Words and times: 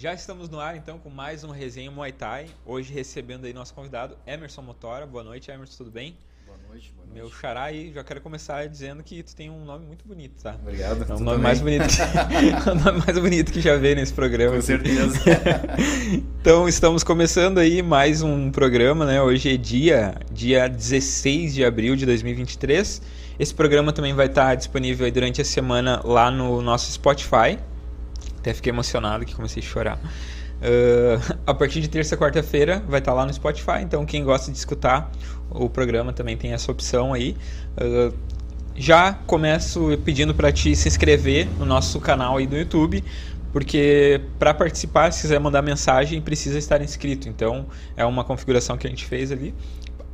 Já 0.00 0.14
estamos 0.14 0.48
no 0.48 0.58
ar 0.58 0.78
então 0.78 0.98
com 0.98 1.10
mais 1.10 1.44
um 1.44 1.50
resenha 1.50 1.90
Muay 1.90 2.10
Thai. 2.10 2.46
Hoje 2.64 2.90
recebendo 2.90 3.44
aí 3.44 3.52
nosso 3.52 3.74
convidado 3.74 4.16
Emerson 4.26 4.62
Motora. 4.62 5.06
Boa 5.06 5.22
noite, 5.22 5.50
Emerson, 5.50 5.76
tudo 5.76 5.90
bem? 5.90 6.16
Boa 6.46 6.56
noite, 6.70 6.90
boa 6.96 7.06
noite. 7.06 7.20
Meu 7.20 7.30
xará 7.30 7.64
aí, 7.64 7.92
já 7.92 8.02
quero 8.02 8.22
começar 8.22 8.66
dizendo 8.66 9.02
que 9.02 9.22
tu 9.22 9.36
tem 9.36 9.50
um 9.50 9.62
nome 9.62 9.84
muito 9.84 10.08
bonito, 10.08 10.42
tá? 10.42 10.56
Obrigado. 10.58 11.04
É 11.06 11.14
o 11.14 11.20
nome 11.20 11.42
mais 11.42 11.60
bonito, 11.60 11.84
que, 11.86 12.70
o 12.70 12.74
nome 12.82 13.02
mais 13.06 13.18
bonito 13.18 13.52
que 13.52 13.60
já 13.60 13.76
veio 13.76 13.96
nesse 13.96 14.14
programa. 14.14 14.56
Com 14.56 14.62
certeza. 14.62 15.20
então 16.40 16.66
estamos 16.66 17.04
começando 17.04 17.58
aí 17.58 17.82
mais 17.82 18.22
um 18.22 18.50
programa, 18.50 19.04
né? 19.04 19.20
Hoje 19.20 19.52
é 19.52 19.56
dia, 19.58 20.14
dia 20.32 20.66
16 20.66 21.52
de 21.52 21.62
abril 21.62 21.94
de 21.94 22.06
2023. 22.06 23.02
Esse 23.38 23.54
programa 23.54 23.92
também 23.92 24.14
vai 24.14 24.28
estar 24.28 24.54
disponível 24.54 25.04
aí 25.04 25.12
durante 25.12 25.42
a 25.42 25.44
semana 25.44 26.00
lá 26.02 26.30
no 26.30 26.62
nosso 26.62 26.90
Spotify. 26.90 27.58
Até 28.40 28.54
fiquei 28.54 28.72
emocionado 28.72 29.24
que 29.24 29.34
comecei 29.34 29.62
a 29.62 29.66
chorar. 29.66 29.96
Uh, 29.98 31.38
a 31.46 31.54
partir 31.54 31.80
de 31.80 31.88
terça 31.88 32.16
quarta-feira 32.16 32.82
vai 32.88 32.98
estar 32.98 33.14
lá 33.14 33.24
no 33.24 33.32
Spotify, 33.32 33.80
então 33.82 34.04
quem 34.04 34.22
gosta 34.22 34.50
de 34.50 34.58
escutar 34.58 35.10
o 35.48 35.70
programa 35.70 36.12
também 36.12 36.36
tem 36.36 36.52
essa 36.52 36.70
opção 36.70 37.12
aí. 37.12 37.36
Uh, 37.78 38.14
já 38.74 39.12
começo 39.12 39.98
pedindo 40.04 40.34
para 40.34 40.50
te 40.52 40.74
se 40.74 40.88
inscrever 40.88 41.48
no 41.58 41.66
nosso 41.66 42.00
canal 42.00 42.38
aí 42.38 42.46
do 42.46 42.56
YouTube, 42.56 43.04
porque 43.52 44.20
para 44.38 44.54
participar, 44.54 45.12
se 45.12 45.22
quiser 45.22 45.40
mandar 45.40 45.60
mensagem, 45.60 46.20
precisa 46.20 46.58
estar 46.58 46.80
inscrito. 46.80 47.28
Então 47.28 47.66
é 47.96 48.04
uma 48.04 48.24
configuração 48.24 48.76
que 48.76 48.86
a 48.86 48.90
gente 48.90 49.04
fez 49.04 49.32
ali 49.32 49.54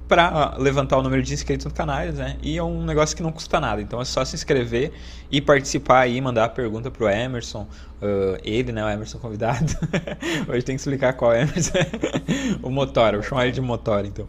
para 0.09 0.55
levantar 0.59 0.99
o 0.99 1.03
número 1.03 1.23
de 1.23 1.35
inscritos 1.35 1.67
no 1.67 1.73
canal, 1.73 2.07
né? 2.07 2.37
E 2.43 2.57
é 2.57 2.63
um 2.63 2.85
negócio 2.85 3.17
que 3.17 3.23
não 3.23 3.33
custa 3.33 3.59
nada. 3.59 3.83
Então 3.83 4.01
é 4.01 4.05
só 4.05 4.25
se 4.25 4.37
inscrever 4.37 4.93
e 5.31 5.41
participar 5.41 6.01
aí, 6.01 6.21
mandar 6.21 6.49
pergunta 6.51 6.91
pro 6.91 7.09
Emerson, 7.09 7.63
uh, 8.01 8.39
ele, 8.45 8.73
né? 8.73 8.85
O 8.85 8.89
Emerson 8.89 9.19
convidado. 9.19 9.67
Hoje 10.49 10.65
tem 10.65 10.77
que 10.77 10.81
explicar 10.81 11.15
qual 11.15 11.33
é 11.33 11.43
Emerson. 11.43 11.73
o 12.63 12.71
Motora, 12.71 13.19
vou 13.19 13.27
chamar 13.27 13.45
ele 13.45 13.53
de 13.53 13.61
Motora, 13.61 14.07
então. 14.07 14.27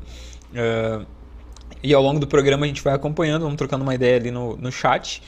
Uh, 0.52 1.06
e 1.84 1.94
ao 1.94 2.02
longo 2.02 2.20
do 2.20 2.28
programa 2.28 2.66
a 2.66 2.68
gente 2.68 2.82
vai 2.82 2.94
acompanhando, 2.94 3.44
vamos 3.44 3.58
trocando 3.58 3.84
uma 3.84 3.94
ideia 3.94 4.18
ali 4.18 4.32
no, 4.32 4.58
no 4.58 4.72
chat. 4.72 5.22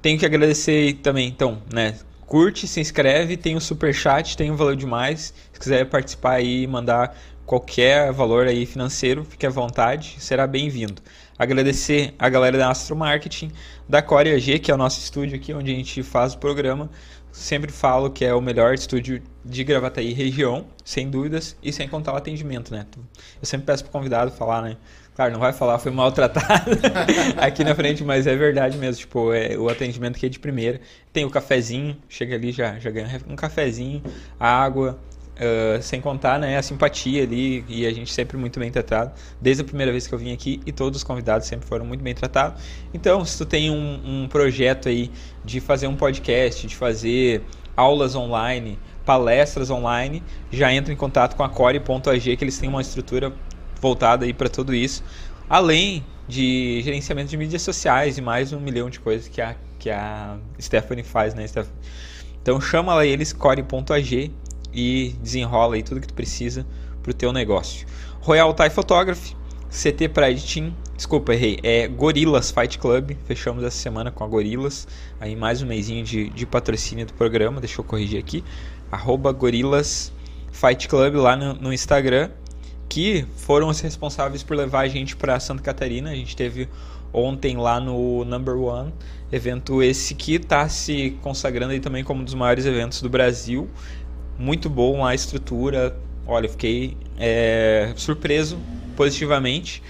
Tenho 0.00 0.18
que 0.18 0.26
agradecer 0.26 0.94
também, 0.94 1.28
então, 1.28 1.62
né? 1.72 1.96
Curte, 2.26 2.66
se 2.66 2.80
inscreve, 2.80 3.36
tem 3.36 3.56
o 3.56 3.60
super 3.60 3.94
chat, 3.94 4.36
tem 4.36 4.50
o 4.50 4.56
valor 4.56 4.74
demais. 4.74 5.34
Se 5.52 5.60
quiser 5.60 5.84
participar 5.84 6.32
aí, 6.32 6.66
mandar 6.66 7.16
qualquer 7.46 8.12
valor 8.12 8.46
aí 8.46 8.64
financeiro, 8.66 9.24
fique 9.24 9.46
à 9.46 9.50
vontade, 9.50 10.16
será 10.18 10.46
bem-vindo. 10.46 11.02
Agradecer 11.38 12.14
a 12.18 12.28
galera 12.28 12.56
da 12.56 12.70
Astro 12.70 12.94
Marketing, 12.94 13.50
da 13.88 14.00
Core 14.00 14.30
AG, 14.30 14.58
que 14.58 14.70
é 14.70 14.74
o 14.74 14.76
nosso 14.78 15.00
estúdio 15.00 15.36
aqui 15.36 15.52
onde 15.52 15.72
a 15.72 15.74
gente 15.74 16.02
faz 16.02 16.34
o 16.34 16.38
programa. 16.38 16.90
Sempre 17.32 17.72
falo 17.72 18.10
que 18.10 18.24
é 18.24 18.34
o 18.34 18.40
melhor 18.40 18.74
estúdio 18.74 19.22
de 19.44 19.64
Gravataí 19.64 20.12
região, 20.12 20.66
sem 20.84 21.10
dúvidas, 21.10 21.56
e 21.62 21.72
sem 21.72 21.88
contar 21.88 22.12
o 22.12 22.16
atendimento, 22.16 22.72
né? 22.72 22.86
Eu 23.40 23.46
sempre 23.46 23.66
peço 23.66 23.82
pro 23.82 23.92
convidado 23.92 24.30
falar, 24.30 24.62
né? 24.62 24.76
Claro, 25.14 25.32
não 25.32 25.40
vai 25.40 25.52
falar, 25.52 25.78
foi 25.78 25.92
maltratado 25.92 26.70
aqui 27.36 27.64
na 27.64 27.74
frente, 27.74 28.04
mas 28.04 28.26
é 28.26 28.34
verdade 28.34 28.78
mesmo. 28.78 29.00
Tipo, 29.00 29.32
é, 29.32 29.56
o 29.58 29.68
atendimento 29.68 30.16
aqui 30.16 30.26
é 30.26 30.28
de 30.28 30.38
primeira. 30.38 30.80
Tem 31.12 31.24
o 31.24 31.30
cafezinho, 31.30 31.96
chega 32.08 32.34
ali, 32.34 32.52
já, 32.52 32.78
já 32.78 32.90
ganha 32.90 33.20
um 33.28 33.36
cafezinho, 33.36 34.02
água, 34.38 34.98
Uh, 35.32 35.82
sem 35.82 35.98
contar 35.98 36.38
né, 36.38 36.58
a 36.58 36.62
simpatia 36.62 37.22
ali, 37.22 37.64
e 37.66 37.86
a 37.86 37.92
gente 37.92 38.12
sempre 38.12 38.36
muito 38.36 38.60
bem 38.60 38.70
tratado, 38.70 39.12
desde 39.40 39.62
a 39.62 39.64
primeira 39.64 39.90
vez 39.90 40.06
que 40.06 40.12
eu 40.14 40.18
vim 40.18 40.30
aqui, 40.30 40.60
e 40.66 40.70
todos 40.70 40.98
os 40.98 41.04
convidados 41.04 41.48
sempre 41.48 41.66
foram 41.66 41.86
muito 41.86 42.04
bem 42.04 42.14
tratados. 42.14 42.62
Então, 42.92 43.24
se 43.24 43.38
tu 43.38 43.46
tem 43.46 43.70
um, 43.70 44.24
um 44.24 44.28
projeto 44.28 44.90
aí 44.90 45.10
de 45.42 45.58
fazer 45.58 45.86
um 45.86 45.96
podcast, 45.96 46.66
de 46.66 46.76
fazer 46.76 47.42
aulas 47.74 48.14
online, 48.14 48.78
palestras 49.04 49.70
online, 49.70 50.22
já 50.50 50.72
entra 50.72 50.92
em 50.92 50.96
contato 50.96 51.34
com 51.34 51.42
a 51.42 51.48
core.ag, 51.48 52.36
que 52.36 52.44
eles 52.44 52.58
têm 52.58 52.68
uma 52.68 52.82
estrutura 52.82 53.32
voltada 53.80 54.24
aí 54.24 54.32
para 54.32 54.48
tudo 54.48 54.74
isso, 54.74 55.02
além 55.48 56.04
de 56.28 56.80
gerenciamento 56.82 57.30
de 57.30 57.36
mídias 57.36 57.62
sociais 57.62 58.16
e 58.16 58.22
mais 58.22 58.52
um 58.52 58.60
milhão 58.60 58.88
de 58.88 59.00
coisas 59.00 59.28
que 59.28 59.40
a, 59.40 59.56
que 59.78 59.90
a 59.90 60.36
Stephanie 60.60 61.04
faz, 61.04 61.34
né, 61.34 61.46
Stephanie? 61.46 61.76
Então 62.40 62.60
chama 62.60 62.94
lá 62.94 63.04
eles, 63.04 63.32
core.ag, 63.32 64.32
e 64.72 65.14
desenrola 65.22 65.74
aí 65.76 65.82
tudo 65.82 66.00
que 66.00 66.08
tu 66.08 66.14
precisa 66.14 66.66
pro 67.02 67.12
teu 67.12 67.32
negócio. 67.32 67.86
Royal 68.20 68.52
Thai 68.54 68.70
Photography, 68.70 69.36
CT 69.68 70.08
Pride 70.08 70.42
Team, 70.42 70.74
desculpa, 70.96 71.34
errei, 71.34 71.58
é 71.62 71.88
Gorilas 71.88 72.50
Fight 72.50 72.78
Club, 72.78 73.16
fechamos 73.24 73.64
essa 73.64 73.76
semana 73.76 74.10
com 74.10 74.22
a 74.22 74.26
Gorilas, 74.26 74.86
aí 75.20 75.34
mais 75.34 75.62
um 75.62 75.66
mêsinho 75.66 76.04
de, 76.04 76.28
de 76.30 76.46
patrocínio 76.46 77.06
do 77.06 77.14
programa, 77.14 77.60
deixa 77.60 77.80
eu 77.80 77.84
corrigir 77.84 78.18
aqui, 78.18 78.44
arroba 78.90 79.32
Gorilas 79.32 80.12
Fight 80.52 80.86
Club 80.86 81.14
lá 81.16 81.34
no, 81.34 81.54
no 81.54 81.72
Instagram, 81.72 82.30
que 82.88 83.26
foram 83.36 83.68
os 83.68 83.80
responsáveis 83.80 84.42
por 84.42 84.56
levar 84.56 84.80
a 84.80 84.88
gente 84.88 85.16
para 85.16 85.40
Santa 85.40 85.62
Catarina, 85.62 86.10
a 86.10 86.14
gente 86.14 86.36
teve 86.36 86.68
ontem 87.12 87.56
lá 87.56 87.80
no 87.80 88.24
Number 88.24 88.56
One, 88.56 88.92
evento 89.30 89.82
esse 89.82 90.14
que 90.14 90.34
está 90.34 90.68
se 90.68 91.16
consagrando 91.22 91.72
aí 91.72 91.80
também 91.80 92.04
como 92.04 92.20
um 92.20 92.24
dos 92.24 92.34
maiores 92.34 92.66
eventos 92.66 93.02
do 93.02 93.08
Brasil, 93.08 93.68
muito 94.42 94.68
bom 94.68 95.06
a 95.06 95.14
estrutura. 95.14 95.96
Olha, 96.26 96.48
fiquei 96.48 96.96
é, 97.16 97.92
surpreso 97.96 98.58
positivamente 98.96 99.82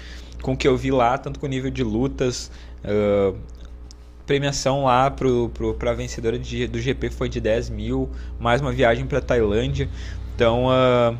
com 0.43 0.53
o 0.53 0.57
que 0.57 0.69
eu 0.69 0.77
vi 0.77 0.91
lá, 0.91 1.17
tanto 1.17 1.41
com 1.41 1.47
o 1.47 1.49
nível 1.49 1.71
de 1.71 1.83
lutas. 1.83 2.51
Uh, 2.85 3.37
premiação 4.27 4.85
lá 4.85 5.11
para 5.11 5.91
a 5.91 5.95
vencedora 5.95 6.39
de, 6.39 6.67
do 6.67 6.81
GP 6.81 7.11
foi 7.11 7.29
de 7.29 7.41
10 7.41 7.71
mil, 7.71 8.11
mais 8.39 8.61
uma 8.61 8.73
viagem 8.73 9.07
para 9.07 9.21
Tailândia. 9.21 9.89
Então 10.35 10.67
uh, 10.67 11.19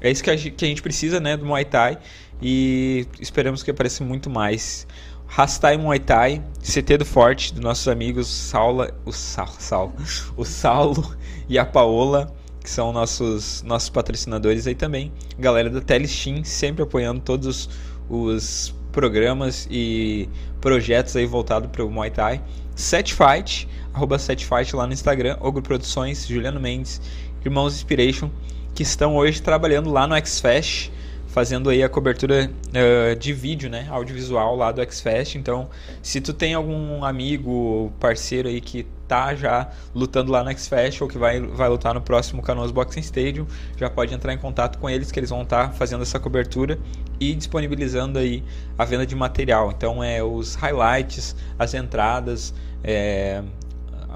é 0.00 0.10
isso 0.10 0.22
que 0.22 0.30
a, 0.30 0.36
que 0.36 0.64
a, 0.64 0.68
gente 0.68 0.82
precisa 0.82 1.20
né, 1.20 1.36
do 1.36 1.46
Muay 1.46 1.64
Thai 1.64 1.98
e 2.42 3.06
esperamos 3.18 3.62
que 3.62 3.70
apareça 3.70 4.04
muito 4.04 4.28
mais. 4.28 4.86
Rastai 5.26 5.78
Muay 5.78 5.98
Thai, 5.98 6.42
CT 6.60 6.98
do 6.98 7.04
Forte, 7.04 7.54
dos 7.54 7.62
nossos 7.62 7.88
amigos 7.88 8.28
Saula, 8.28 8.94
o, 9.06 9.12
Sa, 9.12 9.46
o 10.36 10.44
Saulo 10.44 11.16
e 11.48 11.58
a 11.58 11.64
Paola 11.64 12.32
que 12.64 12.70
são 12.70 12.94
nossos, 12.94 13.62
nossos 13.62 13.90
patrocinadores 13.90 14.66
aí 14.66 14.74
também. 14.74 15.12
Galera 15.38 15.68
da 15.68 15.82
Telestim, 15.82 16.42
sempre 16.42 16.82
apoiando 16.82 17.20
todos 17.20 17.68
os 18.08 18.74
programas 18.90 19.68
e 19.70 20.30
projetos 20.62 21.14
aí 21.14 21.26
voltados 21.26 21.70
para 21.70 21.84
o 21.84 21.90
Muay 21.90 22.10
Thai. 22.10 22.42
Setfight, 22.74 23.68
arroba 23.92 24.18
Setfight 24.18 24.74
lá 24.74 24.86
no 24.86 24.94
Instagram, 24.94 25.36
Ogro 25.42 25.60
Produções, 25.62 26.26
Juliano 26.26 26.58
Mendes, 26.58 27.02
Irmãos 27.44 27.74
Inspiration, 27.74 28.30
que 28.74 28.82
estão 28.82 29.14
hoje 29.14 29.42
trabalhando 29.42 29.92
lá 29.92 30.06
no 30.06 30.16
XFest 30.26 30.90
fazendo 31.34 31.68
aí 31.68 31.82
a 31.82 31.88
cobertura 31.88 32.48
uh, 32.68 33.16
de 33.16 33.32
vídeo, 33.32 33.68
né, 33.68 33.88
audiovisual 33.90 34.54
lá 34.54 34.70
do 34.70 34.80
Xfest. 34.88 35.34
Então, 35.34 35.68
se 36.00 36.20
tu 36.20 36.32
tem 36.32 36.54
algum 36.54 37.04
amigo, 37.04 37.92
parceiro 37.98 38.48
aí 38.48 38.60
que 38.60 38.86
tá 39.06 39.34
já 39.34 39.70
lutando 39.94 40.32
lá 40.32 40.42
no 40.42 40.56
Xfest 40.56 41.00
ou 41.02 41.08
que 41.08 41.18
vai, 41.18 41.40
vai 41.40 41.68
lutar 41.68 41.94
no 41.94 42.00
próximo 42.00 42.42
Canoas 42.42 42.70
Boxing 42.70 43.00
Stadium, 43.00 43.46
já 43.76 43.88
pode 43.90 44.14
entrar 44.14 44.32
em 44.32 44.38
contato 44.38 44.78
com 44.78 44.88
eles 44.88 45.12
que 45.12 45.20
eles 45.20 45.30
vão 45.30 45.42
estar 45.42 45.68
tá 45.68 45.72
fazendo 45.72 46.02
essa 46.02 46.18
cobertura 46.18 46.78
e 47.20 47.34
disponibilizando 47.34 48.18
aí 48.18 48.42
a 48.78 48.84
venda 48.84 49.06
de 49.06 49.14
material. 49.14 49.70
Então, 49.70 50.02
é 50.02 50.22
os 50.22 50.54
highlights, 50.54 51.36
as 51.58 51.74
entradas, 51.74 52.54
é, 52.82 53.42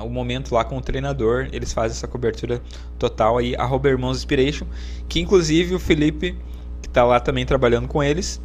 o 0.00 0.08
momento 0.08 0.54
lá 0.54 0.64
com 0.64 0.76
o 0.76 0.80
treinador, 0.80 1.48
eles 1.52 1.72
fazem 1.72 1.96
essa 1.96 2.08
cobertura 2.08 2.60
total 2.98 3.38
aí, 3.38 3.54
arroba 3.56 3.88
Irmãos 3.88 4.18
Inspiration, 4.18 4.66
que 5.08 5.20
inclusive 5.20 5.74
o 5.74 5.78
Felipe 5.78 6.36
que 6.80 6.88
está 6.88 7.04
lá 7.04 7.20
também 7.20 7.44
trabalhando 7.44 7.88
com 7.88 8.02
eles. 8.02 8.40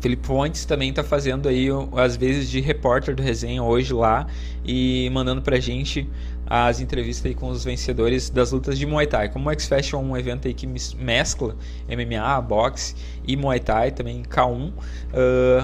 Felipe 0.00 0.26
Fontes 0.26 0.64
também 0.64 0.90
está 0.90 1.04
fazendo 1.04 1.48
aí 1.48 1.68
às 1.96 2.16
vezes 2.16 2.50
de 2.50 2.60
repórter 2.60 3.14
do 3.14 3.22
resenha 3.22 3.62
hoje 3.62 3.92
lá 3.92 4.26
e 4.64 5.10
mandando 5.12 5.42
pra 5.42 5.60
gente 5.60 6.08
as 6.50 6.80
entrevistas 6.80 7.26
aí 7.26 7.34
com 7.34 7.48
os 7.48 7.62
vencedores 7.62 8.28
das 8.28 8.50
lutas 8.50 8.76
de 8.76 8.84
Muay 8.84 9.06
Thai. 9.06 9.28
Como 9.28 9.48
o 9.48 9.52
X-Fest 9.52 9.92
é 9.92 9.96
um 9.96 10.16
evento 10.16 10.48
aí 10.48 10.54
que 10.54 10.66
mescla 10.66 11.54
MMA, 11.88 12.40
boxe 12.40 12.96
e 13.24 13.36
Muay 13.36 13.60
Thai, 13.60 13.92
também 13.92 14.24
K1, 14.24 14.70
uh, 14.70 14.72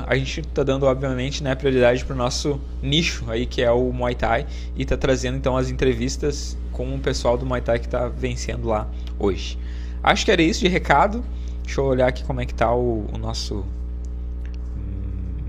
a 0.06 0.14
gente 0.16 0.40
está 0.40 0.62
dando 0.62 0.86
obviamente 0.86 1.42
né, 1.42 1.56
prioridade 1.56 2.04
para 2.04 2.14
o 2.14 2.16
nosso 2.16 2.60
nicho 2.80 3.28
aí 3.28 3.46
que 3.46 3.62
é 3.62 3.70
o 3.70 3.92
Muay 3.92 4.14
Thai 4.14 4.46
e 4.76 4.82
está 4.82 4.96
trazendo 4.96 5.36
então 5.36 5.56
as 5.56 5.70
entrevistas 5.70 6.56
com 6.70 6.94
o 6.94 7.00
pessoal 7.00 7.36
do 7.36 7.44
Muay 7.44 7.62
Thai 7.62 7.80
que 7.80 7.86
está 7.86 8.06
vencendo 8.06 8.68
lá 8.68 8.88
hoje. 9.18 9.58
Acho 10.04 10.24
que 10.24 10.30
era 10.30 10.42
isso 10.42 10.60
de 10.60 10.68
recado. 10.68 11.24
Deixa 11.64 11.80
eu 11.80 11.84
olhar 11.86 12.06
aqui 12.06 12.22
como 12.22 12.40
é 12.40 12.46
que 12.46 12.54
tá 12.54 12.72
o, 12.72 13.06
o 13.12 13.18
nosso 13.18 13.64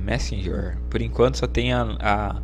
Messenger. 0.08 0.78
Por 0.90 1.02
enquanto 1.02 1.38
só 1.38 1.48
tem 1.48 1.74
a, 1.74 1.98
a, 2.00 2.42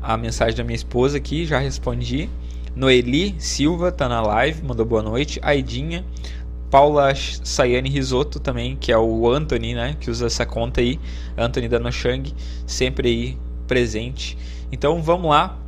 a, 0.00 0.16
mensagem 0.16 0.56
da 0.56 0.64
minha 0.64 0.74
esposa 0.74 1.18
aqui, 1.18 1.44
já 1.44 1.58
respondi. 1.58 2.30
Noeli 2.74 3.34
Silva 3.38 3.92
tá 3.92 4.08
na 4.08 4.22
live, 4.22 4.62
mandou 4.62 4.86
boa 4.86 5.02
noite. 5.02 5.38
Aidinha. 5.42 6.04
Paula 6.70 7.14
Sayane 7.14 7.88
Risoto 7.88 8.40
também, 8.40 8.74
que 8.74 8.90
é 8.90 8.98
o 8.98 9.30
Anthony, 9.30 9.74
né? 9.74 9.96
Que 10.00 10.10
usa 10.10 10.26
essa 10.26 10.44
conta 10.44 10.80
aí. 10.80 10.98
Anthony 11.36 11.68
da 11.68 11.78
Noshang, 11.78 12.34
sempre 12.66 13.08
aí 13.08 13.38
presente. 13.68 14.36
Então 14.72 15.02
vamos 15.02 15.30
lá. 15.30 15.58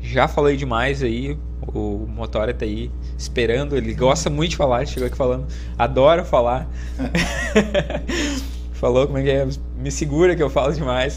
Já 0.00 0.28
falei 0.28 0.56
demais 0.56 1.02
aí. 1.02 1.36
O 1.74 2.06
Motora 2.08 2.54
tá 2.54 2.64
aí 2.64 2.90
esperando. 3.18 3.76
Ele 3.76 3.92
gosta 3.94 4.30
muito 4.30 4.50
de 4.50 4.56
falar, 4.56 4.86
chegou 4.86 5.08
aqui 5.08 5.16
falando, 5.16 5.46
adora 5.76 6.24
falar. 6.24 6.68
Falou 8.76 9.06
como 9.06 9.18
é 9.18 9.22
que 9.22 9.30
é? 9.30 9.48
Me 9.78 9.90
segura 9.90 10.36
que 10.36 10.42
eu 10.42 10.50
falo 10.50 10.72
demais. 10.72 11.16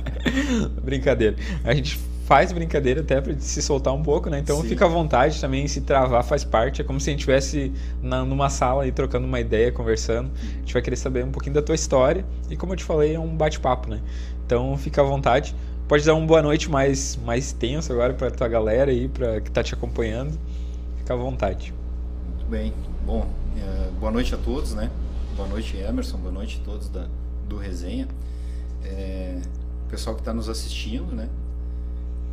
Brincadeira. 0.84 1.36
A 1.64 1.74
gente 1.74 1.98
faz 2.30 2.52
brincadeira 2.52 3.00
até 3.00 3.20
para 3.20 3.34
se 3.40 3.60
soltar 3.60 3.92
um 3.92 4.04
pouco, 4.04 4.30
né? 4.30 4.38
Então 4.38 4.62
Sim. 4.62 4.68
fica 4.68 4.84
à 4.84 4.88
vontade 4.88 5.40
também, 5.40 5.66
se 5.66 5.80
travar 5.80 6.22
faz 6.22 6.44
parte. 6.44 6.80
É 6.80 6.84
como 6.84 7.00
se 7.00 7.10
a 7.10 7.12
gente 7.12 7.20
estivesse 7.20 7.72
numa 8.02 8.48
sala 8.48 8.84
aí 8.84 8.92
trocando 8.92 9.26
uma 9.26 9.40
ideia, 9.40 9.72
conversando. 9.72 10.30
A 10.36 10.58
gente 10.60 10.72
vai 10.72 10.80
querer 10.80 10.96
saber 10.96 11.24
um 11.24 11.32
pouquinho 11.32 11.54
da 11.54 11.62
tua 11.62 11.74
história. 11.74 12.24
E 12.48 12.56
como 12.56 12.72
eu 12.72 12.76
te 12.76 12.84
falei, 12.84 13.16
é 13.16 13.18
um 13.18 13.34
bate-papo, 13.34 13.90
né? 13.90 14.00
Então 14.46 14.76
fica 14.76 15.00
à 15.00 15.04
vontade. 15.04 15.56
Pode 15.88 16.04
dar 16.04 16.14
uma 16.14 16.24
boa 16.24 16.40
noite 16.40 16.70
mais, 16.70 17.18
mais 17.24 17.52
tenso 17.52 17.92
agora 17.92 18.14
para 18.14 18.30
tua 18.30 18.46
galera 18.46 18.92
aí, 18.92 19.08
para 19.08 19.40
que 19.40 19.50
tá 19.50 19.62
te 19.62 19.74
acompanhando. 19.74 20.38
Fica 20.98 21.14
à 21.14 21.16
vontade. 21.16 21.74
Muito 22.28 22.48
bem. 22.48 22.72
Bom, 23.04 23.26
é, 23.56 23.90
boa 23.98 24.12
noite 24.12 24.32
a 24.34 24.38
todos, 24.38 24.72
né? 24.72 24.88
Boa 25.40 25.48
noite, 25.48 25.74
Emerson. 25.78 26.18
Boa 26.18 26.32
noite 26.32 26.60
a 26.60 26.64
todos 26.66 26.90
da, 26.90 27.08
do 27.48 27.56
Resenha. 27.56 28.06
É, 28.84 29.40
pessoal 29.88 30.14
que 30.14 30.20
está 30.20 30.34
nos 30.34 30.50
assistindo, 30.50 31.14
né? 31.14 31.30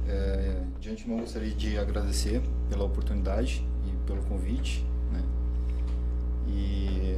É, 0.09 0.61
de 0.77 0.89
antemão 0.89 1.19
gostaria 1.19 1.51
de 1.51 1.77
agradecer 1.77 2.41
pela 2.69 2.83
oportunidade 2.83 3.65
e 3.85 3.95
pelo 4.05 4.21
convite. 4.23 4.85
Né? 5.13 5.23
E 6.49 7.17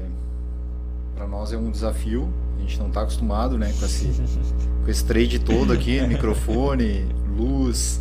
para 1.15 1.27
nós 1.27 1.51
é 1.53 1.57
um 1.57 1.71
desafio, 1.71 2.31
a 2.59 2.61
gente 2.61 2.77
não 2.77 2.89
está 2.89 3.01
acostumado 3.01 3.57
né, 3.57 3.73
com, 3.79 3.85
esse, 3.85 4.09
com 4.83 4.91
esse 4.91 5.03
trade 5.03 5.39
todo 5.39 5.73
aqui, 5.73 5.99
microfone, 6.05 7.07
luz, 7.35 7.99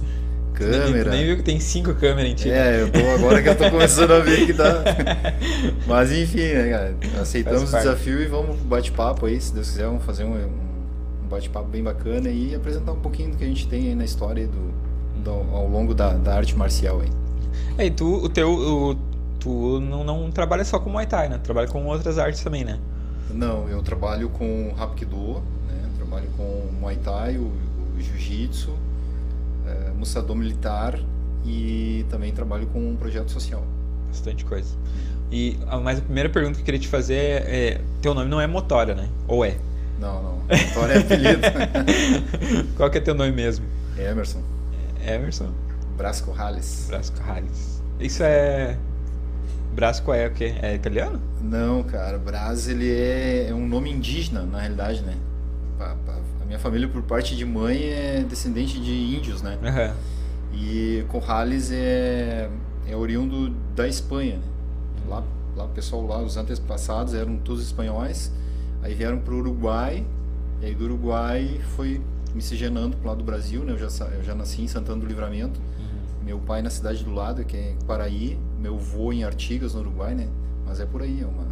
câmera. 0.59 1.11
Nem, 1.11 1.19
nem 1.21 1.27
viu 1.27 1.37
que 1.37 1.43
tem 1.43 1.61
cinco 1.61 1.95
câmeras 1.95 2.33
em 2.33 2.35
ti. 2.35 2.51
É, 2.51 2.83
eu 2.83 2.91
tô, 2.91 2.99
agora 2.99 3.43
que 3.43 3.49
eu 3.49 3.57
tô 3.57 3.71
começando 3.71 4.11
a 4.13 4.19
ver 4.19 4.47
que 4.47 4.55
tá. 4.55 4.83
Mas 5.87 6.11
enfim, 6.11 6.53
né, 6.53 6.71
cara? 6.71 6.95
Aceitamos 7.21 7.73
o 7.73 7.77
desafio 7.77 8.21
e 8.21 8.27
vamos 8.27 8.57
bate-papo 8.61 9.27
aí, 9.27 9.41
se 9.41 9.55
Deus 9.55 9.71
quiser, 9.71 9.87
vamos 9.87 10.05
fazer 10.05 10.25
um, 10.25 10.35
um 10.35 11.29
bate-papo 11.29 11.69
bem 11.69 11.83
bacana 11.83 12.29
e 12.29 12.55
apresentar 12.55 12.93
um 12.93 13.01
pouquinho 13.01 13.31
do 13.31 13.37
que 13.37 13.45
a 13.45 13.47
gente 13.49 13.69
tem 13.69 13.89
aí 13.89 13.95
na 13.95 14.05
história 14.05 14.47
do, 14.47 14.73
do 15.23 15.31
ao 15.31 15.69
longo 15.69 15.95
da, 15.95 16.15
da 16.15 16.35
arte 16.35 16.57
marcial 16.57 17.01
aí. 17.01 17.09
É, 17.79 17.87
e 17.87 17.91
tu, 17.91 18.25
o 18.25 18.29
teu. 18.29 18.51
O, 18.51 18.97
tu 19.39 19.81
não, 19.81 20.03
não 20.03 20.31
trabalha 20.31 20.65
só 20.65 20.79
com 20.81 20.91
Muay 20.91 21.07
Thai, 21.07 21.29
né? 21.29 21.39
Trabalha 21.39 21.69
com 21.69 21.85
outras 21.87 22.19
artes 22.19 22.43
também, 22.43 22.65
né? 22.65 22.79
Não, 23.31 23.69
eu 23.69 23.83
trabalho 23.83 24.29
com 24.31 24.75
Hapkido, 24.77 25.43
né? 25.69 25.89
Trabalho 25.97 26.29
com 26.37 26.69
Muay 26.81 26.97
Thai, 26.97 27.37
o, 27.37 27.53
o 27.97 28.01
Jiu-Jitsu, 28.01 28.73
é, 29.99 30.01
Mussador 30.01 30.37
Militar 30.37 30.99
e 31.45 32.05
também 32.09 32.33
trabalho 32.33 32.67
com 32.69 32.91
um 32.91 32.97
projeto 32.97 33.31
social. 33.31 33.65
Bastante 34.07 34.45
coisa. 34.45 34.75
E 35.31 35.59
mas 35.83 35.99
a 35.99 36.03
primeira 36.03 36.29
pergunta 36.29 36.55
que 36.55 36.61
eu 36.63 36.65
queria 36.65 36.81
te 36.81 36.89
fazer 36.89 37.17
é, 37.17 37.69
é 37.69 37.81
teu 38.01 38.15
nome 38.15 38.31
não 38.31 38.41
é 38.41 38.47
Motora, 38.47 38.95
né? 38.95 39.09
Ou 39.27 39.45
é? 39.45 39.57
Não, 40.01 40.23
não. 40.23 40.39
Motora 40.69 40.95
é 40.95 40.99
apelido. 40.99 41.43
Qual 42.77 42.91
que 42.91 42.99
é 42.99 43.01
teu 43.01 43.15
nome 43.15 43.33
mesmo? 43.33 43.67
Emerson. 43.99 44.43
Emerson. 45.07 45.53
Brasco 45.97 46.33
Hales. 46.33 46.87
Brasco 46.89 47.21
Hales. 47.29 47.83
Isso 48.01 48.23
é 48.23 48.79
Brasco 49.75 50.13
é 50.13 50.27
o 50.27 50.33
quê? 50.33 50.55
É 50.63 50.75
italiano? 50.75 51.21
Não, 51.43 51.83
cara. 51.83 52.19
Brás 52.19 52.69
ele 52.69 52.91
é, 52.91 53.49
é 53.49 53.55
um 53.55 53.67
nome 53.67 53.91
indígena, 53.91 54.43
na 54.43 54.61
realidade, 54.61 55.03
né? 55.03 55.15
A 55.79 55.95
minha 56.49 56.59
família, 56.59 56.89
por 56.89 57.03
parte 57.03 57.37
de 57.37 57.45
mãe, 57.45 57.85
é 57.85 58.25
descendente 58.27 58.81
de 58.81 58.91
índios, 58.91 59.43
né? 59.43 59.59
Uhum. 59.63 59.95
E 60.59 61.05
Corrales 61.09 61.71
é, 61.71 62.49
é 62.87 62.97
oriundo 62.97 63.51
da 63.77 63.87
Espanha. 63.87 64.37
Né? 64.37 64.43
Lá, 65.07 65.23
lá 65.55 65.65
o 65.67 65.69
pessoal 65.69 66.07
lá, 66.07 66.23
os 66.23 66.39
antepassados 66.39 67.13
eram 67.13 67.37
todos 67.37 67.63
espanhóis. 67.63 68.33
Aí 68.83 68.95
vieram 68.95 69.19
para 69.19 69.35
o 69.35 69.37
Uruguai. 69.37 70.07
E 70.63 70.67
aí 70.67 70.75
do 70.75 70.85
Uruguai 70.85 71.61
foi 71.77 72.01
miscigenando 72.35 72.97
para 72.97 73.05
o 73.05 73.09
lado 73.09 73.19
do 73.19 73.25
Brasil, 73.25 73.63
né? 73.63 73.73
Eu 73.73 73.79
já, 73.79 74.07
eu 74.07 74.25
já 74.25 74.35
nasci 74.35 74.63
em 74.63 74.69
Santana 74.69 74.99
do 74.99 75.07
Livramento. 75.07 75.61
Uhum. 75.61 76.25
Meu 76.25 76.39
pai 76.39 76.63
na 76.63 76.71
cidade 76.71 77.05
do 77.05 77.13
lado, 77.13 77.45
que 77.45 77.59
é 77.59 77.75
Paraí. 77.87 78.39
Meu 78.59 78.77
avô 78.77 79.13
em 79.13 79.23
Artigas, 79.23 79.75
no 79.75 79.81
Uruguai, 79.81 80.15
né? 80.15 80.27
Mas 80.67 80.81
é 80.81 80.87
por 80.87 81.03
aí, 81.03 81.21
é 81.21 81.27
uma... 81.27 81.47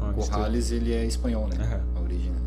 Ah, 0.00 0.12
Corrales, 0.12 0.70
ele 0.70 0.92
é 0.92 1.06
espanhol, 1.06 1.48
né? 1.48 1.56
Uhum. 1.58 1.98
A 1.98 2.04
origem, 2.04 2.30
né? 2.30 2.38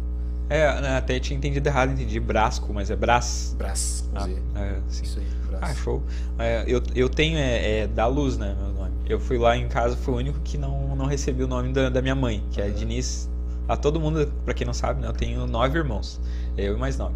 É, 0.50 0.82
né, 0.82 0.98
até 0.98 1.20
tinha 1.20 1.38
entendido 1.38 1.68
errado, 1.68 1.92
entendi 1.92 2.20
Brasco, 2.20 2.74
mas 2.74 2.90
é 2.90 2.96
Brás. 2.96 3.56
Brás, 3.58 4.10
ah, 4.16 4.30
é, 4.56 4.80
sim. 4.88 5.04
Isso 5.04 5.20
aí, 5.20 5.28
Brás. 5.48 5.64
Ah, 5.64 5.76
show. 5.76 6.02
É, 6.40 6.64
eu, 6.68 6.82
eu 6.96 7.10
tenho, 7.10 7.38
é, 7.38 7.80
é, 7.80 7.88
da 7.88 8.08
Luz, 8.08 8.38
né, 8.38 8.56
meu 8.60 8.74
nome. 8.74 8.92
Eu 9.10 9.20
fui 9.20 9.38
lá 9.38 9.58
em 9.58 9.68
casa, 9.68 9.96
fui 9.98 10.14
o 10.14 10.18
único 10.18 10.40
que 10.40 10.58
não, 10.58 10.96
não 10.96 11.06
recebi 11.06 11.44
o 11.44 11.48
nome 11.48 11.74
da, 11.74 11.90
da 11.90 12.02
minha 12.02 12.16
mãe, 12.16 12.44
que 12.52 12.62
uhum. 12.62 12.68
é 12.68 12.70
Diniz. 12.70 13.30
A 13.68 13.76
todo 13.76 14.00
mundo, 14.00 14.32
pra 14.46 14.54
quem 14.54 14.66
não 14.66 14.74
sabe, 14.74 15.02
né, 15.02 15.10
eu 15.10 15.14
tenho 15.14 15.46
nove 15.46 15.78
irmãos. 15.78 16.22
Eu 16.58 16.76
e 16.76 16.80
mais 16.80 16.98
nove. 16.98 17.14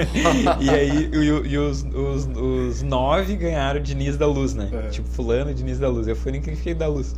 e 0.60 0.70
aí, 0.70 1.10
e, 1.12 1.24
e 1.24 1.58
os, 1.58 1.82
os, 1.82 2.28
os, 2.36 2.82
nove 2.82 3.34
ganharam 3.34 3.80
Diniz 3.80 4.16
da 4.16 4.26
Luz, 4.26 4.54
né? 4.54 4.68
É. 4.70 4.88
Tipo, 4.88 5.08
fulano 5.08 5.52
Diniz 5.52 5.78
da 5.78 5.88
Luz. 5.88 6.06
Eu 6.06 6.14
fui 6.14 6.30
nem 6.30 6.42
que 6.42 6.54
fiquei 6.54 6.74
da 6.74 6.86
Luz. 6.86 7.16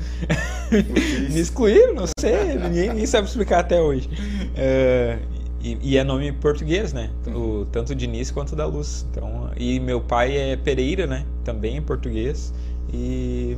Me 0.71 1.39
excluíram, 1.39 1.95
não 1.95 2.05
sei, 2.19 2.55
ninguém, 2.55 2.89
ninguém 2.91 3.07
sabe 3.07 3.29
explicar 3.29 3.59
até 3.59 3.81
hoje. 3.81 4.09
Uh, 4.55 5.40
e, 5.61 5.79
e, 5.83 5.97
é 5.99 6.05
nome 6.05 6.33
português, 6.33 6.93
né? 6.93 7.11
O, 7.27 7.67
tanto 7.71 7.95
Diniz 7.95 8.31
quanto 8.31 8.57
da 8.57 8.67
Luz. 8.67 9.07
Então, 9.11 9.51
e 9.57 9.79
meu 9.79 10.01
pai 10.01 10.37
é 10.37 10.57
Pereira, 10.57 11.07
né? 11.07 11.27
Também 11.45 11.77
em 11.77 11.83
português. 11.83 12.53
E, 12.93 13.57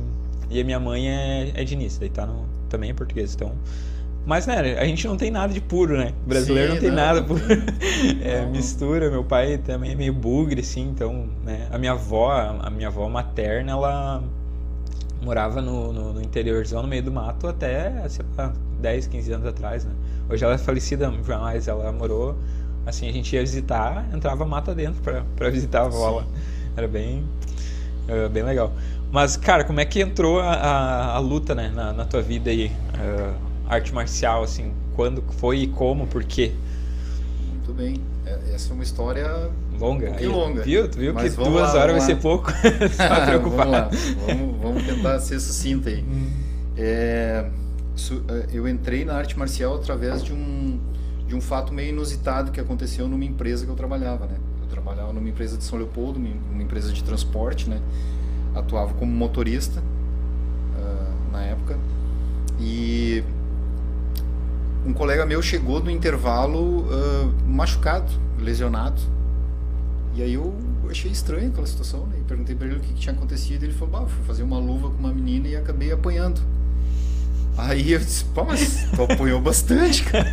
e 0.49 0.59
a 0.59 0.63
minha 0.63 0.79
mãe 0.79 1.09
é, 1.09 1.51
é 1.55 1.63
Diniz, 1.63 1.97
daí 1.97 2.09
tá 2.09 2.25
no, 2.25 2.45
também 2.69 2.89
em 2.89 2.93
português. 2.93 3.33
Então, 3.33 3.53
mas, 4.25 4.47
né, 4.47 4.77
a 4.79 4.85
gente 4.85 5.05
não 5.05 5.17
tem 5.17 5.29
nada 5.29 5.53
de 5.53 5.59
puro, 5.59 5.97
né? 5.97 6.13
O 6.25 6.29
brasileiro 6.29 6.69
Sim, 6.69 6.73
não 6.75 6.81
tem 6.81 6.89
não. 6.89 6.95
nada 6.95 7.21
puro. 7.21 7.41
é, 8.23 8.45
mistura, 8.45 9.09
meu 9.09 9.23
pai 9.23 9.57
também 9.57 9.91
é 9.91 9.95
meio 9.95 10.13
bugre, 10.13 10.61
assim, 10.61 10.89
então, 10.89 11.27
né? 11.43 11.67
A 11.71 11.77
minha 11.77 11.91
avó, 11.91 12.31
a 12.31 12.69
minha 12.69 12.87
avó 12.87 13.07
materna, 13.09 13.71
ela 13.71 14.23
morava 15.21 15.61
no, 15.61 15.91
no, 15.91 16.13
no 16.13 16.21
interiorzão, 16.21 16.81
no 16.81 16.87
meio 16.87 17.03
do 17.03 17.11
mato, 17.11 17.47
até, 17.47 18.07
sei 18.07 18.25
lá, 18.37 18.53
10, 18.79 19.07
15 19.07 19.31
anos 19.33 19.47
atrás, 19.47 19.83
né? 19.85 19.91
Hoje 20.33 20.43
ela 20.43 20.55
é 20.55 20.57
falecida, 20.57 21.13
mas 21.27 21.67
ela 21.67 21.91
morou. 21.91 22.35
Assim, 22.87 23.07
a 23.07 23.11
gente 23.11 23.35
ia 23.35 23.41
visitar, 23.41 24.03
entrava 24.11 24.43
mata 24.43 24.73
dentro 24.73 24.99
pra, 25.03 25.23
pra 25.35 25.47
visitar 25.51 25.81
a 25.81 25.85
avó 25.85 26.09
lá. 26.09 26.25
Era 26.75 26.87
bem, 26.87 27.23
uh, 28.09 28.27
bem 28.29 28.41
legal. 28.41 28.73
Mas, 29.11 29.37
cara, 29.37 29.63
como 29.63 29.79
é 29.79 29.85
que 29.85 30.01
entrou 30.01 30.39
a, 30.39 30.53
a, 30.53 31.15
a 31.17 31.19
luta, 31.19 31.53
né, 31.53 31.71
na, 31.73 31.93
na, 31.93 32.03
tua 32.03 32.23
vida 32.23 32.49
aí? 32.49 32.71
Uh, 32.95 33.35
arte 33.69 33.93
marcial, 33.93 34.41
assim, 34.41 34.73
quando 34.95 35.23
foi 35.37 35.59
e 35.59 35.67
como, 35.67 36.07
por 36.07 36.23
quê? 36.23 36.51
Muito 37.51 37.71
bem. 37.71 38.01
É, 38.25 38.55
essa 38.55 38.71
é 38.71 38.73
uma 38.73 38.83
história 38.83 39.51
longa. 39.79 40.09
Um 40.09 40.15
aí, 40.15 40.25
longa. 40.25 40.63
Viu? 40.63 40.89
Tu 40.89 40.97
viu 40.97 41.13
Mas 41.13 41.35
que 41.35 41.43
duas 41.43 41.75
lá, 41.75 41.79
horas 41.79 41.97
vai 41.97 42.01
ser 42.01 42.15
pouco? 42.15 42.51
Tá 42.97 43.27
preocupado. 43.27 43.69
vamos 43.69 43.71
lá. 43.71 43.89
Vamos, 44.25 44.61
vamos 44.63 44.83
tentar 44.83 45.19
ser 45.19 45.39
sucinto 45.39 45.89
aí. 45.89 46.01
Hum. 46.01 46.27
É 46.75 47.45
eh, 47.45 47.62
eu 48.51 48.67
entrei 48.67 49.05
na 49.05 49.15
arte 49.15 49.37
marcial 49.37 49.75
através 49.75 50.23
de 50.23 50.33
um 50.33 50.79
de 51.27 51.35
um 51.35 51.41
fato 51.41 51.73
meio 51.73 51.89
inusitado 51.89 52.51
que 52.51 52.59
aconteceu 52.59 53.07
numa 53.07 53.25
empresa 53.25 53.65
que 53.65 53.71
eu 53.71 53.75
trabalhava, 53.75 54.27
né? 54.27 54.37
Eu 54.61 54.67
trabalhava 54.67 55.11
numa 55.13 55.27
empresa 55.27 55.57
de 55.57 55.63
São 55.63 55.77
Leopoldo, 55.79 56.19
uma 56.19 56.61
empresa 56.61 56.91
de 56.91 57.03
transporte, 57.03 57.69
né? 57.69 57.81
Atuava 58.53 58.93
como 58.93 59.11
motorista 59.11 59.79
uh, 59.79 61.31
na 61.31 61.43
época 61.43 61.79
e 62.59 63.23
um 64.85 64.93
colega 64.93 65.25
meu 65.25 65.41
chegou 65.41 65.81
no 65.81 65.89
intervalo 65.89 66.81
uh, 66.81 67.33
machucado, 67.47 68.11
lesionado. 68.37 69.01
E 70.13 70.21
aí 70.21 70.33
eu 70.33 70.53
achei 70.89 71.09
estranho 71.09 71.49
aquela 71.49 71.65
situação, 71.65 72.05
né? 72.05 72.21
Perguntei 72.27 72.55
para 72.55 72.67
ele 72.67 72.77
o 72.77 72.79
que, 72.79 72.93
que 72.93 72.99
tinha 72.99 73.15
acontecido. 73.15 73.63
Ele 73.63 73.73
falou: 73.73 74.01
bah, 74.01 74.07
fui 74.07 74.23
fazer 74.25 74.43
uma 74.43 74.59
luva 74.59 74.89
com 74.89 74.97
uma 74.97 75.11
menina 75.11 75.47
e 75.47 75.55
acabei 75.55 75.91
apanhando. 75.91 76.41
Aí 77.57 77.91
eu 77.91 77.99
disse, 77.99 78.25
pô, 78.25 78.43
mas 78.43 78.87
tu 78.95 79.03
apanhou 79.03 79.39
bastante, 79.39 80.03
cara. 80.03 80.27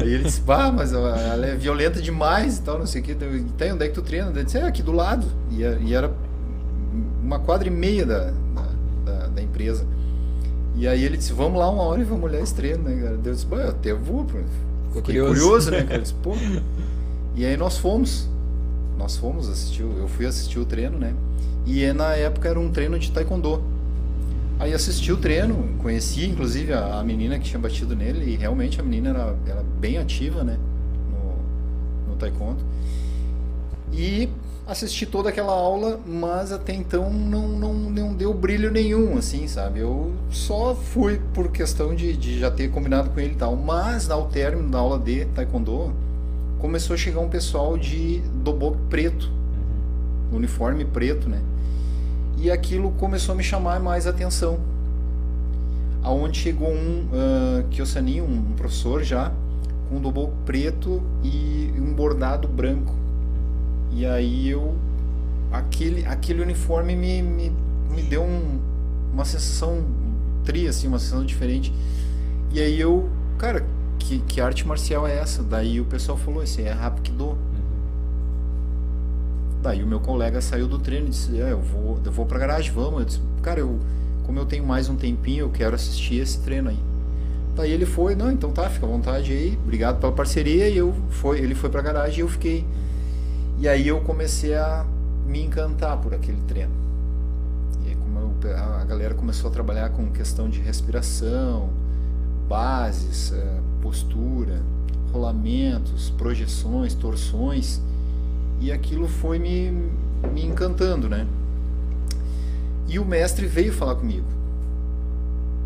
Aí 0.00 0.14
ele 0.14 0.24
disse, 0.24 0.40
pá, 0.40 0.70
mas 0.70 0.92
ela 0.92 1.44
é 1.44 1.56
violenta 1.56 2.00
demais 2.00 2.58
e 2.58 2.62
tal, 2.62 2.78
não 2.78 2.86
sei 2.86 3.00
o 3.00 3.04
que. 3.04 3.14
Tem 3.14 3.72
onde 3.72 3.84
é 3.84 3.88
que 3.88 3.94
tu 3.94 4.02
treina? 4.02 4.30
Eu 4.30 4.44
disse, 4.44 4.58
é, 4.58 4.62
aqui 4.62 4.82
do 4.82 4.92
lado. 4.92 5.26
E, 5.50 5.62
e 5.62 5.94
era 5.94 6.12
uma 7.22 7.40
quadra 7.40 7.66
e 7.66 7.70
meia 7.70 8.06
da, 8.06 8.32
da, 9.04 9.26
da, 9.28 9.42
empresa. 9.42 9.84
E 10.76 10.86
aí 10.86 11.02
ele 11.02 11.16
disse, 11.16 11.32
vamos 11.32 11.58
lá 11.58 11.68
uma 11.68 11.82
hora 11.82 12.00
e 12.00 12.04
vamos 12.04 12.24
olhar 12.24 12.40
esse 12.40 12.54
treino, 12.54 12.84
né, 12.84 13.02
cara? 13.02 13.18
Eu 13.24 13.32
disse, 13.32 13.46
pô, 13.46 13.56
eu 13.56 13.70
até 13.70 13.92
vou, 13.92 14.24
pô. 14.24 14.38
Fiquei 14.94 15.20
curioso. 15.20 15.32
curioso, 15.32 15.70
né, 15.70 15.82
cara? 15.82 15.96
Eu 15.96 16.02
disse, 16.02 16.14
pô. 16.14 16.34
E 17.34 17.44
aí 17.44 17.56
nós 17.56 17.78
fomos. 17.78 18.28
Nós 18.96 19.16
fomos 19.16 19.48
assistir, 19.48 19.82
eu 19.82 20.06
fui 20.06 20.26
assistir 20.26 20.58
o 20.58 20.64
treino, 20.64 20.96
né? 20.98 21.14
E 21.66 21.92
na 21.92 22.14
época 22.14 22.48
era 22.48 22.60
um 22.60 22.70
treino 22.70 22.98
de 22.98 23.10
taekwondo. 23.10 23.62
Aí 24.62 24.72
assisti 24.72 25.10
o 25.10 25.16
treino, 25.16 25.70
conheci 25.82 26.24
inclusive 26.24 26.72
a, 26.72 27.00
a, 27.00 27.02
menina 27.02 27.36
que 27.36 27.46
tinha 27.46 27.58
batido 27.58 27.96
nele 27.96 28.32
e 28.32 28.36
realmente 28.36 28.78
a 28.78 28.82
menina 28.84 29.08
era, 29.08 29.36
era 29.44 29.64
bem 29.80 29.98
ativa, 29.98 30.44
né, 30.44 30.56
no, 31.10 32.12
no 32.12 32.16
taekwondo. 32.16 32.60
E 33.92 34.28
assisti 34.64 35.04
toda 35.04 35.30
aquela 35.30 35.52
aula, 35.52 35.98
mas 36.06 36.52
até 36.52 36.72
então 36.72 37.12
não, 37.12 37.48
não, 37.48 37.74
não 37.74 38.14
deu 38.14 38.32
brilho 38.32 38.70
nenhum, 38.70 39.18
assim, 39.18 39.48
sabe? 39.48 39.80
Eu 39.80 40.12
só 40.30 40.76
fui 40.76 41.20
por 41.34 41.50
questão 41.50 41.92
de, 41.92 42.16
de 42.16 42.38
já 42.38 42.48
ter 42.48 42.70
combinado 42.70 43.10
com 43.10 43.18
ele 43.18 43.32
e 43.32 43.36
tal. 43.36 43.56
Mas 43.56 44.10
ao 44.10 44.28
término 44.28 44.70
da 44.70 44.78
aula 44.78 44.96
de 44.96 45.24
Taekwondo, 45.24 45.92
começou 46.60 46.94
a 46.94 46.96
chegar 46.96 47.18
um 47.18 47.28
pessoal 47.28 47.76
de 47.76 48.22
dobo 48.44 48.76
preto, 48.88 49.28
uhum. 50.30 50.36
uniforme 50.36 50.84
preto, 50.84 51.28
né? 51.28 51.42
E 52.36 52.50
aquilo 52.50 52.90
começou 52.92 53.34
a 53.34 53.36
me 53.36 53.44
chamar 53.44 53.80
mais 53.80 54.06
atenção. 54.06 54.58
Aonde 56.02 56.38
chegou 56.38 56.68
um 56.68 57.06
uh, 57.12 58.24
um 58.24 58.54
professor 58.56 59.02
já, 59.04 59.32
com 59.88 59.96
um 59.96 60.00
preto 60.44 61.00
e 61.22 61.72
um 61.78 61.92
bordado 61.92 62.48
branco 62.48 63.02
e 63.92 64.06
aí 64.06 64.48
eu. 64.48 64.74
Aquele, 65.52 66.06
aquele 66.06 66.40
uniforme 66.40 66.96
me, 66.96 67.20
me, 67.20 67.52
me 67.90 68.02
deu 68.02 68.22
um, 68.22 68.58
uma 69.12 69.24
sensação 69.24 69.84
tri, 70.44 70.66
assim, 70.66 70.88
uma 70.88 70.98
sensação 70.98 71.26
diferente. 71.26 71.70
E 72.50 72.58
aí 72.58 72.80
eu, 72.80 73.10
cara, 73.36 73.66
que, 73.98 74.20
que 74.20 74.40
arte 74.40 74.66
marcial 74.66 75.06
é 75.06 75.18
essa? 75.18 75.42
Daí 75.42 75.78
o 75.78 75.84
pessoal 75.84 76.16
falou, 76.16 76.42
esse 76.42 76.62
é 76.62 76.72
Hapkido. 76.72 77.36
Daí 79.62 79.80
o 79.80 79.86
meu 79.86 80.00
colega 80.00 80.40
saiu 80.40 80.66
do 80.66 80.76
treino 80.76 81.06
e 81.06 81.10
disse, 81.10 81.40
é, 81.40 81.52
eu 81.52 81.60
vou, 81.60 82.00
eu 82.04 82.10
vou 82.10 82.26
pra 82.26 82.36
garagem, 82.36 82.72
vamos. 82.72 82.98
Eu 82.98 83.04
disse, 83.04 83.20
cara, 83.40 83.60
eu, 83.60 83.78
como 84.24 84.36
eu 84.38 84.44
tenho 84.44 84.66
mais 84.66 84.88
um 84.88 84.96
tempinho, 84.96 85.44
eu 85.44 85.50
quero 85.50 85.76
assistir 85.76 86.16
esse 86.16 86.40
treino 86.40 86.68
aí. 86.68 86.78
Daí 87.54 87.70
ele 87.70 87.86
foi, 87.86 88.16
não, 88.16 88.30
então 88.30 88.50
tá, 88.50 88.68
fica 88.68 88.86
à 88.86 88.88
vontade 88.88 89.30
aí, 89.30 89.56
obrigado 89.62 90.00
pela 90.00 90.10
parceria. 90.10 90.68
E 90.68 90.76
eu 90.76 90.92
foi, 91.10 91.38
ele 91.38 91.54
foi 91.54 91.70
pra 91.70 91.80
garagem 91.80 92.18
e 92.18 92.20
eu 92.22 92.28
fiquei. 92.28 92.64
E 93.58 93.68
aí 93.68 93.86
eu 93.86 94.00
comecei 94.00 94.54
a 94.54 94.84
me 95.26 95.40
encantar 95.44 95.96
por 95.98 96.12
aquele 96.12 96.40
treino. 96.48 96.72
E 97.84 97.90
aí 97.90 97.94
como 97.94 98.18
eu, 98.18 98.56
a 98.56 98.84
galera 98.84 99.14
começou 99.14 99.48
a 99.48 99.52
trabalhar 99.52 99.90
com 99.90 100.10
questão 100.10 100.48
de 100.48 100.58
respiração, 100.58 101.70
bases, 102.48 103.32
eh, 103.32 103.60
postura, 103.80 104.60
rolamentos, 105.12 106.10
projeções, 106.10 106.94
torções, 106.94 107.80
e 108.62 108.70
aquilo 108.70 109.08
foi 109.08 109.40
me, 109.40 109.72
me 110.32 110.44
encantando, 110.46 111.08
né? 111.08 111.26
E 112.86 112.96
o 112.96 113.04
mestre 113.04 113.44
veio 113.44 113.72
falar 113.72 113.96
comigo. 113.96 114.26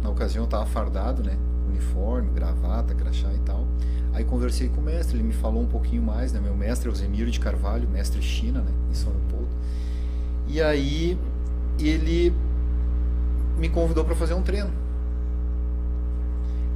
Na 0.03 0.09
ocasião 0.09 0.45
eu 0.45 0.47
estava 0.47 0.65
fardado, 0.65 1.23
né? 1.23 1.37
Uniforme, 1.69 2.31
gravata, 2.35 2.95
crachá 2.95 3.31
e 3.35 3.39
tal. 3.41 3.67
Aí 4.15 4.25
conversei 4.25 4.71
com 4.71 4.81
o 4.81 4.85
mestre, 4.85 5.19
ele 5.19 5.25
me 5.25 5.35
falou 5.35 5.63
um 5.63 5.67
pouquinho 5.67 6.03
mais, 6.03 6.33
né? 6.33 6.41
Meu 6.41 6.57
mestre 6.57 6.89
é 6.89 6.91
o 6.93 6.95
Zemiro 6.95 7.31
de 7.31 7.39
Carvalho, 7.39 7.87
mestre 7.87 8.23
China, 8.23 8.61
né? 8.61 8.73
Em 8.91 8.95
São 8.95 9.13
Leopoldo. 9.13 9.51
E 10.49 10.63
aí 10.63 11.19
ele 11.79 12.33
me 13.59 13.69
convidou 13.69 14.07
para 14.07 14.15
fazer 14.15 14.33
um 14.33 14.43
treino. 14.43 14.71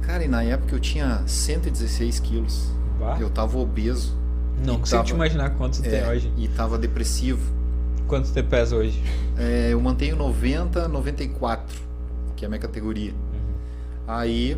Cara, 0.03 0.23
e 0.23 0.27
na 0.27 0.43
época 0.43 0.75
eu 0.75 0.79
tinha 0.79 1.23
116 1.25 2.19
quilos. 2.19 2.69
Bah. 2.99 3.17
Eu 3.19 3.29
tava 3.31 3.57
obeso. 3.57 4.20
Não 4.65 4.79
consigo 4.79 4.97
tava, 4.97 5.03
te 5.05 5.13
imaginar 5.13 5.49
quanto 5.51 5.79
é, 5.85 5.89
tem 5.89 6.07
hoje. 6.07 6.31
E 6.37 6.47
tava 6.49 6.77
depressivo. 6.77 7.41
Quanto 8.07 8.27
você 8.27 8.43
pesa 8.43 8.75
hoje? 8.75 9.01
É, 9.37 9.69
eu 9.71 9.79
mantenho 9.79 10.15
90, 10.15 10.87
94, 10.87 11.79
que 12.35 12.43
é 12.43 12.47
a 12.47 12.49
minha 12.49 12.59
categoria. 12.59 13.11
Uhum. 13.11 14.07
Aí 14.07 14.57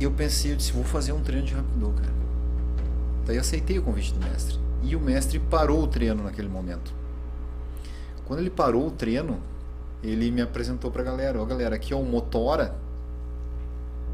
eu 0.00 0.10
pensei, 0.10 0.52
eu 0.52 0.56
disse, 0.56 0.72
vou 0.72 0.84
fazer 0.84 1.12
um 1.12 1.20
treino 1.20 1.46
de 1.46 1.54
Rapido, 1.54 1.92
cara. 1.96 2.12
Daí 3.26 3.38
aceitei 3.38 3.78
o 3.78 3.82
convite 3.82 4.14
do 4.14 4.20
mestre. 4.20 4.58
E 4.82 4.96
o 4.96 5.00
mestre 5.00 5.38
parou 5.38 5.82
o 5.82 5.86
treino 5.86 6.24
naquele 6.24 6.48
momento. 6.48 6.92
Quando 8.24 8.40
ele 8.40 8.50
parou 8.50 8.86
o 8.86 8.90
treino, 8.90 9.40
ele 10.02 10.30
me 10.30 10.40
apresentou 10.40 10.90
pra 10.90 11.02
galera. 11.02 11.38
Ó, 11.38 11.42
oh, 11.42 11.46
galera, 11.46 11.76
aqui 11.76 11.92
é 11.92 11.96
o 11.96 12.02
Motora, 12.02 12.74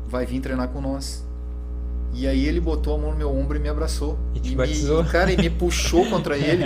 vai 0.06 0.26
vir 0.26 0.40
treinar 0.40 0.68
com 0.68 0.80
nós. 0.80 1.24
E 2.14 2.26
aí 2.26 2.46
ele 2.46 2.60
botou 2.60 2.94
a 2.94 2.98
mão 2.98 3.12
no 3.12 3.16
meu 3.16 3.30
ombro 3.34 3.56
e 3.56 3.60
me 3.60 3.68
abraçou. 3.68 4.18
E 4.34 4.40
te 4.40 4.52
e 4.52 4.56
batizou? 4.56 5.04
Me, 5.04 5.10
cara, 5.10 5.32
e 5.32 5.36
me 5.36 5.50
puxou 5.50 6.06
contra 6.06 6.36
ele. 6.38 6.64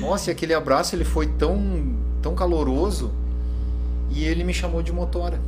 Nossa, 0.00 0.30
e 0.30 0.32
aquele 0.32 0.54
abraço 0.54 0.94
ele 0.94 1.04
foi 1.04 1.26
tão, 1.26 1.94
tão 2.22 2.34
caloroso. 2.34 3.12
E 4.10 4.24
ele 4.24 4.42
me 4.42 4.52
chamou 4.52 4.82
de 4.82 4.92
Motora 4.92 5.38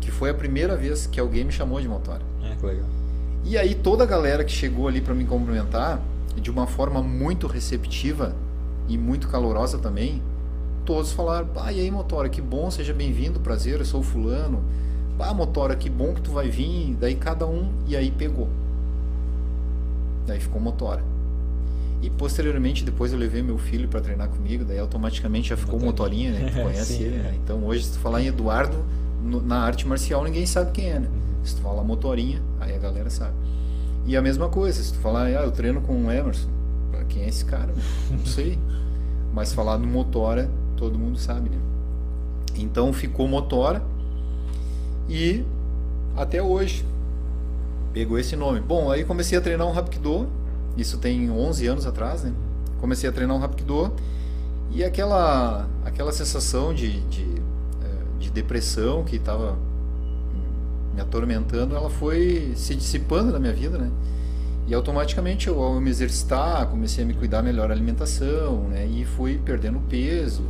que 0.00 0.10
foi 0.10 0.30
a 0.30 0.34
primeira 0.34 0.76
vez 0.76 1.06
que 1.06 1.20
alguém 1.20 1.44
me 1.44 1.52
chamou 1.52 1.80
de 1.80 1.86
motora. 1.88 2.22
É, 2.42 2.56
que 2.56 2.66
legal. 2.66 2.86
E 3.44 3.56
aí 3.56 3.74
toda 3.74 4.04
a 4.04 4.06
galera 4.06 4.44
que 4.44 4.52
chegou 4.52 4.88
ali 4.88 5.00
para 5.00 5.14
me 5.14 5.24
cumprimentar, 5.24 6.00
de 6.36 6.50
uma 6.50 6.66
forma 6.66 7.02
muito 7.02 7.46
receptiva 7.46 8.34
e 8.88 8.98
muito 8.98 9.28
calorosa 9.28 9.78
também, 9.78 10.22
todos 10.84 11.12
falaram: 11.12 11.48
"Ah, 11.56 11.72
e 11.72 11.80
aí, 11.80 11.90
motora, 11.90 12.28
que 12.28 12.40
bom, 12.40 12.70
seja 12.70 12.92
bem-vindo, 12.92 13.38
prazer, 13.40 13.78
eu 13.78 13.84
sou 13.84 14.00
o 14.00 14.02
fulano. 14.02 14.62
Ah, 15.22 15.34
motora, 15.34 15.76
que 15.76 15.88
bom 15.88 16.14
que 16.14 16.22
tu 16.22 16.30
vai 16.30 16.48
vir". 16.48 16.96
Daí 17.00 17.14
cada 17.14 17.46
um 17.46 17.70
e 17.86 17.96
aí 17.96 18.10
pegou. 18.10 18.48
Daí 20.26 20.40
ficou 20.40 20.60
motora. 20.60 21.02
E 22.02 22.08
posteriormente, 22.08 22.84
depois 22.84 23.12
eu 23.12 23.18
levei 23.18 23.42
meu 23.42 23.58
filho 23.58 23.86
para 23.86 24.00
treinar 24.00 24.28
comigo, 24.28 24.64
daí 24.64 24.78
automaticamente 24.78 25.50
já 25.50 25.56
ficou 25.56 25.78
motorinha, 25.78 26.32
né? 26.32 26.50
Tu 26.54 26.62
conhece 26.62 26.94
Sim, 26.94 27.02
ele, 27.04 27.16
né? 27.18 27.34
Então 27.44 27.62
hoje 27.64 27.84
se 27.84 27.92
tu 27.92 27.98
falar 27.98 28.22
em 28.22 28.26
Eduardo, 28.26 28.76
no, 29.22 29.42
na 29.42 29.58
arte 29.58 29.86
marcial 29.86 30.24
ninguém 30.24 30.46
sabe 30.46 30.70
quem 30.72 30.90
é, 30.90 30.98
né? 30.98 31.08
Se 31.44 31.56
tu 31.56 31.62
falar 31.62 31.84
motorinha, 31.84 32.40
aí 32.58 32.74
a 32.74 32.78
galera 32.78 33.10
sabe. 33.10 33.34
E 34.06 34.16
a 34.16 34.22
mesma 34.22 34.48
coisa, 34.48 34.82
se 34.82 34.92
tu 34.92 34.98
falar, 34.98 35.26
ah, 35.26 35.44
eu 35.44 35.52
treino 35.52 35.82
com 35.82 36.06
o 36.06 36.10
Emerson, 36.10 36.48
quem 37.10 37.24
é 37.24 37.28
esse 37.28 37.44
cara? 37.44 37.74
Não 38.10 38.24
sei. 38.24 38.58
Mas 39.34 39.52
falar 39.52 39.78
no 39.78 39.86
Motora, 39.86 40.50
todo 40.76 40.98
mundo 40.98 41.18
sabe, 41.18 41.50
né? 41.50 41.58
Então 42.56 42.92
ficou 42.92 43.28
Motora 43.28 43.82
e 45.10 45.44
até 46.16 46.42
hoje 46.42 46.84
pegou 47.92 48.18
esse 48.18 48.34
nome. 48.36 48.60
Bom, 48.60 48.90
aí 48.90 49.04
comecei 49.04 49.36
a 49.36 49.40
treinar 49.40 49.66
um 49.66 49.72
Rapkido, 49.72 50.26
isso 50.76 50.96
tem 50.96 51.30
11 51.30 51.66
anos 51.66 51.86
atrás, 51.86 52.22
né? 52.22 52.32
Comecei 52.80 53.10
a 53.10 53.12
treinar 53.12 53.36
um 53.36 53.40
Rapkido 53.40 53.92
e 54.70 54.82
aquela 54.82 55.68
aquela 55.84 56.12
sensação 56.12 56.72
de, 56.72 57.00
de 57.08 57.40
de 58.20 58.30
depressão 58.30 59.02
que 59.02 59.16
estava 59.16 59.58
me 60.94 61.00
atormentando, 61.00 61.74
ela 61.74 61.90
foi 61.90 62.52
se 62.54 62.74
dissipando 62.74 63.32
da 63.32 63.40
minha 63.40 63.52
vida, 63.52 63.78
né? 63.78 63.90
E 64.70 64.74
automaticamente 64.74 65.48
eu, 65.48 65.60
ao 65.60 65.80
me 65.80 65.90
exercitar, 65.90 66.64
comecei 66.68 67.02
a 67.02 67.06
me 67.06 67.12
cuidar 67.12 67.42
melhor 67.42 67.66
da 67.66 67.74
alimentação, 67.74 68.68
né? 68.68 68.86
E 68.86 69.04
fui 69.04 69.36
perdendo 69.36 69.80
peso. 69.90 70.44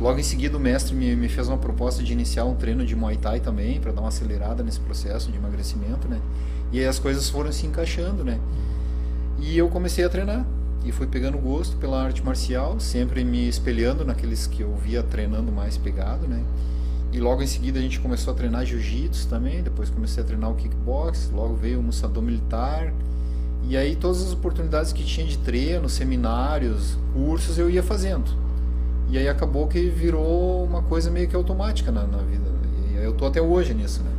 Logo 0.00 0.20
em 0.20 0.22
seguida 0.22 0.56
o 0.56 0.60
mestre 0.60 0.94
me, 0.94 1.16
me 1.16 1.28
fez 1.28 1.48
uma 1.48 1.58
proposta 1.58 2.00
de 2.00 2.12
iniciar 2.12 2.44
um 2.44 2.54
treino 2.54 2.86
de 2.86 2.94
Muay 2.94 3.16
Thai 3.16 3.40
também, 3.40 3.80
para 3.80 3.90
dar 3.90 4.02
uma 4.02 4.08
acelerada 4.08 4.62
nesse 4.62 4.78
processo 4.78 5.32
de 5.32 5.38
emagrecimento, 5.38 6.06
né? 6.06 6.20
E 6.70 6.78
aí 6.78 6.86
as 6.86 7.00
coisas 7.00 7.28
foram 7.28 7.50
se 7.50 7.66
encaixando, 7.66 8.22
né? 8.22 8.38
E 9.40 9.58
eu 9.58 9.68
comecei 9.68 10.04
a 10.04 10.08
treinar 10.08 10.46
e 10.84 10.92
fui 10.92 11.08
pegando 11.08 11.36
gosto 11.36 11.76
pela 11.76 12.00
arte 12.00 12.24
marcial, 12.24 12.78
sempre 12.78 13.24
me 13.24 13.48
espelhando 13.48 14.04
naqueles 14.04 14.46
que 14.46 14.62
eu 14.62 14.76
via 14.76 15.02
treinando 15.02 15.50
mais 15.50 15.76
pegado, 15.76 16.28
né? 16.28 16.40
E 17.12 17.18
logo 17.18 17.42
em 17.42 17.48
seguida 17.48 17.80
a 17.80 17.82
gente 17.82 17.98
começou 17.98 18.32
a 18.32 18.36
treinar 18.36 18.64
jiu-jitsu 18.64 19.26
também, 19.26 19.60
depois 19.60 19.90
comecei 19.90 20.22
a 20.22 20.26
treinar 20.26 20.52
o 20.52 20.54
kickbox, 20.54 21.32
logo 21.34 21.56
veio 21.56 21.80
o 21.80 21.82
musador 21.82 22.22
militar. 22.22 22.92
E 23.68 23.76
aí 23.76 23.96
todas 23.96 24.22
as 24.22 24.32
oportunidades 24.32 24.92
que 24.92 25.04
tinha 25.04 25.26
de 25.26 25.38
treino, 25.38 25.88
seminários, 25.88 26.96
cursos, 27.12 27.58
eu 27.58 27.68
ia 27.68 27.82
fazendo. 27.82 28.30
E 29.08 29.18
aí 29.18 29.28
acabou 29.28 29.66
que 29.66 29.88
virou 29.88 30.64
uma 30.64 30.82
coisa 30.82 31.10
meio 31.10 31.28
que 31.28 31.34
automática 31.34 31.90
na, 31.90 32.04
na 32.04 32.18
vida. 32.18 32.44
E 32.90 32.96
eu 32.96 33.12
tô 33.12 33.26
até 33.26 33.40
hoje 33.40 33.74
nisso, 33.74 34.02
né? 34.02 34.10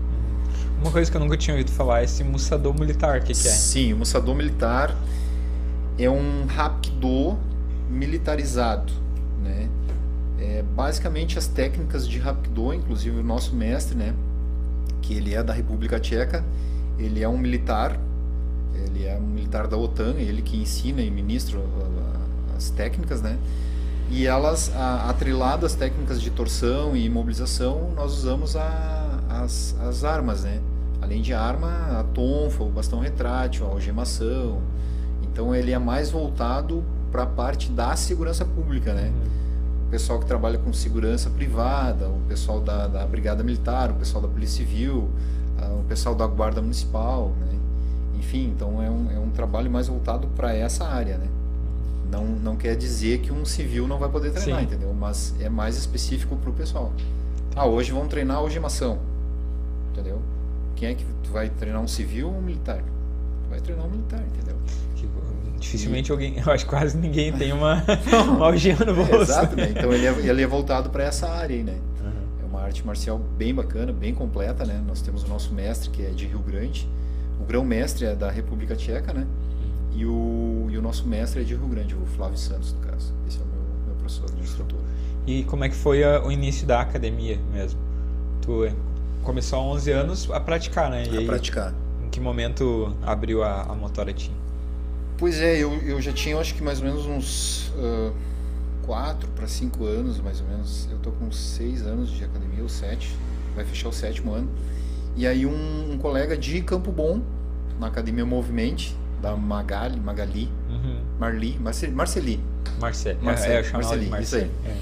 Uma 0.82 0.92
coisa 0.92 1.10
que 1.10 1.18
eu 1.18 1.22
nunca 1.22 1.38
tinha 1.38 1.56
ouvido 1.56 1.72
falar 1.72 2.02
é 2.02 2.04
esse 2.04 2.24
musador 2.24 2.78
militar, 2.78 3.20
o 3.20 3.24
que, 3.24 3.34
que 3.34 3.48
é? 3.48 3.52
Sim, 3.52 3.94
o 3.94 3.98
musador 3.98 4.36
militar 4.36 4.96
é 5.98 6.10
um 6.10 6.46
rapido 6.46 7.38
militarizado, 7.90 8.94
né? 9.44 9.68
é, 10.40 10.64
basicamente 10.76 11.38
as 11.38 11.48
técnicas 11.48 12.08
de 12.08 12.20
Rapkido, 12.20 12.74
inclusive 12.74 13.20
o 13.20 13.24
nosso 13.24 13.56
mestre, 13.56 13.98
né, 13.98 14.14
que 15.02 15.14
ele 15.14 15.34
é 15.34 15.44
da 15.44 15.54
República 15.54 16.00
Tcheca, 16.00 16.44
ele 16.98 17.24
é 17.24 17.30
um 17.30 17.38
militar, 17.38 18.00
ele 18.98 19.06
é 19.06 19.16
um 19.16 19.28
militar 19.28 19.68
da 19.68 19.78
OTAN, 19.78 20.16
ele 20.18 20.42
que 20.42 20.58
ensina 20.58 21.02
e 21.02 21.12
ministra 21.12 21.60
as 22.56 22.70
técnicas, 22.72 23.22
né, 23.22 23.38
e 24.10 24.26
elas, 24.26 24.72
atreladas 25.08 25.74
às 25.74 25.78
técnicas 25.78 26.20
de 26.22 26.32
torção 26.32 26.96
e 26.96 27.06
imobilização, 27.06 27.92
nós 27.96 28.14
usamos 28.14 28.56
a, 28.56 29.20
as, 29.30 29.76
as 29.82 30.04
armas, 30.04 30.44
né, 30.44 30.60
além 31.02 31.22
de 31.22 31.34
arma, 31.34 32.00
a 32.00 32.04
tonfa, 32.14 32.64
o 32.64 32.70
bastão 32.70 33.00
retrátil, 33.00 33.68
a 33.68 33.70
algemação, 33.70 34.62
então 35.22 35.54
ele 35.54 35.72
é 35.72 35.78
mais 35.78 36.10
voltado 36.10 36.84
para 37.12 37.24
a 37.24 37.28
parte 37.28 37.70
da 37.72 37.96
segurança 37.96 38.44
pública, 38.44 38.94
né, 38.94 39.12
uhum. 39.14 39.38
O 39.88 39.90
pessoal 39.90 40.20
que 40.20 40.26
trabalha 40.26 40.58
com 40.58 40.74
segurança 40.74 41.30
privada, 41.30 42.10
o 42.10 42.20
pessoal 42.28 42.60
da, 42.60 42.88
da 42.88 43.06
Brigada 43.06 43.42
Militar, 43.42 43.90
o 43.90 43.94
pessoal 43.94 44.22
da 44.22 44.28
Polícia 44.28 44.58
Civil, 44.58 45.10
o 45.80 45.84
pessoal 45.88 46.14
da 46.14 46.28
Guarda 46.28 46.62
Municipal, 46.62 47.34
né? 47.40 47.57
Enfim, 48.18 48.52
então 48.56 48.82
é 48.82 48.90
um, 48.90 49.12
é 49.12 49.20
um 49.20 49.30
trabalho 49.30 49.70
mais 49.70 49.88
voltado 49.88 50.28
para 50.36 50.54
essa 50.54 50.86
área, 50.86 51.18
né? 51.18 51.28
Não, 52.12 52.26
não 52.26 52.56
quer 52.56 52.76
dizer 52.76 53.20
que 53.20 53.32
um 53.32 53.44
civil 53.44 53.88
não 53.88 53.98
vai 53.98 54.10
poder 54.10 54.32
treinar, 54.32 54.60
Sim. 54.60 54.66
entendeu? 54.66 54.94
Mas 54.94 55.36
é 55.40 55.50
mais 55.50 55.78
específico 55.78 56.36
pro 56.38 56.54
pessoal. 56.54 56.94
Ah, 57.56 57.66
hoje 57.66 57.92
vamos 57.92 58.08
treinar 58.08 58.38
algemação. 58.38 59.00
Entendeu? 59.92 60.22
Quem 60.76 60.90
é 60.90 60.94
que 60.94 61.06
tu 61.24 61.32
vai 61.32 61.50
treinar 61.50 61.82
um 61.82 61.88
civil 61.88 62.28
ou 62.28 62.38
um 62.38 62.42
militar? 62.42 62.78
Tu 62.78 63.50
vai 63.50 63.60
treinar 63.60 63.86
um 63.86 63.90
militar, 63.90 64.22
entendeu? 64.22 64.56
Que, 64.96 65.08
dificilmente 65.60 66.12
alguém, 66.12 66.38
eu 66.46 66.52
acho 66.52 66.66
que 66.66 66.70
quase 66.70 66.98
ninguém 66.98 67.34
tem 67.34 67.52
uma, 67.52 67.84
uma 68.30 68.46
algema 68.46 68.86
no 68.86 68.94
bolso. 68.94 69.14
É, 69.14 69.22
exato, 69.22 69.56
né? 69.56 69.74
Então 69.76 69.92
ele 69.92 70.06
é, 70.06 70.30
ele 70.30 70.42
é 70.42 70.48
voltado 70.48 70.90
para 70.90 71.04
essa 71.04 71.30
área 71.30 71.56
aí, 71.56 71.64
né? 71.64 71.78
Uhum. 72.02 72.44
É 72.44 72.46
uma 72.46 72.62
arte 72.62 72.86
marcial 72.86 73.18
bem 73.18 73.54
bacana, 73.54 73.92
bem 73.92 74.14
completa, 74.14 74.66
né? 74.66 74.82
Nós 74.88 75.02
temos 75.02 75.24
o 75.24 75.28
nosso 75.28 75.54
mestre, 75.54 75.90
que 75.90 76.06
é 76.06 76.10
de 76.10 76.26
Rio 76.26 76.40
Grande. 76.40 76.88
O 77.40 77.46
grão-mestre 77.46 78.06
é 78.06 78.16
da 78.16 78.30
República 78.32 78.76
Tcheca, 78.76 79.14
né? 79.14 79.26
E 79.94 80.06
o, 80.06 80.68
e 80.70 80.78
o 80.78 80.82
nosso 80.82 81.08
mestre 81.08 81.42
é 81.42 81.44
de 81.44 81.56
Rio 81.56 81.68
Grande, 81.68 81.96
o 81.96 82.06
Flávio 82.16 82.38
Santos, 82.38 82.74
no 82.74 82.80
caso. 82.80 83.14
Esse 83.28 83.40
é 83.40 83.42
o 83.42 83.46
meu, 83.46 83.62
meu 83.88 83.96
professor, 83.96 84.32
meu 84.34 84.44
instrutor. 84.44 84.80
E 85.26 85.44
como 85.44 85.64
é 85.64 85.70
que 85.70 85.76
foi 85.76 86.04
a- 86.04 86.24
o 86.24 86.32
início 86.32 86.66
da 86.68 86.82
academia 86.82 87.38
mesmo? 87.52 87.80
Tu 88.42 88.66
eh, 88.66 88.74
começou 89.24 89.60
há 89.60 89.62
11 89.64 89.92
anos 89.92 90.30
a 90.32 90.40
praticar, 90.40 90.90
né? 90.90 91.04
E 91.06 91.10
Pra 91.10 91.20
aí, 91.20 91.26
praticar. 91.26 91.74
em 92.06 92.10
que 92.10 92.20
momento 92.20 92.96
abriu 93.04 93.44
a, 93.44 93.64
a 93.64 93.76
Motora 93.76 94.14
Team? 94.14 94.32
Pois 95.18 95.40
é, 95.40 95.58
eu, 95.58 95.74
eu 95.82 96.00
já 96.02 96.14
tinha, 96.14 96.36
eu 96.36 96.40
acho 96.40 96.54
que 96.54 96.64
mais 96.64 96.80
ou 96.80 96.86
menos 96.86 97.06
uns 97.08 97.72
4 98.84 99.28
para 99.36 99.48
5 99.48 99.84
anos, 99.86 100.20
mais 100.20 100.40
ou 100.42 100.48
menos. 100.48 100.88
Eu 100.92 100.98
tô 101.00 101.12
com 101.12 101.32
6 101.32 101.86
anos 101.86 102.10
de 102.12 102.24
academia, 102.24 102.62
ou 102.64 102.70
7, 102.70 103.14
vai 103.56 103.66
fechar 103.66 103.90
o 103.90 103.94
sétimo 103.94 104.32
ano. 104.34 104.48
E 105.18 105.26
aí 105.28 105.46
um, 105.46 105.92
um 105.94 105.98
colega 105.98 106.38
de 106.38 106.62
Campo 106.62 106.92
Bom, 106.92 107.22
na 107.80 107.88
Academia 107.88 108.26
Movimente, 108.26 108.96
da 109.22 109.36
Magali, 109.36 110.00
Magali, 110.00 110.50
Uhum. 110.70 111.00
Marli, 111.20 111.58
Marce- 111.60 111.88
Marceli. 111.88 112.40
Marcelo. 112.80 113.20
Marcelo, 113.24 113.54
é, 113.54 113.64
chamava 113.64 113.98
de 113.98 114.06
Marcelinho, 114.06 114.22
isso 114.22 114.36
Marcelo. 114.38 114.52
É. 114.66 114.78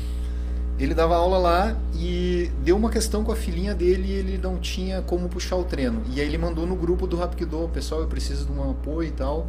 Ele 0.77 0.93
dava 0.93 1.15
aula 1.15 1.37
lá 1.37 1.77
e 1.93 2.51
deu 2.65 2.75
uma 2.75 2.89
questão 2.89 3.23
com 3.23 3.31
a 3.31 3.35
filhinha 3.35 3.73
dele 3.73 4.09
e 4.09 4.11
ele 4.11 4.37
não 4.37 4.57
tinha 4.57 5.01
como 5.01 5.29
puxar 5.29 5.55
o 5.55 5.63
treino. 5.63 6.01
E 6.13 6.19
aí 6.19 6.27
ele 6.27 6.37
mandou 6.37 6.67
no 6.67 6.75
grupo 6.75 7.07
do 7.07 7.15
Rapkido, 7.15 7.69
pessoal, 7.73 8.01
eu 8.01 8.07
preciso 8.07 8.45
de 8.45 8.51
um 8.51 8.71
apoio 8.71 9.07
e 9.07 9.11
tal, 9.11 9.47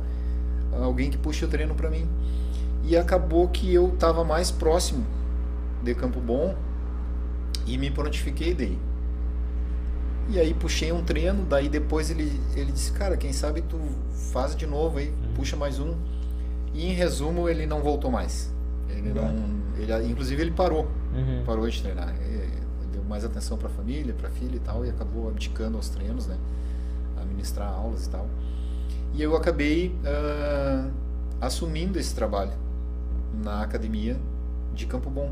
alguém 0.81 1.11
que 1.11 1.19
puxe 1.19 1.45
o 1.45 1.49
treino 1.49 1.75
para 1.75 1.91
mim. 1.91 2.07
E 2.85 2.97
acabou 2.97 3.49
que 3.49 3.75
eu 3.75 3.89
estava 3.89 4.23
mais 4.23 4.53
próximo 4.53 5.05
de 5.83 5.93
Campo 5.97 6.21
Bom 6.21 6.55
e 7.67 7.77
me 7.77 7.91
prontifiquei 7.91 8.55
daí. 8.55 8.79
E 10.29 10.41
aí 10.41 10.53
puxei 10.55 10.91
um 10.93 11.05
treino, 11.05 11.45
daí 11.45 11.69
depois 11.69 12.11
ele, 12.11 12.41
ele 12.55 12.73
disse, 12.73 12.91
cara, 12.93 13.17
quem 13.17 13.33
sabe 13.33 13.63
tu 13.63 13.79
faz 14.33 14.57
de 14.57 14.67
novo 14.67 14.99
aí, 14.99 15.13
puxa 15.35 15.57
mais 15.57 15.79
um. 15.79 15.95
E 16.75 16.87
em 16.87 16.93
resumo 16.93 17.49
ele 17.49 17.65
não 17.67 17.81
voltou 17.81 18.11
mais. 18.11 18.53
Ele 18.89 19.13
não, 19.13 19.29
ele, 19.79 20.09
inclusive 20.11 20.43
ele 20.43 20.51
parou 20.51 20.89
Uhum. 21.15 21.43
parou 21.47 21.69
de 21.69 21.81
treinar. 21.81 22.15
E 22.21 22.87
deu 22.93 23.03
mais 23.05 23.25
atenção 23.25 23.57
para 23.57 23.69
a 23.69 23.71
família, 23.71 24.13
para 24.15 24.29
a 24.29 24.31
filha 24.33 24.57
e 24.57 24.61
tal, 24.61 24.85
e 24.85 24.91
acabou 24.91 25.29
abdicando 25.29 25.77
aos 25.77 25.89
treinos, 25.89 26.27
né? 26.27 26.37
A 27.21 27.25
ministrar 27.25 27.69
aulas 27.73 28.07
e 28.07 28.11
tal. 28.11 28.27
E 29.15 29.23
eu 29.23 29.35
acabei 29.37 29.95
ah, 30.05 30.89
assumindo 31.41 31.99
esse 31.99 32.15
trabalho 32.15 32.53
na 33.43 33.63
academia 33.63 34.17
de 34.75 34.87
Campo 34.87 35.09
Bom. 35.09 35.31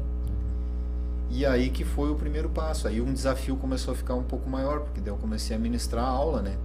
E 1.30 1.44
aí 1.44 1.70
que 1.70 1.84
foi 1.84 2.10
o 2.10 2.14
primeiro 2.14 2.48
passo. 2.48 2.86
Aí 2.86 3.00
um 3.00 3.12
desafio 3.12 3.56
começou 3.56 3.92
a 3.92 3.96
ficar 3.96 4.14
um 4.14 4.22
pouco 4.22 4.48
maior, 4.48 4.80
porque 4.80 5.00
daí 5.00 5.12
eu 5.12 5.16
comecei 5.16 5.56
a 5.56 5.58
ministrar 5.58 6.04
a 6.04 6.08
aula, 6.08 6.42
né? 6.42 6.56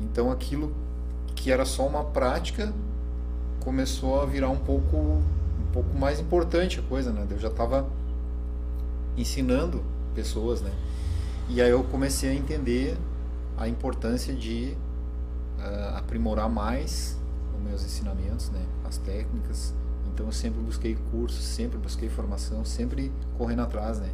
Então 0.00 0.30
aquilo 0.30 0.74
que 1.34 1.50
era 1.50 1.64
só 1.64 1.86
uma 1.86 2.04
prática 2.04 2.72
começou 3.60 4.20
a 4.20 4.26
virar 4.26 4.48
um 4.48 4.58
pouco 4.58 4.96
um 4.96 5.72
pouco 5.72 5.96
mais 5.98 6.18
importante 6.18 6.80
a 6.80 6.82
coisa, 6.82 7.12
né? 7.12 7.26
Eu 7.30 7.38
já 7.38 7.48
estava 7.48 7.86
ensinando 9.16 9.82
pessoas, 10.14 10.60
né? 10.60 10.72
E 11.48 11.60
aí 11.60 11.70
eu 11.70 11.84
comecei 11.84 12.30
a 12.30 12.34
entender 12.34 12.96
a 13.56 13.68
importância 13.68 14.34
de 14.34 14.76
ah, 15.58 15.98
aprimorar 15.98 16.48
mais 16.48 17.18
os 17.54 17.62
meus 17.62 17.84
ensinamentos, 17.84 18.50
né? 18.50 18.64
As 18.84 18.98
técnicas. 18.98 19.74
Então 20.18 20.26
eu 20.26 20.32
sempre 20.32 20.60
busquei 20.60 20.98
cursos, 21.12 21.44
sempre 21.44 21.78
busquei 21.78 22.08
formação, 22.08 22.64
sempre 22.64 23.12
correndo 23.36 23.62
atrás, 23.62 24.00
né? 24.00 24.10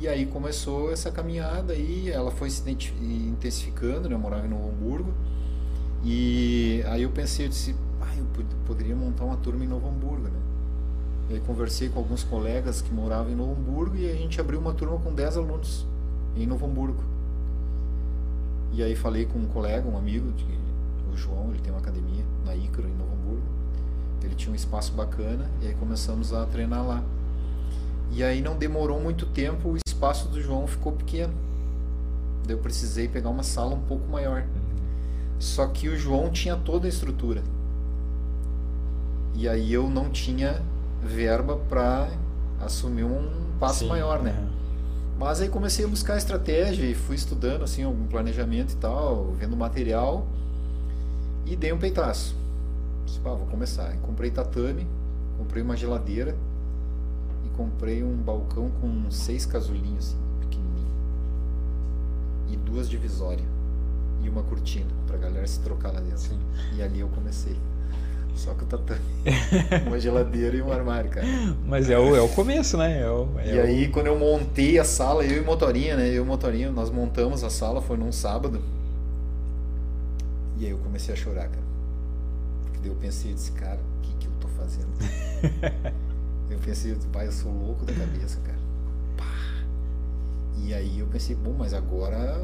E 0.00 0.06
aí 0.06 0.24
começou 0.24 0.92
essa 0.92 1.10
caminhada 1.10 1.74
e 1.74 2.08
ela 2.08 2.30
foi 2.30 2.48
se 2.48 2.62
intensificando, 2.70 4.08
né? 4.08 4.14
Eu 4.14 4.20
morava 4.20 4.46
em 4.46 4.48
Novo 4.48 4.68
Hamburgo. 4.68 5.12
E 6.04 6.80
aí 6.86 7.02
eu 7.02 7.10
pensei, 7.10 7.46
eu 7.46 7.48
disse, 7.48 7.74
ah, 8.00 8.14
eu 8.16 8.24
pod- 8.26 8.54
poderia 8.68 8.94
montar 8.94 9.24
uma 9.24 9.36
turma 9.36 9.64
em 9.64 9.66
Novo 9.66 9.88
Hamburgo, 9.88 10.28
né? 10.28 10.38
Aí 11.28 11.40
conversei 11.40 11.88
com 11.88 11.98
alguns 11.98 12.22
colegas 12.22 12.80
que 12.80 12.94
moravam 12.94 13.32
em 13.32 13.34
Novo 13.34 13.60
Hamburgo 13.60 13.96
e 13.96 14.08
a 14.08 14.14
gente 14.14 14.40
abriu 14.40 14.60
uma 14.60 14.74
turma 14.74 14.96
com 15.00 15.12
10 15.12 15.38
alunos 15.38 15.84
em 16.36 16.46
Novo 16.46 16.66
Hamburgo. 16.66 17.02
E 18.72 18.80
aí 18.80 18.94
falei 18.94 19.26
com 19.26 19.40
um 19.40 19.46
colega, 19.46 19.88
um 19.88 19.98
amigo, 19.98 20.30
de, 20.34 20.44
o 21.12 21.16
João, 21.16 21.50
ele 21.50 21.58
tem 21.58 21.72
uma 21.72 21.80
academia 21.80 22.24
na 22.44 22.54
Ícaro, 22.54 22.86
em 22.88 22.94
Tinha 24.36 24.52
um 24.52 24.54
espaço 24.54 24.92
bacana 24.92 25.50
e 25.62 25.68
aí 25.68 25.74
começamos 25.74 26.32
a 26.32 26.44
treinar 26.46 26.86
lá. 26.86 27.02
E 28.10 28.22
aí 28.22 28.40
não 28.40 28.56
demorou 28.56 29.00
muito 29.00 29.26
tempo, 29.26 29.70
o 29.70 29.76
espaço 29.76 30.28
do 30.28 30.40
João 30.40 30.66
ficou 30.66 30.92
pequeno. 30.92 31.34
Daí 32.46 32.54
eu 32.54 32.60
precisei 32.60 33.08
pegar 33.08 33.30
uma 33.30 33.42
sala 33.42 33.74
um 33.74 33.80
pouco 33.80 34.08
maior. 34.08 34.44
Só 35.38 35.66
que 35.66 35.88
o 35.88 35.96
João 35.96 36.30
tinha 36.30 36.56
toda 36.56 36.86
a 36.86 36.88
estrutura. 36.88 37.42
E 39.34 39.48
aí 39.48 39.72
eu 39.72 39.90
não 39.90 40.08
tinha 40.08 40.62
verba 41.02 41.56
para 41.68 42.08
assumir 42.60 43.04
um 43.04 43.28
passo 43.58 43.80
Sim, 43.80 43.88
maior, 43.88 44.22
né? 44.22 44.34
uhum. 44.38 44.56
Mas 45.18 45.40
aí 45.40 45.48
comecei 45.48 45.84
a 45.84 45.88
buscar 45.88 46.16
estratégia 46.16 46.84
e 46.84 46.94
fui 46.94 47.16
estudando 47.16 47.64
assim 47.64 47.82
algum 47.82 48.06
planejamento 48.06 48.72
e 48.72 48.76
tal, 48.76 49.32
vendo 49.32 49.56
material 49.56 50.26
e 51.46 51.56
dei 51.56 51.72
um 51.72 51.78
peitaço. 51.78 52.34
Disse, 53.06 53.18
"Pá, 53.20 53.30
vou 53.30 53.46
começar. 53.46 53.88
Aí 53.88 53.96
comprei 54.02 54.30
tatame, 54.30 54.86
comprei 55.38 55.62
uma 55.62 55.76
geladeira 55.76 56.36
e 57.44 57.48
comprei 57.56 58.02
um 58.02 58.14
balcão 58.16 58.70
com 58.80 59.10
seis 59.10 59.46
casulinhos 59.46 60.08
assim, 60.08 60.16
pequenininho 60.40 60.86
e 62.50 62.56
duas 62.56 62.88
divisórias 62.88 63.46
e 64.22 64.28
uma 64.28 64.42
cortina 64.42 64.90
pra 65.06 65.16
galera 65.16 65.46
se 65.46 65.60
trocar 65.60 65.92
lá 65.92 66.00
dentro. 66.00 66.18
Sim. 66.18 66.38
E 66.76 66.82
ali 66.82 67.00
eu 67.00 67.08
comecei. 67.08 67.56
Só 68.34 68.52
que 68.52 68.64
o 68.64 68.66
tatame, 68.66 69.00
uma 69.86 69.98
geladeira 69.98 70.54
e 70.56 70.60
um 70.60 70.70
armário, 70.70 71.08
cara. 71.08 71.26
Mas 71.66 71.88
é 71.88 71.98
o, 71.98 72.14
é 72.14 72.20
o 72.20 72.28
começo, 72.28 72.76
né? 72.76 73.00
É 73.00 73.08
o, 73.10 73.28
é 73.38 73.54
E 73.54 73.58
o- 73.58 73.62
aí, 73.62 73.88
quando 73.88 74.08
eu 74.08 74.18
montei 74.18 74.78
a 74.78 74.84
sala, 74.84 75.24
eu 75.24 75.40
e 75.42 75.44
Motorinha, 75.44 75.96
né? 75.96 76.08
Eu 76.10 76.22
e 76.22 76.26
Motorinha, 76.26 76.70
nós 76.70 76.90
montamos 76.90 77.42
a 77.42 77.48
sala, 77.48 77.80
foi 77.80 77.96
num 77.96 78.12
sábado. 78.12 78.60
E 80.58 80.66
aí 80.66 80.70
eu 80.70 80.76
comecei 80.78 81.14
a 81.14 81.16
chorar, 81.16 81.48
cara. 81.48 81.65
Eu 82.86 82.94
pensei, 82.94 83.32
disse, 83.34 83.52
cara, 83.52 83.78
o 83.98 84.00
que, 84.02 84.12
que 84.18 84.26
eu 84.26 84.32
tô 84.40 84.48
fazendo? 84.48 84.88
eu 86.50 86.58
pensei, 86.58 86.96
pai, 87.12 87.26
eu 87.26 87.32
sou 87.32 87.52
louco 87.52 87.84
da 87.84 87.92
cabeça, 87.92 88.38
cara. 88.44 88.58
Pá. 89.16 89.24
E 90.64 90.72
aí 90.74 90.98
eu 90.98 91.06
pensei, 91.06 91.34
bom, 91.36 91.54
mas 91.58 91.74
agora 91.74 92.40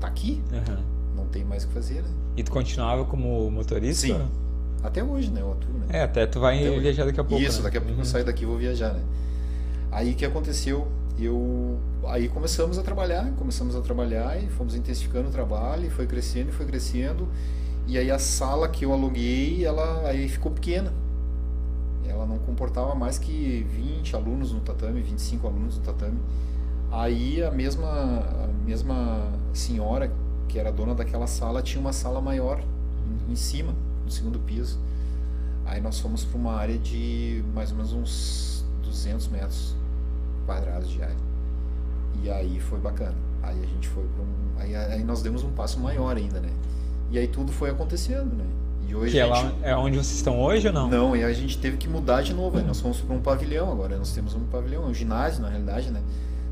tá 0.00 0.06
aqui, 0.08 0.42
Aham. 0.52 0.82
não 1.16 1.26
tem 1.26 1.44
mais 1.44 1.64
o 1.64 1.68
que 1.68 1.74
fazer, 1.74 2.02
né? 2.02 2.08
E 2.36 2.42
tu 2.42 2.50
continuava 2.50 3.04
como 3.04 3.50
motorista? 3.50 4.06
Sim. 4.06 4.28
Até 4.82 5.02
hoje, 5.02 5.30
né? 5.30 5.40
Eu 5.40 5.52
atuo, 5.52 5.72
né? 5.74 5.86
É, 5.88 6.02
até 6.02 6.26
tu 6.26 6.40
vai 6.40 6.58
Até 6.58 6.70
hoje. 6.70 6.80
viajar 6.80 7.04
daqui 7.06 7.20
a 7.20 7.24
pouco. 7.24 7.42
Isso, 7.42 7.58
né? 7.58 7.64
daqui 7.64 7.78
a 7.78 7.80
pouco 7.80 7.94
Uhum. 7.94 8.00
eu 8.02 8.04
saio 8.06 8.24
daqui 8.24 8.42
e 8.42 8.46
vou 8.46 8.58
viajar, 8.58 8.92
né? 8.92 9.02
Aí 9.90 10.12
o 10.12 10.14
que 10.14 10.24
aconteceu? 10.26 10.88
Eu 11.18 11.78
aí 12.06 12.28
começamos 12.28 12.76
a 12.76 12.82
trabalhar, 12.82 13.30
começamos 13.38 13.76
a 13.76 13.80
trabalhar 13.80 14.36
e 14.42 14.48
fomos 14.48 14.74
intensificando 14.74 15.28
o 15.28 15.30
trabalho, 15.30 15.86
e 15.86 15.90
foi 15.90 16.06
crescendo 16.06 16.48
e 16.48 16.52
foi 16.52 16.66
crescendo. 16.66 17.28
E 17.86 17.98
aí 17.98 18.10
a 18.10 18.18
sala 18.18 18.68
que 18.68 18.84
eu 18.84 18.92
aluguei, 18.92 19.64
ela 19.64 20.08
aí 20.08 20.28
ficou 20.28 20.50
pequena. 20.50 20.92
Ela 22.06 22.26
não 22.26 22.38
comportava 22.38 22.94
mais 22.94 23.18
que 23.18 23.66
20 23.70 24.16
alunos 24.16 24.52
no 24.52 24.60
tatame, 24.60 25.00
25 25.02 25.46
alunos 25.46 25.78
no 25.78 25.82
tatame. 25.82 26.18
Aí 26.90 27.42
a 27.42 27.50
mesma 27.50 27.88
a 27.88 28.48
mesma 28.64 29.32
senhora 29.52 30.10
que 30.48 30.58
era 30.58 30.70
dona 30.70 30.94
daquela 30.94 31.26
sala 31.26 31.62
tinha 31.62 31.80
uma 31.80 31.92
sala 31.92 32.20
maior 32.20 32.60
em, 33.28 33.32
em 33.32 33.36
cima, 33.36 33.74
no 34.04 34.10
segundo 34.10 34.38
piso. 34.38 34.78
Aí 35.66 35.80
nós 35.80 35.98
fomos 35.98 36.24
para 36.24 36.38
uma 36.38 36.52
área 36.52 36.78
de 36.78 37.42
mais 37.54 37.70
ou 37.70 37.76
menos 37.76 37.92
uns 37.92 38.64
200 38.82 39.28
metros 39.28 39.74
quadrados 40.46 40.90
de 40.90 41.02
área. 41.02 41.16
E 42.22 42.30
aí 42.30 42.60
foi 42.60 42.78
bacana. 42.78 43.14
Aí 43.42 43.62
a 43.62 43.66
gente 43.66 43.88
foi 43.88 44.04
para 44.04 44.22
um. 44.22 44.62
Aí, 44.62 44.74
aí 44.74 45.04
nós 45.04 45.22
demos 45.22 45.42
um 45.42 45.50
passo 45.50 45.78
maior 45.80 46.16
ainda, 46.16 46.40
né? 46.40 46.50
E 47.10 47.18
aí 47.18 47.28
tudo 47.28 47.52
foi 47.52 47.70
acontecendo, 47.70 48.34
né? 48.34 48.44
E 48.88 48.94
hoje 48.94 49.12
Que 49.12 49.18
é, 49.18 49.22
a 49.22 49.26
lá, 49.26 49.42
gente... 49.42 49.54
é 49.62 49.76
onde 49.76 49.96
vocês 49.96 50.16
estão 50.16 50.40
hoje 50.40 50.66
ou 50.66 50.72
não? 50.72 50.88
Não, 50.88 51.16
e 51.16 51.24
a 51.24 51.32
gente 51.32 51.58
teve 51.58 51.76
que 51.76 51.88
mudar 51.88 52.22
de 52.22 52.34
novo. 52.34 52.58
Aí 52.58 52.64
nós 52.64 52.80
fomos 52.80 53.00
para 53.00 53.14
um 53.14 53.20
pavilhão 53.20 53.70
agora. 53.70 53.96
Nós 53.96 54.12
temos 54.12 54.34
um 54.34 54.44
pavilhão, 54.44 54.84
um 54.84 54.94
ginásio 54.94 55.42
na 55.42 55.48
realidade, 55.48 55.90
né? 55.90 56.02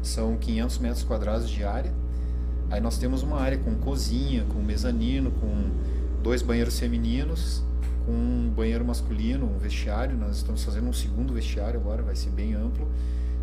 São 0.03 0.37
500 0.37 0.79
metros 0.79 1.05
quadrados 1.05 1.49
de 1.49 1.65
área. 1.65 1.93
Aí 2.71 2.81
nós 2.81 2.97
temos 2.97 3.23
uma 3.23 3.39
área 3.39 3.59
com 3.59 3.75
cozinha, 3.75 4.45
com 4.49 4.61
mezanino, 4.61 5.31
com 5.33 5.71
dois 6.23 6.41
banheiros 6.41 6.79
femininos, 6.79 7.63
com 8.07 8.13
um 8.13 8.51
banheiro 8.55 8.85
masculino, 8.85 9.47
um 9.47 9.59
vestiário. 9.59 10.17
Nós 10.17 10.37
estamos 10.39 10.65
fazendo 10.65 10.89
um 10.89 10.93
segundo 10.93 11.35
vestiário 11.35 11.79
agora, 11.79 12.03
vai 12.03 12.17
ser 12.17 12.31
bem 12.31 12.55
amplo. 12.55 12.89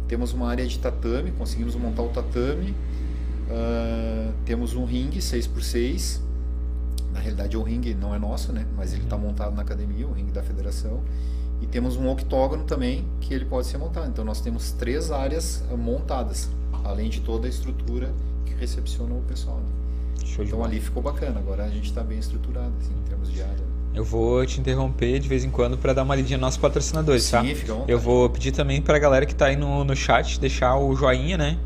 Temos 0.08 0.34
uma 0.34 0.50
área 0.50 0.65
de 0.65 0.80
tatame, 0.80 1.32
conseguimos 1.32 1.76
montar 1.76 2.02
o 2.02 2.10
tatame. 2.10 2.72
Uh, 3.50 4.34
temos 4.45 4.74
um 4.74 4.84
ringue 4.84 5.19
6x6. 5.19 6.22
Na 7.20 7.24
realidade, 7.24 7.58
o 7.58 7.62
ringue 7.62 7.94
não 7.94 8.16
é 8.16 8.18
nosso, 8.18 8.54
né? 8.54 8.66
Mas 8.78 8.94
ele 8.94 9.04
está 9.04 9.18
montado 9.18 9.54
na 9.54 9.62
academia, 9.62 10.08
o 10.08 10.14
ringue 10.14 10.32
da 10.32 10.42
federação. 10.42 11.02
E 11.62 11.68
temos 11.68 11.98
um 11.98 12.08
octógono 12.08 12.64
também 12.64 13.06
que 13.20 13.34
ele 13.34 13.44
pode 13.44 13.68
ser 13.68 13.78
montado. 13.78 14.08
Então 14.08 14.24
nós 14.24 14.40
temos 14.40 14.72
três 14.72 15.12
áreas 15.12 15.62
ah, 15.70 15.76
montadas, 15.76 16.50
além 16.82 17.10
de 17.10 17.20
toda 17.20 17.46
a 17.46 17.50
estrutura 17.50 18.10
que 18.46 18.54
recepciona 18.54 19.14
o 19.14 19.22
pessoal. 19.24 19.58
Né? 19.58 20.46
então 20.46 20.64
ali 20.64 20.80
ficou 20.80 21.04
bacana. 21.04 21.40
Agora 21.40 21.66
a 21.66 21.70
gente 21.70 21.90
está 21.90 22.02
bem 22.02 22.20
estruturado 22.20 22.72
assim, 22.80 22.94
em 22.94 23.10
termos 23.10 23.30
de 23.30 23.42
área. 23.42 23.68
Eu 23.94 24.06
vou 24.06 24.46
te 24.46 24.62
interromper 24.62 25.20
de 25.20 25.28
vez 25.28 25.44
em 25.44 25.50
quando 25.50 25.78
para 25.78 25.92
dar 25.92 26.04
uma 26.04 26.16
lidinha 26.16 26.38
nos 26.38 26.46
nossos 26.46 26.60
patrocinadores, 26.60 27.24
Sim, 27.24 27.32
tá? 27.32 27.44
Fica 27.44 27.74
Eu 27.86 28.00
vou 28.00 28.30
pedir 28.30 28.54
também 28.54 28.82
para 28.82 28.96
a 28.96 29.00
galera 29.00 29.26
que 29.26 29.34
está 29.34 29.48
aí 29.48 29.58
no, 29.58 29.84
no 29.84 29.94
chat 29.94 30.40
deixar 30.40 30.78
o 30.78 30.96
joinha, 30.96 31.38
né? 31.38 31.58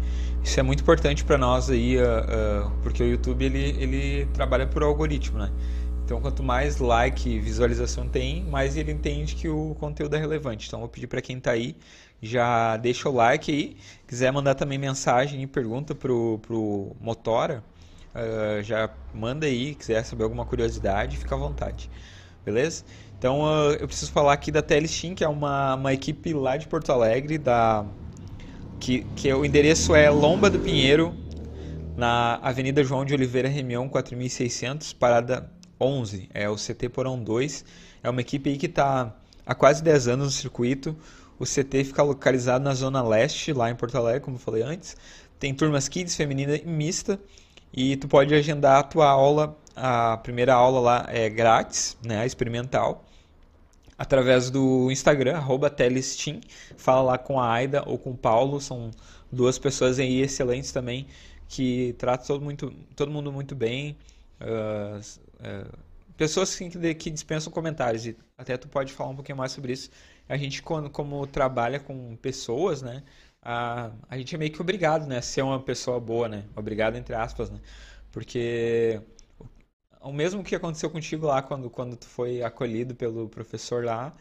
Isso 0.44 0.60
é 0.60 0.64
muito 0.64 0.82
importante 0.82 1.24
para 1.24 1.38
nós 1.38 1.70
aí, 1.70 1.98
uh, 1.98 2.02
uh, 2.68 2.72
porque 2.84 3.02
o 3.02 3.08
YouTube 3.08 3.46
ele, 3.46 3.78
ele 3.80 4.26
trabalha 4.34 4.68
por 4.68 4.84
algoritmo, 4.84 5.40
né? 5.40 5.50
Então, 6.04 6.20
quanto 6.20 6.44
mais 6.44 6.80
like 6.80 7.30
e 7.30 7.40
visualização 7.40 8.10
tem, 8.10 8.44
mais 8.44 8.76
ele 8.76 8.92
entende 8.92 9.36
que 9.36 9.48
o 9.48 9.74
conteúdo 9.80 10.16
é 10.18 10.20
relevante. 10.20 10.68
Então, 10.68 10.82
vou 10.82 10.90
pedir 10.90 11.08
para 11.08 11.22
quem 11.22 11.38
está 11.38 11.52
aí, 11.52 11.78
já 12.22 12.76
deixa 12.76 13.08
o 13.08 13.14
like 13.14 13.52
aí. 13.52 13.78
Quiser 14.06 14.32
mandar 14.34 14.54
também 14.56 14.78
mensagem 14.78 15.42
e 15.42 15.48
pergunta 15.48 15.96
pro, 15.96 16.40
pro 16.40 16.94
Motora, 17.00 17.64
uh, 18.14 18.62
já 18.62 18.90
manda 19.14 19.46
aí. 19.46 19.76
Quiser 19.76 20.04
saber 20.04 20.24
alguma 20.24 20.46
curiosidade, 20.46 21.18
fica 21.18 21.36
à 21.36 21.38
vontade. 21.38 21.90
Beleza? 22.44 22.84
Então, 23.18 23.48
eu 23.80 23.88
preciso 23.88 24.12
falar 24.12 24.34
aqui 24.34 24.52
da 24.52 24.62
Telestim, 24.62 25.16
que 25.16 25.24
é 25.24 25.28
uma, 25.28 25.76
uma 25.76 25.94
equipe 25.94 26.34
lá 26.34 26.58
de 26.58 26.68
Porto 26.68 26.92
Alegre, 26.92 27.38
da 27.38 27.86
que, 28.84 29.06
que 29.16 29.34
o 29.34 29.46
endereço 29.46 29.96
é 29.96 30.10
Lomba 30.10 30.50
do 30.50 30.60
Pinheiro, 30.60 31.16
na 31.96 32.36
Avenida 32.44 32.84
João 32.84 33.06
de 33.06 33.14
Oliveira 33.14 33.48
Remião, 33.48 33.88
4600, 33.88 34.92
parada 34.92 35.50
11, 35.80 36.28
é 36.34 36.50
o 36.50 36.56
CT 36.56 36.90
Porão 36.90 37.18
2. 37.18 37.64
É 38.04 38.10
uma 38.10 38.20
equipe 38.20 38.50
aí 38.50 38.58
que 38.58 38.66
está 38.66 39.16
há 39.46 39.56
quase 39.56 39.82
10 39.82 40.10
anos 40.10 40.26
no 40.26 40.32
circuito. 40.32 40.98
O 41.40 41.46
CT 41.46 41.86
fica 41.86 42.04
localizado 42.04 42.66
na 42.66 42.74
Zona 42.74 43.02
Leste, 43.02 43.54
lá 43.54 43.72
em 43.72 43.76
Porto 43.76 43.96
Alegre, 43.98 44.20
como 44.20 44.38
falei 44.38 44.64
antes. 44.64 44.98
Tem 45.40 45.54
turmas 45.54 45.88
kids, 45.88 46.14
feminina 46.14 46.58
e 46.58 46.68
mista. 46.68 47.18
E 47.74 47.96
tu 47.96 48.10
pode 48.10 48.36
agendar 48.36 48.80
a 48.80 48.84
tua 48.84 49.08
aula, 49.08 49.58
a 49.78 50.18
primeira 50.18 50.54
aula 50.54 50.82
lá 50.82 51.06
é 51.08 51.30
grátis, 51.30 51.98
né, 52.06 52.26
experimental, 52.26 53.06
através 54.04 54.50
do 54.50 54.92
Instagram, 54.92 55.38
arroba 55.38 55.70
Telestim. 55.70 56.42
Fala 56.76 57.02
lá 57.02 57.18
com 57.18 57.40
a 57.40 57.50
Aida 57.50 57.84
ou 57.88 57.98
com 57.98 58.12
o 58.12 58.18
Paulo, 58.18 58.60
são 58.60 58.92
duas 59.32 59.58
pessoas 59.58 59.98
aí 59.98 60.20
excelentes 60.22 60.74
também, 60.74 61.08
que 61.48 61.96
tratam 61.98 62.28
todo, 62.28 62.44
muito, 62.44 62.70
todo 62.98 63.10
mundo 63.10 63.32
muito 63.32 63.56
bem. 63.56 63.98
Uh, 64.42 65.00
é, 65.40 65.66
pessoas 66.18 66.54
que, 66.54 66.94
que 66.96 67.10
dispensam 67.10 67.52
comentários, 67.52 68.06
e 68.06 68.18
até 68.38 68.58
tu 68.58 68.68
pode 68.68 68.92
falar 68.92 69.12
um 69.12 69.16
pouquinho 69.16 69.38
mais 69.38 69.54
sobre 69.54 69.72
isso. 69.72 69.90
A 70.28 70.36
gente, 70.36 70.62
quando, 70.62 70.90
como 70.90 71.26
trabalha 71.26 71.80
com 71.80 72.18
pessoas, 72.18 72.82
né, 72.82 73.04
a, 73.42 73.90
a 74.10 74.18
gente 74.18 74.36
é 74.36 74.38
meio 74.38 74.52
que 74.52 74.62
obrigado, 74.62 75.08
né, 75.08 75.20
a 75.20 75.22
ser 75.22 75.44
uma 75.44 75.62
pessoa 75.62 75.98
boa, 75.98 76.28
né, 76.28 76.44
obrigado 76.58 76.98
entre 76.98 77.16
aspas, 77.16 77.50
né, 77.50 77.60
porque 78.12 79.02
o 80.04 80.14
mesmo 80.14 80.44
que 80.44 80.56
aconteceu 80.56 80.90
contigo 80.90 81.28
lá 81.28 81.42
quando, 81.42 81.70
quando 81.70 81.96
tu 81.96 82.08
foi 82.08 82.44
acolhido 82.44 82.96
pelo 82.96 83.30
professor 83.30 83.84
lá, 83.86 84.14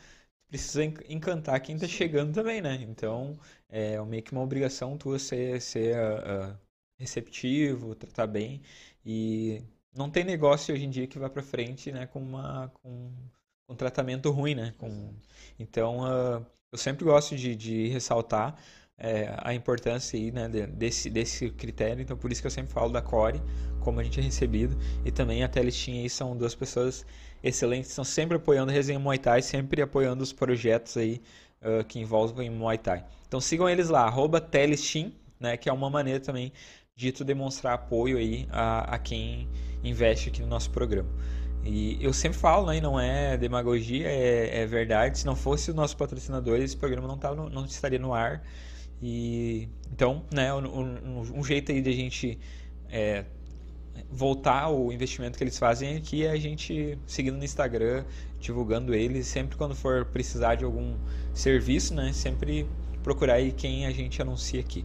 precisa 0.48 0.84
encantar 0.84 1.60
quem 1.60 1.74
está 1.76 1.88
chegando 1.88 2.32
também, 2.34 2.60
né? 2.60 2.74
Então, 2.88 3.38
é 3.68 4.00
meio 4.02 4.22
que 4.22 4.32
uma 4.32 4.42
obrigação 4.42 4.96
tua 4.96 5.18
ser, 5.18 5.60
ser 5.60 5.96
uh, 5.96 6.56
receptivo, 6.98 7.94
tratar 7.94 8.26
bem. 8.26 8.62
E 9.04 9.62
não 9.94 10.10
tem 10.10 10.24
negócio 10.24 10.74
hoje 10.74 10.84
em 10.84 10.90
dia 10.90 11.06
que 11.06 11.18
vá 11.18 11.28
para 11.30 11.42
frente, 11.42 11.90
né, 11.92 12.06
com 12.06 12.20
uma 12.20 12.68
com 12.82 13.10
um 13.68 13.74
tratamento 13.74 14.30
ruim, 14.30 14.54
né? 14.54 14.74
Com, 14.78 15.14
então, 15.58 16.00
uh, 16.00 16.46
eu 16.70 16.78
sempre 16.78 17.04
gosto 17.04 17.36
de, 17.36 17.56
de 17.56 17.88
ressaltar 17.88 18.56
é, 19.02 19.34
a 19.38 19.52
importância 19.52 20.16
aí, 20.16 20.30
né, 20.30 20.48
desse, 20.48 21.10
desse 21.10 21.50
critério. 21.50 22.00
Então, 22.00 22.16
por 22.16 22.30
isso 22.30 22.40
que 22.40 22.46
eu 22.46 22.50
sempre 22.52 22.72
falo 22.72 22.92
da 22.92 23.02
Core, 23.02 23.42
como 23.80 23.98
a 23.98 24.04
gente 24.04 24.20
é 24.20 24.22
recebido, 24.22 24.78
e 25.04 25.10
também 25.10 25.42
a 25.42 25.48
Telestim 25.48 26.00
aí 26.02 26.08
são 26.08 26.36
duas 26.36 26.54
pessoas 26.54 27.04
excelentes, 27.42 27.90
estão 27.90 28.04
sempre 28.04 28.36
apoiando 28.36 28.70
a 28.70 28.74
Resenha 28.74 29.00
Muay 29.00 29.18
Thai, 29.18 29.42
sempre 29.42 29.82
apoiando 29.82 30.22
os 30.22 30.32
projetos 30.32 30.96
aí 30.96 31.20
uh, 31.60 31.82
que 31.84 31.98
envolvem 31.98 32.48
Muay 32.48 32.78
Thai. 32.78 33.04
Então, 33.26 33.40
sigam 33.40 33.68
eles 33.68 33.88
lá, 33.88 34.02
arroba 34.02 34.40
né, 35.40 35.56
que 35.56 35.68
é 35.68 35.72
uma 35.72 35.90
maneira 35.90 36.20
também 36.20 36.52
de 36.94 37.10
tu 37.10 37.24
demonstrar 37.24 37.74
apoio 37.74 38.18
aí 38.18 38.46
a, 38.52 38.94
a 38.94 38.98
quem 39.00 39.48
investe 39.82 40.28
aqui 40.28 40.40
no 40.42 40.46
nosso 40.46 40.70
programa. 40.70 41.10
E 41.64 41.98
eu 42.00 42.12
sempre 42.12 42.38
falo, 42.38 42.66
né, 42.66 42.80
não 42.80 43.00
é 43.00 43.36
demagogia, 43.36 44.08
é, 44.08 44.62
é 44.62 44.66
verdade. 44.66 45.18
Se 45.18 45.26
não 45.26 45.34
fosse 45.34 45.72
o 45.72 45.74
nosso 45.74 45.96
patrocinador, 45.96 46.58
esse 46.58 46.76
programa 46.76 47.08
não, 47.08 47.34
no, 47.34 47.50
não 47.50 47.64
estaria 47.64 47.98
no 47.98 48.14
ar. 48.14 48.44
E 49.02 49.68
então, 49.92 50.24
né, 50.32 50.54
um, 50.54 51.20
um 51.34 51.44
jeito 51.44 51.72
aí 51.72 51.82
de 51.82 51.90
a 51.90 51.92
gente 51.92 52.38
é, 52.88 53.24
voltar 54.10 54.68
o 54.68 54.92
investimento 54.92 55.36
que 55.36 55.44
eles 55.44 55.58
fazem 55.58 55.96
aqui 55.96 56.24
é 56.24 56.30
a 56.30 56.36
gente 56.36 56.98
seguindo 57.06 57.36
no 57.36 57.44
Instagram, 57.44 58.04
divulgando 58.40 58.94
eles, 58.94 59.26
sempre 59.26 59.56
quando 59.56 59.74
for 59.74 60.04
precisar 60.04 60.54
de 60.54 60.64
algum 60.64 60.94
serviço, 61.34 61.94
né, 61.94 62.12
sempre 62.12 62.66
procurar 63.02 63.34
aí 63.34 63.50
quem 63.52 63.86
a 63.86 63.90
gente 63.90 64.22
anuncia 64.22 64.60
aqui. 64.60 64.84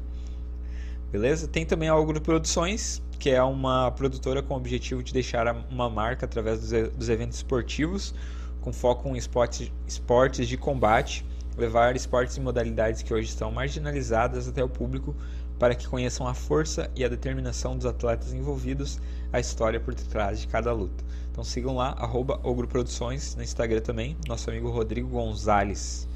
Beleza? 1.12 1.48
Tem 1.48 1.66
também 1.66 1.88
a 1.88 1.96
Ogro 1.96 2.20
Produções, 2.20 3.02
que 3.20 3.30
é 3.30 3.42
uma 3.42 3.92
produtora 3.92 4.42
com 4.44 4.56
o 4.56 4.58
objetivo 4.58 5.02
de 5.02 5.14
deixar 5.14 5.48
uma 5.70 5.90
marca 5.90 6.26
através 6.26 6.60
dos, 6.60 6.90
dos 6.90 7.10
eventos 7.10 7.38
esportivos, 7.38 8.14
com 8.62 8.74
foco 8.74 9.08
em 9.10 9.18
esportes, 9.18 9.72
esportes 9.88 10.48
de 10.48 10.58
combate, 10.58 11.26
levar 11.58 11.96
esportes 11.96 12.38
e 12.38 12.40
modalidades 12.40 13.02
que 13.02 13.14
hoje 13.14 13.30
estão 13.30 13.52
marginalizadas 13.52 14.48
até 14.48 14.64
o 14.64 14.70
público 14.70 15.16
para 15.58 15.74
que 15.74 15.88
conheçam 15.88 16.28
a 16.28 16.34
força 16.34 16.90
e 16.96 17.04
a 17.04 17.08
determinação 17.08 17.76
dos 17.76 17.86
atletas 17.86 18.32
envolvidos, 18.32 19.00
a 19.34 19.40
história 19.40 19.80
por 19.80 19.94
trás 19.96 20.40
de 20.40 20.48
cada 20.48 20.72
luta. 20.72 21.04
Então 21.32 21.44
sigam 21.44 21.76
lá, 21.76 21.96
arroba 21.98 22.40
Ogro 22.44 22.68
Produções, 22.68 23.36
no 23.36 23.44
Instagram 23.44 23.82
também, 23.82 24.16
nosso 24.28 24.50
amigo 24.50 24.70
Rodrigo 24.70 25.10
Gonzalez. 25.10 26.08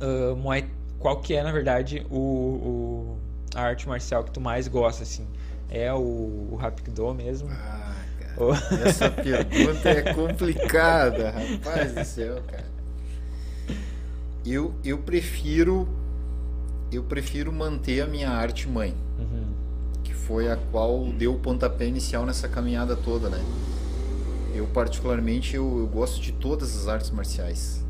Uh, 0.00 0.68
qual 0.98 1.20
que 1.20 1.34
é, 1.34 1.42
na 1.42 1.52
verdade, 1.52 2.06
o, 2.10 2.18
o, 2.18 3.18
a 3.54 3.62
arte 3.62 3.86
marcial 3.86 4.24
que 4.24 4.30
tu 4.30 4.40
mais 4.40 4.66
gosta, 4.66 5.02
assim? 5.02 5.26
É 5.70 5.92
o, 5.92 5.98
o 5.98 6.58
Hapkido 6.60 7.12
mesmo? 7.14 7.48
Ah, 7.50 7.94
cara, 8.36 8.88
essa 8.88 9.10
pergunta 9.10 9.88
é 9.88 10.14
complicada, 10.14 11.30
rapaz 11.30 11.94
do 11.94 12.04
céu, 12.04 12.42
cara. 12.46 12.73
Eu, 14.44 14.74
eu 14.84 14.98
prefiro 14.98 15.88
eu 16.92 17.02
prefiro 17.02 17.52
manter 17.52 18.02
a 18.02 18.06
minha 18.06 18.30
arte 18.30 18.68
mãe, 18.68 18.94
uhum. 19.18 19.46
que 20.04 20.14
foi 20.14 20.48
a 20.48 20.56
qual 20.56 21.06
deu 21.12 21.34
o 21.34 21.38
pontapé 21.38 21.86
inicial 21.86 22.24
nessa 22.24 22.48
caminhada 22.48 22.94
toda, 22.94 23.28
né? 23.28 23.42
Eu 24.54 24.66
particularmente 24.68 25.56
eu, 25.56 25.78
eu 25.78 25.86
gosto 25.88 26.20
de 26.20 26.30
todas 26.30 26.76
as 26.76 26.86
artes 26.86 27.10
marciais 27.10 27.84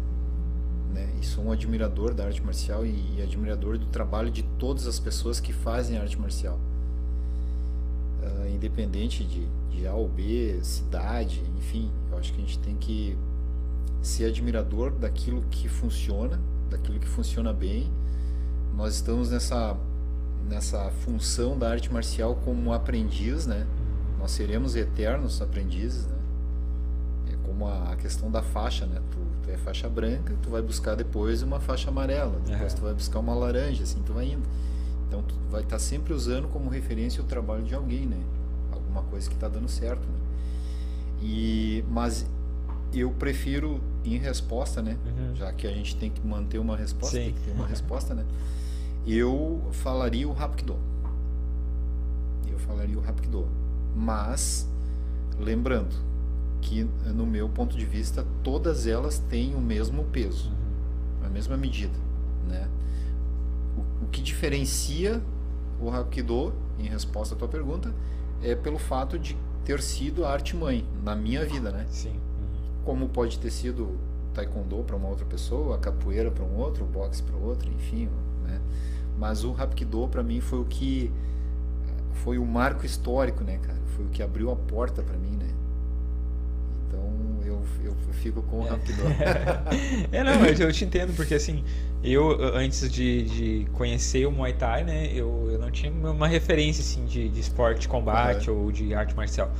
né? 0.94 1.12
E 1.20 1.26
sou 1.26 1.44
um 1.44 1.52
admirador 1.52 2.14
da 2.14 2.24
arte 2.24 2.40
marcial 2.42 2.86
e, 2.86 3.16
e 3.16 3.22
admirador 3.22 3.76
do 3.76 3.86
trabalho 3.86 4.30
de 4.30 4.44
todas 4.58 4.86
as 4.86 5.00
pessoas 5.00 5.40
que 5.40 5.52
fazem 5.52 5.98
arte 5.98 6.18
marcial. 6.18 6.58
Uh, 8.22 8.54
independente 8.54 9.24
de, 9.24 9.46
de 9.70 9.86
A 9.86 9.92
ou 9.92 10.08
B, 10.08 10.58
cidade, 10.62 11.42
enfim, 11.58 11.90
eu 12.10 12.16
acho 12.16 12.32
que 12.32 12.38
a 12.38 12.40
gente 12.40 12.58
tem 12.60 12.76
que 12.76 13.18
ser 14.06 14.26
admirador 14.26 14.90
daquilo 14.90 15.42
que 15.50 15.68
funciona, 15.68 16.40
daquilo 16.70 16.98
que 16.98 17.08
funciona 17.08 17.52
bem. 17.52 17.90
Nós 18.76 18.94
estamos 18.94 19.30
nessa 19.30 19.76
nessa 20.48 20.90
função 20.90 21.58
da 21.58 21.70
arte 21.70 21.90
marcial 21.90 22.36
como 22.44 22.72
aprendiz, 22.72 23.46
né? 23.46 23.66
Nós 24.18 24.30
seremos 24.30 24.76
eternos 24.76 25.40
aprendizes, 25.40 26.06
né? 26.06 26.18
É 27.32 27.36
como 27.46 27.66
a, 27.66 27.96
questão 27.96 28.30
da 28.30 28.42
faixa, 28.42 28.84
né? 28.84 29.00
Tu 29.10 29.18
tu 29.44 29.50
é 29.50 29.56
faixa 29.56 29.88
branca, 29.88 30.34
tu 30.42 30.50
vai 30.50 30.62
buscar 30.62 30.94
depois 30.94 31.42
uma 31.42 31.60
faixa 31.60 31.90
amarela, 31.90 32.40
depois 32.46 32.72
uhum. 32.72 32.78
tu 32.78 32.82
vai 32.82 32.94
buscar 32.94 33.18
uma 33.18 33.34
laranja, 33.34 33.82
assim 33.82 34.02
tu 34.02 34.12
vai 34.12 34.26
indo. 34.32 34.48
Então 35.06 35.22
tu 35.22 35.34
vai 35.50 35.62
estar 35.62 35.76
tá 35.76 35.78
sempre 35.78 36.12
usando 36.12 36.48
como 36.48 36.70
referência 36.70 37.22
o 37.22 37.26
trabalho 37.26 37.62
de 37.62 37.74
alguém, 37.74 38.06
né? 38.06 38.20
Alguma 38.72 39.02
coisa 39.02 39.28
que 39.28 39.34
está 39.34 39.48
dando 39.48 39.68
certo, 39.68 40.02
né? 40.02 40.18
E 41.22 41.84
mas 41.88 42.26
eu 42.94 43.10
prefiro 43.10 43.80
em 44.04 44.16
resposta, 44.18 44.80
né? 44.82 44.96
Uhum. 45.06 45.34
Já 45.36 45.52
que 45.52 45.66
a 45.66 45.70
gente 45.72 45.96
tem 45.96 46.10
que 46.10 46.24
manter 46.26 46.58
uma 46.58 46.76
resposta, 46.76 47.16
Sim. 47.16 47.24
tem 47.24 47.32
que 47.34 47.40
ter 47.40 47.52
uma 47.52 47.66
resposta, 47.66 48.14
né? 48.14 48.24
Eu 49.06 49.60
falaria 49.72 50.28
o 50.28 50.32
Rapkido. 50.32 50.76
Eu 52.50 52.58
falaria 52.58 52.96
o 52.96 53.00
Rapkido. 53.00 53.46
Mas 53.94 54.68
lembrando 55.38 55.94
que, 56.60 56.84
no 57.14 57.26
meu 57.26 57.48
ponto 57.48 57.76
de 57.76 57.84
vista, 57.84 58.24
todas 58.42 58.86
elas 58.86 59.18
têm 59.18 59.54
o 59.54 59.60
mesmo 59.60 60.04
peso, 60.04 60.48
Uhum. 60.50 61.26
a 61.26 61.28
mesma 61.28 61.56
medida, 61.56 61.94
né? 62.48 62.68
O, 63.76 64.04
o 64.04 64.08
que 64.08 64.22
diferencia 64.22 65.20
o 65.80 65.90
Hapkido, 65.90 66.54
em 66.78 66.84
resposta 66.88 67.34
à 67.34 67.38
tua 67.38 67.48
pergunta, 67.48 67.92
é 68.42 68.54
pelo 68.54 68.78
fato 68.78 69.18
de 69.18 69.36
ter 69.64 69.80
sido 69.82 70.24
a 70.24 70.30
arte 70.32 70.56
mãe 70.56 70.86
na 71.02 71.14
minha 71.16 71.44
vida, 71.44 71.70
né? 71.70 71.86
Sim. 71.88 72.14
Como 72.84 73.08
pode 73.08 73.38
ter 73.38 73.50
sido 73.50 73.84
o 73.84 73.98
taekwondo 74.34 74.82
para 74.84 74.96
uma 74.96 75.08
outra 75.08 75.24
pessoa, 75.24 75.76
a 75.76 75.78
capoeira 75.78 76.30
para 76.30 76.44
um 76.44 76.56
outro, 76.56 76.84
o 76.84 76.86
boxe 76.86 77.22
para 77.22 77.36
outro, 77.36 77.70
enfim, 77.72 78.08
né? 78.46 78.60
Mas 79.18 79.44
o 79.44 79.54
Hapkido 79.56 80.08
para 80.08 80.22
mim 80.22 80.40
foi 80.40 80.58
o 80.60 80.64
que 80.64 81.10
foi 82.24 82.38
o 82.38 82.44
marco 82.44 82.84
histórico, 82.86 83.42
né, 83.44 83.58
cara? 83.62 83.78
Foi 83.96 84.04
o 84.04 84.08
que 84.08 84.22
abriu 84.22 84.50
a 84.50 84.56
porta 84.56 85.02
para 85.02 85.16
mim, 85.16 85.36
né? 85.36 85.48
Então 86.88 87.00
eu, 87.44 87.62
eu 87.84 87.94
fico 88.12 88.42
com 88.42 88.60
o 88.60 88.72
Hapkido. 88.72 89.02
é, 90.12 90.22
não, 90.24 90.44
eu, 90.44 90.54
eu 90.54 90.72
te 90.72 90.84
entendo, 90.84 91.14
porque 91.14 91.34
assim, 91.34 91.64
eu 92.02 92.30
antes 92.56 92.90
de, 92.90 93.22
de 93.22 93.66
conhecer 93.72 94.26
o 94.26 94.32
Muay 94.32 94.52
Thai, 94.52 94.84
né, 94.84 95.06
eu, 95.12 95.48
eu 95.50 95.58
não 95.58 95.70
tinha 95.70 95.92
uma 95.92 96.26
referência 96.28 96.82
assim 96.82 97.04
de, 97.04 97.28
de 97.28 97.40
esporte 97.40 97.80
de 97.82 97.88
combate 97.88 98.50
Uhum. 98.50 98.64
ou 98.64 98.72
de 98.72 98.94
arte 98.94 99.14
marcial. 99.14 99.50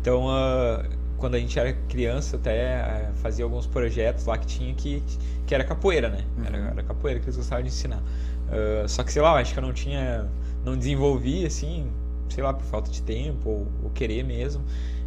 Então, 0.00 0.28
ah, 0.28 0.84
quando 1.22 1.36
a 1.36 1.38
gente 1.38 1.56
era 1.56 1.72
criança, 1.88 2.34
até 2.36 2.74
ah, 2.80 3.12
fazia 3.22 3.44
alguns 3.44 3.64
projetos 3.64 4.26
lá 4.26 4.36
que 4.36 4.44
tinha 4.46 4.74
que, 4.74 5.00
que 5.46 5.54
era 5.54 5.62
capoeira, 5.62 6.08
né? 6.08 6.24
Era, 6.44 6.58
Uhum. 6.58 6.66
era 6.66 6.82
capoeira 6.82 7.20
que 7.20 7.26
eles 7.26 7.36
gostavam 7.36 7.62
de 7.62 7.68
ensinar. 7.68 8.02
Ah, 8.50 8.88
só 8.88 9.04
que, 9.04 9.12
sei 9.12 9.22
lá, 9.22 9.30
eu 9.30 9.36
acho 9.36 9.52
que 9.52 9.58
eu 9.60 9.62
não 9.62 9.72
tinha, 9.72 10.26
não 10.64 10.76
desenvolvi 10.76 11.46
assim, 11.46 11.86
sei 12.28 12.42
lá, 12.42 12.52
por 12.52 12.64
falta 12.64 12.90
de 12.90 13.00
tempo 13.02 13.48
ou, 13.48 13.66
ou 13.84 13.90
querer 13.90 14.24
mesmo. 14.24 14.64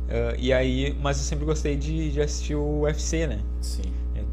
Ah, 0.09 0.33
e 0.37 0.53
aí, 0.53 0.97
mas 1.01 1.17
eu 1.17 1.23
sempre 1.25 1.43
gostei 1.43 1.75
de, 1.75 2.11
de 2.13 2.21
assistir 2.21 2.55
o 2.55 2.81
UFC, 2.83 3.27
né? 3.27 3.41
Sim. 3.59 3.83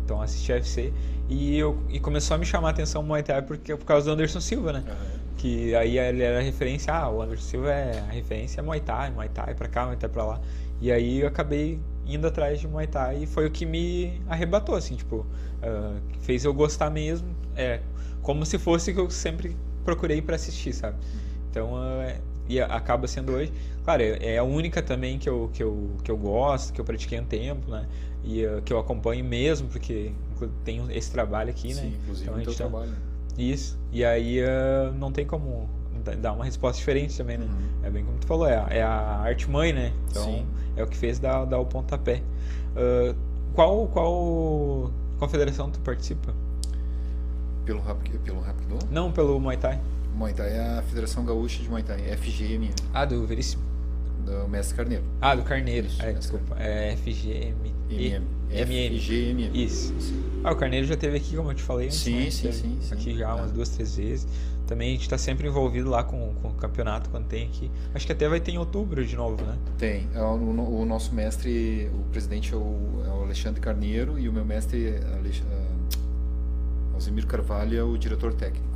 Então 0.04 0.22
assisti 0.22 0.52
UFC 0.52 0.92
e, 1.28 1.58
eu, 1.58 1.78
e 1.88 1.98
começou 1.98 2.36
a 2.36 2.38
me 2.38 2.44
chamar 2.46 2.68
a 2.68 2.70
atenção 2.70 3.02
o 3.02 3.04
Muay 3.04 3.22
Thai 3.24 3.42
porque, 3.42 3.74
por 3.74 3.84
causa 3.84 4.06
do 4.06 4.12
Anderson 4.12 4.40
Silva, 4.40 4.72
né? 4.72 4.84
Aham. 4.86 5.22
Que 5.36 5.74
aí 5.74 5.98
ele 5.98 6.22
era 6.22 6.38
a 6.38 6.42
referência, 6.42 6.94
ah, 6.94 7.08
o 7.10 7.20
Anderson 7.22 7.42
Silva 7.44 7.72
é 7.72 7.98
a 8.08 8.12
referência 8.12 8.60
é 8.60 8.62
Muay 8.62 8.80
Thai, 8.80 9.10
Muay 9.10 9.28
Thai 9.28 9.54
pra 9.56 9.66
cá, 9.66 9.86
Muay 9.86 9.96
Thai 9.96 10.08
pra 10.10 10.24
lá. 10.24 10.40
E 10.82 10.90
aí 10.90 11.20
eu 11.20 11.28
acabei 11.28 11.78
indo 12.04 12.26
atrás 12.26 12.58
de 12.58 12.66
Muay 12.66 12.88
Thai 12.88 13.22
e 13.22 13.26
foi 13.26 13.46
o 13.46 13.50
que 13.52 13.64
me 13.64 14.20
arrebatou, 14.28 14.74
assim, 14.74 14.96
tipo, 14.96 15.24
que 16.12 16.18
fez 16.18 16.44
eu 16.44 16.52
gostar 16.52 16.90
mesmo, 16.90 17.28
é, 17.54 17.80
como 18.20 18.44
se 18.44 18.58
fosse 18.58 18.90
o 18.90 18.94
que 18.94 19.00
eu 19.00 19.08
sempre 19.08 19.56
procurei 19.84 20.20
pra 20.20 20.34
assistir, 20.34 20.72
sabe? 20.72 20.96
Então, 21.48 21.76
ah, 21.76 22.16
e 22.48 22.60
acaba 22.60 23.06
sendo 23.06 23.30
hoje, 23.30 23.52
claro, 23.84 24.02
é 24.02 24.34
é 24.34 24.38
a 24.38 24.42
única 24.42 24.82
também 24.82 25.20
que 25.20 25.28
eu, 25.28 25.48
que 25.52 25.62
eu, 25.62 25.90
que 26.02 26.10
eu 26.10 26.16
gosto, 26.16 26.72
que 26.72 26.80
eu 26.80 26.84
pratiquei 26.84 27.20
um 27.20 27.24
tempo, 27.24 27.70
né? 27.70 27.86
E 28.24 28.44
ah, 28.44 28.60
que 28.64 28.72
eu 28.72 28.78
acompanho 28.80 29.24
mesmo, 29.24 29.68
porque 29.68 30.10
tenho 30.64 30.90
esse 30.90 31.12
trabalho 31.12 31.50
aqui, 31.50 31.68
né? 31.74 31.82
Sim, 31.82 31.96
inclusive 32.02 32.24
Então 32.24 32.34
a 32.34 32.38
gente 32.38 32.56
tá- 32.56 32.68
trabalho. 32.68 32.92
Isso. 33.38 33.78
E 33.92 34.04
aí 34.04 34.40
não 34.98 35.12
tem 35.12 35.24
como 35.24 35.70
da- 36.04 36.14
dar 36.16 36.32
uma 36.32 36.44
resposta 36.44 36.78
diferente 36.78 37.16
também, 37.16 37.38
né? 37.38 37.46
Uhum. 37.46 37.86
É 37.86 37.90
bem 37.90 38.04
como 38.04 38.18
tu 38.18 38.26
falou, 38.26 38.46
é 38.48 38.56
a, 38.56 38.66
é 38.70 38.82
a 38.82 38.90
arte 39.20 39.48
mãe, 39.48 39.72
né? 39.72 39.92
Então 40.10 40.24
Sim. 40.24 40.46
É 40.76 40.82
o 40.82 40.86
que 40.86 40.96
fez 40.96 41.18
dar, 41.18 41.44
dar 41.44 41.58
o 41.58 41.66
pontapé. 41.66 42.22
Ah, 42.76 43.14
qual, 43.54 43.86
qual 43.88 44.90
confederação 45.18 45.70
tu 45.70 45.78
participa? 45.80 46.32
Pelo, 47.64 47.80
rap, 47.80 47.98
pelo? 48.18 48.42
Não 48.90 49.12
pelo 49.12 49.38
Muay 49.38 49.56
Thai. 49.56 49.80
Muay 50.16 50.32
Thai 50.32 50.50
é 50.52 50.78
a 50.78 50.82
Federação 50.82 51.24
Gaúcha 51.24 51.62
de 51.62 51.68
Muay 51.68 51.82
Thai, 51.82 52.00
FGM, 52.16 52.70
Ah, 52.92 53.04
do 53.04 53.24
Veríssimo. 53.26 53.62
do 54.26 54.48
Mestre 54.48 54.76
Carneiro. 54.76 55.04
Ah, 55.20 55.34
do 55.34 55.42
Carneiro. 55.42 55.86
Isso, 55.86 56.02
é, 56.02 56.12
desculpa. 56.12 56.56
É 56.58 56.96
FGM. 56.96 57.72
MM. 57.90 58.24
FGM. 58.50 59.50
Isso. 59.64 59.92
Ah, 60.44 60.52
o 60.52 60.56
Carneiro 60.56 60.86
já 60.86 60.96
teve 60.96 61.16
aqui, 61.16 61.36
como 61.36 61.50
eu 61.50 61.54
te 61.54 61.62
falei 61.62 61.86
antes, 61.86 61.98
Sim, 61.98 62.16
né? 62.24 62.30
sim, 62.30 62.52
sim, 62.52 62.78
sim. 62.80 62.94
Aqui 62.94 63.16
já 63.16 63.34
umas 63.34 63.50
Ah. 63.50 63.54
duas, 63.54 63.68
três 63.70 63.96
vezes. 63.96 64.26
Também 64.72 64.88
a 64.88 64.92
gente 64.92 65.06
tá 65.06 65.18
sempre 65.18 65.46
envolvido 65.46 65.90
lá 65.90 66.02
com, 66.02 66.32
com 66.40 66.48
o 66.48 66.54
campeonato 66.54 67.10
quando 67.10 67.26
tem 67.26 67.44
aqui. 67.44 67.70
Acho 67.94 68.06
que 68.06 68.12
até 68.12 68.26
vai 68.26 68.40
ter 68.40 68.52
em 68.52 68.58
outubro 68.58 69.04
de 69.04 69.14
novo, 69.14 69.44
né? 69.44 69.58
Tem. 69.76 70.08
É 70.14 70.22
o, 70.22 70.32
o 70.32 70.86
nosso 70.86 71.14
mestre, 71.14 71.90
o 71.92 72.10
presidente 72.10 72.54
é 72.54 72.56
o, 72.56 73.02
é 73.04 73.10
o 73.10 73.22
Alexandre 73.22 73.60
Carneiro 73.60 74.18
e 74.18 74.30
o 74.30 74.32
meu 74.32 74.46
mestre, 74.46 74.98
Alex, 75.18 75.42
ah, 75.52 76.94
Alzimiro 76.94 77.26
Carvalho, 77.26 77.78
é 77.78 77.82
o 77.82 77.98
diretor 77.98 78.32
técnico. 78.32 78.71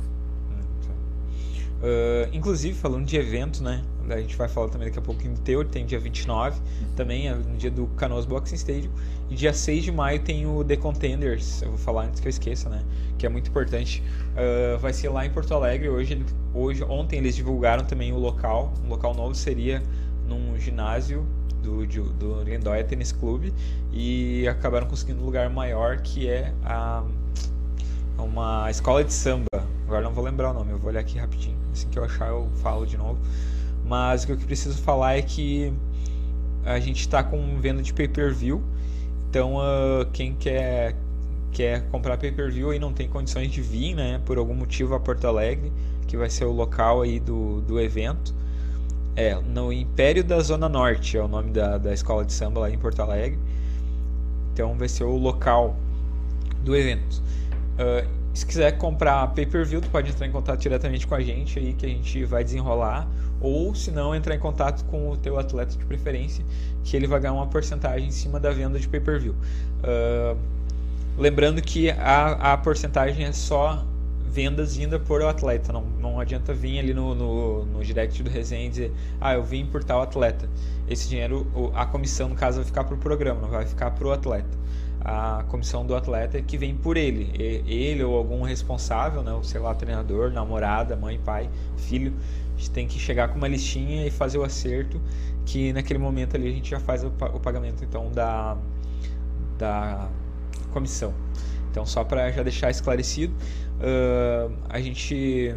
Ah, 1.81 2.29
inclusive, 2.33 2.73
falando 2.77 3.05
de 3.05 3.15
evento, 3.17 3.63
né? 3.63 3.83
A 4.09 4.17
gente 4.19 4.35
vai 4.37 4.47
falar 4.47 4.69
também 4.69 4.87
daqui 4.87 4.99
a 4.99 5.01
pouquinho 5.01 5.33
do 5.33 5.41
teu, 5.41 5.65
tem 5.65 5.85
dia 5.85 5.99
29, 5.99 6.59
também 6.95 7.27
é 7.27 7.35
no 7.35 7.57
dia 7.57 7.69
do 7.69 7.87
Canoas 7.87 8.25
Boxing 8.25 8.55
Stadium. 8.55 8.91
E 9.29 9.35
dia 9.35 9.53
6 9.53 9.83
de 9.83 9.91
maio 9.91 10.19
tem 10.21 10.45
o 10.47 10.63
The 10.63 10.77
Contenders, 10.77 11.61
eu 11.61 11.69
vou 11.69 11.77
falar 11.77 12.05
antes 12.05 12.19
que 12.21 12.27
eu 12.27 12.29
esqueça, 12.29 12.69
né? 12.69 12.83
Que 13.17 13.25
é 13.25 13.29
muito 13.29 13.49
importante. 13.49 14.01
Ah, 14.35 14.77
vai 14.77 14.93
ser 14.93 15.09
lá 15.09 15.25
em 15.25 15.29
Porto 15.29 15.53
Alegre, 15.53 15.89
hoje, 15.89 16.25
hoje, 16.53 16.83
ontem 16.83 17.17
eles 17.17 17.35
divulgaram 17.35 17.83
também 17.83 18.11
o 18.13 18.17
local. 18.17 18.73
Um 18.85 18.89
local 18.89 19.13
novo 19.13 19.35
seria 19.35 19.83
num 20.27 20.57
ginásio 20.57 21.25
do, 21.61 21.85
de- 21.85 22.01
do 22.01 22.43
Lindóia 22.43 22.85
Clube 23.19 23.53
e 23.91 24.47
acabaram 24.47 24.87
conseguindo 24.87 25.21
um 25.21 25.25
lugar 25.25 25.49
maior 25.49 25.97
que 25.97 26.27
é 26.29 26.53
a 26.63 27.03
uma 28.17 28.69
escola 28.69 29.03
de 29.03 29.13
samba. 29.13 29.45
Agora 29.85 30.03
não 30.03 30.13
vou 30.13 30.23
lembrar 30.23 30.51
o 30.51 30.53
nome, 30.53 30.71
eu 30.71 30.77
vou 30.77 30.89
olhar 30.89 30.99
aqui 30.99 31.17
rapidinho. 31.17 31.57
Assim 31.71 31.87
que 31.89 31.97
eu 31.97 32.03
achar, 32.03 32.27
eu 32.29 32.49
falo 32.61 32.85
de 32.85 32.97
novo. 32.97 33.19
Mas 33.85 34.23
o 34.23 34.27
que 34.27 34.33
eu 34.33 34.37
preciso 34.37 34.77
falar 34.81 35.17
é 35.17 35.21
que 35.21 35.73
a 36.65 36.79
gente 36.79 36.99
está 36.99 37.23
com 37.23 37.59
venda 37.59 37.81
de 37.81 37.93
pay-per-view. 37.93 38.61
Então, 39.29 39.59
ah, 39.59 40.05
quem 40.11 40.35
quer, 40.35 40.95
quer 41.51 41.87
comprar 41.89 42.17
pay-per-view 42.17 42.73
e 42.73 42.79
não 42.79 42.91
tem 42.91 43.07
condições 43.07 43.49
de 43.49 43.61
vir, 43.61 43.95
né, 43.95 44.21
por 44.25 44.37
algum 44.37 44.53
motivo 44.53 44.93
a 44.93 44.99
Porto 44.99 45.25
Alegre, 45.25 45.71
que 46.07 46.17
vai 46.17 46.29
ser 46.29 46.45
o 46.45 46.51
local 46.51 47.01
aí 47.01 47.19
do, 47.19 47.61
do 47.61 47.79
evento. 47.79 48.35
É, 49.15 49.33
no 49.35 49.73
Império 49.73 50.23
da 50.23 50.39
Zona 50.41 50.69
Norte 50.69 51.17
é 51.17 51.23
o 51.23 51.27
nome 51.27 51.51
da, 51.51 51.77
da 51.77 51.93
escola 51.93 52.23
de 52.23 52.33
samba 52.33 52.59
lá 52.59 52.69
em 52.69 52.77
Porto 52.77 53.01
Alegre. 53.01 53.39
Então 54.53 54.75
vai 54.75 54.87
ser 54.87 55.05
o 55.05 55.17
local 55.17 55.75
do 56.63 56.75
evento. 56.75 57.21
Ah, 57.77 58.05
se 58.33 58.45
quiser 58.45 58.77
comprar 58.77 59.27
pay-per-view, 59.33 59.81
tu 59.81 59.89
pode 59.89 60.11
entrar 60.11 60.27
em 60.27 60.31
contato 60.31 60.59
diretamente 60.59 61.07
com 61.07 61.15
a 61.15 61.21
gente 61.21 61.57
aí 61.57 61.73
que 61.73 61.85
a 61.85 61.89
gente 61.89 62.23
vai 62.25 62.43
desenrolar. 62.43 63.07
Ou 63.39 63.73
se 63.75 63.91
não, 63.91 64.15
entrar 64.15 64.35
em 64.35 64.39
contato 64.39 64.83
com 64.85 65.09
o 65.11 65.17
teu 65.17 65.37
atleta 65.39 65.75
de 65.77 65.85
preferência, 65.85 66.43
que 66.83 66.95
ele 66.95 67.05
vai 67.07 67.19
ganhar 67.19 67.33
uma 67.33 67.47
porcentagem 67.47 68.07
em 68.07 68.11
cima 68.11 68.39
da 68.39 68.51
venda 68.51 68.79
de 68.79 68.87
pay-per-view. 68.87 69.35
Ah, 69.83 70.35
lembrando 71.17 71.61
que 71.61 71.89
a, 71.91 72.53
a 72.53 72.57
porcentagem 72.57 73.25
é 73.25 73.31
só 73.31 73.85
vendas 74.29 74.75
vinda 74.75 74.99
por 74.99 75.21
o 75.21 75.27
atleta. 75.27 75.73
Não, 75.73 75.81
não 75.99 76.19
adianta 76.19 76.53
vir 76.53 76.79
ali 76.79 76.93
no, 76.93 77.15
no, 77.15 77.65
no 77.65 77.83
direct 77.83 78.21
do 78.21 78.29
resenha 78.29 78.65
e 78.67 78.69
dizer, 78.69 78.93
ah, 79.19 79.33
eu 79.33 79.43
vim 79.43 79.65
por 79.65 79.83
tal 79.83 80.01
atleta. 80.01 80.47
Esse 80.87 81.09
dinheiro, 81.09 81.47
o- 81.55 81.71
a 81.75 81.85
comissão, 81.85 82.29
no 82.29 82.35
caso, 82.35 82.57
vai 82.57 82.65
ficar 82.65 82.83
pro 82.83 82.97
programa, 82.97 83.41
não 83.41 83.49
vai 83.49 83.65
ficar 83.65 83.91
pro 83.91 84.11
atleta. 84.11 84.57
A 84.99 85.45
comissão 85.47 85.85
do 85.85 85.95
atleta 85.95 86.41
que 86.41 86.57
vem 86.57 86.75
por 86.75 86.97
ele. 86.97 87.31
Ele 87.39 88.03
ou 88.03 88.17
algum 88.17 88.41
responsável, 88.41 89.21
né, 89.23 89.31
ou 89.31 89.43
sei 89.43 89.59
lá, 89.61 89.73
treinador, 89.73 90.31
namorada, 90.31 90.95
mãe, 90.95 91.19
pai, 91.23 91.49
filho, 91.77 92.13
a 92.55 92.57
gente 92.57 92.71
tem 92.71 92.87
que 92.87 92.99
chegar 92.99 93.29
com 93.29 93.37
uma 93.37 93.47
listinha 93.47 94.05
e 94.05 94.11
fazer 94.11 94.37
o 94.37 94.43
acerto, 94.43 94.99
que 95.45 95.71
naquele 95.71 95.99
momento 95.99 96.35
ali 96.35 96.49
a 96.49 96.51
gente 96.51 96.69
já 96.71 96.79
faz 96.79 97.03
o, 97.03 97.11
pa- 97.11 97.29
o 97.29 97.39
pagamento 97.39 97.83
então 97.83 98.11
da, 98.11 98.57
da 99.57 100.09
comissão. 100.71 101.13
Então, 101.71 101.85
só 101.85 102.03
para 102.03 102.31
já 102.31 102.41
deixar 102.43 102.69
esclarecido, 102.71 103.33
ah, 103.79 104.49
a 104.69 104.79
gente 104.81 105.55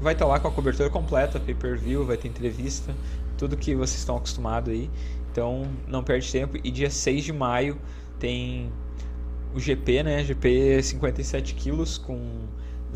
vai 0.00 0.14
estar 0.14 0.26
lá 0.26 0.40
com 0.40 0.48
a 0.48 0.50
cobertura 0.50 0.88
completa, 0.90 1.38
pay-per-view, 1.38 2.04
vai 2.06 2.16
ter 2.16 2.28
entrevista, 2.28 2.94
tudo 3.36 3.56
que 3.56 3.74
vocês 3.74 3.98
estão 3.98 4.16
acostumados 4.16 4.72
aí. 4.72 4.90
Então, 5.30 5.68
não 5.86 6.02
perde 6.02 6.32
tempo. 6.32 6.56
E 6.64 6.70
dia 6.70 6.90
6 6.90 7.24
de 7.24 7.32
maio 7.32 7.76
tem 8.18 8.70
o 9.54 9.60
GP, 9.60 10.02
né? 10.02 10.24
GP 10.24 10.82
57 10.82 11.54
quilos 11.54 11.98
com 11.98 12.18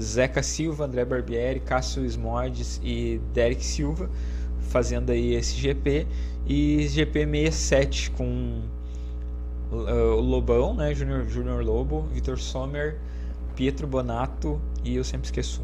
Zeca 0.01 0.43
Silva, 0.43 0.85
André 0.85 1.05
Barbieri, 1.05 1.61
Cássio 1.61 2.05
Smodes 2.05 2.81
e 2.83 3.21
Derek 3.33 3.65
Silva 3.65 4.09
fazendo 4.61 5.11
aí 5.11 5.35
esse 5.35 5.55
GP. 5.57 6.07
E 6.47 6.89
GP 6.89 7.27
67 7.27 8.11
com 8.13 8.63
uh, 9.71 10.17
o 10.17 10.21
Lobão, 10.21 10.75
né? 10.75 10.95
Júnior 10.95 11.29
Júnior 11.29 11.65
Lobo, 11.65 12.03
Vitor 12.13 12.39
Sommer, 12.39 12.99
Pietro 13.55 13.87
Bonato 13.87 14.61
e 14.85 14.97
eu 14.97 15.05
sempre 15.05 15.27
esqueço 15.27 15.63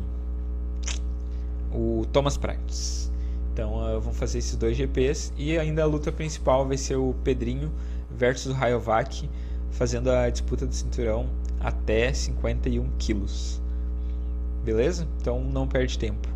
um. 1.72 2.00
O 2.00 2.06
Thomas 2.06 2.36
Prates. 2.36 3.10
Então 3.52 3.74
uh, 3.74 4.00
vão 4.00 4.12
fazer 4.12 4.38
esses 4.38 4.54
dois 4.56 4.76
GPs 4.76 5.32
e 5.36 5.58
ainda 5.58 5.82
a 5.82 5.86
luta 5.86 6.12
principal 6.12 6.66
vai 6.66 6.76
ser 6.76 6.96
o 6.96 7.14
Pedrinho 7.24 7.72
versus 8.10 8.52
o 8.52 8.54
Rayovac 8.54 9.28
fazendo 9.70 10.10
a 10.10 10.28
disputa 10.28 10.66
do 10.66 10.74
cinturão 10.74 11.28
até 11.60 12.12
51 12.12 12.88
quilos. 12.98 13.60
Beleza? 14.64 15.06
Então 15.20 15.42
não 15.42 15.66
perde 15.66 15.98
tempo 15.98 16.28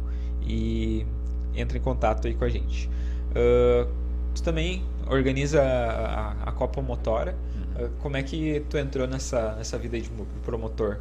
e 0.42 1.06
entra 1.54 1.78
em 1.78 1.80
contato 1.80 2.26
aí 2.26 2.34
com 2.34 2.44
a 2.44 2.48
gente. 2.48 2.88
Uh, 3.30 3.90
tu 4.34 4.42
também 4.42 4.84
organiza 5.08 5.62
a, 5.62 6.32
a 6.44 6.52
Copa 6.52 6.80
Motora. 6.80 7.36
Uhum. 7.78 7.90
Como 8.00 8.16
é 8.16 8.22
que 8.22 8.64
tu 8.68 8.78
entrou 8.78 9.06
nessa, 9.06 9.54
nessa 9.56 9.78
vida 9.78 10.00
de 10.00 10.10
promotor? 10.44 10.98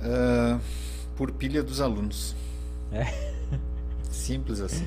Uh, 0.00 0.60
por 1.16 1.32
pilha 1.32 1.62
dos 1.62 1.80
alunos. 1.80 2.36
É. 2.92 3.06
Simples 4.10 4.60
assim. 4.60 4.86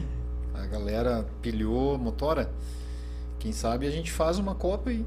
A 0.53 0.65
galera 0.65 1.25
pilhou 1.41 1.97
motora. 1.97 2.51
Quem 3.39 3.51
sabe 3.51 3.87
a 3.87 3.91
gente 3.91 4.11
faz 4.11 4.37
uma 4.37 4.53
Copa 4.53 4.89
aí. 4.89 5.05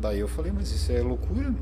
Daí 0.00 0.20
eu 0.20 0.28
falei, 0.28 0.52
mas 0.52 0.70
isso 0.70 0.90
é 0.90 1.00
loucura. 1.00 1.54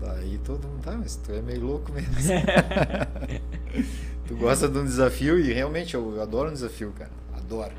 Daí 0.00 0.38
todo 0.38 0.66
mundo, 0.68 0.82
tá, 0.82 0.92
mas 0.92 1.16
tu 1.16 1.32
é 1.32 1.40
meio 1.40 1.64
louco 1.64 1.92
mesmo. 1.92 2.14
tu 4.26 4.36
gosta 4.36 4.68
de 4.68 4.78
um 4.78 4.84
desafio 4.84 5.38
e 5.38 5.52
realmente 5.52 5.94
eu, 5.94 6.20
adoro 6.20 6.50
um 6.50 6.52
desafio, 6.52 6.92
cara. 6.96 7.10
Adoro. 7.34 7.72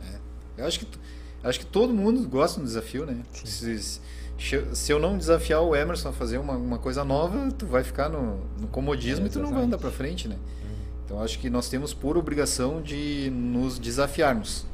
Né? 0.00 0.18
Eu 0.58 0.66
acho 0.66 0.80
que, 0.80 0.86
acho 1.42 1.60
que 1.60 1.66
todo 1.66 1.92
mundo 1.92 2.26
gosta 2.28 2.56
de 2.56 2.62
um 2.62 2.66
desafio, 2.66 3.04
né? 3.04 3.18
Se, 3.32 4.00
se, 4.74 4.92
eu 4.92 4.98
não 4.98 5.18
desafiar 5.18 5.62
o 5.62 5.74
Emerson 5.74 6.10
a 6.10 6.12
fazer 6.12 6.38
uma, 6.38 6.54
uma 6.54 6.78
coisa 6.78 7.04
nova, 7.04 7.50
tu 7.52 7.66
vai 7.66 7.82
ficar 7.82 8.08
no, 8.08 8.40
no 8.60 8.68
comodismo 8.68 9.26
é, 9.26 9.28
e 9.28 9.32
tu 9.32 9.40
não 9.40 9.52
vai 9.52 9.64
andar 9.64 9.78
pra 9.78 9.90
frente, 9.90 10.28
né? 10.28 10.36
Uhum. 10.36 10.74
Então 11.04 11.22
acho 11.22 11.38
que 11.38 11.50
nós 11.50 11.68
temos 11.68 11.92
por 11.92 12.16
obrigação 12.16 12.80
de 12.80 13.30
nos 13.30 13.78
desafiarmos. 13.78 14.66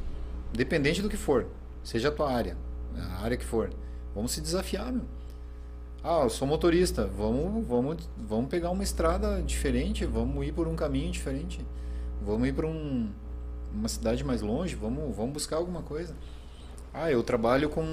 Independente 0.53 1.01
do 1.01 1.09
que 1.09 1.17
for. 1.17 1.47
Seja 1.83 2.09
a 2.09 2.11
tua 2.11 2.31
área, 2.31 2.55
a 2.97 3.23
área 3.23 3.37
que 3.37 3.45
for. 3.45 3.69
Vamos 4.13 4.31
se 4.31 4.41
desafiar, 4.41 4.91
meu. 4.91 5.05
Ah, 6.03 6.21
eu 6.23 6.29
sou 6.31 6.47
motorista. 6.47 7.05
Vamos, 7.05 7.65
vamos, 7.67 8.09
vamos 8.17 8.49
pegar 8.49 8.71
uma 8.71 8.83
estrada 8.83 9.41
diferente. 9.43 10.03
Vamos 10.03 10.45
ir 10.45 10.51
por 10.51 10.67
um 10.67 10.75
caminho 10.75 11.11
diferente. 11.11 11.63
Vamos 12.25 12.47
ir 12.47 12.53
para 12.53 12.65
um, 12.65 13.09
uma 13.71 13.87
cidade 13.87 14.23
mais 14.23 14.41
longe. 14.41 14.75
Vamos, 14.75 15.15
vamos 15.15 15.33
buscar 15.33 15.57
alguma 15.57 15.83
coisa. 15.83 16.15
Ah, 16.91 17.11
eu 17.11 17.21
trabalho 17.21 17.69
com 17.69 17.83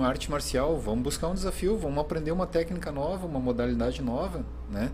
arte 0.00 0.30
marcial. 0.30 0.78
Vamos 0.78 1.02
buscar 1.02 1.26
um 1.26 1.34
desafio. 1.34 1.76
Vamos 1.76 1.98
aprender 1.98 2.30
uma 2.30 2.46
técnica 2.46 2.92
nova, 2.92 3.26
uma 3.26 3.40
modalidade 3.40 4.00
nova, 4.00 4.44
né? 4.70 4.92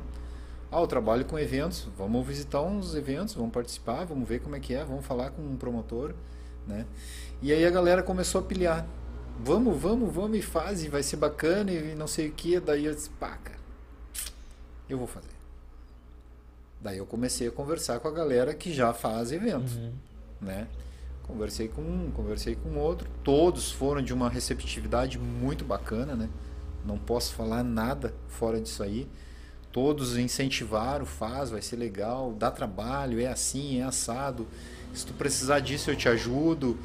Ah, 0.71 0.81
eu 0.81 0.87
trabalho 0.87 1.27
com 1.27 1.39
eventos. 1.39 1.87
Vamos 1.99 2.27
visitar 2.27 2.63
uns 2.63 2.95
eventos. 2.95 3.35
Vamos 3.35 3.53
participar. 3.53 4.07
Vamos 4.07 4.27
ver 4.27 4.41
como 4.41 4.57
é 4.57 4.61
que 4.61 4.73
é. 4.73 4.83
Vamos 4.83 5.05
falar 5.05 5.31
com 5.31 5.43
um 5.43 5.57
promotor, 5.57 6.15
né? 6.67 6.87
E 7.43 7.53
aí 7.53 7.67
a 7.67 7.71
galera 7.71 8.03
começou 8.03 8.41
a 8.41 8.45
pilhar 8.45 8.87
vamos, 9.41 9.81
vamos, 9.81 10.13
vamos 10.13 10.39
e 10.39 10.43
faz, 10.43 10.85
e 10.85 10.89
vai 10.89 11.03
ser 11.03 11.17
bacana 11.17 11.71
e 11.71 11.95
não 11.95 12.07
sei 12.07 12.29
o 12.29 12.33
que. 12.33 12.59
Daí 12.59 12.85
eu 12.85 12.95
disse, 12.95 13.11
pá, 13.11 13.37
cara, 13.37 13.59
eu 14.89 14.99
vou 14.99 15.07
fazer. 15.07 15.29
Daí 16.81 16.99
eu 16.99 17.07
comecei 17.07 17.47
a 17.49 17.51
conversar 17.51 18.01
com 18.01 18.09
a 18.09 18.11
galera 18.11 18.55
que 18.55 18.73
já 18.73 18.93
faz 18.93 19.31
evento, 19.31 19.73
uhum. 19.73 19.93
né? 20.41 20.67
Conversei 21.23 21.69
com 21.69 21.81
um, 21.81 22.11
conversei 22.11 22.57
com 22.57 22.77
outro, 22.77 23.09
todos 23.23 23.71
foram 23.71 24.03
de 24.03 24.13
uma 24.13 24.29
receptividade 24.29 25.19
muito 25.19 25.65
bacana, 25.65 26.17
né? 26.17 26.29
Não 26.85 26.99
posso 26.99 27.35
falar 27.35 27.63
nada 27.63 28.13
fora 28.29 28.61
disso 28.61 28.83
aí. 28.83 29.09
Todos 29.71 30.19
incentivaram, 30.19 31.07
faz, 31.07 31.51
vai 31.51 31.63
ser 31.63 31.77
legal, 31.77 32.33
dá 32.33 32.51
trabalho, 32.51 33.21
é 33.21 33.29
assim, 33.29 33.79
é 33.79 33.85
assado. 33.85 34.47
Se 34.93 35.07
tu 35.07 35.15
precisar 35.15 35.61
disso, 35.61 35.91
eu 35.91 35.97
te 35.97 36.09
ajudo. 36.09 36.77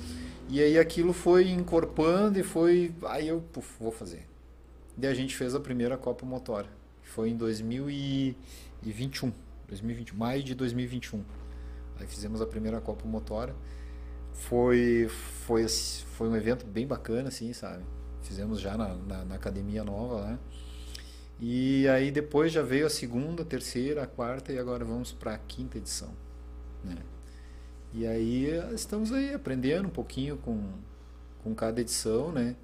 E 0.50 0.62
aí 0.62 0.80
aquilo 0.80 1.12
foi 1.12 1.50
encorpando 1.50 2.40
e 2.40 2.44
foi. 2.44 2.96
Aí 3.06 3.28
eu 3.28 3.42
puf, 3.52 3.76
vou 3.80 3.92
fazer. 3.92 4.26
Daí 4.96 5.12
a 5.12 5.14
gente 5.14 5.36
fez 5.36 5.54
a 5.54 5.60
primeira 5.60 5.98
Copa 5.98 6.26
Motora. 6.26 6.70
Foi 7.04 7.30
em 7.30 7.36
2021. 7.36 9.32
2021 9.68 10.18
maio 10.18 10.42
de 10.42 10.56
2021. 10.56 11.22
Aí 12.00 12.08
fizemos 12.08 12.42
a 12.42 12.46
primeira 12.46 12.80
Copa 12.80 13.06
Motora. 13.06 13.54
Foi, 14.32 15.08
foi, 15.46 15.68
foi 15.68 16.30
um 16.30 16.36
evento 16.36 16.66
bem 16.66 16.88
bacana, 16.88 17.28
assim, 17.30 17.52
sabe? 17.54 17.84
Fizemos 18.22 18.62
já 18.62 18.78
na, 18.78 18.96
na, 18.96 19.26
na 19.26 19.36
academia 19.36 19.84
nova 19.84 20.16
lá. 20.16 20.40
E 21.40 21.88
aí 21.90 22.10
depois 22.10 22.52
já 22.52 22.62
veio 22.62 22.86
a 22.86 22.90
segunda, 22.90 23.44
terceira, 23.46 24.04
a 24.04 24.08
quarta 24.08 24.52
e 24.52 24.58
agora 24.58 24.84
vamos 24.86 25.12
para 25.12 25.34
a 25.34 25.38
quinta 25.38 25.78
edição. 25.78 26.12
Né? 26.84 26.96
E 27.94 28.06
aí 28.06 28.48
estamos 28.74 29.12
aí 29.12 29.34
aprendendo 29.34 29.88
um 29.88 29.92
pouquinho 29.92 30.38
com, 30.38 30.62
com 31.44 31.56
cada 31.56 31.82
edição, 31.82 32.32
né? 32.32 32.56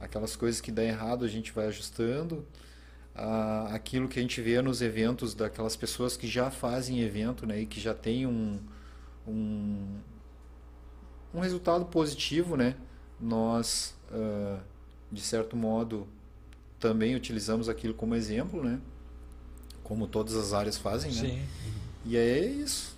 Aquelas 0.00 0.34
coisas 0.34 0.60
que 0.60 0.72
dá 0.72 0.82
errado 0.82 1.24
a 1.24 1.28
gente 1.28 1.52
vai 1.52 1.66
ajustando. 1.66 2.46
Ah, 3.14 3.68
aquilo 3.72 4.08
que 4.08 4.18
a 4.18 4.22
gente 4.22 4.40
vê 4.40 4.60
nos 4.62 4.80
eventos 4.80 5.34
daquelas 5.34 5.76
pessoas 5.76 6.16
que 6.16 6.26
já 6.26 6.50
fazem 6.50 7.00
evento, 7.00 7.46
né? 7.46 7.60
E 7.60 7.66
que 7.66 7.80
já 7.80 7.94
tem 7.94 8.26
um, 8.26 8.58
um, 9.26 9.98
um 11.34 11.40
resultado 11.40 11.84
positivo, 11.84 12.56
né? 12.56 12.74
Nós, 13.20 13.94
ah, 14.10 14.60
de 15.10 15.20
certo 15.20 15.56
modo, 15.56 16.08
também 16.80 17.14
utilizamos 17.14 17.68
aquilo 17.68 17.94
como 17.94 18.14
exemplo, 18.14 18.64
né? 18.64 18.80
Como 19.84 20.08
todas 20.08 20.34
as 20.34 20.52
áreas 20.52 20.76
fazem, 20.76 21.12
né? 21.12 21.20
Sim. 21.20 21.42
E 22.04 22.16
é 22.16 22.44
isso. 22.44 22.91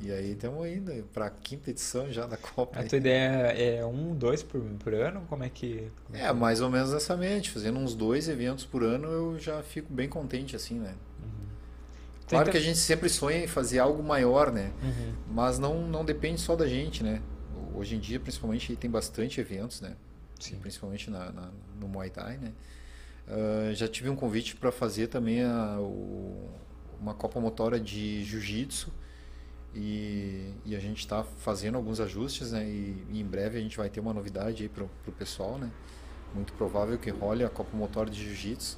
E 0.00 0.12
aí 0.12 0.32
estamos 0.32 0.66
indo 0.68 0.92
para 1.12 1.26
a 1.26 1.30
quinta 1.30 1.70
edição 1.70 2.10
já 2.12 2.24
da 2.24 2.36
Copa. 2.36 2.78
A 2.78 2.84
tua 2.84 2.98
ideia 2.98 3.52
é 3.52 3.84
um, 3.84 4.14
dois 4.14 4.42
por, 4.42 4.60
por 4.78 4.94
ano? 4.94 5.22
Como 5.28 5.42
é 5.42 5.48
que. 5.48 5.90
Como 6.04 6.16
é, 6.16 6.22
é, 6.22 6.32
mais 6.32 6.60
ou 6.60 6.70
menos 6.70 6.92
essa 6.92 7.16
mente. 7.16 7.50
Fazendo 7.50 7.78
uns 7.78 7.94
dois 7.94 8.28
eventos 8.28 8.64
por 8.64 8.82
ano 8.84 9.08
eu 9.08 9.38
já 9.38 9.60
fico 9.62 9.92
bem 9.92 10.08
contente, 10.08 10.54
assim, 10.54 10.78
né? 10.78 10.94
Uhum. 11.20 11.46
Claro 12.28 12.44
Tenta... 12.44 12.50
que 12.52 12.56
a 12.58 12.60
gente 12.60 12.78
sempre 12.78 13.08
sonha 13.08 13.42
em 13.42 13.48
fazer 13.48 13.80
algo 13.80 14.00
maior, 14.02 14.52
né? 14.52 14.70
Uhum. 14.82 15.14
Mas 15.32 15.58
não, 15.58 15.86
não 15.88 16.04
depende 16.04 16.40
só 16.40 16.54
da 16.54 16.68
gente, 16.68 17.02
né? 17.02 17.20
Hoje 17.74 17.96
em 17.96 17.98
dia, 17.98 18.20
principalmente, 18.20 18.76
tem 18.76 18.90
bastante 18.90 19.40
eventos, 19.40 19.80
né? 19.80 19.96
Sim. 20.38 20.56
Principalmente 20.60 21.10
na, 21.10 21.32
na, 21.32 21.50
no 21.78 21.88
Muay 21.88 22.10
Thai, 22.10 22.36
né? 22.36 22.52
Uh, 23.26 23.74
já 23.74 23.88
tive 23.88 24.08
um 24.08 24.16
convite 24.16 24.54
para 24.54 24.70
fazer 24.70 25.08
também 25.08 25.42
a, 25.42 25.76
o, 25.80 26.48
uma 27.00 27.14
Copa 27.14 27.40
Motora 27.40 27.80
de 27.80 28.24
Jiu-Jitsu 28.24 28.92
e, 29.78 30.52
e 30.66 30.74
a 30.74 30.80
gente 30.80 30.98
está 30.98 31.22
fazendo 31.22 31.76
alguns 31.76 32.00
ajustes, 32.00 32.50
né? 32.50 32.64
E, 32.64 33.06
e, 33.10 33.20
em 33.20 33.24
breve 33.24 33.58
a 33.58 33.60
gente 33.60 33.76
vai 33.76 33.88
ter 33.88 34.00
uma 34.00 34.12
novidade 34.12 34.64
aí 34.64 34.68
para 34.68 34.82
o 34.82 35.12
pessoal, 35.12 35.56
né? 35.56 35.70
Muito 36.34 36.52
provável 36.54 36.98
que 36.98 37.10
role 37.10 37.44
a 37.44 37.48
Copa 37.48 37.76
Motor 37.76 38.10
de 38.10 38.20
Jiu-Jitsu. 38.24 38.76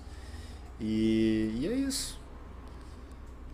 E, 0.78 1.56
e 1.58 1.66
é 1.66 1.72
isso. 1.72 2.20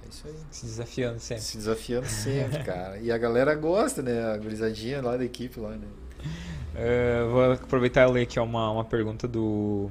É 0.04 0.08
isso 0.08 0.26
aí. 0.26 0.34
Se 0.50 0.66
desafiando 0.66 1.20
sempre. 1.20 1.44
Se 1.44 1.56
desafiando 1.56 2.06
sempre, 2.08 2.64
cara. 2.64 2.98
E 2.98 3.12
a 3.12 3.18
galera 3.18 3.54
gosta, 3.54 4.02
né? 4.02 4.24
A 4.24 4.36
gurizadinha 4.36 5.00
lá 5.00 5.16
da 5.16 5.24
equipe 5.24 5.60
lá, 5.60 5.70
né? 5.70 5.86
Uh, 6.74 7.30
vou 7.30 7.52
aproveitar 7.52 8.08
e 8.08 8.12
ler 8.12 8.22
aqui 8.22 8.40
uma, 8.40 8.72
uma 8.72 8.84
pergunta 8.84 9.28
do 9.28 9.88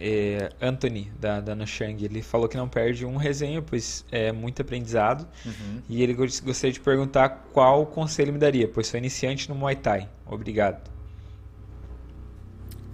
é, 0.00 0.50
Anthony, 0.60 1.10
da, 1.20 1.40
da 1.40 1.54
Noshang, 1.54 2.04
ele 2.04 2.22
falou 2.22 2.48
que 2.48 2.56
não 2.56 2.68
perde 2.68 3.04
um 3.04 3.16
resenha, 3.16 3.62
pois 3.62 4.04
é 4.10 4.32
muito 4.32 4.62
aprendizado. 4.62 5.26
Uhum. 5.44 5.82
E 5.88 6.02
ele 6.02 6.14
gostaria 6.14 6.72
de 6.72 6.80
perguntar 6.80 7.48
qual 7.52 7.86
conselho 7.86 8.32
me 8.32 8.38
daria, 8.38 8.68
pois 8.68 8.86
sou 8.86 8.98
iniciante 8.98 9.48
no 9.48 9.54
Muay 9.54 9.76
Thai. 9.76 10.08
Obrigado. 10.26 10.90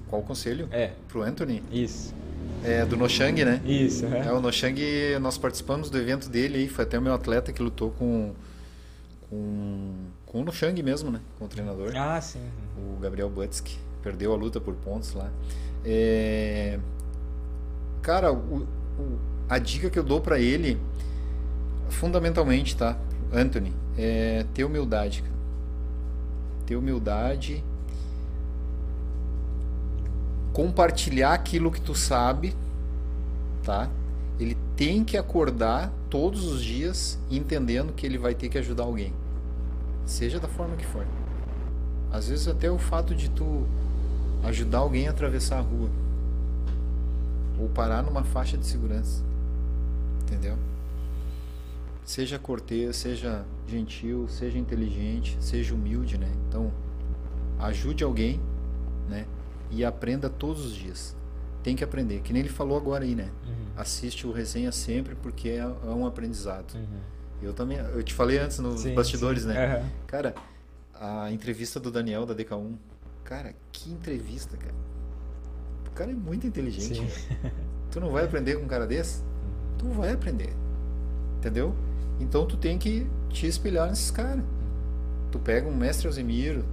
Qual 0.09 0.23
conselho? 0.23 0.69
É. 0.73 0.93
Pro 1.09 1.23
Anthony? 1.23 1.63
Isso. 1.71 2.15
É 2.65 2.85
do 2.85 2.97
Noshang, 2.97 3.45
né? 3.45 3.61
Isso. 3.65 4.07
É. 4.07 4.27
é, 4.27 4.33
o 4.33 4.41
Noshang, 4.41 4.81
nós 5.21 5.39
participamos 5.39 5.89
do 5.89 5.97
evento 5.97 6.29
dele 6.29 6.59
aí, 6.59 6.69
foi 6.69 6.85
até 6.85 6.99
o 6.99 7.03
meu 7.03 7.15
atleta 7.15 7.53
que 7.53 7.63
lutou 7.63 7.91
com 7.93 8.35
com, 9.31 9.95
com 10.27 10.41
o 10.41 10.45
Noshang 10.45 10.83
mesmo, 10.83 11.11
né? 11.11 11.21
Com 11.39 11.45
o 11.45 11.49
treinador. 11.49 11.93
Ah, 11.97 12.21
sim. 12.21 12.43
O 12.77 12.99
Gabriel 13.01 13.31
Butsky. 13.31 13.79
Perdeu 14.03 14.33
a 14.33 14.37
luta 14.37 14.61
por 14.61 14.75
pontos 14.75 15.15
lá. 15.15 15.31
É... 15.85 16.79
Cara, 18.03 18.33
o, 18.33 18.67
o, 18.99 19.19
a 19.49 19.59
dica 19.59 19.91
que 19.91 19.99
eu 19.99 20.05
dou 20.05 20.21
para 20.21 20.39
ele, 20.39 20.81
fundamentalmente, 21.89 22.77
tá? 22.77 22.97
Anthony, 23.33 23.73
é 23.97 24.45
ter 24.55 24.65
humildade. 24.65 25.25
Ter 26.67 26.77
humildade. 26.77 27.65
Compartilhar 30.53 31.33
aquilo 31.33 31.71
que 31.71 31.81
tu 31.81 31.95
sabe, 31.95 32.55
tá? 33.63 33.89
Ele 34.39 34.57
tem 34.75 35.05
que 35.05 35.17
acordar 35.17 35.93
todos 36.09 36.45
os 36.45 36.63
dias 36.63 37.19
entendendo 37.31 37.93
que 37.93 38.07
ele 38.07 38.19
vai 38.19 38.35
ter 38.35 38.49
que 38.49 38.59
ajudar 38.59 38.85
alguém. 38.85 39.13
Seja 40.07 40.41
da 40.41 40.49
forma 40.49 40.77
que 40.77 40.87
for. 40.87 41.07
Às 42.11 42.29
vezes 42.29 42.49
até 42.49 42.71
o 42.71 42.79
fato 42.79 43.15
de 43.15 43.31
tu 43.31 43.67
ajudar 44.45 44.79
alguém 44.79 45.09
a 45.09 45.11
atravessar 45.11 45.59
a 45.59 45.63
rua 45.63 45.91
ou 47.59 47.69
parar 47.69 48.03
numa 48.03 48.25
faixa 48.25 48.57
de 48.57 48.65
segurança. 48.67 49.23
Entendeu? 50.23 50.57
Seja 52.05 52.39
cortês, 52.39 52.97
seja 52.97 53.45
gentil, 53.69 54.27
seja 54.29 54.59
inteligente, 54.59 55.37
seja 55.41 55.75
humilde, 55.75 56.19
né? 56.19 56.31
Então, 56.49 56.73
ajude 57.59 58.03
alguém, 58.03 58.41
né? 59.09 59.27
E 59.71 59.85
aprenda 59.85 60.29
todos 60.29 60.65
os 60.65 60.75
dias. 60.75 61.15
Tem 61.63 61.77
que 61.77 61.85
aprender, 61.85 62.21
que 62.23 62.33
nem 62.33 62.41
ele 62.41 62.49
falou 62.49 62.77
agora 62.77 63.05
aí, 63.05 63.15
né? 63.15 63.31
Uhum. 63.47 63.67
Assiste 63.77 64.27
o 64.27 64.33
resenha 64.33 64.73
sempre 64.73 65.15
porque 65.15 65.51
é, 65.51 65.59
é 65.59 65.91
um 65.91 66.07
aprendizado. 66.07 66.75
Uhum. 66.75 67.01
Eu 67.43 67.53
também. 67.53 67.79
Eu 67.79 68.03
te 68.03 68.15
falei 68.15 68.39
antes 68.39 68.59
nos 68.59 68.81
Sim, 68.81 68.95
bastidores, 68.95 69.43
sim. 69.43 69.49
né? 69.49 69.77
Aham. 69.77 69.89
Cara, 70.07 70.35
a 70.95 71.31
entrevista 71.31 71.79
do 71.79 71.91
Daniel 71.91 72.27
da 72.27 72.35
DK1. 72.35 72.75
Cara, 73.31 73.55
que 73.71 73.93
entrevista, 73.93 74.57
cara. 74.57 74.75
O 75.87 75.91
cara 75.93 76.11
é 76.11 76.15
muito 76.15 76.49
inteligente. 76.49 77.01
Tu 77.89 78.01
não 78.01 78.11
vai 78.11 78.25
aprender 78.25 78.57
com 78.57 78.65
um 78.65 78.69
cara 78.69 78.89
desse? 78.89 79.23
Tu 79.79 79.87
vai 79.87 80.13
aprender. 80.13 80.53
Entendeu? 81.39 81.73
Então 82.19 82.45
tu 82.45 82.57
tem 82.57 82.77
que 82.77 83.07
te 83.29 83.47
espelhar 83.47 83.89
nesses 83.89 84.11
caras. 84.11 84.43
Tu 85.31 85.39
pega 85.39 85.69
um 85.69 85.77
mestre 85.77 86.09
Alzemiro, 86.09 86.65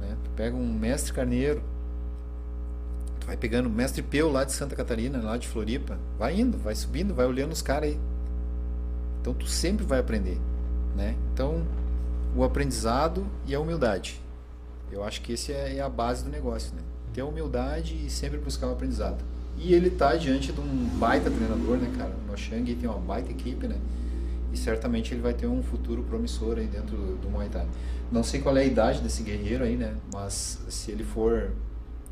né? 0.00 0.16
Tu 0.24 0.30
pega 0.30 0.56
um 0.56 0.72
mestre 0.72 1.12
Carneiro. 1.12 1.62
Tu 3.20 3.26
vai 3.26 3.36
pegando 3.36 3.66
o 3.66 3.70
mestre 3.70 4.00
Peu 4.00 4.32
lá 4.32 4.44
de 4.44 4.52
Santa 4.52 4.74
Catarina, 4.74 5.22
lá 5.22 5.36
de 5.36 5.46
Floripa. 5.46 5.98
Vai 6.18 6.40
indo, 6.40 6.56
vai 6.56 6.74
subindo, 6.74 7.12
vai 7.14 7.26
olhando 7.26 7.52
os 7.52 7.60
caras 7.60 7.90
aí. 7.90 8.00
Então 9.20 9.34
tu 9.34 9.46
sempre 9.46 9.84
vai 9.84 10.00
aprender, 10.00 10.38
né? 10.96 11.14
Então 11.34 11.62
o 12.34 12.42
aprendizado 12.42 13.26
e 13.46 13.54
a 13.54 13.60
humildade. 13.60 14.26
Eu 14.90 15.04
acho 15.04 15.20
que 15.20 15.32
esse 15.32 15.52
é 15.52 15.76
é 15.76 15.80
a 15.80 15.88
base 15.88 16.24
do 16.24 16.30
negócio, 16.30 16.74
né? 16.74 16.82
Ter 17.12 17.22
humildade 17.22 17.94
e 18.06 18.10
sempre 18.10 18.38
buscar 18.38 18.68
o 18.68 18.72
aprendizado. 18.72 19.22
E 19.56 19.74
ele 19.74 19.90
tá 19.90 20.14
diante 20.14 20.52
de 20.52 20.60
um 20.60 20.88
baita 20.98 21.30
treinador, 21.30 21.78
né, 21.78 21.92
cara? 21.96 22.14
O 22.24 22.30
Noshang 22.30 22.74
tem 22.74 22.88
uma 22.88 22.98
baita 22.98 23.30
equipe, 23.30 23.66
né? 23.66 23.78
E 24.52 24.56
certamente 24.56 25.12
ele 25.12 25.20
vai 25.20 25.34
ter 25.34 25.46
um 25.46 25.62
futuro 25.62 26.02
promissor 26.04 26.58
aí 26.58 26.66
dentro 26.66 26.96
do, 26.96 27.28
Muay 27.28 27.48
Thai. 27.48 27.66
Não 28.10 28.22
sei 28.22 28.40
qual 28.40 28.56
é 28.56 28.60
a 28.60 28.64
idade 28.64 29.00
desse 29.00 29.22
guerreiro 29.22 29.64
aí, 29.64 29.76
né? 29.76 29.96
Mas 30.12 30.60
se 30.68 30.90
ele 30.90 31.04
for, 31.04 31.52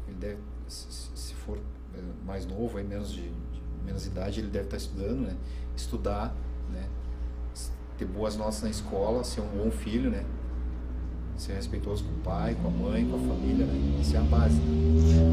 ele 0.06 0.16
deve, 0.18 0.38
se 0.66 1.34
for 1.34 1.56
eh, 1.94 2.00
mais 2.26 2.44
novo, 2.44 2.76
aí 2.76 2.84
menos 2.84 3.10
de, 3.10 3.22
de 3.22 3.62
menos 3.84 4.06
idade, 4.06 4.40
ele 4.40 4.48
deve 4.48 4.64
estar 4.66 4.76
estudando, 4.76 5.20
né? 5.20 5.36
Estudar, 5.76 6.34
né? 6.70 6.84
Ter 7.96 8.04
boas 8.04 8.36
notas 8.36 8.60
na 8.62 8.68
escola, 8.68 9.24
ser 9.24 9.40
um 9.40 9.48
bom 9.48 9.70
filho, 9.70 10.10
né? 10.10 10.24
Ser 11.37 11.55
respeitoso 11.55 12.05
com 12.05 12.11
o 12.11 12.18
pai, 12.22 12.57
com 12.62 12.68
a 12.68 12.70
mãe, 12.70 13.07
com 13.09 13.16
a 13.16 13.18
família, 13.18 13.66
né? 13.66 13.99
Isso 14.01 14.16
é 14.16 14.18
a 14.18 14.22
base. 14.22 14.59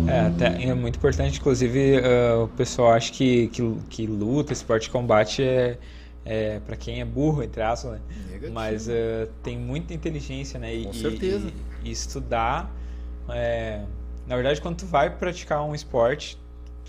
É, 0.07 0.19
até, 0.27 0.63
é 0.63 0.73
muito 0.73 0.97
importante, 0.97 1.39
inclusive, 1.39 1.97
ah, 1.97 2.43
o 2.43 2.47
pessoal 2.49 2.91
acha 2.91 3.11
que, 3.11 3.47
que, 3.47 3.75
que 3.89 4.05
luta, 4.05 4.51
esporte 4.51 4.83
de 4.83 4.89
combate 4.89 5.41
é, 5.41 5.77
é 6.25 6.59
para 6.59 6.75
quem 6.75 6.99
é 6.99 7.05
burro, 7.05 7.41
entre 7.41 7.61
aspas, 7.61 7.93
né? 7.93 8.01
Negativo. 8.27 8.53
Mas 8.53 8.89
ah, 8.89 9.27
tem 9.41 9.57
muita 9.57 9.93
inteligência, 9.93 10.59
né? 10.59 10.75
E, 10.75 10.85
Com 10.85 10.93
certeza. 10.93 11.47
E, 11.83 11.89
e 11.89 11.91
estudar, 11.91 12.69
é, 13.29 13.83
na 14.27 14.35
verdade, 14.35 14.61
quando 14.61 14.77
tu 14.77 14.85
vai 14.85 15.09
praticar 15.09 15.63
um 15.63 15.73
esporte, 15.73 16.37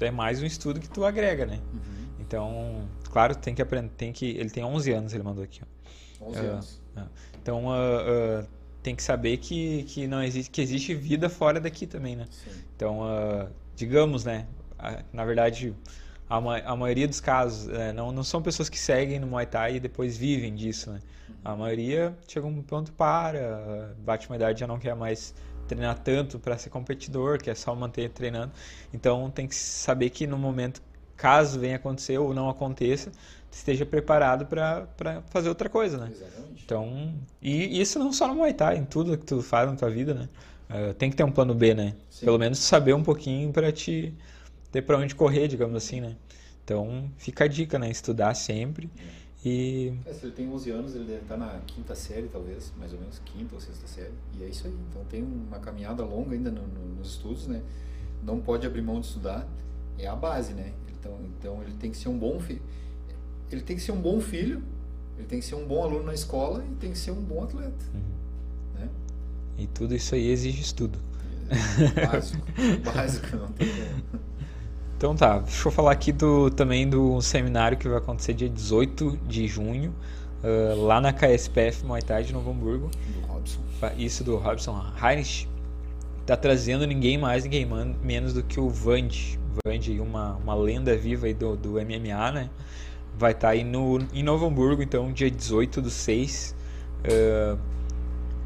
é 0.01 0.11
mais 0.11 0.43
um 0.43 0.47
estudo 0.47 0.81
que 0.81 0.89
tu 0.89 1.05
agrega, 1.05 1.47
né? 1.47 1.61
Uhum. 1.73 1.81
Então, 2.19 2.83
claro, 3.11 3.37
tem 3.37 3.55
que 3.55 3.63
aprender, 3.63 3.91
tem 3.97 4.13
que, 4.13 4.27
ele 4.27 4.51
tem 4.51 4.65
11 4.65 4.93
anos, 4.93 5.15
ele 5.15 5.23
mandou 5.23 5.45
aqui, 5.45 5.61
ó. 5.63 6.29
11 6.31 6.39
É. 6.39 6.41
anos. 6.41 6.83
Então, 7.41 7.71
ah, 7.71 7.77
ah, 8.07 8.45
tem 8.85 8.95
que 8.97 9.03
saber 9.03 9.39
que, 9.39 9.85
que 9.85 10.07
não 10.09 10.23
existe, 10.23 10.51
que 10.53 10.63
existe 10.63 10.95
vida 10.95 11.31
fora 11.31 11.61
daqui 11.61 11.89
também, 11.89 12.17
né? 12.17 12.29
Sim. 12.31 12.53
Então, 12.77 13.05
ah, 13.05 13.51
digamos, 13.77 14.25
né? 14.25 14.47
a- 14.79 15.05
Na 15.13 15.25
verdade, 15.25 15.75
a, 16.29 16.41
ma- 16.41 16.59
a 16.59 16.77
maioria 16.77 17.09
dos 17.09 17.21
casos 17.21 17.69
eh, 17.69 17.93
não, 17.93 18.13
não 18.13 18.25
são 18.25 18.43
pessoas 18.43 18.69
que 18.69 18.79
seguem 18.79 19.19
no 19.21 19.27
Muay 19.27 19.47
Thai 19.47 19.77
e 19.77 19.81
depois 19.81 20.17
vivem 20.17 20.55
disso, 20.55 20.91
né? 20.93 21.01
A 21.45 21.55
maioria 21.57 22.17
chega 22.29 22.47
um 22.47 22.63
ponto 22.63 22.93
para, 22.93 23.95
bate 23.99 24.29
uma 24.29 24.37
idade 24.37 24.61
já 24.61 24.67
não 24.67 24.79
quer 24.79 24.95
mais 24.97 25.35
treinar 25.67 25.99
tanto 25.99 26.39
para 26.39 26.57
ser 26.59 26.71
competidor, 26.71 27.39
quer 27.39 27.57
só 27.57 27.75
manter 27.75 28.11
treinando. 28.11 28.53
Então, 28.93 29.31
tem 29.31 29.47
que 29.49 29.55
saber 29.55 30.11
que 30.11 30.27
no 30.27 30.39
momento, 30.39 30.83
caso 31.17 31.61
venha 31.61 31.77
acontecer 31.77 32.19
ou 32.19 32.35
não 32.35 32.49
aconteça, 32.49 33.13
esteja 33.57 33.87
preparado 33.87 34.47
para 34.47 34.87
fazer 35.31 35.49
outra 35.49 35.69
coisa, 35.69 35.99
né? 35.99 36.11
Exatamente. 36.11 36.63
Então, 36.65 37.15
e 37.43 37.81
isso 37.81 37.99
não 37.99 38.13
só 38.13 38.27
no 38.27 38.35
Muay 38.35 38.55
Thai, 38.55 38.79
em 38.79 38.85
tudo 38.85 39.17
que 39.19 39.25
tu 39.27 39.43
faz 39.43 39.69
na 39.71 39.77
tua 39.77 39.91
vida, 39.91 40.15
né? 40.15 40.29
Eh, 40.71 40.93
tem 40.95 41.11
que 41.11 41.17
ter 41.17 41.25
um 41.25 41.31
plano 41.31 41.55
B, 41.55 41.75
né? 41.75 41.95
Sim. 42.11 42.25
Pelo 42.27 42.39
menos 42.39 42.59
saber 42.59 42.95
um 42.95 43.03
pouquinho 43.03 43.53
para 43.53 43.71
te 43.71 44.15
ter 44.73 44.83
para 44.83 44.99
onde 44.99 45.15
correr, 45.15 45.49
digamos 45.49 45.77
assim, 45.77 46.01
né? 46.01 46.17
Então, 46.65 47.11
fica 47.19 47.45
a 47.45 47.49
dica, 47.49 47.79
né? 47.79 47.91
Estudar 47.91 48.35
sempre 48.35 48.91
e 49.45 49.93
É, 50.07 50.13
se 50.13 50.25
ele 50.25 50.33
tem 50.33 50.49
11 50.49 50.71
anos, 50.71 50.95
ele 50.95 51.05
deve 51.05 51.23
estar 51.23 51.37
na 51.37 51.61
quinta 51.67 51.95
série, 51.95 52.29
talvez, 52.29 52.73
mais 52.79 52.93
ou 52.95 52.99
menos, 52.99 53.19
quinta 53.25 53.55
ou 53.55 53.61
sexta 53.61 53.87
série. 53.87 54.13
E 54.39 54.43
é 54.43 54.49
isso 54.49 54.67
aí. 54.67 54.75
Então 54.91 55.05
tem 55.05 55.23
uma 55.23 55.59
caminhada 55.59 56.03
longa 56.05 56.35
ainda 56.35 56.51
no- 56.51 56.67
no- 56.67 56.97
nos 56.97 57.11
estudos, 57.11 57.47
né? 57.47 57.63
Não 58.23 58.41
pode 58.41 58.67
abrir 58.67 58.83
mão 58.83 59.01
de 59.01 59.07
estudar. 59.07 59.47
É 59.99 60.07
a 60.07 60.17
base, 60.17 60.55
né? 60.55 60.73
Então, 60.99 61.19
então 61.39 61.63
ele 61.63 61.75
tem 61.75 61.91
que 61.91 61.97
ser 61.97 62.09
um 62.09 62.19
bom 62.19 62.41
filho. 62.41 62.63
Ele 63.51 63.61
tem 63.61 63.77
que 63.77 63.83
ser 63.83 63.93
um 63.93 64.01
bom 64.01 64.21
filho, 64.21 64.63
ele 65.17 65.27
tem 65.27 65.39
que 65.39 65.45
ser 65.45 65.55
um 65.55 65.67
bom 65.67 65.83
aluno 65.83 66.05
na 66.05 66.15
escola 66.15 66.65
e 66.71 66.75
tem 66.77 66.93
que 66.93 66.99
ser 66.99 67.11
um 67.11 67.23
bom 67.23 67.45
atleta. 67.45 67.85
Né? 68.75 68.89
e 69.57 69.67
tudo 69.69 69.95
isso 69.95 70.15
aí 70.15 70.29
exige 70.29 70.61
estudo. 70.61 70.99
É 71.49 72.07
Básico. 72.07 72.47
básico, 72.85 73.37
não 73.37 73.49
tem 73.49 73.69
como. 73.69 74.25
Então 74.97 75.15
tá, 75.15 75.39
deixa 75.39 75.69
eu 75.69 75.73
falar 75.73 75.93
aqui 75.93 76.13
do, 76.13 76.51
também 76.51 76.89
do 76.89 77.21
seminário 77.21 77.77
que 77.77 77.87
vai 77.87 77.99
acontecer 77.99 78.33
dia 78.33 78.49
18 78.49 79.19
de 79.29 79.47
junho, 79.47 79.93
ah, 80.43 80.75
lá 80.77 81.01
na 81.01 81.13
KSPF 81.13 81.85
Muay 81.85 82.03
Thai 82.03 82.25
de 82.25 82.33
Novo 82.33 82.51
Hamburgo. 82.51 82.91
Do 83.13 83.27
Robson. 83.27 83.61
Isso 83.97 84.23
do 84.23 84.37
Robson 84.37 84.83
Heinrich. 85.03 85.49
Tá 86.27 86.37
trazendo 86.37 86.87
ninguém 86.87 87.19
mais, 87.19 87.45
ninguém 87.45 87.67
menos 88.03 88.33
do 88.33 88.43
que 88.43 88.59
o 88.59 88.69
Vande. 88.69 89.39
Vande, 89.67 90.01
uma, 90.01 90.37
uma 90.37 90.55
lenda 90.55 90.97
viva 90.97 91.27
aí 91.27 91.35
do, 91.35 91.57
do 91.57 91.73
MMA, 91.73 92.33
né? 92.33 92.51
Vai 93.17 93.33
estar 93.33 93.51
aí 93.51 93.63
no, 93.63 94.01
em 94.13 94.23
Novo 94.23 94.47
Hamburgo, 94.47 94.83
então, 94.83 95.13
dia 95.13 95.31
18 95.31 95.81
do 95.81 95.91
6. 95.91 96.55
Ah, 97.05 97.57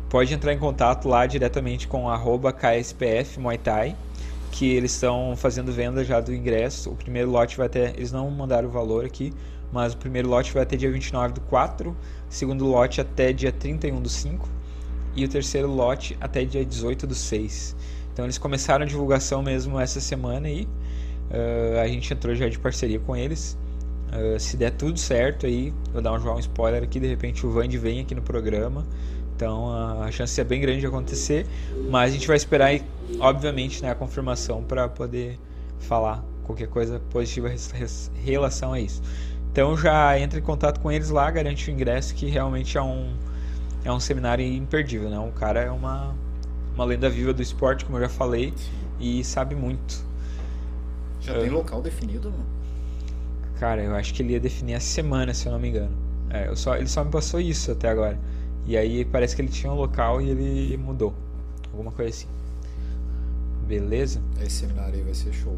pode 0.08 0.32
entrar 0.34 0.52
em 0.52 0.58
contato 0.58 1.08
lá 1.08 1.26
diretamente 1.26 1.86
com 1.86 2.08
arroba 2.08 2.52
KSPF 2.52 3.38
Muay 3.38 3.58
Thai, 3.58 3.96
que 4.50 4.70
eles 4.72 4.92
estão 4.92 5.34
fazendo 5.36 5.72
venda 5.72 6.04
já 6.04 6.20
do 6.20 6.34
ingresso. 6.34 6.90
O 6.90 6.96
primeiro 6.96 7.30
lote 7.30 7.56
vai 7.56 7.66
até. 7.66 7.90
Eles 7.90 8.12
não 8.12 8.30
mandaram 8.30 8.68
o 8.68 8.70
valor 8.70 9.04
aqui, 9.04 9.32
mas 9.72 9.92
o 9.92 9.96
primeiro 9.96 10.28
lote 10.28 10.52
vai 10.52 10.62
até 10.62 10.76
dia 10.76 10.90
29 10.90 11.34
do 11.34 11.40
4, 11.42 11.90
o 11.90 11.96
segundo 12.28 12.66
lote 12.66 13.00
até 13.00 13.32
dia 13.32 13.52
31 13.52 14.00
do 14.00 14.08
5 14.08 14.48
e 15.14 15.24
o 15.24 15.28
terceiro 15.28 15.68
lote 15.68 16.16
até 16.20 16.44
dia 16.44 16.64
18 16.64 17.06
do 17.06 17.14
6. 17.14 17.76
Então 18.12 18.24
eles 18.24 18.38
começaram 18.38 18.84
a 18.84 18.86
divulgação 18.86 19.42
mesmo 19.42 19.78
essa 19.78 20.00
semana 20.00 20.48
aí. 20.48 20.66
Ah, 21.30 21.82
a 21.82 21.88
gente 21.88 22.12
entrou 22.12 22.34
já 22.34 22.48
de 22.48 22.58
parceria 22.58 22.98
com 22.98 23.14
eles. 23.16 23.56
Ah, 24.10 24.38
se 24.38 24.56
der 24.56 24.70
tudo 24.72 24.98
certo 24.98 25.46
aí, 25.46 25.72
vou 25.92 26.00
dar 26.02 26.12
um, 26.12 26.34
um 26.34 26.38
spoiler 26.38 26.82
aqui, 26.82 26.98
de 27.00 27.06
repente 27.06 27.46
o 27.46 27.50
Vande 27.50 27.78
vem 27.78 28.00
aqui 28.00 28.14
no 28.14 28.22
programa. 28.22 28.86
Então 29.36 29.70
a- 30.02 30.10
chance 30.10 30.40
é 30.40 30.44
bem 30.44 30.60
grande 30.60 30.80
de 30.80 30.86
acontecer, 30.86 31.46
mas 31.90 32.10
a 32.10 32.14
gente 32.14 32.26
vai 32.26 32.36
esperar 32.36 32.70
obviamente, 33.20 33.82
né, 33.82 33.90
a 33.90 33.94
confirmação 33.94 34.62
para 34.62 34.88
poder 34.88 35.38
falar 35.78 36.24
qualquer 36.44 36.68
coisa 36.68 37.00
positiva 37.10 37.48
em 37.52 38.20
relação 38.24 38.72
a 38.72 38.80
isso. 38.80 39.00
Então 39.52 39.76
já 39.76 40.18
entra 40.18 40.38
em 40.38 40.42
contato 40.42 40.80
com 40.80 40.90
eles 40.90 41.10
lá, 41.10 41.30
garante 41.30 41.70
o 41.70 41.72
ingresso 41.72 42.14
que 42.14 42.26
realmente 42.26 42.76
é 42.76 42.82
um 42.82 43.12
é 43.84 43.92
um 43.92 44.00
seminário 44.00 44.44
imperdível, 44.44 45.08
né? 45.08 45.18
O 45.18 45.30
cara 45.32 45.60
é 45.60 45.70
uma 45.70 46.14
uma 46.74 46.84
lenda 46.84 47.08
viva 47.10 47.32
do 47.32 47.42
esporte, 47.42 47.84
como 47.84 47.98
eu 47.98 48.02
já 48.02 48.08
falei, 48.08 48.54
e 49.00 49.24
sabe 49.24 49.54
muito. 49.54 50.04
Já 51.20 51.34
É. 51.34 51.40
tem 51.40 51.50
local 51.50 51.82
definido, 51.82 52.30
não? 52.30 52.57
Cara, 53.58 53.82
eu 53.82 53.94
acho 53.94 54.14
que 54.14 54.22
ele 54.22 54.34
ia 54.34 54.40
definir 54.40 54.74
a 54.74 54.80
semana, 54.80 55.34
se 55.34 55.46
eu 55.46 55.52
não 55.52 55.58
me 55.58 55.68
engano. 55.68 55.90
É, 56.30 56.48
eu 56.48 56.56
só, 56.56 56.76
ele 56.76 56.88
só 56.88 57.02
me 57.04 57.10
passou 57.10 57.40
isso 57.40 57.72
até 57.72 57.88
agora. 57.88 58.18
E 58.66 58.76
aí 58.76 59.04
parece 59.04 59.34
que 59.34 59.42
ele 59.42 59.48
tinha 59.48 59.72
um 59.72 59.76
local 59.76 60.20
e 60.20 60.28
ele 60.28 60.76
mudou. 60.76 61.14
Alguma 61.72 61.90
coisa 61.90 62.10
assim. 62.10 62.26
Beleza? 63.66 64.20
Esse 64.40 64.60
seminário 64.60 64.94
aí 64.94 65.02
vai 65.02 65.14
ser 65.14 65.32
show. 65.32 65.56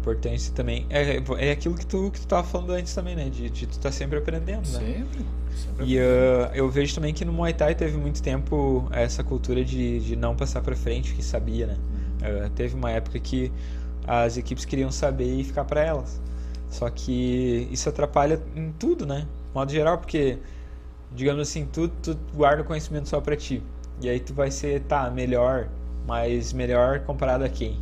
Importante 0.00 0.52
também. 0.52 0.86
É, 0.88 1.22
é 1.38 1.50
aquilo 1.50 1.74
que 1.74 1.84
tu, 1.84 2.10
que 2.10 2.20
tu 2.20 2.26
tava 2.26 2.46
falando 2.46 2.70
antes 2.70 2.94
também, 2.94 3.16
né? 3.16 3.28
De, 3.28 3.50
de 3.50 3.66
tu 3.66 3.78
tá 3.78 3.90
sempre 3.90 4.18
aprendendo, 4.18 4.68
né? 4.68 4.78
Sempre. 4.78 5.24
sempre 5.54 5.84
E 5.84 5.98
ah, 5.98 6.50
eu 6.54 6.70
vejo 6.70 6.94
também 6.94 7.12
que 7.12 7.24
no 7.24 7.32
Muay 7.32 7.52
Thai 7.52 7.74
teve 7.74 7.96
muito 7.96 8.22
tempo 8.22 8.88
essa 8.90 9.22
cultura 9.24 9.64
de, 9.64 10.00
de 10.00 10.16
não 10.16 10.36
passar 10.36 10.62
pra 10.62 10.76
frente, 10.76 11.14
que 11.14 11.22
sabia, 11.22 11.66
né? 11.66 11.76
Ah, 12.22 12.50
teve 12.54 12.74
uma 12.74 12.90
época 12.90 13.18
que 13.18 13.52
as 14.06 14.36
equipes 14.36 14.64
queriam 14.64 14.90
saber 14.90 15.40
e 15.40 15.44
ficar 15.44 15.64
pra 15.64 15.82
elas. 15.82 16.20
Só 16.76 16.90
que 16.90 17.66
isso 17.70 17.88
atrapalha 17.88 18.38
em 18.54 18.70
tudo, 18.78 19.06
né? 19.06 19.20
De 19.20 19.54
modo 19.54 19.72
geral, 19.72 19.96
porque, 19.96 20.36
digamos 21.10 21.48
assim, 21.48 21.66
tu, 21.72 21.88
tu 21.88 22.18
guarda 22.34 22.60
o 22.60 22.66
conhecimento 22.66 23.08
só 23.08 23.18
pra 23.18 23.34
ti. 23.34 23.62
E 24.02 24.10
aí 24.10 24.20
tu 24.20 24.34
vai 24.34 24.50
ser, 24.50 24.82
tá, 24.82 25.10
melhor, 25.10 25.68
mas 26.06 26.52
melhor 26.52 27.00
comparado 27.00 27.44
a 27.44 27.48
quem? 27.48 27.78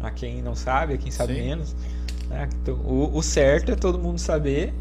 A 0.00 0.12
quem 0.12 0.40
não 0.42 0.54
sabe, 0.54 0.94
a 0.94 0.96
quem 0.96 1.10
sabe 1.10 1.34
Sim. 1.34 1.40
menos. 1.40 1.74
né? 2.28 2.48
Então, 2.62 2.76
o, 2.76 3.16
o 3.16 3.20
certo 3.20 3.72
é 3.72 3.74
todo 3.74 3.98
mundo 3.98 4.20
saber 4.20 4.72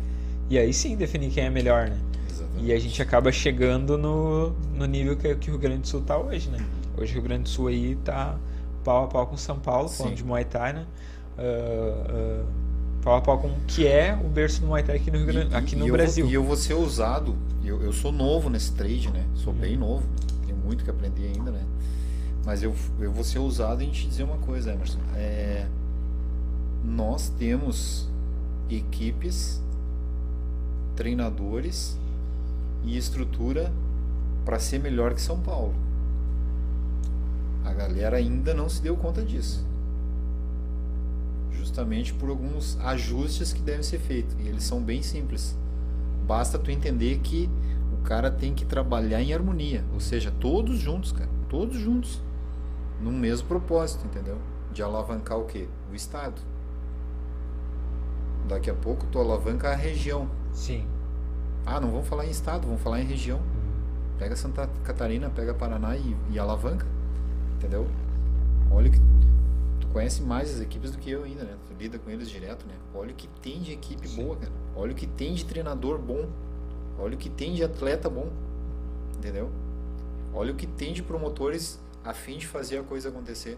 e 0.47 0.59
aí 0.59 0.72
sim 0.72 0.95
definir 0.95 1.32
quem 1.32 1.45
é 1.45 1.49
melhor, 1.49 1.89
né? 1.89 1.97
Exatamente. 2.30 2.66
E 2.68 2.72
a 2.72 2.80
gente 2.80 3.01
acaba 3.01 3.32
chegando 3.32 3.97
no, 3.97 4.51
no 4.76 4.86
nível 4.86 5.18
que, 5.18 5.34
que 5.38 5.49
o 5.49 5.53
Rio 5.53 5.59
Grande 5.59 5.82
do 5.82 5.88
Sul 5.88 6.01
tá 6.01 6.16
hoje, 6.16 6.49
né? 6.49 6.63
Hoje 6.95 7.13
o 7.13 7.16
Rio 7.16 7.24
Grande 7.24 7.43
do 7.43 7.49
Sul 7.49 7.70
aí 7.70 7.95
tá 8.05 8.38
pau 8.84 9.05
a 9.05 9.07
pau 9.07 9.26
com 9.26 9.36
São 9.36 9.57
Paulo, 9.57 9.89
falando 9.89 10.11
Sim. 10.11 10.18
de 10.18 10.24
Muay 10.24 10.45
Thai, 10.45 10.74
né? 10.74 10.86
Ah, 11.36 12.05
ah, 12.09 12.45
pau 13.05 13.15
a 13.17 13.21
pau 13.21 13.37
com 13.37 13.49
o 13.49 13.61
que 13.67 13.85
é 13.85 14.19
o 14.19 14.27
berço 14.27 14.59
do 14.61 14.67
Muay 14.67 14.81
Thai 14.81 14.95
aqui 14.95 15.11
no, 15.11 15.19
Rio 15.19 15.27
Grande, 15.27 15.55
aqui 15.55 15.75
no 15.75 15.87
e 15.87 15.91
Brasil. 15.91 16.25
Vou, 16.25 16.31
e 16.31 16.33
eu 16.33 16.43
vou 16.43 16.57
ser 16.57 16.73
ousado, 16.73 17.35
eu, 17.63 17.79
eu 17.83 17.93
sou 17.93 18.11
novo 18.11 18.49
nesse 18.49 18.71
trade, 18.71 19.11
né? 19.11 19.23
Sou 19.35 19.53
uhum. 19.53 19.59
bem 19.59 19.77
novo, 19.77 20.03
tenho 20.43 20.57
muito 20.57 20.83
que 20.83 20.89
aprender 20.89 21.27
ainda, 21.27 21.51
né? 21.51 21.63
Mas 22.43 22.63
eu, 22.63 22.73
eu 22.99 23.11
vou 23.11 23.23
ser 23.23 23.37
ousado 23.37 23.83
em 23.83 23.91
te 23.91 24.07
dizer 24.07 24.23
uma 24.23 24.37
coisa, 24.37 24.73
Emerson. 24.73 24.97
É, 25.15 25.67
nós 26.83 27.29
temos 27.29 28.09
equipes, 28.71 29.61
treinadores 30.95 31.97
e 32.83 32.97
estrutura 32.97 33.71
para 34.43 34.57
ser 34.57 34.79
melhor 34.79 35.13
que 35.13 35.21
São 35.21 35.39
Paulo. 35.39 35.75
A 37.63 37.71
galera 37.71 38.17
ainda 38.17 38.53
não 38.53 38.67
se 38.67 38.81
deu 38.81 38.97
conta 38.97 39.21
disso. 39.23 39.63
Justamente 41.57 42.13
por 42.13 42.29
alguns 42.29 42.77
ajustes 42.81 43.53
que 43.53 43.61
devem 43.61 43.83
ser 43.83 43.99
feitos. 43.99 44.35
E 44.39 44.47
eles 44.47 44.63
são 44.63 44.81
bem 44.81 45.01
simples. 45.01 45.57
Basta 46.25 46.57
tu 46.57 46.71
entender 46.71 47.19
que 47.19 47.49
o 47.93 48.03
cara 48.03 48.31
tem 48.31 48.53
que 48.53 48.65
trabalhar 48.65 49.21
em 49.21 49.33
harmonia. 49.33 49.83
Ou 49.93 49.99
seja, 49.99 50.31
todos 50.39 50.77
juntos, 50.77 51.11
cara. 51.11 51.29
Todos 51.49 51.77
juntos. 51.77 52.21
No 53.01 53.11
mesmo 53.11 53.47
propósito, 53.47 54.05
entendeu? 54.05 54.37
De 54.71 54.81
alavancar 54.81 55.37
o 55.37 55.45
quê? 55.45 55.67
O 55.91 55.95
Estado. 55.95 56.41
Daqui 58.47 58.69
a 58.69 58.73
pouco 58.73 59.05
tu 59.07 59.19
alavanca 59.19 59.69
a 59.69 59.75
região. 59.75 60.29
Sim. 60.53 60.85
Ah, 61.65 61.79
não 61.79 61.89
vamos 61.89 62.07
falar 62.07 62.25
em 62.25 62.29
Estado, 62.29 62.67
vamos 62.67 62.81
falar 62.81 63.01
em 63.01 63.05
região. 63.05 63.37
Uhum. 63.37 64.17
Pega 64.19 64.35
Santa 64.35 64.69
Catarina, 64.83 65.29
pega 65.29 65.53
Paraná 65.53 65.97
e, 65.97 66.15
e 66.31 66.37
alavanca. 66.37 66.85
Entendeu? 67.57 67.87
Olha 68.71 68.89
que 68.89 68.99
conhece 69.95 70.21
mais 70.21 70.53
as 70.53 70.59
equipes 70.59 70.91
do 70.91 70.97
que 70.97 71.09
eu 71.09 71.23
ainda, 71.23 71.45
né? 71.45 71.55
Tu 71.69 71.73
lida 71.81 71.97
com 71.97 72.09
eles 72.09 72.29
direto, 72.29 72.65
né? 72.67 72.73
Olha 72.93 73.13
o 73.13 73.15
que 73.15 73.29
tem 73.41 73.61
de 73.61 73.71
equipe 73.71 74.05
Sim. 74.05 74.25
boa, 74.25 74.35
cara. 74.35 74.51
Olha 74.75 74.91
o 74.91 74.95
que 74.95 75.07
tem 75.07 75.33
de 75.33 75.45
treinador 75.45 75.97
bom. 75.97 76.27
Olha 76.99 77.15
o 77.15 77.17
que 77.17 77.29
tem 77.29 77.53
de 77.53 77.63
atleta 77.63 78.09
bom. 78.09 78.29
Entendeu? 79.17 79.49
Olha 80.33 80.51
o 80.51 80.55
que 80.57 80.67
tem 80.67 80.91
de 80.91 81.01
promotores 81.01 81.79
a 82.03 82.13
fim 82.13 82.37
de 82.37 82.45
fazer 82.45 82.77
a 82.79 82.83
coisa 82.83 83.07
acontecer. 83.07 83.57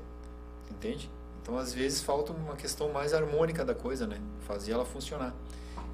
Entende? 0.70 1.10
Então, 1.42 1.58
às 1.58 1.74
vezes, 1.74 2.04
falta 2.04 2.32
uma 2.32 2.56
questão 2.56 2.94
mais 2.94 3.16
harmônica 3.16 3.66
da 3.66 3.74
coisa, 3.74 4.06
né? 4.06 4.22
Fazer 4.42 4.74
ela 4.74 4.86
funcionar. 4.86 5.34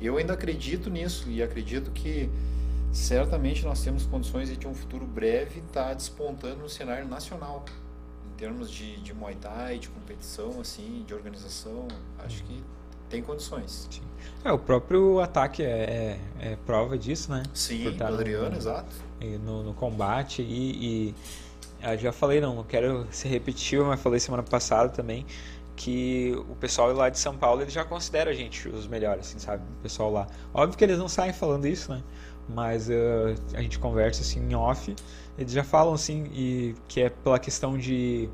Eu 0.01 0.17
ainda 0.17 0.33
acredito 0.33 0.89
nisso 0.89 1.29
e 1.29 1.41
acredito 1.41 1.89
que 1.91 2.29
certamente 2.91 3.63
nós 3.63 3.81
temos 3.81 4.05
condições 4.05 4.49
de 4.57 4.67
um 4.67 4.75
futuro 4.75 5.05
breve 5.05 5.61
estar 5.61 5.85
tá 5.85 5.93
despontando 5.93 6.57
no 6.57 6.69
cenário 6.69 7.07
nacional 7.07 7.63
termos 8.43 8.69
de, 8.69 8.97
de 8.97 9.13
Muay 9.13 9.35
Thai, 9.35 9.79
de 9.79 9.87
competição, 9.87 10.59
assim, 10.59 11.05
de 11.07 11.13
organização, 11.13 11.87
acho 12.25 12.43
que 12.43 12.61
tem 13.09 13.21
condições. 13.21 13.87
Sim. 13.89 14.01
É, 14.43 14.51
o 14.51 14.59
próprio 14.59 15.21
ataque 15.21 15.63
é, 15.63 16.19
é, 16.41 16.51
é 16.51 16.55
prova 16.65 16.97
disso, 16.97 17.31
né? 17.31 17.43
Sim, 17.53 17.87
Adriano, 18.01 18.49
no, 18.49 18.57
exato. 18.57 18.93
No, 19.45 19.63
no 19.63 19.73
combate 19.73 20.41
e, 20.41 21.07
e 21.09 21.15
ah, 21.81 21.95
já 21.95 22.11
falei, 22.11 22.41
não, 22.41 22.53
não 22.53 22.63
quero 22.65 23.07
ser 23.11 23.29
repetitivo, 23.29 23.85
mas 23.85 24.01
falei 24.01 24.19
semana 24.19 24.43
passada 24.43 24.89
também 24.89 25.25
que 25.75 26.35
o 26.49 26.55
pessoal 26.55 26.91
lá 26.93 27.09
de 27.09 27.17
São 27.17 27.37
Paulo 27.37 27.61
ele 27.61 27.71
já 27.71 27.85
considera 27.85 28.31
a 28.31 28.33
gente 28.33 28.67
os 28.67 28.85
melhores, 28.87 29.27
assim, 29.27 29.39
sabe? 29.39 29.63
O 29.79 29.81
pessoal 29.81 30.11
lá. 30.11 30.27
Óbvio 30.53 30.77
que 30.77 30.83
eles 30.83 30.99
não 30.99 31.07
saem 31.07 31.31
falando 31.31 31.65
isso, 31.65 31.91
né? 31.91 32.03
Mas 32.47 32.89
uh, 32.89 33.35
a 33.53 33.61
gente 33.61 33.79
conversa 33.79 34.21
assim 34.21 34.39
em 34.39 34.53
off 34.53 34.93
eles 35.37 35.51
já 35.51 35.63
falam 35.63 35.93
assim 35.93 36.25
e 36.33 36.75
que 36.87 37.01
é 37.01 37.09
pela 37.09 37.39
questão 37.39 37.77
de, 37.77 38.29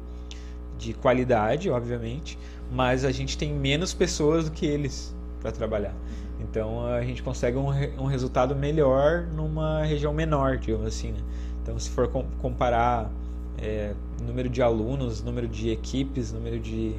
de 0.77 0.93
qualidade, 0.93 1.69
obviamente, 1.69 2.37
mas 2.71 3.05
a 3.05 3.11
gente 3.11 3.37
tem 3.37 3.53
menos 3.53 3.93
pessoas 3.93 4.45
do 4.45 4.51
que 4.51 4.65
eles 4.65 5.15
para 5.41 5.51
trabalhar. 5.51 5.93
Então 6.39 6.85
a 6.85 7.01
gente 7.01 7.23
consegue 7.23 7.57
um, 7.57 7.69
um 8.01 8.05
resultado 8.05 8.55
melhor 8.55 9.27
numa 9.33 9.83
região 9.83 10.13
menor, 10.13 10.57
digamos 10.57 10.87
assim. 10.87 11.11
Né? 11.11 11.19
Então 11.61 11.79
se 11.79 11.89
for 11.89 12.07
com, 12.09 12.25
comparar 12.41 13.09
é, 13.57 13.93
número 14.21 14.49
de 14.49 14.61
alunos, 14.61 15.23
número 15.23 15.47
de 15.47 15.69
equipes, 15.69 16.33
número 16.33 16.59
de, 16.59 16.95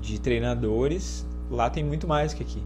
de 0.00 0.18
treinadores, 0.18 1.26
lá 1.50 1.68
tem 1.68 1.84
muito 1.84 2.06
mais 2.06 2.32
que 2.32 2.42
aqui. 2.42 2.62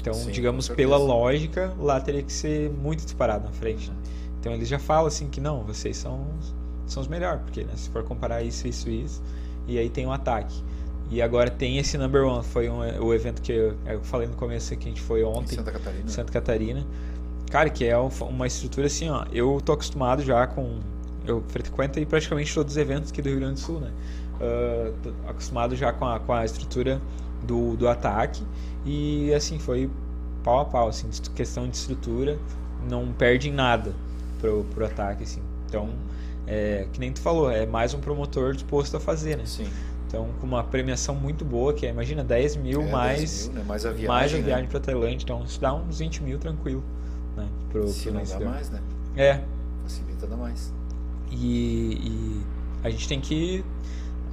Então, 0.00 0.14
Sim, 0.14 0.30
digamos, 0.30 0.68
pela 0.68 0.96
lógica, 0.96 1.74
lá 1.78 2.00
teria 2.00 2.22
que 2.22 2.32
ser 2.32 2.70
muito 2.70 3.04
disparado 3.04 3.44
na 3.44 3.52
frente. 3.52 3.90
Né? 3.90 3.96
Então 4.40 4.52
eles 4.52 4.68
já 4.68 4.78
falam 4.78 5.06
assim 5.06 5.28
que 5.28 5.40
não, 5.40 5.62
vocês 5.64 5.96
são, 5.96 6.26
são 6.86 7.02
os 7.02 7.08
melhores, 7.08 7.42
porque 7.42 7.64
né, 7.64 7.72
se 7.76 7.90
for 7.90 8.04
comparar 8.04 8.42
isso, 8.42 8.66
isso, 8.68 8.88
isso, 8.88 9.22
e 9.66 9.78
aí 9.78 9.90
tem 9.90 10.06
um 10.06 10.12
ataque. 10.12 10.62
E 11.10 11.22
agora 11.22 11.50
tem 11.50 11.78
esse 11.78 11.96
number 11.96 12.24
one, 12.24 12.44
foi 12.44 12.68
um, 12.68 12.80
o 13.02 13.14
evento 13.14 13.40
que 13.40 13.52
eu, 13.52 13.74
eu, 13.86 14.02
falei 14.02 14.28
no 14.28 14.34
começo 14.34 14.76
que 14.76 14.86
a 14.86 14.90
gente 14.90 15.00
foi 15.00 15.24
ontem. 15.24 15.54
Em 15.54 15.56
Santa 15.56 15.72
Catarina. 15.72 16.08
Santa 16.08 16.32
Catarina. 16.32 16.86
Cara, 17.50 17.70
que 17.70 17.86
é 17.86 17.96
uma 17.96 18.46
estrutura 18.46 18.86
assim, 18.86 19.08
ó. 19.08 19.24
Eu 19.32 19.58
tô 19.64 19.72
acostumado 19.72 20.22
já 20.22 20.46
com. 20.46 20.80
Eu 21.26 21.42
frequento 21.48 21.98
aí 21.98 22.04
praticamente 22.04 22.54
todos 22.54 22.74
os 22.74 22.76
eventos 22.76 23.10
aqui 23.10 23.22
do 23.22 23.28
Rio 23.30 23.38
Grande 23.38 23.54
do 23.54 23.60
Sul, 23.60 23.80
né? 23.80 23.90
Uh, 24.38 25.12
acostumado 25.26 25.74
já 25.74 25.92
com 25.92 26.06
a, 26.06 26.20
com 26.20 26.32
a 26.32 26.44
estrutura 26.44 27.00
do, 27.42 27.76
do 27.76 27.88
ataque. 27.88 28.42
E 28.84 29.32
assim, 29.34 29.58
foi 29.58 29.90
pau 30.42 30.60
a 30.60 30.64
pau, 30.64 30.88
assim, 30.88 31.08
questão 31.34 31.68
de 31.68 31.76
estrutura, 31.76 32.38
não 32.88 33.12
perde 33.12 33.48
em 33.48 33.52
nada 33.52 33.92
pro, 34.40 34.64
pro 34.74 34.86
ataque, 34.86 35.24
assim. 35.24 35.42
Então, 35.66 35.90
é, 36.46 36.86
que 36.92 36.98
nem 36.98 37.12
tu 37.12 37.20
falou, 37.20 37.50
é 37.50 37.66
mais 37.66 37.92
um 37.92 38.00
promotor 38.00 38.54
disposto 38.54 38.96
a 38.96 39.00
fazer, 39.00 39.36
né? 39.36 39.44
Sim. 39.44 39.68
Então, 40.06 40.30
com 40.40 40.46
uma 40.46 40.64
premiação 40.64 41.14
muito 41.14 41.44
boa, 41.44 41.74
que 41.74 41.86
é, 41.86 41.90
imagina, 41.90 42.24
10 42.24 42.56
mil 42.56 42.80
é, 42.80 42.90
mais, 42.90 43.18
10 43.18 43.48
mil, 43.48 43.58
né? 43.58 43.64
mais 43.68 43.84
a 43.84 43.90
viagem, 43.90 44.08
mais 44.08 44.34
a 44.34 44.38
viagem 44.38 44.64
né? 44.64 44.70
para 44.70 44.80
Tailândia. 44.80 45.24
Então, 45.24 45.44
isso 45.44 45.60
dá 45.60 45.74
uns 45.74 45.98
20 45.98 46.22
mil 46.22 46.38
tranquilo, 46.38 46.82
né? 47.36 47.46
Pro, 47.70 47.86
Se 47.88 48.04
pro 48.04 48.14
não 48.14 48.24
dá 48.24 48.40
mais, 48.40 48.70
né? 48.70 48.80
É. 49.14 49.42
Facilita 49.82 50.26
dar 50.26 50.36
mais. 50.38 50.72
E, 51.30 51.98
e 52.00 52.42
a 52.82 52.88
gente 52.88 53.06
tem 53.06 53.20
que 53.20 53.62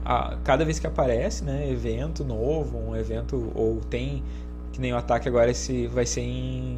a, 0.05 0.37
cada 0.43 0.63
vez 0.63 0.79
que 0.79 0.87
aparece, 0.87 1.43
né, 1.43 1.69
evento 1.69 2.23
novo, 2.23 2.77
um 2.77 2.95
evento 2.95 3.51
ou 3.55 3.81
tem 3.89 4.23
que 4.71 4.79
nem 4.79 4.93
o 4.93 4.97
ataque 4.97 5.27
agora 5.27 5.49
esse 5.49 5.87
vai 5.87 6.05
ser 6.05 6.21
em, 6.21 6.77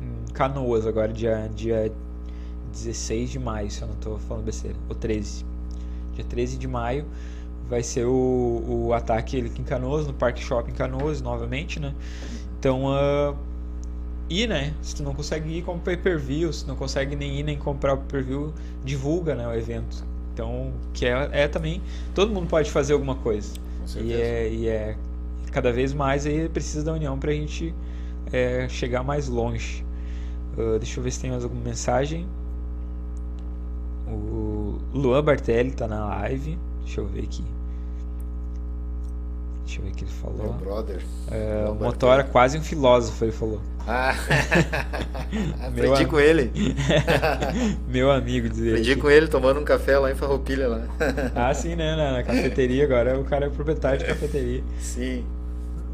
em 0.00 0.32
Canoas 0.32 0.86
agora 0.86 1.12
dia 1.12 1.50
dia 1.54 1.92
16 2.72 3.30
de 3.30 3.38
maio, 3.38 3.70
se 3.70 3.82
eu 3.82 3.88
não 3.88 3.94
estou 3.94 4.18
falando 4.18 4.44
besteira, 4.44 4.76
ou 4.88 4.94
13. 4.94 5.44
Dia 6.14 6.24
13 6.24 6.56
de 6.56 6.66
maio 6.66 7.04
vai 7.68 7.82
ser 7.82 8.06
o, 8.06 8.64
o 8.66 8.92
ataque 8.92 9.36
ele 9.36 9.52
em 9.58 9.62
Canoas, 9.62 10.06
no 10.06 10.14
Parque 10.14 10.42
Shopping 10.42 10.72
Canoas, 10.72 11.20
novamente, 11.20 11.78
né? 11.78 11.94
Então, 12.58 12.86
uh, 12.86 13.36
ir, 14.28 14.48
né? 14.48 14.74
Se 14.82 14.96
tu 14.96 15.02
não 15.02 15.14
consegue 15.14 15.50
ir, 15.50 15.62
compra 15.62 15.96
pay-per-view, 15.96 16.52
se 16.52 16.66
não 16.66 16.76
consegue 16.76 17.14
nem 17.16 17.38
ir 17.38 17.42
nem 17.42 17.58
comprar 17.58 17.94
o 17.94 17.98
pay-per-view, 17.98 18.52
divulga, 18.84 19.34
né, 19.34 19.46
o 19.46 19.54
evento. 19.54 20.04
Então, 20.32 20.72
que 20.94 21.04
é, 21.06 21.28
é, 21.32 21.48
também, 21.48 21.82
todo 22.14 22.32
mundo 22.32 22.48
pode 22.48 22.70
fazer 22.70 22.92
alguma 22.94 23.14
coisa. 23.16 23.52
E 23.96 24.12
é, 24.14 24.48
e 24.48 24.68
é 24.68 24.96
cada 25.50 25.70
vez 25.70 25.92
mais 25.92 26.24
aí 26.24 26.48
precisa 26.48 26.82
da 26.82 26.92
união 26.94 27.18
para 27.18 27.30
a 27.30 27.34
gente 27.34 27.74
é, 28.32 28.66
chegar 28.68 29.02
mais 29.02 29.28
longe. 29.28 29.84
Uh, 30.56 30.78
deixa 30.78 30.98
eu 30.98 31.04
ver 31.04 31.10
se 31.10 31.20
tem 31.20 31.30
mais 31.30 31.44
alguma 31.44 31.62
mensagem. 31.62 32.26
O 34.06 34.78
Luan 34.92 35.22
Bartelli 35.22 35.70
tá 35.70 35.86
na 35.86 36.06
live. 36.06 36.58
Deixa 36.84 37.00
eu 37.00 37.06
ver 37.06 37.24
aqui. 37.24 37.44
Deixa 39.64 39.80
eu 39.80 39.84
ver 39.84 39.90
o 39.90 39.94
que 39.94 40.04
ele 40.04 40.10
falou. 40.10 40.42
Meu 40.42 40.52
brother. 40.54 41.02
É, 41.30 41.66
o 41.68 41.74
Motora 41.74 42.24
quase 42.24 42.58
um 42.58 42.62
filósofo, 42.62 43.24
ele 43.24 43.32
falou. 43.32 43.60
Ah, 43.86 44.14
aprendi 45.66 46.06
com 46.06 46.20
ele. 46.20 46.52
Meu 47.88 48.10
amigo, 48.10 48.48
dizer. 48.48 48.70
Aprendi 48.70 48.96
com 48.96 49.10
ele 49.10 49.26
tomando 49.28 49.60
um 49.60 49.64
café 49.64 49.98
lá 49.98 50.10
em 50.10 50.14
Farroupilha. 50.14 50.68
Lá. 50.68 50.82
ah, 51.34 51.52
sim, 51.52 51.74
né? 51.74 51.96
Na, 51.96 52.12
na, 52.12 52.22
cafeteria 52.22 52.84
agora. 52.84 53.18
O 53.18 53.24
cara 53.24 53.46
é 53.46 53.48
proprietário 53.48 53.98
de 53.98 54.04
cafeteria. 54.04 54.62
Sim. 54.78 55.24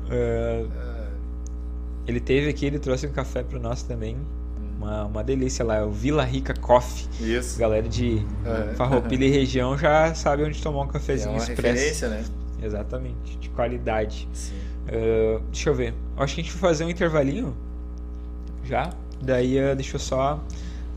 Uh, 0.06 0.68
ele 2.06 2.20
teve 2.20 2.48
aqui, 2.48 2.66
ele 2.66 2.78
trouxe 2.78 3.06
um 3.06 3.12
café 3.12 3.42
para 3.42 3.58
nós 3.58 3.82
também 3.82 4.18
uma, 4.78 5.04
uma 5.06 5.24
delícia 5.24 5.64
lá, 5.64 5.76
é 5.76 5.82
o 5.82 5.90
Vila 5.90 6.24
Rica 6.24 6.54
Coffee. 6.54 7.08
Isso. 7.20 7.58
Galera 7.58 7.88
de 7.88 8.24
é. 8.44 8.74
Farroupilha 8.74 9.24
e 9.24 9.30
região 9.30 9.76
já 9.76 10.14
sabe 10.14 10.44
onde 10.44 10.62
tomar 10.62 10.82
um 10.82 10.86
cafezinho 10.86 11.30
é 11.30 11.32
uma 11.32 11.38
expresso. 11.38 11.62
referência, 11.62 12.08
né? 12.08 12.24
Exatamente, 12.62 13.36
de 13.38 13.48
qualidade. 13.50 14.28
Uh, 14.88 15.40
deixa 15.50 15.70
eu 15.70 15.74
ver. 15.74 15.94
Acho 16.16 16.34
que 16.34 16.40
a 16.40 16.44
gente 16.44 16.52
vai 16.52 16.70
fazer 16.70 16.84
um 16.84 16.90
intervalinho 16.90 17.56
já. 18.64 18.90
Daí 19.20 19.58
uh, 19.58 19.74
deixa 19.74 19.96
eu 19.96 20.00
só 20.00 20.42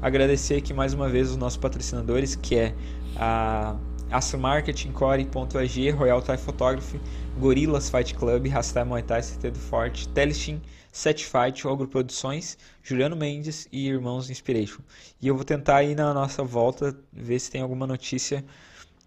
agradecer 0.02 0.56
aqui 0.56 0.74
mais 0.74 0.94
uma 0.94 1.08
vez 1.08 1.30
os 1.30 1.38
nossos 1.38 1.58
patrocinadores, 1.58 2.36
que 2.36 2.56
é 2.56 2.76
a 3.16 3.76
Astro 4.12 4.40
Marketing, 4.40 4.92
Core.ag, 4.92 5.90
Royal 5.92 6.22
Thai 6.22 6.38
Photography, 6.38 7.00
Gorilas 7.40 7.90
Fight 7.90 8.14
Club, 8.16 8.48
Rastai 8.48 8.84
Muay 8.84 9.04
Thai, 9.04 9.22
CT 9.22 9.52
do 9.52 9.60
Forte, 9.60 10.08
Telestim, 10.10 10.62
Set 10.92 11.26
Fight, 11.26 11.66
Ogro 11.66 11.88
Produções, 11.88 12.58
Juliano 12.84 13.16
Mendes 13.16 13.68
e 13.72 13.88
Irmãos 13.88 14.30
Inspiration. 14.30 14.82
E 15.22 15.28
eu 15.28 15.36
vou 15.36 15.46
tentar 15.46 15.84
ir 15.84 15.96
na 15.96 16.14
nossa 16.14 16.44
volta 16.44 16.96
ver 17.14 17.40
se 17.40 17.50
tem 17.50 17.62
alguma 17.62 17.88
notícia 17.88 18.44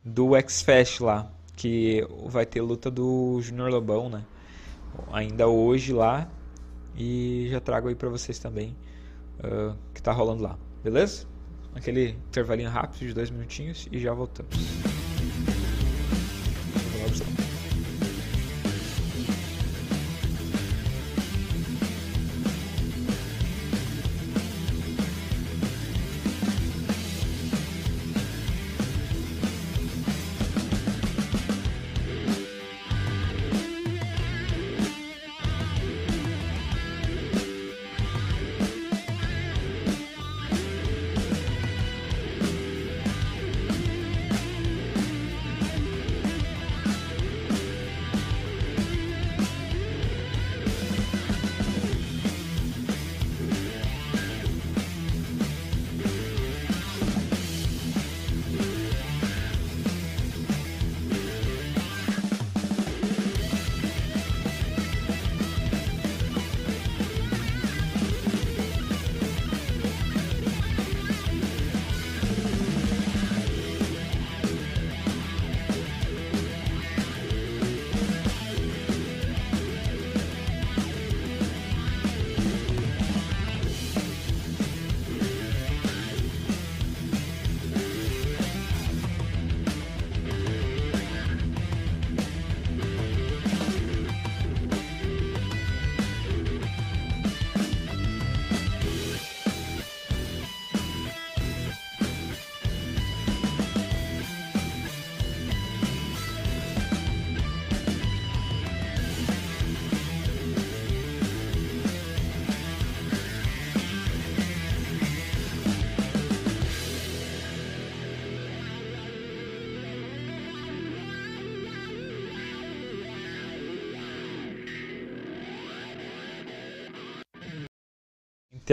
do 0.02 0.34
X-Fest 0.36 1.00
lá, 1.00 1.30
que 1.56 2.06
vai 2.26 2.44
ter 2.44 2.60
luta 2.60 2.90
do 2.90 3.40
Junior 3.40 3.70
Lobão, 3.70 4.08
né? 4.08 4.24
Ainda 5.12 5.48
hoje 5.48 5.92
lá, 5.92 6.28
e 6.96 7.48
já 7.50 7.60
trago 7.60 7.88
aí 7.88 7.94
para 7.94 8.08
vocês 8.08 8.38
também 8.38 8.76
uh, 9.40 9.76
que 9.92 10.02
tá 10.02 10.12
rolando 10.12 10.42
lá, 10.42 10.58
beleza? 10.82 11.26
Aquele 11.74 12.10
intervalinho 12.28 12.70
rápido 12.70 13.00
de 13.00 13.12
dois 13.12 13.30
minutinhos 13.30 13.88
e 13.90 13.98
já 13.98 14.12
voltamos. 14.12 15.03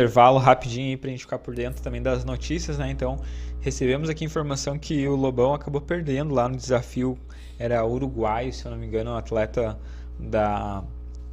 Intervalo 0.02 0.40
rapidinho 0.40 0.98
para 0.98 1.10
a 1.10 1.12
gente 1.12 1.22
ficar 1.22 1.38
por 1.38 1.54
dentro 1.54 1.82
também 1.82 2.02
das 2.02 2.26
notícias, 2.26 2.78
né? 2.78 2.90
Então, 2.90 3.20
recebemos 3.60 4.10
aqui 4.10 4.26
informação 4.26 4.78
que 4.80 5.08
o 5.08 5.16
Lobão 5.16 5.54
acabou 5.54 5.80
perdendo 5.80 6.34
lá 6.34 6.50
no 6.50 6.56
desafio, 6.56 7.18
era 7.60 7.86
uruguaio, 7.86 8.52
se 8.52 8.66
eu 8.66 8.72
não 8.72 8.78
me 8.78 8.88
engano, 8.88 9.12
um 9.12 9.16
atleta 9.16 9.78
da, 10.20 10.84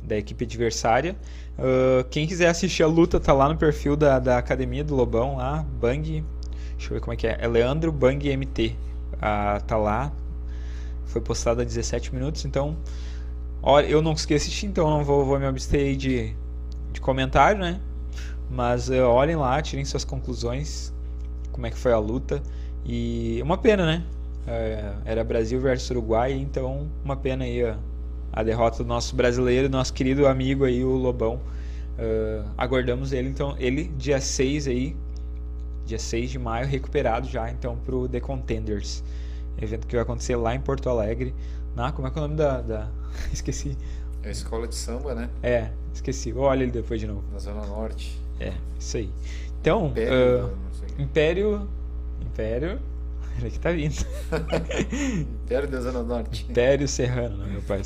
da 0.02 0.18
equipe 0.18 0.44
adversária. 0.44 1.16
Uh, 1.58 2.04
quem 2.10 2.26
quiser 2.26 2.48
assistir 2.48 2.82
a 2.82 2.86
luta, 2.86 3.18
tá 3.18 3.32
lá 3.32 3.48
no 3.48 3.56
perfil 3.56 3.96
da, 3.96 4.18
da 4.18 4.36
academia 4.36 4.84
do 4.84 4.94
Lobão, 4.94 5.36
lá, 5.36 5.64
Bang, 5.80 6.22
deixa 6.76 6.90
eu 6.90 6.94
ver 6.94 7.00
como 7.00 7.14
é 7.14 7.16
que 7.16 7.26
é, 7.26 7.38
é 7.40 7.48
Leandro 7.48 7.90
Bang 7.90 8.36
MT, 8.36 8.76
uh, 9.14 9.64
tá 9.64 9.78
lá, 9.78 10.12
foi 11.06 11.22
postado 11.22 11.62
há 11.62 11.64
17 11.64 12.14
minutos, 12.14 12.44
então, 12.44 12.76
olha, 13.62 13.86
eu 13.86 14.02
não 14.02 14.12
consegui 14.12 14.34
assistir, 14.34 14.66
então 14.66 14.90
não 14.90 15.02
vou, 15.02 15.24
vou 15.24 15.38
me 15.38 15.46
abster 15.46 15.96
de, 15.96 16.36
de 16.92 17.00
comentário, 17.00 17.58
né? 17.58 17.80
Mas 18.51 18.88
uh, 18.88 19.03
olhem 19.03 19.36
lá, 19.36 19.61
tirem 19.61 19.84
suas 19.84 20.05
conclusões, 20.05 20.92
como 21.53 21.66
é 21.66 21.70
que 21.70 21.78
foi 21.78 21.92
a 21.92 21.99
luta. 21.99 22.42
E 22.84 23.40
uma 23.42 23.59
pena, 23.59 23.84
né? 23.84 24.05
Uh, 24.46 25.03
era 25.05 25.22
Brasil 25.22 25.61
versus 25.61 25.90
Uruguai, 25.90 26.32
então 26.32 26.88
uma 27.05 27.16
pena 27.16 27.44
aí 27.44 27.62
a, 27.62 27.76
a 28.32 28.42
derrota 28.42 28.78
do 28.82 28.88
nosso 28.88 29.14
brasileiro, 29.14 29.68
nosso 29.68 29.92
querido 29.92 30.26
amigo 30.26 30.64
aí, 30.64 30.84
o 30.84 30.96
Lobão. 30.96 31.40
Uh, 31.99 32.49
aguardamos 32.57 33.12
ele, 33.12 33.28
então, 33.28 33.57
ele 33.59 33.88
dia 33.99 34.20
6 34.20 34.68
aí, 34.68 34.96
dia 35.84 35.99
6 35.99 36.30
de 36.30 36.38
maio, 36.38 36.66
recuperado 36.66 37.28
já, 37.28 37.51
então, 37.51 37.76
pro 37.84 38.09
The 38.09 38.20
Contenders. 38.20 39.03
Evento 39.61 39.86
que 39.86 39.96
vai 39.96 40.03
acontecer 40.03 40.36
lá 40.36 40.55
em 40.55 40.61
Porto 40.61 40.88
Alegre. 40.88 41.34
Na, 41.74 41.90
como 41.90 42.07
é 42.07 42.11
que 42.11 42.18
é 42.18 42.22
o 42.22 42.22
nome 42.22 42.36
da. 42.36 42.61
da... 42.61 42.88
Esqueci. 43.32 43.76
É 44.22 44.28
a 44.28 44.30
escola 44.30 44.68
de 44.68 44.74
samba, 44.74 45.14
né? 45.14 45.28
É, 45.42 45.70
esqueci. 45.92 46.32
Olha 46.32 46.62
ele 46.62 46.72
depois 46.72 47.01
de 47.01 47.07
novo. 47.07 47.22
Na 47.32 47.38
Zona 47.38 47.64
Norte. 47.66 48.20
É, 48.41 48.53
isso 48.78 48.97
aí. 48.97 49.11
Então, 49.61 49.89
Império. 49.89 50.47
Uh, 50.47 51.03
Império. 51.03 51.68
Império. 52.20 52.80
Ele 53.39 53.51
que 53.51 53.59
tá 53.59 53.70
vindo. 53.70 53.95
Império 55.45 55.68
da 55.68 55.80
Zona 55.80 56.03
Norte. 56.03 56.47
Império 56.49 56.89
Serrano, 56.89 57.47
meu 57.47 57.62
pai? 57.62 57.82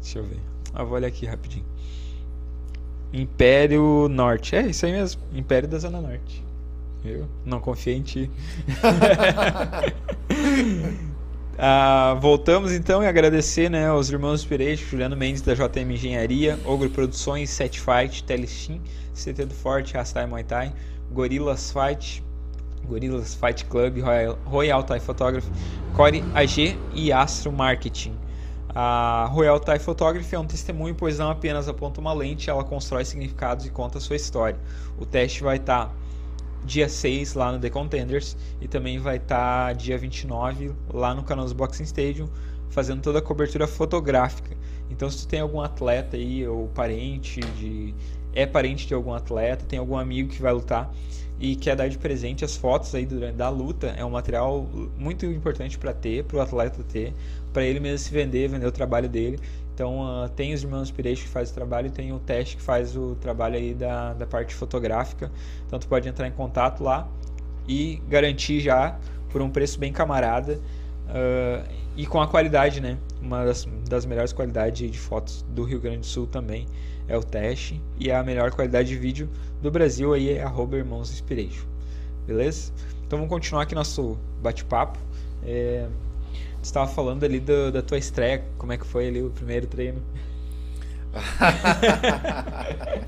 Deixa 0.00 0.18
eu 0.18 0.24
ver. 0.24 0.40
Ah, 0.72 0.82
vou 0.82 0.94
olhar 0.94 1.08
aqui 1.08 1.26
rapidinho. 1.26 1.64
Império 3.12 4.08
Norte. 4.08 4.56
É, 4.56 4.66
isso 4.66 4.86
aí 4.86 4.92
mesmo. 4.92 5.22
Império 5.32 5.68
da 5.68 5.78
Zona 5.78 6.00
Norte. 6.00 6.42
Eu 7.04 7.28
não 7.44 7.60
confiei 7.60 7.96
em 7.96 8.02
ti. 8.02 8.30
ah, 11.58 12.16
voltamos 12.20 12.72
então 12.72 13.02
e 13.02 13.06
agradecer 13.06 13.70
né, 13.70 13.86
aos 13.86 14.10
irmãos 14.10 14.44
Pirejo, 14.44 14.84
Juliano 14.86 15.16
Mendes 15.16 15.40
da 15.42 15.54
JM 15.54 15.92
Engenharia, 15.92 16.58
Ogro 16.64 16.90
Produções, 16.90 17.50
Set 17.50 17.80
Fight, 17.80 18.24
Telestim 18.24 18.80
CT 19.14 19.46
do 19.46 19.54
Forte, 19.54 19.94
Rastai 19.94 20.26
Muay 20.26 20.42
Thai, 20.42 20.72
Gorillas 21.12 21.72
Fight, 21.72 22.22
Gorillas 22.86 23.34
Fight 23.34 23.64
Club, 23.66 24.00
Royal, 24.00 24.38
Royal 24.44 24.82
Thai 24.82 24.98
Photography, 24.98 25.50
Core 25.94 26.24
AG 26.34 26.76
e 26.92 27.12
Astro 27.12 27.52
Marketing. 27.52 28.16
A 28.74 29.28
Royal 29.30 29.60
Thai 29.60 29.78
Photography 29.78 30.34
é 30.34 30.38
um 30.38 30.46
testemunho, 30.46 30.96
pois 30.96 31.18
não 31.18 31.30
apenas 31.30 31.68
aponta 31.68 32.00
uma 32.00 32.12
lente, 32.12 32.50
ela 32.50 32.64
constrói 32.64 33.04
significados 33.04 33.64
e 33.64 33.70
conta 33.70 34.00
sua 34.00 34.16
história. 34.16 34.58
O 34.98 35.06
teste 35.06 35.44
vai 35.44 35.56
estar 35.56 35.86
tá 35.86 35.92
dia 36.64 36.88
6 36.88 37.34
lá 37.34 37.52
no 37.52 37.58
The 37.58 37.70
Contenders 37.70 38.36
e 38.60 38.66
também 38.66 38.98
vai 38.98 39.16
estar 39.16 39.68
tá 39.68 39.72
dia 39.72 39.98
29 39.98 40.72
lá 40.92 41.14
no 41.14 41.22
Canoas 41.22 41.52
Boxing 41.52 41.84
Stadium, 41.84 42.28
fazendo 42.70 43.02
toda 43.02 43.18
a 43.18 43.22
cobertura 43.22 43.66
fotográfica. 43.66 44.56
Então, 44.90 45.10
se 45.10 45.18
tu 45.18 45.28
tem 45.28 45.40
algum 45.40 45.60
atleta 45.60 46.16
aí 46.16 46.46
ou 46.46 46.68
parente 46.68 47.40
de 47.40 47.94
é 48.34 48.44
parente 48.44 48.86
de 48.86 48.94
algum 48.94 49.12
atleta, 49.12 49.64
tem 49.64 49.78
algum 49.78 49.96
amigo 49.96 50.28
que 50.28 50.42
vai 50.42 50.52
lutar 50.52 50.92
e 51.38 51.56
quer 51.56 51.76
dar 51.76 51.88
de 51.88 51.98
presente 51.98 52.44
as 52.44 52.56
fotos 52.56 52.94
aí 52.94 53.06
durante 53.06 53.36
da 53.36 53.48
luta, 53.48 53.88
é 53.96 54.04
um 54.04 54.10
material 54.10 54.68
muito 54.96 55.26
importante 55.26 55.78
para 55.78 55.92
ter, 55.92 56.24
para 56.24 56.38
o 56.38 56.40
atleta 56.40 56.82
ter, 56.84 57.12
para 57.52 57.64
ele 57.64 57.80
mesmo 57.80 57.98
se 57.98 58.12
vender, 58.12 58.48
vender 58.48 58.66
o 58.66 58.72
trabalho 58.72 59.08
dele. 59.08 59.38
Então 59.74 60.00
uh, 60.00 60.28
tem 60.28 60.54
os 60.54 60.62
irmãos 60.62 60.90
Pirejo 60.90 61.22
que 61.22 61.28
faz 61.28 61.50
o 61.50 61.54
trabalho 61.54 61.88
e 61.88 61.90
tem 61.90 62.12
o 62.12 62.18
teste 62.20 62.56
que 62.56 62.62
faz 62.62 62.96
o 62.96 63.16
trabalho 63.16 63.56
aí 63.56 63.74
da, 63.74 64.14
da 64.14 64.26
parte 64.26 64.54
fotográfica. 64.54 65.30
Então 65.66 65.78
tu 65.78 65.88
pode 65.88 66.08
entrar 66.08 66.28
em 66.28 66.32
contato 66.32 66.82
lá 66.82 67.08
e 67.66 68.00
garantir 68.08 68.60
já 68.60 68.96
por 69.30 69.42
um 69.42 69.50
preço 69.50 69.78
bem 69.78 69.92
camarada 69.92 70.60
uh, 71.08 71.68
e 71.96 72.06
com 72.06 72.20
a 72.20 72.28
qualidade, 72.28 72.80
né? 72.80 72.96
Uma 73.20 73.44
das, 73.44 73.66
das 73.88 74.06
melhores 74.06 74.32
qualidades 74.32 74.90
de 74.90 74.98
fotos 74.98 75.44
do 75.50 75.64
Rio 75.64 75.80
Grande 75.80 75.98
do 75.98 76.06
Sul 76.06 76.26
também 76.26 76.66
é 77.08 77.16
o 77.16 77.22
teste 77.22 77.82
e 77.98 78.10
a 78.12 78.22
melhor 78.22 78.52
qualidade 78.52 78.88
de 78.88 78.96
vídeo 78.96 79.28
do 79.60 79.70
Brasil 79.70 80.14
aí 80.14 80.30
é 80.30 80.42
arroba 80.42 80.76
Irmãos 80.76 81.10
Inspiration. 81.10 81.66
Beleza? 82.26 82.72
Então 83.06 83.18
vamos 83.18 83.28
continuar 83.28 83.62
aqui 83.62 83.74
nosso 83.74 84.16
bate-papo. 84.40 84.98
É, 85.44 85.88
estava 86.66 86.90
falando 86.90 87.24
ali 87.24 87.40
do, 87.40 87.70
da 87.70 87.82
tua 87.82 87.98
estreia, 87.98 88.42
como 88.58 88.72
é 88.72 88.78
que 88.78 88.86
foi 88.86 89.08
ali 89.08 89.22
o 89.22 89.30
primeiro 89.30 89.66
treino? 89.66 90.02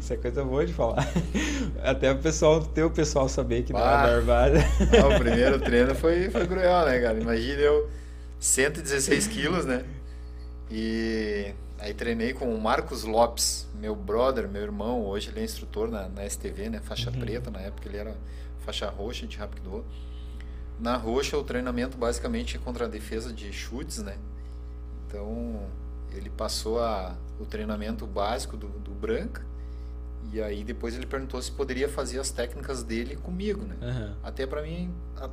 Isso 0.00 0.12
é 0.12 0.16
coisa 0.16 0.44
boa 0.44 0.66
de 0.66 0.72
falar. 0.72 1.06
Até 1.82 2.10
o 2.10 2.18
pessoal, 2.18 2.64
ter 2.64 2.84
o 2.84 2.90
pessoal 2.90 3.28
saber 3.28 3.64
que 3.64 3.72
não 3.72 3.80
é 3.80 3.82
barbada. 3.82 4.58
Ah, 5.00 5.08
o 5.14 5.18
primeiro 5.18 5.60
treino 5.60 5.94
foi, 5.94 6.30
foi 6.30 6.46
cruel, 6.46 6.86
né, 6.86 6.98
cara? 7.00 7.20
Imagina 7.20 7.60
eu 7.60 7.90
116 8.40 9.26
quilos, 9.26 9.66
né? 9.66 9.84
E 10.70 11.52
Aí 11.78 11.92
treinei 11.92 12.32
com 12.32 12.52
o 12.52 12.60
Marcos 12.60 13.04
Lopes, 13.04 13.68
meu 13.78 13.94
brother, 13.94 14.48
meu 14.48 14.62
irmão. 14.62 15.04
Hoje 15.04 15.28
ele 15.28 15.40
é 15.40 15.44
instrutor 15.44 15.90
na, 15.90 16.08
na 16.08 16.28
STV, 16.28 16.70
né? 16.70 16.80
Faixa 16.80 17.10
uhum. 17.10 17.20
preta. 17.20 17.50
Na 17.50 17.60
época 17.60 17.88
ele 17.88 17.98
era 17.98 18.16
faixa 18.64 18.88
roxa 18.88 19.26
de 19.26 19.36
Rapido. 19.36 19.84
Na 20.78 20.96
roxa, 20.96 21.36
o 21.38 21.44
treinamento 21.44 21.96
basicamente 21.96 22.56
é 22.56 22.60
contra 22.60 22.84
a 22.84 22.88
defesa 22.88 23.32
de 23.32 23.52
chutes, 23.52 24.02
né? 24.02 24.16
Então, 25.06 25.62
ele 26.12 26.30
passou 26.30 26.82
a, 26.82 27.16
o 27.40 27.46
treinamento 27.46 28.06
básico 28.06 28.56
do, 28.56 28.68
do 28.68 28.90
Branca. 28.90 29.44
E 30.32 30.42
aí 30.42 30.64
depois 30.64 30.94
ele 30.94 31.06
perguntou 31.06 31.40
se 31.40 31.52
poderia 31.52 31.88
fazer 31.88 32.18
as 32.18 32.30
técnicas 32.30 32.82
dele 32.82 33.16
comigo, 33.16 33.64
né? 33.64 33.76
Uhum. 33.80 34.14
Até 34.22 34.46
para 34.46 34.62
mim 34.62 34.92
a, 35.16 35.30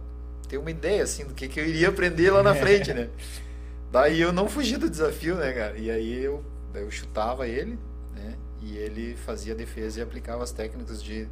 ter 0.47 0.57
uma 0.57 0.69
ideia, 0.69 1.03
assim, 1.03 1.25
do 1.25 1.33
que, 1.33 1.47
que 1.47 1.59
eu 1.59 1.65
iria 1.65 1.89
aprender 1.89 2.29
lá 2.31 2.43
na 2.43 2.53
frente, 2.53 2.93
né? 2.93 3.09
Daí 3.91 4.21
eu 4.21 4.31
não 4.31 4.47
fugi 4.47 4.77
do 4.77 4.89
desafio, 4.89 5.35
né, 5.35 5.51
cara? 5.53 5.77
E 5.77 5.89
aí 5.89 6.23
eu, 6.23 6.43
eu 6.73 6.89
chutava 6.89 7.47
ele, 7.47 7.77
né? 8.13 8.35
E 8.61 8.77
ele 8.77 9.15
fazia 9.15 9.53
defesa 9.53 9.99
e 9.99 10.03
aplicava 10.03 10.43
as 10.43 10.51
técnicas 10.51 11.01
de 11.01 11.27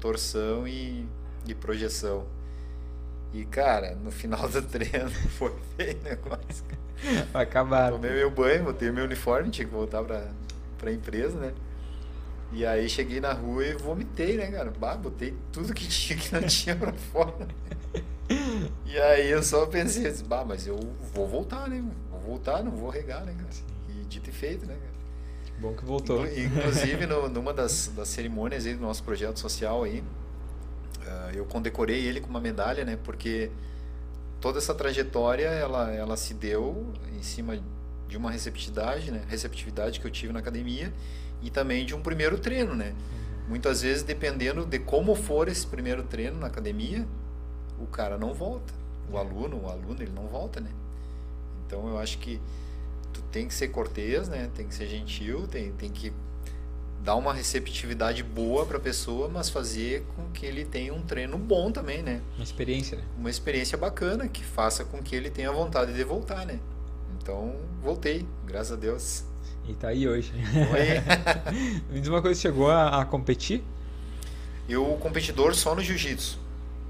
torção 0.00 0.66
e, 0.66 1.06
e 1.46 1.54
projeção. 1.54 2.26
E, 3.34 3.44
cara, 3.46 3.96
no 3.96 4.12
final 4.12 4.48
do 4.48 4.62
treino 4.62 5.10
foi 5.36 5.52
feio 5.76 5.98
o 6.00 6.04
negócio. 6.04 6.64
Acabaram. 7.34 7.96
Tomei 7.96 8.12
meu 8.12 8.30
banho, 8.30 8.62
botei 8.62 8.92
meu 8.92 9.04
uniforme, 9.04 9.50
tinha 9.50 9.66
que 9.66 9.74
voltar 9.74 10.04
pra, 10.04 10.28
pra 10.78 10.92
empresa, 10.92 11.36
né? 11.38 11.52
E 12.52 12.64
aí 12.64 12.88
cheguei 12.88 13.20
na 13.20 13.32
rua 13.32 13.66
e 13.66 13.74
vomitei, 13.74 14.36
né, 14.36 14.46
cara? 14.52 14.70
Bah, 14.70 14.94
botei 14.94 15.34
tudo 15.50 15.74
que 15.74 15.84
tinha 15.88 16.16
que 16.16 16.32
não 16.32 16.42
tinha 16.42 16.76
pra 16.76 16.92
fora. 16.92 17.48
E 18.86 18.98
aí 18.98 19.30
eu 19.30 19.42
só 19.42 19.66
pensei 19.66 20.06
assim, 20.06 20.24
bah, 20.24 20.46
mas 20.46 20.66
eu 20.66 20.78
vou 21.12 21.28
voltar, 21.28 21.68
né? 21.68 21.84
Vou 22.10 22.20
voltar, 22.20 22.62
não 22.64 22.70
vou 22.70 22.88
regar, 22.88 23.22
né, 23.22 23.34
cara? 23.36 23.50
E 23.90 24.04
dito 24.06 24.30
e 24.30 24.32
feito, 24.32 24.64
né, 24.64 24.74
cara? 24.74 25.60
Bom 25.60 25.74
que 25.74 25.84
voltou. 25.84 26.26
Inclusive, 26.26 27.04
no, 27.04 27.28
numa 27.28 27.52
das, 27.52 27.88
das 27.94 28.08
cerimônias 28.08 28.64
aí 28.64 28.74
do 28.74 28.80
nosso 28.80 29.02
projeto 29.02 29.38
social 29.38 29.82
aí, 29.82 30.02
uh, 31.06 31.30
eu 31.34 31.44
condecorei 31.44 32.06
ele 32.06 32.20
com 32.20 32.28
uma 32.28 32.40
medalha, 32.40 32.84
né? 32.84 32.98
Porque 33.02 33.50
toda 34.40 34.58
essa 34.58 34.74
trajetória, 34.74 35.46
ela, 35.46 35.90
ela 35.92 36.16
se 36.16 36.34
deu 36.34 36.92
em 37.16 37.22
cima 37.22 37.58
de 38.08 38.16
uma 38.16 38.30
receptividade, 38.30 39.10
né? 39.10 39.24
Receptividade 39.28 40.00
que 40.00 40.06
eu 40.06 40.10
tive 40.10 40.32
na 40.32 40.40
academia 40.40 40.92
e 41.42 41.50
também 41.50 41.84
de 41.84 41.94
um 41.94 42.02
primeiro 42.02 42.38
treino, 42.38 42.74
né? 42.74 42.90
Uhum. 42.90 43.48
Muitas 43.48 43.82
vezes, 43.82 44.02
dependendo 44.02 44.64
de 44.64 44.78
como 44.78 45.14
for 45.14 45.48
esse 45.48 45.66
primeiro 45.66 46.02
treino 46.02 46.38
na 46.38 46.46
academia, 46.46 47.06
o 47.78 47.86
cara 47.86 48.18
não 48.18 48.32
volta. 48.32 48.72
O 49.10 49.18
aluno, 49.18 49.62
o 49.62 49.68
aluno, 49.68 50.02
ele 50.02 50.12
não 50.12 50.26
volta, 50.26 50.60
né? 50.60 50.70
Então 51.66 51.88
eu 51.88 51.98
acho 51.98 52.18
que 52.18 52.40
tu 53.12 53.22
tem 53.30 53.46
que 53.48 53.54
ser 53.54 53.68
cortês, 53.68 54.28
né? 54.28 54.50
Tem 54.54 54.66
que 54.66 54.74
ser 54.74 54.86
gentil, 54.86 55.46
tem, 55.46 55.72
tem 55.72 55.90
que 55.90 56.12
dar 57.04 57.16
uma 57.16 57.34
receptividade 57.34 58.22
boa 58.22 58.64
para 58.64 58.78
a 58.78 58.80
pessoa, 58.80 59.28
mas 59.28 59.50
fazer 59.50 60.02
com 60.16 60.30
que 60.32 60.46
ele 60.46 60.64
tenha 60.64 60.94
um 60.94 61.02
treino 61.02 61.36
bom 61.36 61.70
também, 61.70 62.02
né? 62.02 62.22
Uma 62.34 62.44
experiência, 62.44 62.96
né? 62.96 63.04
Uma 63.18 63.28
experiência 63.28 63.76
bacana 63.76 64.26
que 64.26 64.42
faça 64.42 64.86
com 64.86 65.02
que 65.02 65.14
ele 65.14 65.28
tenha 65.28 65.52
vontade 65.52 65.92
de 65.92 66.02
voltar, 66.02 66.46
né? 66.46 66.58
Então, 67.20 67.56
voltei, 67.82 68.26
graças 68.46 68.72
a 68.72 68.76
Deus. 68.76 69.24
E 69.68 69.74
tá 69.74 69.88
aí 69.88 70.08
hoje. 70.08 70.32
Me 71.92 72.00
diz 72.00 72.08
uma 72.08 72.22
coisa, 72.22 72.40
chegou 72.40 72.70
a, 72.70 73.02
a 73.02 73.04
competir? 73.04 73.62
Eu 74.66 74.84
competidor 74.98 75.54
só 75.54 75.74
no 75.74 75.82
jiu-jitsu. 75.82 76.38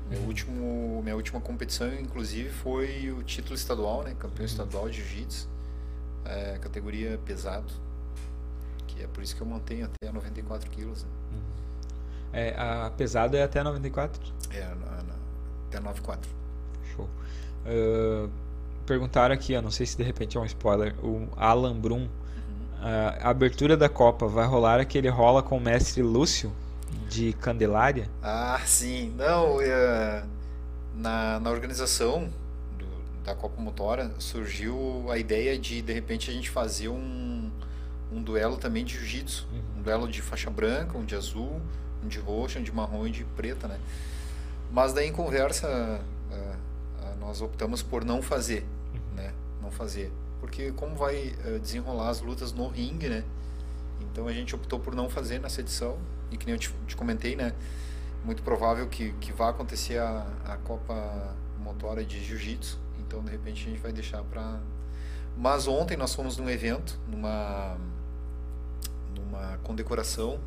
Meu 0.09 0.21
último, 0.21 1.01
minha 1.03 1.17
última 1.17 1.41
competição, 1.41 1.93
inclusive, 1.93 2.51
foi 2.51 3.11
o 3.11 3.25
título 3.25 3.57
estadual, 3.57 4.05
né? 4.05 4.15
Campeão 4.17 4.41
uhum. 4.41 4.45
estadual 4.45 4.89
de 4.89 4.99
jiu-jitsu, 4.99 5.49
é, 6.25 6.59
categoria 6.61 7.19
pesado, 7.25 7.73
que 8.95 9.03
é 9.03 9.07
por 9.07 9.23
isso 9.23 9.35
que 9.35 9.43
eu 9.43 9.47
mantenho 9.47 9.87
até 9.87 10.13
94 10.13 10.71
quilos. 10.71 11.03
Né? 11.03 11.11
Uhum. 11.33 11.41
É, 12.33 12.55
a 12.59 12.91
pesado 12.97 13.37
é 13.37 13.43
até 13.43 13.63
94? 13.63 14.21
É, 14.51 14.61
na, 14.61 14.75
na, 14.75 15.15
até 15.69 15.81
94. 15.81 16.31
Show. 16.95 17.09
Uh, 17.67 18.31
perguntaram 18.87 19.35
aqui, 19.35 19.57
ó, 19.57 19.63
não 19.63 19.71
sei 19.71 19.87
se 19.87 19.97
de 19.97 20.03
repente 20.03 20.37
é 20.37 20.41
um 20.41 20.45
spoiler, 20.45 20.95
o 21.05 21.29
Alan 21.37 21.79
Brum, 21.79 22.03
uhum. 22.03 22.09
a 23.21 23.31
abertura 23.31 23.77
da 23.77 23.89
Copa 23.89 24.27
vai 24.27 24.47
rolar 24.47 24.81
aquele 24.81 25.09
rola 25.09 25.43
com 25.43 25.57
o 25.57 25.61
mestre 25.61 26.03
Lúcio? 26.03 26.53
de 27.09 27.33
Candelária? 27.35 28.11
Ah, 28.23 28.61
sim. 28.65 29.13
Não, 29.17 29.61
é, 29.61 30.25
na, 30.95 31.41
na 31.41 31.51
organização 31.51 32.29
do, 32.79 32.87
da 33.25 33.35
Copa 33.35 33.61
Motora 33.61 34.13
surgiu 34.19 35.07
a 35.11 35.19
ideia 35.19 35.59
de, 35.59 35.83
de 35.83 35.93
repente, 35.93 36.31
a 36.31 36.35
gente 36.35 36.51
fazer 36.51 36.89
um, 36.89 37.51
um 38.15 38.23
duelo 38.23 38.57
também 38.57 38.85
de 38.85 38.95
jiu-jitsu. 38.95 39.49
Uhum. 39.53 39.79
Um 39.79 39.83
duelo 39.83 40.09
de 40.09 40.23
faixa 40.23 40.51
branca, 40.51 40.97
um 40.97 41.05
de 41.05 41.15
azul, 41.15 41.61
um 42.03 42.09
de 42.09 42.19
roxa, 42.19 42.59
um 42.59 42.63
de 42.63 42.73
marrom 42.73 43.07
e 43.07 43.11
de 43.11 43.25
preta, 43.25 43.67
né? 43.67 43.79
Mas 44.71 44.93
daí 44.93 45.09
em 45.09 45.13
conversa 45.13 46.01
é, 46.31 46.55
nós 47.21 47.41
optamos 47.41 47.83
por 47.83 48.05
não 48.05 48.23
fazer, 48.23 48.67
uhum. 48.93 49.17
né? 49.17 49.33
Não 49.61 49.71
fazer. 49.71 50.13
Porque 50.41 50.73
como 50.73 50.95
vai 50.95 51.35
é, 51.45 51.59
desenrolar 51.59 52.11
as 52.11 52.21
lutas 52.21 52.53
no 52.53 52.69
ringue, 52.69 53.09
né? 53.09 53.25
Então 54.01 54.29
a 54.29 54.33
gente 54.33 54.55
optou 54.55 54.79
por 54.79 54.95
não 54.95 55.09
fazer 55.09 55.41
nessa 55.41 55.61
edição 55.61 55.99
e 56.31 56.37
que 56.37 56.47
nem 56.47 56.55
eu 56.55 56.59
te, 56.59 56.73
te 56.87 56.97
comentei, 56.97 57.35
né? 57.35 57.53
Muito 58.25 58.43
provável 58.43 58.87
que, 58.89 59.13
que 59.21 59.33
vá 59.33 59.51
acontecer 59.51 59.99
a, 59.99 60.27
a 60.45 60.57
Copa 60.59 61.35
Motora 61.59 62.05
de 62.05 62.23
Jiu-Jitsu. 62.23 62.79
Então, 63.01 63.23
de 63.23 63.31
repente, 63.31 63.67
a 63.67 63.71
gente 63.71 63.81
vai 63.81 63.93
deixar 63.93 64.23
para. 64.23 64.61
Mas 65.37 65.67
ontem 65.67 65.97
nós 65.97 66.15
fomos 66.15 66.37
num 66.37 66.49
evento, 66.49 66.99
numa, 67.09 67.77
numa 69.35 69.59
condecoração, 69.59 70.39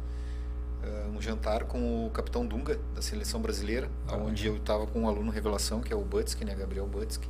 uh, 0.83 1.09
um 1.15 1.21
jantar 1.21 1.65
com 1.65 2.05
o 2.05 2.09
capitão 2.09 2.45
Dunga, 2.45 2.79
da 2.95 3.01
seleção 3.01 3.41
brasileira, 3.41 3.89
ah, 4.07 4.15
onde 4.15 4.47
é. 4.47 4.49
eu 4.49 4.57
estava 4.57 4.87
com 4.87 5.01
um 5.01 5.07
aluno 5.07 5.29
revelação, 5.29 5.81
que 5.81 5.91
é 5.91 5.95
o 5.95 6.03
Butsky, 6.03 6.45
né? 6.45 6.55
Gabriel 6.55 6.87
Butsky. 6.87 7.27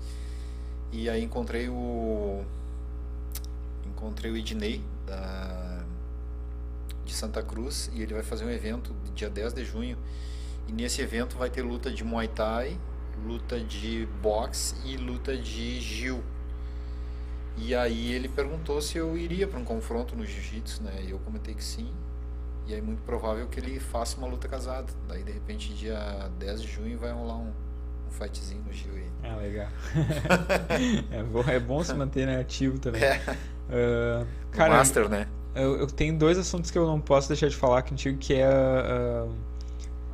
E 0.92 1.10
aí 1.10 1.24
encontrei 1.24 1.68
o. 1.68 2.44
Encontrei 3.86 4.32
o 4.32 4.38
Ednei, 4.38 4.84
da 5.06 5.66
de 7.04 7.14
Santa 7.14 7.42
Cruz 7.42 7.90
e 7.94 8.02
ele 8.02 8.14
vai 8.14 8.22
fazer 8.22 8.44
um 8.44 8.50
evento 8.50 8.94
dia 9.16 9.30
10 9.30 9.54
de 9.54 9.64
junho. 9.64 9.98
E 10.68 10.74
nesse 10.74 11.02
evento 11.02 11.38
vai 11.38 11.50
ter 11.50 11.62
luta 11.62 11.90
de 11.90 12.04
Muay 12.04 12.28
Thai, 12.28 12.78
luta 13.26 13.58
de 13.58 14.06
boxe 14.22 14.76
e 14.86 14.98
luta 14.98 15.38
de 15.38 15.80
Gil. 15.80 16.22
E 17.58 17.74
aí 17.74 18.14
ele 18.14 18.30
perguntou 18.30 18.82
se 18.82 18.98
eu 18.98 19.18
iria 19.18 19.48
para 19.48 19.60
um 19.60 19.64
confronto 19.64 20.16
no 20.16 20.26
jiu-jitsu, 20.26 20.84
né? 20.84 21.02
E 21.04 21.12
eu 21.12 21.20
comentei 21.20 21.54
que 21.54 21.64
sim. 21.64 21.92
E 22.68 22.74
aí 22.74 22.82
muito 22.82 23.02
provável 23.04 23.48
que 23.48 23.60
ele 23.60 23.80
faça 23.80 24.18
uma 24.18 24.28
luta 24.28 24.48
casada. 24.48 24.92
Daí 25.08 25.24
de 25.24 25.32
repente 25.32 25.74
dia 25.74 26.30
10 26.38 26.62
de 26.62 26.68
junho 26.68 26.98
vai 26.98 27.12
rolar 27.12 27.38
um, 27.38 27.52
um 28.08 28.12
fightzinho 28.12 28.62
no 28.66 28.74
Gil 28.74 28.94
aí. 28.94 29.08
Ah, 29.24 29.36
legal. 29.38 29.70
é, 31.12 31.24
bom, 31.24 31.44
é 31.48 31.60
bom 31.60 31.84
se 31.84 31.94
manter 31.94 32.28
né, 32.28 32.40
ativo 32.40 32.78
também. 32.78 33.02
É. 33.04 33.20
Uh, 33.68 34.28
cara, 34.52 34.76
Master, 34.76 35.10
né? 35.10 35.28
eu, 35.56 35.78
eu, 35.78 35.88
tenho 35.88 36.18
dois 36.18 36.38
assuntos 36.38 36.70
que 36.70 36.78
eu 36.78 36.86
não 36.86 37.02
posso 37.02 37.28
deixar 37.28 37.50
de 37.50 37.56
falar 37.56 37.82
contigo, 37.82 38.18
que 38.18 38.34
é 38.34 38.46
a, 38.46 39.28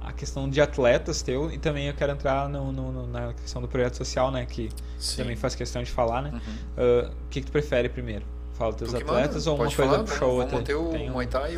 a 0.05 0.11
questão 0.11 0.49
de 0.49 0.61
atletas 0.61 1.21
teu 1.21 1.51
e 1.51 1.57
também 1.57 1.87
eu 1.87 1.93
quero 1.93 2.11
entrar 2.11 2.49
no, 2.49 2.71
no, 2.71 2.91
no, 2.91 3.07
na 3.07 3.33
questão 3.33 3.61
do 3.61 3.67
projeto 3.67 3.97
social, 3.97 4.31
né? 4.31 4.45
Que 4.45 4.69
Sim. 4.97 5.17
também 5.17 5.35
faz 5.35 5.55
questão 5.55 5.83
de 5.83 5.91
falar, 5.91 6.21
né? 6.21 6.31
Uhum. 6.31 6.39
Uh, 6.83 7.09
o 7.09 7.29
que, 7.29 7.41
que 7.41 7.47
tu 7.47 7.51
prefere 7.51 7.89
primeiro? 7.89 8.25
Fala 8.53 8.73
teus 8.73 8.93
atletas 8.93 9.47
ou 9.47 9.55
uma 9.55 9.65
coisa 9.65 9.75
falar, 9.75 10.03
puxa 10.03 10.25
outra? 10.25 10.45
Vamos 10.45 10.53
manter 10.53 10.75
o. 10.75 11.11
Muay 11.11 11.27
Thai 11.27 11.57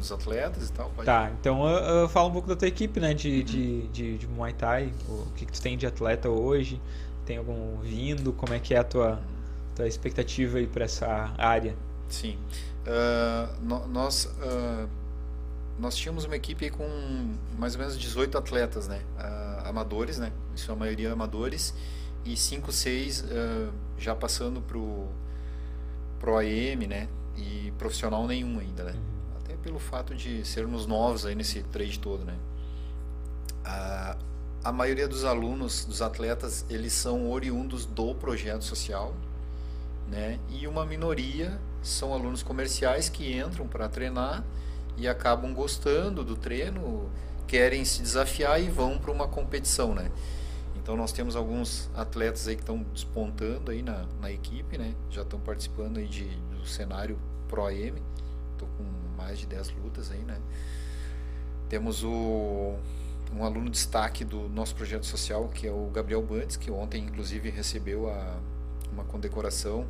os 0.00 0.10
atletas 0.10 0.70
e 0.70 0.72
tal. 0.72 0.90
Tá, 1.04 1.30
então 1.38 1.60
uh, 1.60 2.04
uh, 2.04 2.08
fala 2.08 2.28
um 2.28 2.32
pouco 2.32 2.48
da 2.48 2.56
tua 2.56 2.68
equipe, 2.68 2.98
né? 2.98 3.12
De, 3.12 3.28
uhum. 3.28 3.44
de, 3.44 3.82
de, 3.88 4.18
de, 4.18 4.26
Muay 4.26 4.52
Thai. 4.54 4.92
O 5.08 5.26
que, 5.36 5.44
que 5.44 5.52
tu 5.52 5.60
tem 5.60 5.76
de 5.76 5.86
atleta 5.86 6.28
hoje? 6.28 6.80
Tem 7.26 7.36
algum 7.36 7.76
vindo? 7.82 8.32
Como 8.32 8.54
é 8.54 8.58
que 8.58 8.74
é 8.74 8.78
a 8.78 8.84
tua, 8.84 9.20
tua 9.76 9.86
expectativa 9.86 10.58
aí 10.58 10.66
para 10.66 10.84
essa 10.84 11.32
área? 11.36 11.74
Sim. 12.08 12.38
Uh, 12.86 13.62
no, 13.62 13.86
nós, 13.86 14.24
uh, 14.24 14.88
nós 15.80 15.96
tínhamos 15.96 16.24
uma 16.24 16.36
equipe 16.36 16.70
com 16.70 16.86
mais 17.58 17.74
ou 17.74 17.80
menos 17.80 17.98
18 17.98 18.36
atletas, 18.36 18.86
né? 18.86 19.02
Uh, 19.18 19.68
amadores, 19.68 20.18
né? 20.18 20.32
Em 20.52 20.56
sua 20.56 20.76
maioria 20.76 21.12
amadores. 21.12 21.74
E 22.24 22.36
5, 22.36 22.70
6 22.70 23.24
já 23.96 24.14
passando 24.14 24.60
pro, 24.60 25.08
pro 26.18 26.36
AM, 26.36 26.86
né? 26.86 27.08
E 27.34 27.72
profissional 27.78 28.26
nenhum 28.26 28.58
ainda, 28.58 28.84
né? 28.84 28.92
Uhum. 28.92 29.38
Até 29.38 29.56
pelo 29.56 29.78
fato 29.78 30.14
de 30.14 30.44
sermos 30.44 30.86
novos 30.86 31.24
aí 31.24 31.34
nesse 31.34 31.62
trade 31.62 31.98
todo, 31.98 32.24
né? 32.24 32.36
a 34.62 34.72
maioria 34.72 35.08
dos 35.08 35.24
alunos, 35.24 35.84
dos 35.84 36.02
atletas, 36.02 36.64
eles 36.68 36.92
são 36.92 37.30
oriundos 37.30 37.86
do 37.86 38.14
projeto 38.14 38.62
social, 38.62 39.14
né? 40.10 40.38
E 40.50 40.66
uma 40.66 40.84
minoria 40.84 41.58
são 41.82 42.12
alunos 42.12 42.42
comerciais 42.42 43.08
que 43.08 43.38
entram 43.38 43.66
para 43.66 43.88
treinar 43.88 44.44
e 45.00 45.08
acabam 45.08 45.54
gostando 45.54 46.22
do 46.22 46.36
treino, 46.36 47.10
querem 47.46 47.84
se 47.86 48.02
desafiar 48.02 48.60
e 48.62 48.68
vão 48.68 48.98
para 48.98 49.10
uma 49.10 49.26
competição, 49.26 49.94
né? 49.94 50.10
Então 50.76 50.94
nós 50.94 51.10
temos 51.10 51.36
alguns 51.36 51.90
atletas 51.94 52.46
aí 52.46 52.54
que 52.54 52.62
estão 52.62 52.84
despontando 52.92 53.70
aí 53.70 53.82
na, 53.82 54.06
na 54.20 54.30
equipe, 54.30 54.76
né? 54.76 54.94
Já 55.08 55.22
estão 55.22 55.40
participando 55.40 55.96
aí 55.96 56.06
de, 56.06 56.24
do 56.24 56.66
cenário 56.66 57.18
Pro 57.48 57.64
AM. 57.66 58.00
Tô 58.58 58.66
com 58.66 58.84
mais 59.16 59.38
de 59.38 59.46
10 59.46 59.70
lutas 59.82 60.10
aí, 60.10 60.20
né? 60.20 60.38
Temos 61.68 62.04
o 62.04 62.76
um 63.34 63.44
aluno 63.44 63.70
destaque 63.70 64.24
do 64.24 64.48
nosso 64.48 64.74
projeto 64.74 65.06
social, 65.06 65.48
que 65.48 65.66
é 65.66 65.72
o 65.72 65.88
Gabriel 65.94 66.20
Bantes, 66.20 66.56
que 66.56 66.70
ontem 66.70 67.04
inclusive 67.04 67.48
recebeu 67.48 68.10
a, 68.10 68.38
uma 68.92 69.04
condecoração 69.04 69.86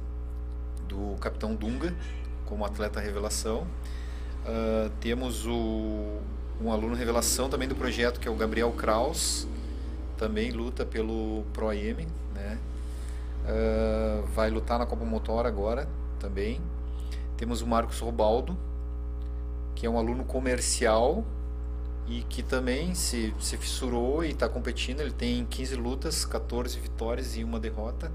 do 0.87 1.17
Capitão 1.21 1.55
Dunga 1.55 1.97
como 2.45 2.65
atleta 2.65 3.01
revelação. 3.01 3.67
Uh, 4.47 4.91
temos 5.01 5.47
o, 5.47 6.19
um 6.61 6.73
aluno 6.73 6.95
revelação 6.95 7.49
também 7.49 7.69
do 7.69 7.75
projeto, 7.75 8.19
que 8.19 8.27
é 8.27 8.31
o 8.31 8.35
Gabriel 8.35 8.73
Kraus, 8.73 9.47
também 10.17 10.51
luta 10.51 10.85
pelo 10.85 11.45
Pro 11.53 11.69
AM, 11.69 12.07
né? 12.35 12.59
Uh, 13.45 14.27
vai 14.35 14.51
lutar 14.51 14.79
na 14.79 14.87
Copa 14.87 15.05
Motor 15.05 15.47
agora 15.47 15.89
também. 16.19 16.61
Temos 17.37 17.63
o 17.63 17.67
Marcos 17.67 17.99
Robaldo, 17.99 18.57
que 19.75 19.87
é 19.87 19.91
um 19.91 19.99
aluno 19.99 20.25
comercial 20.25 21.25
e 22.07 22.23
que 22.23 22.43
também 22.43 22.95
se, 22.95 23.35
se 23.41 23.57
fissurou 23.57 24.25
e 24.25 24.31
está 24.31 24.49
competindo. 24.49 25.01
Ele 25.01 25.13
tem 25.13 25.45
15 25.47 25.77
lutas, 25.77 26.25
14 26.25 26.79
vitórias 26.79 27.37
e 27.37 27.45
uma 27.45 27.59
derrota. 27.59 28.13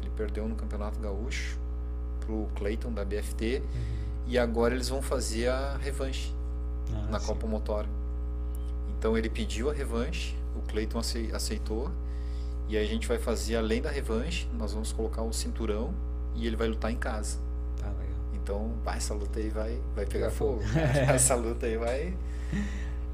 Ele 0.00 0.10
perdeu 0.16 0.48
no 0.48 0.56
Campeonato 0.56 0.98
Gaúcho 0.98 1.58
pro 2.20 2.48
Clayton 2.56 2.92
da 2.92 3.04
BFT 3.04 3.62
uhum. 3.62 4.03
E 4.26 4.38
agora 4.38 4.74
eles 4.74 4.88
vão 4.88 5.02
fazer 5.02 5.48
a 5.48 5.76
revanche 5.76 6.32
ah, 6.92 7.10
na 7.10 7.20
sim. 7.20 7.26
Copa 7.26 7.46
Motor. 7.46 7.86
Então 8.98 9.16
ele 9.16 9.28
pediu 9.28 9.70
a 9.70 9.72
revanche, 9.72 10.36
o 10.56 10.62
Clayton 10.62 11.00
aceitou 11.32 11.90
e 12.68 12.76
aí 12.76 12.84
a 12.84 12.88
gente 12.88 13.06
vai 13.06 13.18
fazer 13.18 13.56
além 13.56 13.82
da 13.82 13.90
revanche, 13.90 14.48
nós 14.54 14.72
vamos 14.72 14.92
colocar 14.92 15.22
o 15.22 15.32
cinturão 15.32 15.92
e 16.34 16.46
ele 16.46 16.56
vai 16.56 16.68
lutar 16.68 16.90
em 16.90 16.96
casa. 16.96 17.38
Tá 17.78 17.88
legal. 17.88 18.14
Então, 18.32 18.72
vai, 18.82 18.96
essa 18.96 19.14
luta 19.14 19.38
aí 19.38 19.50
vai, 19.50 19.78
vai 19.94 20.06
pegar 20.06 20.30
fogo. 20.30 20.62
essa 21.12 21.34
luta 21.34 21.66
aí 21.66 21.76
vai. 21.76 22.16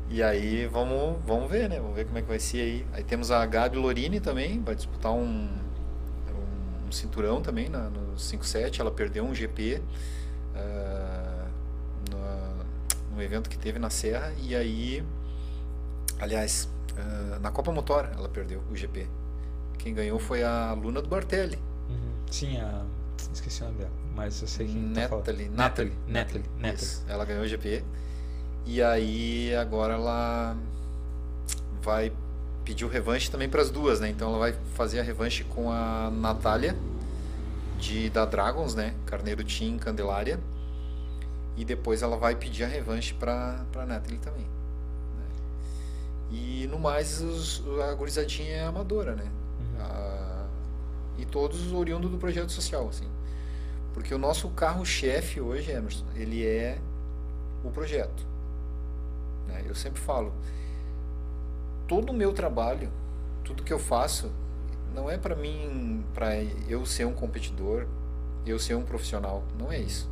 E 0.08 0.22
aí 0.22 0.66
vamos, 0.66 1.18
vamos 1.24 1.50
ver, 1.50 1.68
né? 1.68 1.78
Vamos 1.80 1.94
ver 1.94 2.04
como 2.04 2.18
é 2.18 2.22
que 2.22 2.28
vai 2.28 2.38
ser 2.38 2.60
aí. 2.60 2.86
Aí 2.92 3.04
temos 3.04 3.30
a 3.30 3.44
Gabi 3.44 3.76
Lorini 3.76 4.20
também, 4.20 4.60
vai 4.60 4.74
disputar 4.74 5.12
um, 5.12 5.48
um, 5.48 6.88
um 6.88 6.92
cinturão 6.92 7.40
também 7.40 7.68
na, 7.68 7.90
no 7.90 8.14
5-7. 8.16 8.80
Ela 8.80 8.90
perdeu 8.90 9.24
um 9.24 9.34
GP 9.34 9.74
uh, 9.74 9.80
ah, 10.56 10.99
no, 13.20 13.24
evento 13.24 13.50
que 13.50 13.58
teve 13.58 13.78
na 13.78 13.90
Serra. 13.90 14.32
E 14.38 14.56
aí, 14.56 15.04
aliás, 16.18 16.68
uh, 16.92 17.40
na 17.40 17.50
Copa 17.50 17.70
Motor 17.70 18.08
ela 18.16 18.28
perdeu 18.28 18.62
o 18.70 18.76
GP. 18.76 19.06
Quem 19.78 19.94
ganhou 19.94 20.18
foi 20.18 20.42
a 20.42 20.72
Luna 20.72 21.00
do 21.00 21.08
Bartelli. 21.08 21.58
Uhum. 21.88 22.12
Sim, 22.30 22.58
a. 22.58 22.84
Esqueci 23.32 23.62
o 23.62 23.66
nome 23.66 23.78
dela, 23.78 23.90
mas 24.14 24.40
eu 24.40 24.48
sei 24.48 24.66
quem 24.66 24.76
Natalie, 24.76 25.08
tá 25.10 25.16
Natalie, 25.16 25.48
Natalie, 25.50 25.92
Natalie, 26.08 26.44
Natalie. 26.58 26.88
Ela 27.06 27.24
ganhou 27.24 27.44
o 27.44 27.46
GP. 27.46 27.84
E 28.66 28.82
aí 28.82 29.54
agora 29.54 29.94
ela 29.94 30.56
vai 31.82 32.12
pedir 32.64 32.84
o 32.84 32.88
revanche 32.88 33.30
também 33.30 33.48
para 33.48 33.62
as 33.62 33.70
duas, 33.70 34.00
né? 34.00 34.08
Então 34.08 34.30
ela 34.30 34.38
vai 34.38 34.54
fazer 34.74 35.00
a 35.00 35.02
revanche 35.02 35.44
com 35.44 35.70
a 35.70 36.10
Natália 36.10 36.76
de 37.78 38.10
da 38.10 38.24
Dragons, 38.24 38.74
né? 38.74 38.94
Carneiro 39.06 39.44
Team 39.44 39.78
Candelária. 39.78 40.40
E 41.56 41.64
depois 41.64 42.02
ela 42.02 42.16
vai 42.16 42.34
pedir 42.34 42.64
a 42.64 42.66
revanche 42.66 43.14
para 43.14 43.64
para 43.72 43.84
Natalie 43.84 44.18
também. 44.18 44.44
Né? 44.44 45.26
E 46.30 46.66
no 46.68 46.78
mais 46.78 47.20
os, 47.20 47.62
a 47.82 47.94
gurizadinha 47.94 48.56
é 48.56 48.64
amadora, 48.64 49.14
né? 49.14 49.24
Uhum. 49.24 49.82
A, 49.82 50.46
e 51.18 51.26
todos 51.26 51.72
oriundos 51.72 52.10
do 52.10 52.18
projeto 52.18 52.50
social, 52.50 52.88
assim. 52.88 53.08
Porque 53.92 54.14
o 54.14 54.18
nosso 54.18 54.48
carro-chefe 54.50 55.40
hoje, 55.40 55.70
Emerson, 55.70 56.04
ele 56.14 56.46
é 56.46 56.78
o 57.64 57.70
projeto. 57.70 58.26
Né? 59.46 59.64
Eu 59.66 59.74
sempre 59.74 60.00
falo, 60.00 60.32
todo 61.86 62.10
o 62.10 62.14
meu 62.14 62.32
trabalho, 62.32 62.90
tudo 63.44 63.62
que 63.62 63.72
eu 63.72 63.78
faço, 63.78 64.30
não 64.94 65.10
é 65.10 65.18
para 65.18 65.34
mim, 65.34 66.04
para 66.14 66.36
eu 66.68 66.84
ser 66.86 67.04
um 67.04 67.12
competidor, 67.12 67.86
eu 68.46 68.58
ser 68.58 68.74
um 68.74 68.82
profissional, 68.82 69.44
não 69.58 69.70
é 69.70 69.78
isso. 69.78 70.09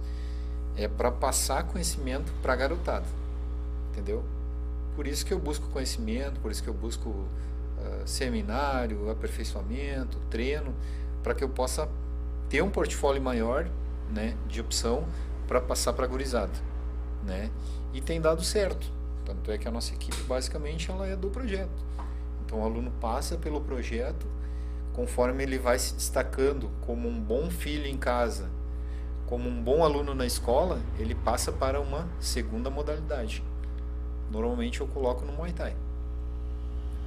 É 0.78 0.86
para 0.86 1.10
passar 1.10 1.64
conhecimento 1.64 2.32
para 2.40 2.52
a 2.52 2.56
garotada, 2.56 3.04
entendeu? 3.90 4.24
Por 4.94 5.06
isso 5.06 5.26
que 5.26 5.34
eu 5.34 5.38
busco 5.38 5.68
conhecimento, 5.68 6.40
por 6.40 6.52
isso 6.52 6.62
que 6.62 6.68
eu 6.68 6.74
busco 6.74 7.08
uh, 7.10 7.26
seminário, 8.06 9.10
aperfeiçoamento, 9.10 10.18
treino, 10.30 10.72
para 11.22 11.34
que 11.34 11.42
eu 11.42 11.48
possa 11.48 11.88
ter 12.48 12.62
um 12.62 12.70
portfólio 12.70 13.20
maior, 13.20 13.68
né, 14.10 14.36
de 14.46 14.60
opção 14.60 15.04
para 15.46 15.60
passar 15.60 15.92
para 15.92 16.04
a 16.04 16.08
gurizada, 16.08 16.52
né? 17.24 17.50
E 17.92 18.00
tem 18.00 18.20
dado 18.20 18.42
certo. 18.42 18.90
Tanto 19.24 19.50
é 19.50 19.58
que 19.58 19.68
a 19.68 19.70
nossa 19.70 19.92
equipe 19.92 20.22
basicamente 20.22 20.90
ela 20.90 21.06
é 21.06 21.16
do 21.16 21.28
projeto. 21.28 21.84
Então 22.44 22.60
o 22.60 22.64
aluno 22.64 22.90
passa 23.00 23.36
pelo 23.36 23.60
projeto, 23.60 24.26
conforme 24.94 25.42
ele 25.42 25.58
vai 25.58 25.78
se 25.78 25.94
destacando 25.94 26.70
como 26.80 27.08
um 27.08 27.20
bom 27.20 27.50
filho 27.50 27.86
em 27.86 27.96
casa, 27.96 28.48
como 29.28 29.48
um 29.48 29.62
bom 29.62 29.84
aluno 29.84 30.14
na 30.14 30.26
escola, 30.26 30.80
ele 30.98 31.14
passa 31.14 31.52
para 31.52 31.80
uma 31.80 32.08
segunda 32.20 32.70
modalidade. 32.70 33.42
Normalmente 34.30 34.80
eu 34.80 34.86
coloco 34.86 35.24
no 35.24 35.32
Muay 35.32 35.52
Thai. 35.52 35.76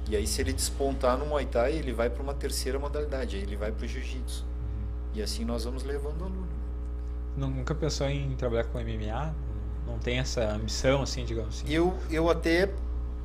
E 0.08 0.16
aí 0.16 0.26
se 0.26 0.40
ele 0.40 0.52
despontar 0.52 1.16
no 1.16 1.26
Muay 1.26 1.46
Thai, 1.46 1.72
ele 1.72 1.92
vai 1.92 2.10
para 2.10 2.22
uma 2.22 2.34
terceira 2.34 2.78
modalidade, 2.78 3.36
aí 3.36 3.42
ele 3.42 3.56
vai 3.56 3.70
para 3.72 3.84
o 3.84 3.88
Jiu-Jitsu. 3.88 4.44
E 5.14 5.22
assim 5.22 5.44
nós 5.44 5.64
vamos 5.64 5.82
levando 5.84 6.20
o 6.22 6.24
aluno. 6.24 6.48
Nunca 7.36 7.74
pensou 7.74 8.08
em 8.08 8.34
trabalhar 8.36 8.64
com 8.64 8.78
MMA? 8.78 9.34
não 9.86 9.98
tem 9.98 10.18
essa 10.18 10.42
ambição, 10.44 11.02
assim, 11.02 11.24
digamos 11.24 11.60
assim? 11.60 11.72
Eu, 11.72 11.96
eu 12.10 12.30
até 12.30 12.70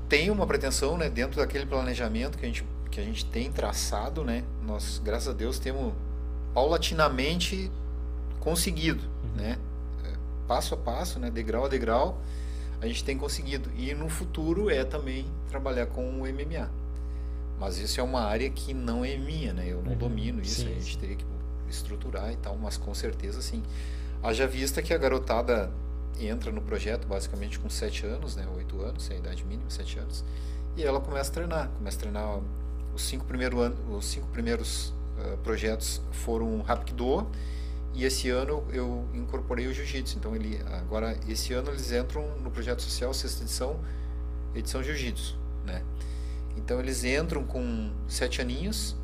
tenho 0.09 0.33
uma 0.33 0.47
pretensão, 0.47 0.97
né, 0.97 1.09
dentro 1.09 1.37
daquele 1.37 1.65
planejamento 1.65 2.37
que 2.37 2.45
a 2.45 2.47
gente, 2.47 2.65
que 2.89 2.99
a 2.99 3.03
gente 3.03 3.25
tem 3.25 3.51
traçado, 3.51 4.23
né, 4.23 4.43
nós, 4.65 5.01
graças 5.03 5.27
a 5.27 5.33
Deus, 5.33 5.59
temos 5.59 5.93
paulatinamente 6.53 7.71
conseguido, 8.47 9.03
uhum. 9.03 9.41
né, 9.41 9.59
é, 10.05 10.13
passo 10.47 10.73
a 10.73 10.77
passo, 10.77 11.19
né, 11.19 11.29
degrau 11.29 11.65
a 11.65 11.67
degrau, 11.67 12.21
a 12.79 12.87
gente 12.87 13.03
tem 13.03 13.17
conseguido. 13.17 13.69
E 13.75 13.93
no 13.93 14.07
futuro 14.07 14.69
é 14.69 14.85
também 14.85 15.25
trabalhar 15.49 15.87
com 15.87 16.21
o 16.21 16.25
MMA. 16.25 16.69
Mas 17.59 17.77
isso 17.77 17.99
é 17.99 18.03
uma 18.03 18.21
área 18.21 18.49
que 18.49 18.73
não 18.73 19.03
é 19.03 19.17
minha, 19.17 19.51
né, 19.51 19.65
eu 19.67 19.81
não 19.81 19.91
uhum. 19.91 19.97
domino 19.97 20.41
isso, 20.41 20.61
sim, 20.61 20.71
a 20.71 20.75
gente 20.75 20.93
sim. 20.93 20.97
teria 20.97 21.15
que 21.17 21.25
estruturar 21.69 22.31
e 22.31 22.37
tal, 22.37 22.55
mas 22.55 22.77
com 22.77 22.93
certeza 22.93 23.41
sim. 23.41 23.61
Haja 24.23 24.47
vista 24.47 24.81
que 24.81 24.93
a 24.93 24.97
garotada 24.97 25.69
entra 26.17 26.49
no 26.49 26.61
projeto 26.61 27.05
basicamente 27.05 27.59
com 27.59 27.69
7 27.69 28.05
anos, 28.05 28.37
né, 28.37 28.47
8 28.55 28.81
anos, 28.81 29.11
é 29.11 29.15
a 29.15 29.17
idade 29.17 29.43
mínima, 29.43 29.69
7 29.69 29.99
anos, 29.99 30.23
e 30.77 30.83
ela 30.83 31.01
começa 31.01 31.31
a 31.31 31.33
treinar, 31.33 31.69
começa 31.77 31.97
a 31.97 31.99
treinar 31.99 32.39
os 32.95 33.01
cinco, 33.01 33.25
primeiro 33.25 33.59
ano, 33.59 33.75
os 33.97 34.05
cinco 34.05 34.27
primeiros 34.27 34.93
uh, 35.19 35.37
projetos 35.43 36.01
foram 36.11 36.61
Rapkido 36.61 37.27
e 37.93 38.05
esse 38.05 38.29
ano 38.29 38.63
eu 38.71 39.07
incorporei 39.13 39.67
o 39.67 39.73
Jiu-Jitsu, 39.73 40.17
então 40.17 40.35
ele 40.35 40.61
agora 40.65 41.17
esse 41.27 41.53
ano 41.53 41.71
eles 41.71 41.91
entram 41.91 42.37
no 42.39 42.51
projeto 42.51 42.81
social 42.81 43.13
sexta 43.13 43.43
edição, 43.43 43.79
edição 44.53 44.83
Jiu-Jitsu, 44.83 45.37
né? 45.65 45.83
Então 46.55 46.79
eles 46.79 47.03
entram 47.03 47.43
com 47.43 47.91
sete 48.07 48.41
aninhos, 48.41 48.95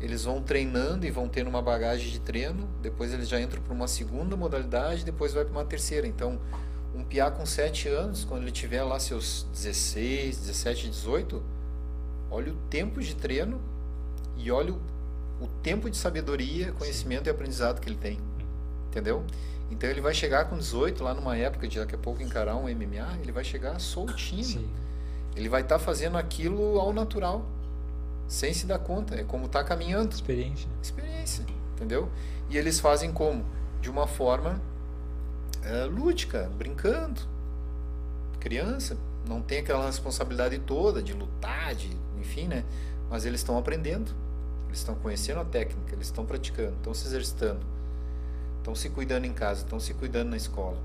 eles 0.00 0.24
vão 0.24 0.42
treinando 0.42 1.06
e 1.06 1.10
vão 1.10 1.28
tendo 1.28 1.48
uma 1.48 1.62
bagagem 1.62 2.10
de 2.10 2.20
treino, 2.20 2.68
depois 2.82 3.12
eles 3.12 3.28
já 3.28 3.40
entram 3.40 3.62
para 3.62 3.72
uma 3.72 3.88
segunda 3.88 4.36
modalidade, 4.36 5.04
depois 5.04 5.32
vai 5.32 5.44
para 5.44 5.52
uma 5.52 5.64
terceira. 5.64 6.06
Então, 6.06 6.38
um 6.94 7.02
piá 7.02 7.30
com 7.30 7.44
7 7.44 7.88
anos, 7.88 8.24
quando 8.24 8.42
ele 8.42 8.52
tiver 8.52 8.82
lá 8.82 9.00
seus 9.00 9.46
16, 9.52 10.38
17, 10.38 10.90
18, 10.90 11.42
olha 12.30 12.52
o 12.52 12.56
tempo 12.68 13.00
de 13.00 13.16
treino 13.16 13.60
e 14.36 14.50
olha 14.50 14.72
o, 14.72 14.80
o 15.44 15.48
tempo 15.62 15.90
de 15.90 15.96
sabedoria, 15.96 16.72
conhecimento 16.72 17.24
Sim. 17.24 17.30
e 17.30 17.30
aprendizado 17.30 17.80
que 17.80 17.88
ele 17.88 17.98
tem. 17.98 18.18
Entendeu? 18.88 19.24
Então 19.70 19.88
ele 19.88 20.00
vai 20.00 20.14
chegar 20.14 20.46
com 20.46 20.56
18, 20.56 21.02
lá 21.02 21.14
numa 21.14 21.36
época 21.36 21.66
de 21.66 21.78
daqui 21.78 21.94
a 21.94 21.98
pouco 21.98 22.22
encarar 22.22 22.56
um 22.56 22.62
MMA, 22.62 23.18
ele 23.22 23.32
vai 23.32 23.44
chegar 23.44 23.78
soltinho. 23.80 24.44
Sim. 24.44 24.68
Ele 25.34 25.48
vai 25.48 25.62
estar 25.62 25.78
tá 25.78 25.84
fazendo 25.84 26.16
aquilo 26.16 26.78
ao 26.78 26.92
natural 26.92 27.44
sem 28.28 28.54
se 28.54 28.66
dar 28.66 28.78
conta. 28.78 29.14
É 29.14 29.24
como 29.24 29.48
tá 29.48 29.64
caminhando. 29.64 30.12
Experiência. 30.12 30.68
Experiência, 30.82 31.44
entendeu? 31.74 32.08
E 32.48 32.56
eles 32.56 32.78
fazem 32.80 33.12
como? 33.12 33.44
De 33.80 33.90
uma 33.90 34.06
forma 34.06 34.60
é, 35.62 35.84
lúdica, 35.84 36.50
brincando. 36.56 37.20
Criança 38.38 38.96
não 39.26 39.40
tem 39.40 39.58
aquela 39.58 39.86
responsabilidade 39.86 40.58
toda 40.58 41.02
de 41.02 41.12
lutar, 41.12 41.74
de, 41.74 41.90
enfim, 42.20 42.46
né? 42.46 42.64
Mas 43.10 43.24
eles 43.24 43.40
estão 43.40 43.58
aprendendo. 43.58 44.14
Eles 44.74 44.80
estão 44.80 44.96
conhecendo 44.96 45.38
a 45.38 45.44
técnica, 45.44 45.94
eles 45.94 46.08
estão 46.08 46.26
praticando, 46.26 46.72
estão 46.72 46.92
se 46.92 47.06
exercitando, 47.06 47.60
estão 48.58 48.74
se 48.74 48.90
cuidando 48.90 49.24
em 49.24 49.32
casa, 49.32 49.62
estão 49.62 49.78
se 49.78 49.94
cuidando 49.94 50.30
na 50.30 50.36
escola, 50.36 50.76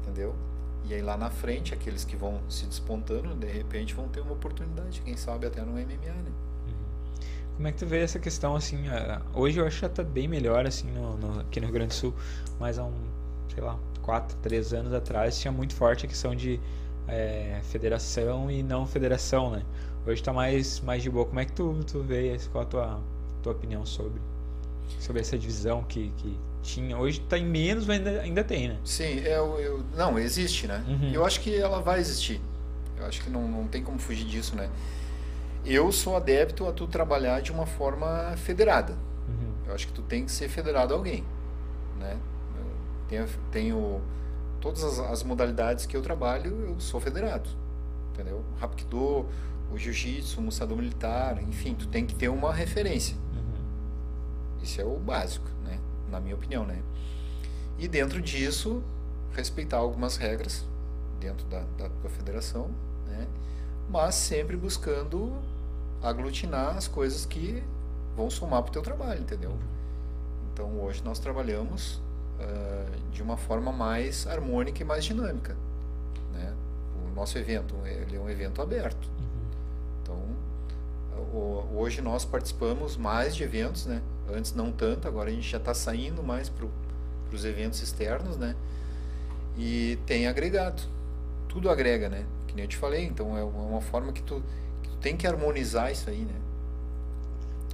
entendeu? 0.00 0.36
E 0.84 0.94
aí 0.94 1.02
lá 1.02 1.16
na 1.16 1.30
frente, 1.30 1.74
aqueles 1.74 2.04
que 2.04 2.14
vão 2.14 2.40
se 2.48 2.64
despontando, 2.64 3.34
de 3.34 3.48
repente 3.48 3.92
vão 3.92 4.06
ter 4.06 4.20
uma 4.20 4.34
oportunidade, 4.34 5.00
quem 5.00 5.16
sabe 5.16 5.48
até 5.48 5.62
no 5.62 5.72
MMA, 5.72 6.12
né? 6.12 6.32
Como 7.56 7.66
é 7.66 7.72
que 7.72 7.78
tu 7.78 7.86
vê 7.86 8.02
essa 8.02 8.20
questão, 8.20 8.54
assim, 8.54 8.84
hoje 9.34 9.58
eu 9.58 9.66
acho 9.66 9.78
que 9.78 9.82
já 9.82 9.88
tá 9.88 10.04
bem 10.04 10.28
melhor, 10.28 10.64
assim, 10.64 10.88
no, 10.92 11.16
no, 11.16 11.40
aqui 11.40 11.58
no 11.58 11.66
Rio 11.66 11.74
Grande 11.74 11.88
do 11.88 11.94
Sul, 11.94 12.14
mas 12.60 12.78
há 12.78 12.84
um, 12.84 12.94
sei 13.52 13.64
lá, 13.64 13.76
quatro, 14.00 14.36
três 14.42 14.72
anos 14.72 14.92
atrás 14.92 15.40
tinha 15.40 15.50
muito 15.50 15.74
forte 15.74 16.06
a 16.06 16.08
questão 16.08 16.36
de 16.36 16.60
é, 17.08 17.58
federação 17.64 18.48
e 18.48 18.62
não 18.62 18.86
federação, 18.86 19.50
né? 19.50 19.64
Hoje 20.06 20.20
está 20.20 20.32
mais, 20.32 20.78
mais 20.80 21.02
de 21.02 21.10
boa. 21.10 21.26
Como 21.26 21.40
é 21.40 21.44
que 21.44 21.52
tu, 21.52 21.80
tu 21.84 22.00
vê, 22.00 22.38
qual 22.52 22.62
a 22.62 22.66
tua, 22.66 23.00
tua 23.44 23.52
opinião 23.52 23.84
sobre, 23.84 24.20
sobre 24.98 25.20
essa 25.20 25.38
divisão 25.38 25.84
que, 25.84 26.10
que 26.16 26.36
tinha? 26.62 26.96
Hoje 26.96 27.20
está 27.20 27.36
em 27.36 27.44
menos, 27.44 27.86
mas 27.86 27.98
ainda, 27.98 28.22
ainda 28.22 28.42
tem, 28.42 28.68
né? 28.68 28.78
Sim, 28.84 29.20
eu, 29.20 29.60
eu, 29.60 29.84
não, 29.94 30.18
existe, 30.18 30.66
né? 30.66 30.82
Uhum. 30.88 31.10
Eu 31.12 31.24
acho 31.24 31.40
que 31.40 31.54
ela 31.54 31.80
vai 31.80 32.00
existir. 32.00 32.40
Eu 32.96 33.04
acho 33.04 33.22
que 33.22 33.28
não, 33.28 33.46
não 33.46 33.68
tem 33.68 33.82
como 33.82 33.98
fugir 33.98 34.24
disso, 34.24 34.56
né? 34.56 34.70
Eu 35.64 35.92
sou 35.92 36.16
adepto 36.16 36.66
a 36.66 36.72
tu 36.72 36.86
trabalhar 36.86 37.40
de 37.40 37.52
uma 37.52 37.66
forma 37.66 38.34
federada. 38.36 38.94
Uhum. 39.28 39.52
Eu 39.66 39.74
acho 39.74 39.86
que 39.86 39.92
tu 39.92 40.02
tem 40.02 40.24
que 40.24 40.32
ser 40.32 40.48
federado 40.48 40.94
a 40.94 40.96
alguém, 40.96 41.22
né? 41.98 42.18
Eu 42.56 43.06
tenho, 43.08 43.28
tenho 43.52 44.00
todas 44.60 44.82
as, 44.82 44.98
as 44.98 45.22
modalidades 45.22 45.84
que 45.84 45.94
eu 45.94 46.00
trabalho, 46.00 46.66
eu 46.66 46.80
sou 46.80 46.98
federado, 46.98 47.50
entendeu? 48.12 48.42
Rapkido, 48.58 49.26
o 49.70 49.76
jiu-jitsu, 49.76 50.40
o 50.40 50.42
muçador 50.42 50.76
militar, 50.76 51.42
enfim, 51.42 51.74
tu 51.74 51.86
tem 51.88 52.06
que 52.06 52.14
ter 52.14 52.28
uma 52.28 52.52
referência. 52.52 53.16
Isso 54.64 54.80
é 54.80 54.84
o 54.84 54.96
básico, 54.98 55.46
né? 55.62 55.78
Na 56.10 56.18
minha 56.18 56.34
opinião, 56.34 56.64
né? 56.66 56.82
E 57.78 57.86
dentro 57.86 58.20
disso, 58.22 58.82
respeitar 59.34 59.76
algumas 59.76 60.16
regras 60.16 60.64
dentro 61.20 61.44
da, 61.46 61.60
da, 61.76 61.88
da 61.88 62.08
federação, 62.08 62.70
né? 63.06 63.26
Mas 63.90 64.14
sempre 64.14 64.56
buscando 64.56 65.32
aglutinar 66.02 66.76
as 66.76 66.88
coisas 66.88 67.26
que 67.26 67.62
vão 68.16 68.30
somar 68.30 68.62
para 68.62 68.70
o 68.70 68.72
teu 68.72 68.82
trabalho, 68.82 69.20
entendeu? 69.20 69.54
Então 70.52 70.80
hoje 70.80 71.02
nós 71.04 71.18
trabalhamos 71.18 71.96
uh, 72.40 73.10
de 73.12 73.22
uma 73.22 73.36
forma 73.36 73.70
mais 73.72 74.26
harmônica 74.26 74.80
e 74.82 74.84
mais 74.84 75.04
dinâmica, 75.04 75.54
né? 76.32 76.54
O 77.04 77.14
nosso 77.14 77.36
evento 77.36 77.74
ele 77.84 78.16
é 78.16 78.20
um 78.20 78.30
evento 78.30 78.62
aberto, 78.62 79.08
Uhum. 79.18 79.44
então 80.02 80.18
hoje 81.74 82.00
nós 82.00 82.24
participamos 82.24 82.96
mais 82.96 83.34
de 83.36 83.42
eventos, 83.44 83.86
né? 83.86 84.00
Antes 84.32 84.54
não 84.54 84.72
tanto, 84.72 85.06
agora 85.08 85.30
a 85.30 85.32
gente 85.32 85.48
já 85.48 85.58
está 85.58 85.74
saindo 85.74 86.22
mais 86.22 86.48
para 86.48 86.66
os 87.32 87.44
eventos 87.44 87.82
externos, 87.82 88.36
né? 88.36 88.54
E 89.56 89.98
tem 90.06 90.26
agregado, 90.26 90.82
tudo 91.48 91.70
agrega, 91.70 92.08
né? 92.08 92.24
Que 92.46 92.54
nem 92.54 92.64
eu 92.64 92.68
te 92.68 92.76
falei, 92.76 93.04
então 93.04 93.36
é 93.36 93.44
uma 93.44 93.80
forma 93.80 94.12
que 94.12 94.22
tu, 94.22 94.42
que 94.82 94.88
tu 94.88 94.96
tem 94.96 95.16
que 95.16 95.26
harmonizar 95.26 95.92
isso 95.92 96.08
aí, 96.10 96.20
né? 96.20 96.34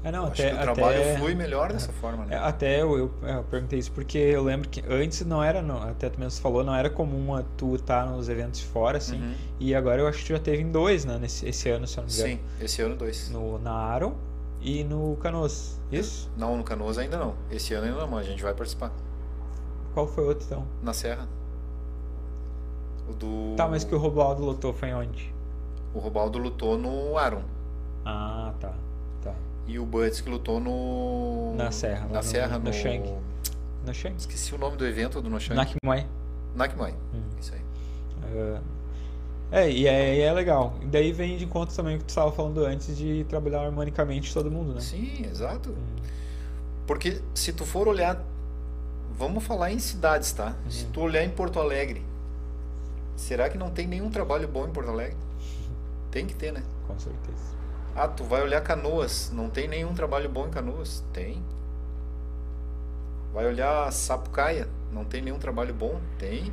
É, 0.03 0.11
não, 0.11 0.21
Eu 0.25 0.27
até, 0.29 0.45
acho 0.47 0.55
que 0.55 0.61
o 0.61 0.63
trabalho 0.75 1.01
até, 1.01 1.19
flui 1.19 1.35
melhor 1.35 1.71
dessa 1.73 1.93
forma, 1.93 2.25
é, 2.25 2.29
né? 2.29 2.37
até 2.39 2.81
eu, 2.81 2.97
eu, 2.97 3.11
eu 3.23 3.45
perguntei 3.45 3.79
isso 3.79 3.93
porque 3.93 4.17
eu 4.17 4.43
lembro 4.43 4.67
que 4.67 4.83
antes 4.89 5.23
não 5.27 5.43
era, 5.45 5.61
não, 5.61 5.83
até 5.83 6.09
tu 6.09 6.19
mesmo 6.19 6.41
falou, 6.41 6.65
não 6.65 6.75
era 6.75 6.89
comum 6.89 7.35
a 7.35 7.43
tu 7.59 7.75
estar 7.75 8.07
nos 8.07 8.27
eventos 8.31 8.63
fora, 8.63 8.97
assim, 8.97 9.21
Uhum. 9.21 9.35
e 9.59 9.75
agora 9.75 10.01
eu 10.01 10.07
acho 10.09 10.19
que 10.21 10.25
tu 10.25 10.33
já 10.33 10.39
teve 10.39 10.63
em 10.63 10.73
dois, 10.73 11.05
né, 11.05 11.19
nesse, 11.19 11.47
esse 11.47 11.69
ano, 11.69 11.87
se 11.87 11.99
eu 11.99 12.03
não 12.03 12.09
me 12.09 12.15
engano. 12.17 12.33
Sim, 12.33 12.65
esse 12.65 12.81
ano 12.81 12.97
dois. 12.97 13.29
No, 13.29 13.59
na 13.59 13.73
Aron 13.73 14.15
e 14.61 14.85
no 14.85 15.17
Canoas, 15.17 15.81
isso? 15.91 16.31
Não, 16.37 16.57
no 16.57 16.65
Canoas 16.65 16.99
ainda 16.99 17.17
não. 17.19 17.35
Esse 17.51 17.75
ano 17.75 17.87
ainda 17.87 17.99
não, 18.01 18.09
mas 18.09 18.27
a 18.27 18.31
gente 18.31 18.43
vai 18.43 18.53
participar. 18.55 18.93
Qual 19.95 20.07
foi 20.07 20.25
o 20.25 20.29
outro, 20.29 20.45
então? 20.47 20.65
Na 20.83 20.93
Serra. 20.93 21.27
O 23.09 23.13
do. 23.13 23.55
Tá, 23.57 23.67
mas 23.69 23.85
que 23.85 23.95
o 23.95 23.99
Robaldo 23.99 24.45
lotou 24.45 24.73
foi 24.73 24.93
onde? 24.93 25.35
O 25.95 25.99
Robaldo 25.99 26.39
lutou 26.39 26.79
no 26.79 27.17
Aron. 27.19 27.43
Ah, 28.05 28.53
tá, 28.61 28.73
tá. 29.23 29.35
E 29.67 29.79
o 29.79 29.85
Buds 29.85 30.21
que 30.21 30.31
lutou 30.31 30.61
no. 30.61 31.55
Na 31.57 31.71
Serra, 31.73 32.07
Na 32.09 32.19
no- 32.19 32.23
Serra, 32.23 32.59
no 32.59 32.65
no. 32.67 32.73
Shang. 32.73 33.15
No 33.85 33.95
Shang? 33.95 34.15
Esqueci 34.17 34.55
o 34.55 34.59
nome 34.59 34.77
do 34.77 34.87
evento 34.87 35.21
do 35.21 35.29
Noshang. 35.31 35.57
Nakimai. 35.57 36.07
Nakmai. 36.55 36.95
Hum. 37.15 37.23
Isso 37.41 37.53
aí. 37.55 37.61
Ah, 38.23 38.61
É, 39.53 39.69
e 39.69 39.87
é, 39.87 40.17
e 40.17 40.21
é 40.21 40.33
legal. 40.33 40.75
E 40.81 40.87
daí 40.87 41.13
vem 41.13 41.37
de 41.37 41.47
conta 41.47 41.75
também 41.75 41.97
o 41.97 41.99
que 41.99 42.05
tu 42.05 42.11
estava 42.11 42.31
falando 42.31 42.65
antes 42.65 42.97
de 42.97 43.25
trabalhar 43.25 43.63
harmonicamente 43.63 44.33
todo 44.33 44.51
mundo, 44.51 44.75
né? 44.75 44.81
Sim, 44.81 45.25
exato. 45.25 45.71
Hum. 45.71 45.97
Porque 46.87 47.21
se 47.35 47.53
tu 47.53 47.65
for 47.65 47.89
olhar. 47.89 48.21
Vamos 49.17 49.45
falar 49.45 49.71
em 49.71 49.79
cidades, 49.79 50.33
tá? 50.33 50.57
Uhum. 50.65 50.71
Se 50.71 50.87
tu 50.87 51.01
olhar 51.03 51.23
em 51.23 51.29
Porto 51.29 51.61
Alegre, 51.61 52.03
será 53.17 53.51
que 53.51 53.59
não 53.59 53.71
tem 53.71 53.87
nenhum 53.87 54.09
trabalho 54.09 54.49
bom 54.49 54.67
em 54.67 54.71
Porto 54.71 54.89
Alegre? 54.89 55.17
Tem 56.11 56.27
que 56.27 56.35
ter, 56.35 56.53
né? 56.53 56.63
Com 56.87 56.99
certeza. 56.99 57.55
Ah, 57.95 58.09
tu 58.09 58.25
vai 58.25 58.43
olhar 58.43 58.61
Canoas, 58.63 59.31
não 59.33 59.51
tem 59.51 59.69
nenhum 59.69 59.93
trabalho 59.93 60.29
bom 60.29 60.47
em 60.47 60.51
Canoas? 60.51 61.05
Tem. 61.13 61.43
Vai 63.33 63.47
olhar 63.47 63.93
Sapucaia, 63.93 64.69
não 64.93 65.05
tem 65.05 65.21
nenhum 65.21 65.39
trabalho 65.39 65.75
bom? 65.75 66.01
Tem. 66.19 66.53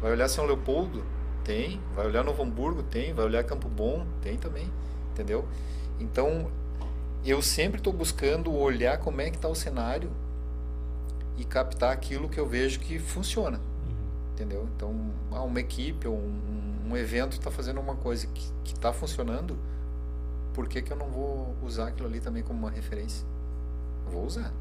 Vai 0.00 0.12
olhar 0.12 0.28
São 0.28 0.46
Leopoldo? 0.46 1.04
Tem. 1.44 1.80
Vai 1.94 2.06
olhar 2.06 2.24
Novo 2.24 2.42
Hamburgo? 2.42 2.82
Tem. 2.82 3.12
Vai 3.12 3.24
olhar 3.26 3.44
Campo 3.44 3.68
Bom? 3.68 4.06
Tem 4.22 4.36
também. 4.36 4.70
Entendeu? 5.12 5.46
Então, 6.00 6.50
eu 7.24 7.40
sempre 7.40 7.78
estou 7.78 7.92
buscando 7.92 8.52
olhar 8.52 8.98
como 8.98 9.20
é 9.20 9.30
que 9.30 9.36
está 9.36 9.48
o 9.48 9.54
cenário 9.54 10.10
e 11.36 11.44
captar 11.44 11.92
aquilo 11.92 12.28
que 12.28 12.38
eu 12.38 12.46
vejo 12.46 12.80
que 12.80 12.98
funciona. 12.98 13.58
Uhum. 13.58 14.32
Entendeu? 14.32 14.68
Então, 14.74 14.94
ah, 15.32 15.42
uma 15.42 15.60
equipe 15.60 16.06
ou 16.08 16.16
um, 16.16 16.90
um 16.90 16.96
evento 16.96 17.32
está 17.32 17.50
fazendo 17.50 17.80
uma 17.80 17.96
coisa 17.96 18.26
que 18.26 18.72
está 18.72 18.92
funcionando, 18.92 19.56
por 20.52 20.68
que, 20.68 20.82
que 20.82 20.92
eu 20.92 20.96
não 20.96 21.08
vou 21.08 21.54
usar 21.62 21.88
aquilo 21.88 22.08
ali 22.08 22.20
também 22.20 22.42
como 22.42 22.58
uma 22.58 22.70
referência? 22.70 23.26
Vou 24.10 24.24
usar. 24.24 24.52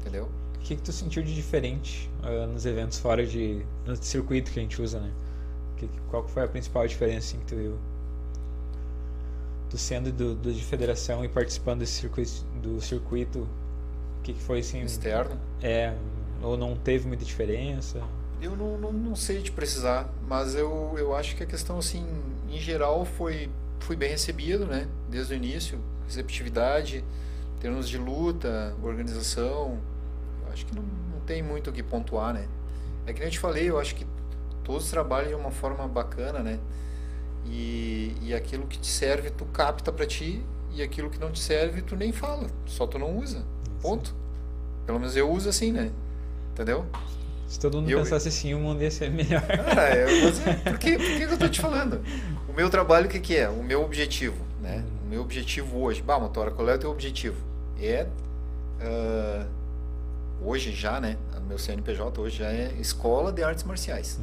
Entendeu? 0.00 0.28
O 0.56 0.58
que, 0.60 0.76
que 0.76 0.82
tu 0.82 0.92
sentiu 0.92 1.22
de 1.22 1.34
diferente 1.34 2.10
ah, 2.22 2.46
nos 2.46 2.64
eventos 2.64 2.98
fora 2.98 3.26
de. 3.26 3.64
no 3.86 3.96
circuito 3.96 4.50
que 4.50 4.58
a 4.58 4.62
gente 4.62 4.80
usa, 4.80 5.00
né? 5.00 5.12
Que, 5.76 5.88
qual 6.10 6.26
foi 6.28 6.44
a 6.44 6.48
principal 6.48 6.86
diferença 6.86 7.28
assim, 7.28 7.38
que 7.38 7.46
tu 7.46 7.56
viu? 7.56 7.78
Tu 9.70 9.78
sendo 9.78 10.12
do, 10.12 10.34
do 10.34 10.52
de 10.52 10.62
federação 10.62 11.24
e 11.24 11.28
participando 11.28 11.80
desse 11.80 11.94
circuito, 11.94 12.44
do 12.62 12.80
circuito, 12.80 13.40
o 13.40 14.22
que, 14.22 14.32
que 14.32 14.42
foi 14.42 14.60
assim? 14.60 14.82
Externo. 14.82 15.38
É, 15.62 15.94
ou 16.42 16.56
não 16.56 16.76
teve 16.76 17.06
muita 17.08 17.24
diferença? 17.24 18.02
Eu 18.40 18.56
não, 18.56 18.78
não, 18.78 18.92
não 18.92 19.16
sei 19.16 19.40
te 19.40 19.50
precisar, 19.50 20.08
mas 20.28 20.54
eu, 20.54 20.94
eu 20.96 21.14
acho 21.14 21.34
que 21.34 21.42
a 21.42 21.46
questão, 21.46 21.78
assim, 21.78 22.06
em 22.50 22.58
geral, 22.58 23.04
foi, 23.04 23.50
foi 23.80 23.96
bem 23.96 24.10
recebido, 24.10 24.66
né? 24.66 24.86
Desde 25.08 25.34
o 25.34 25.36
início. 25.36 25.78
Receptividade, 26.06 27.02
em 27.56 27.60
termos 27.60 27.88
de 27.88 27.96
luta, 27.96 28.74
organização. 28.82 29.78
Acho 30.52 30.66
que 30.66 30.74
não, 30.74 30.82
não 30.82 31.20
tem 31.20 31.42
muito 31.42 31.70
o 31.70 31.72
que 31.72 31.82
pontuar, 31.82 32.34
né? 32.34 32.46
É 33.06 33.12
que 33.12 33.18
nem 33.18 33.28
eu 33.28 33.32
te 33.32 33.38
falei, 33.38 33.68
eu 33.68 33.78
acho 33.78 33.94
que 33.94 34.06
todos 34.64 34.90
trabalham 34.90 35.28
de 35.28 35.34
uma 35.34 35.50
forma 35.50 35.86
bacana, 35.86 36.40
né? 36.40 36.58
E, 37.46 38.14
e 38.22 38.34
aquilo 38.34 38.66
que 38.66 38.78
te 38.78 38.86
serve, 38.86 39.30
tu 39.30 39.44
capta 39.46 39.92
pra 39.92 40.06
ti, 40.06 40.42
e 40.72 40.82
aquilo 40.82 41.10
que 41.10 41.18
não 41.18 41.30
te 41.30 41.38
serve, 41.40 41.82
tu 41.82 41.94
nem 41.94 42.10
fala, 42.12 42.46
só 42.66 42.86
tu 42.86 42.98
não 42.98 43.16
usa. 43.18 43.42
Ponto. 43.82 44.14
Pelo 44.86 44.98
menos 44.98 45.14
eu 45.16 45.30
uso 45.30 45.48
assim, 45.48 45.70
né? 45.70 45.90
Entendeu? 46.52 46.86
Se 47.46 47.60
todo 47.60 47.76
mundo 47.78 47.90
Eu- 47.90 47.98
pensasse 47.98 48.28
assim, 48.28 48.54
o 48.54 48.58
mundo 48.58 48.82
ia 48.82 48.90
ser 48.90 49.10
melhor. 49.10 49.42
Cara, 49.46 49.94
eu, 49.96 50.24
mas 50.24 50.46
é, 50.46 50.54
por, 50.54 50.78
que, 50.78 50.92
por 50.96 51.04
que 51.06 51.22
eu 51.22 51.38
tô 51.38 51.48
te 51.48 51.60
falando? 51.60 52.00
O 52.48 52.52
meu 52.52 52.70
trabalho, 52.70 53.06
o 53.06 53.08
que, 53.08 53.20
que 53.20 53.36
é? 53.36 53.48
O 53.48 53.62
meu 53.62 53.82
objetivo, 53.84 54.42
né? 54.62 54.82
O 55.04 55.08
meu 55.08 55.20
objetivo 55.20 55.78
hoje. 55.80 56.00
Bah, 56.02 56.18
Motora, 56.18 56.50
qual 56.50 56.68
é 56.68 56.74
o 56.74 56.78
teu 56.78 56.90
objetivo? 56.90 57.36
É. 57.80 58.06
ah, 58.80 59.46
hoje 60.42 60.72
já, 60.72 61.00
né? 61.00 61.16
O 61.36 61.46
meu 61.46 61.58
CNPJ 61.58 62.18
hoje 62.20 62.38
já 62.38 62.50
é 62.50 62.72
Escola 62.80 63.30
de 63.32 63.42
Artes 63.44 63.64
Marciais. 63.64 64.18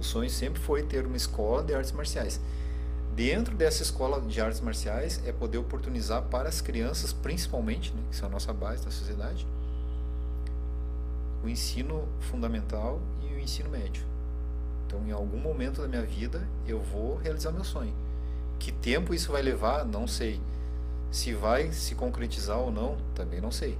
Meu 0.00 0.04
sonho 0.04 0.30
sempre 0.30 0.58
foi 0.58 0.82
ter 0.82 1.04
uma 1.04 1.16
escola 1.18 1.62
de 1.62 1.74
artes 1.74 1.92
marciais. 1.92 2.40
Dentro 3.14 3.54
dessa 3.54 3.82
escola 3.82 4.18
de 4.18 4.40
artes 4.40 4.58
marciais 4.58 5.20
é 5.26 5.30
poder 5.30 5.58
oportunizar 5.58 6.22
para 6.22 6.48
as 6.48 6.62
crianças, 6.62 7.12
principalmente, 7.12 7.92
né, 7.92 8.02
que 8.08 8.16
são 8.16 8.26
a 8.26 8.32
nossa 8.32 8.50
base 8.50 8.82
da 8.82 8.90
sociedade, 8.90 9.46
o 11.44 11.48
ensino 11.50 12.08
fundamental 12.18 12.98
e 13.20 13.34
o 13.34 13.38
ensino 13.38 13.68
médio. 13.68 14.02
Então, 14.86 15.06
em 15.06 15.12
algum 15.12 15.36
momento 15.36 15.82
da 15.82 15.86
minha 15.86 16.06
vida, 16.06 16.48
eu 16.66 16.80
vou 16.80 17.18
realizar 17.18 17.52
meu 17.52 17.62
sonho. 17.62 17.92
Que 18.58 18.72
tempo 18.72 19.12
isso 19.12 19.30
vai 19.30 19.42
levar, 19.42 19.84
não 19.84 20.06
sei. 20.06 20.40
Se 21.10 21.34
vai 21.34 21.72
se 21.72 21.94
concretizar 21.94 22.56
ou 22.56 22.72
não, 22.72 22.96
também 23.14 23.38
não 23.38 23.50
sei. 23.50 23.76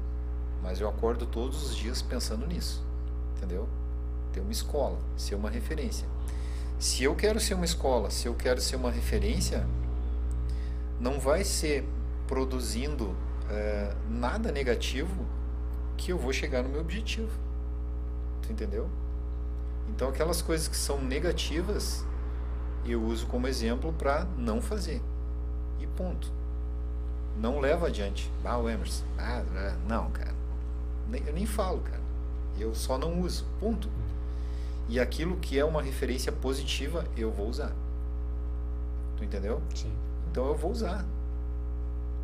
Mas 0.63 0.83
eu 0.83 0.87
acordo 0.87 1.25
todos 1.25 1.63
os 1.63 1.75
dias 1.75 2.03
pensando 2.03 2.47
nisso. 2.47 2.85
Entendeu? 3.39 3.67
Ter 4.33 4.41
uma 4.41 4.53
escola, 4.53 4.99
ser 5.17 5.35
uma 5.35 5.51
referência. 5.51 6.07
Se 6.79 7.05
eu 7.05 7.15
quero 7.15 7.41
ser 7.41 7.55
uma 7.55 7.65
escola, 7.65 8.11
se 8.11 8.27
eu 8.27 8.35
quero 8.35 8.61
ser 8.61 8.77
uma 8.77 8.91
referência, 8.91 9.67
não 10.99 11.19
vai 11.21 11.45
ser 11.45 11.85
produzindo 12.27 13.15
eh, 13.51 13.95
nada 14.09 14.53
negativo 14.53 15.27
que 15.97 16.13
eu 16.13 16.19
vou 16.19 16.33
chegar 16.33 16.63
no 16.63 16.69
meu 16.69 16.81
objetivo. 16.81 17.33
Tu 18.43 18.53
entendeu? 18.53 18.89
Então 19.89 20.09
aquelas 20.09 20.41
coisas 20.41 20.69
que 20.69 20.77
são 20.77 21.01
negativas 21.03 22.05
eu 22.85 23.03
uso 23.03 23.27
como 23.27 23.47
exemplo 23.47 23.93
para 23.93 24.25
não 24.37 24.61
fazer. 24.61 25.03
E 25.79 25.87
ponto. 25.87 26.33
Não 27.39 27.61
leva 27.61 27.87
adiante. 27.89 28.31
Ah, 28.45 28.59
o 28.59 28.69
Emerson. 28.69 29.05
Ah, 29.19 29.43
não, 29.87 30.11
cara. 30.11 30.35
Eu 31.27 31.33
nem 31.33 31.47
falo, 31.47 31.81
cara. 31.81 32.01
Eu 32.59 32.75
só 32.75 32.99
não 32.99 33.21
uso. 33.21 33.47
Ponto. 33.59 33.89
E 34.91 34.99
aquilo 34.99 35.37
que 35.37 35.57
é 35.57 35.65
uma 35.65 35.81
referência 35.81 36.33
positiva, 36.33 37.05
eu 37.17 37.31
vou 37.31 37.49
usar. 37.49 37.73
Tu 39.17 39.23
entendeu? 39.23 39.63
Sim. 39.73 39.93
Então 40.29 40.49
eu 40.49 40.57
vou 40.57 40.73
usar. 40.73 41.07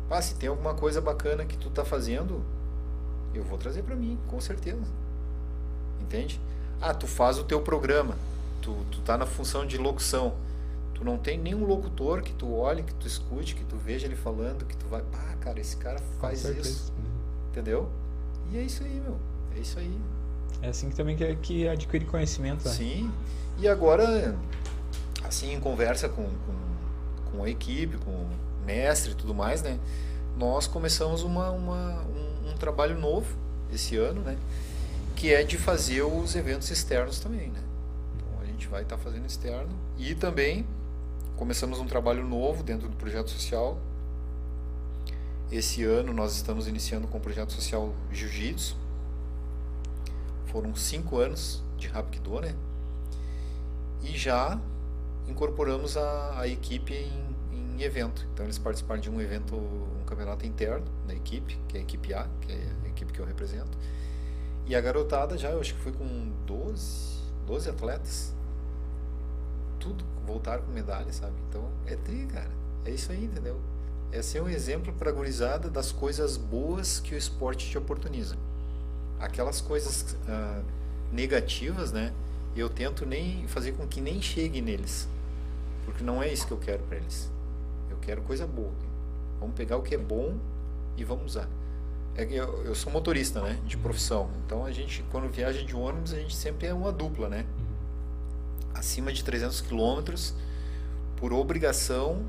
Ah, 0.09 0.21
se 0.21 0.35
tem 0.35 0.49
alguma 0.49 0.73
coisa 0.73 0.99
bacana 0.99 1.45
que 1.45 1.57
tu 1.57 1.69
tá 1.69 1.85
fazendo, 1.85 2.43
eu 3.33 3.41
vou 3.41 3.57
trazer 3.57 3.83
para 3.83 3.95
mim, 3.95 4.19
com 4.27 4.41
certeza. 4.41 4.83
Entende? 6.01 6.41
Ah, 6.81 6.93
tu 6.93 7.07
faz 7.07 7.39
o 7.39 7.45
teu 7.45 7.61
programa, 7.61 8.17
tu, 8.61 8.75
tu 8.91 8.99
tá 8.99 9.17
na 9.17 9.25
função 9.25 9.65
de 9.65 9.77
locução. 9.77 10.35
Tu 10.93 11.05
não 11.05 11.17
tem 11.17 11.37
nenhum 11.37 11.63
locutor 11.63 12.21
que 12.21 12.33
tu 12.33 12.53
olhe, 12.53 12.83
que 12.83 12.93
tu 12.95 13.07
escute, 13.07 13.55
que 13.55 13.63
tu 13.63 13.77
veja 13.77 14.07
ele 14.07 14.17
falando, 14.17 14.65
que 14.65 14.75
tu 14.75 14.87
vai, 14.87 15.01
pá, 15.03 15.37
cara, 15.39 15.57
esse 15.57 15.77
cara 15.77 15.99
faz 16.19 16.43
isso. 16.43 16.91
Entendeu? 17.49 17.89
E 18.51 18.57
é 18.57 18.61
isso 18.61 18.83
aí, 18.83 18.99
meu. 18.99 19.17
É 19.55 19.59
isso 19.59 19.79
aí. 19.79 19.97
É 20.61 20.69
assim 20.69 20.89
que 20.89 20.95
também 20.95 21.15
que, 21.15 21.35
que 21.37 21.67
adquire 21.67 22.05
conhecimento. 22.05 22.67
Né? 22.67 22.73
Sim. 22.73 23.11
E 23.59 23.67
agora, 23.67 24.35
assim, 25.23 25.53
em 25.53 25.59
conversa 25.59 26.07
com, 26.09 26.23
com, 26.23 27.31
com 27.31 27.43
a 27.43 27.49
equipe, 27.49 27.97
com 27.97 28.11
o 28.11 28.29
mestre 28.65 29.11
e 29.11 29.15
tudo 29.15 29.33
mais, 29.33 29.61
né? 29.61 29.79
Nós 30.37 30.67
começamos 30.67 31.23
uma, 31.23 31.49
uma 31.49 32.03
um, 32.03 32.51
um 32.51 32.57
trabalho 32.57 32.99
novo 32.99 33.27
esse 33.73 33.95
ano, 33.95 34.21
né? 34.21 34.37
Que 35.15 35.33
é 35.33 35.43
de 35.43 35.57
fazer 35.57 36.03
os 36.03 36.35
eventos 36.35 36.69
externos 36.69 37.19
também, 37.19 37.49
né? 37.49 37.61
Então 38.15 38.41
a 38.41 38.45
gente 38.45 38.67
vai 38.67 38.83
estar 38.83 38.97
tá 38.97 39.03
fazendo 39.03 39.25
externo 39.25 39.69
e 39.97 40.13
também 40.13 40.65
começamos 41.35 41.79
um 41.79 41.85
trabalho 41.85 42.23
novo 42.25 42.63
dentro 42.63 42.87
do 42.87 42.95
projeto 42.95 43.29
social. 43.29 43.79
Esse 45.51 45.83
ano 45.83 46.13
nós 46.13 46.35
estamos 46.35 46.67
iniciando 46.67 47.07
com 47.07 47.17
o 47.17 47.21
projeto 47.21 47.53
social 47.53 47.93
Jiu-Jitsu. 48.11 48.75
Foram 50.51 50.75
cinco 50.75 51.17
anos 51.17 51.63
de 51.77 51.87
Rapkido, 51.87 52.41
né? 52.41 52.55
E 54.01 54.17
já 54.17 54.59
incorporamos 55.27 55.97
a, 55.97 56.39
a 56.39 56.47
equipe 56.47 56.93
em, 56.93 57.35
em, 57.51 57.81
evento. 57.81 58.27
Então 58.33 58.45
eles 58.45 58.57
participaram 58.57 59.01
de 59.01 59.09
um 59.09 59.19
evento, 59.19 59.55
um 59.55 60.03
campeonato 60.05 60.45
interno 60.45 60.85
na 61.05 61.13
equipe, 61.13 61.59
que 61.67 61.77
é 61.77 61.79
a 61.79 61.83
equipe 61.83 62.13
A, 62.13 62.27
que 62.41 62.51
é 62.51 62.69
a 62.85 62.87
equipe 62.87 63.11
que 63.11 63.19
eu 63.19 63.25
represento. 63.25 63.77
E 64.65 64.75
a 64.75 64.81
garotada 64.81 65.37
já, 65.37 65.49
eu 65.51 65.59
acho 65.59 65.73
que 65.75 65.81
foi 65.81 65.91
com 65.91 66.31
12, 66.45 67.17
12 67.45 67.69
atletas 67.69 68.37
tudo 69.87 70.03
voltaram 70.25 70.63
com 70.63 70.71
medalha, 70.71 71.11
sabe? 71.13 71.33
Então 71.49 71.69
é 71.85 71.95
tri, 71.95 72.25
cara. 72.25 72.51
É 72.85 72.91
isso 72.91 73.11
aí, 73.11 73.23
entendeu? 73.23 73.59
É 74.11 74.21
ser 74.21 74.41
um 74.41 74.49
exemplo 74.49 74.93
para 74.93 75.09
a 75.09 75.13
gurizada 75.13 75.69
das 75.69 75.91
coisas 75.91 76.37
boas 76.37 76.99
que 76.99 77.15
o 77.15 77.17
esporte 77.17 77.69
te 77.69 77.77
oportuniza. 77.77 78.35
Aquelas 79.19 79.61
coisas 79.61 80.15
uh, 80.27 80.63
negativas, 81.11 81.91
né? 81.91 82.13
Eu 82.55 82.69
tento 82.69 83.05
nem 83.05 83.47
fazer 83.47 83.73
com 83.73 83.87
que 83.87 84.01
nem 84.01 84.21
chegue 84.21 84.61
neles. 84.61 85.07
Porque 85.85 86.03
não 86.03 86.21
é 86.21 86.31
isso 86.31 86.45
que 86.45 86.53
eu 86.53 86.57
quero 86.57 86.83
para 86.83 86.97
eles. 86.97 87.31
Eu 87.89 87.97
quero 87.97 88.21
coisa 88.21 88.45
boa. 88.45 88.71
Vamos 89.39 89.55
pegar 89.55 89.77
o 89.77 89.81
que 89.81 89.95
é 89.95 89.97
bom 89.97 90.35
e 90.95 91.03
vamos 91.03 91.25
usar. 91.25 91.47
É 92.15 92.23
eu, 92.23 92.63
eu 92.63 92.75
sou 92.75 92.91
motorista, 92.91 93.41
né? 93.41 93.59
De 93.65 93.77
profissão. 93.77 94.29
Então 94.45 94.65
a 94.65 94.71
gente, 94.71 95.03
quando 95.11 95.29
viaja 95.29 95.63
de 95.63 95.75
ônibus, 95.75 96.13
a 96.13 96.17
gente 96.17 96.35
sempre 96.35 96.67
é 96.67 96.73
uma 96.73 96.91
dupla, 96.91 97.29
né? 97.29 97.45
acima 98.77 99.11
de 99.11 99.23
300 99.23 99.61
quilômetros, 99.61 100.33
por 101.15 101.33
obrigação, 101.33 102.23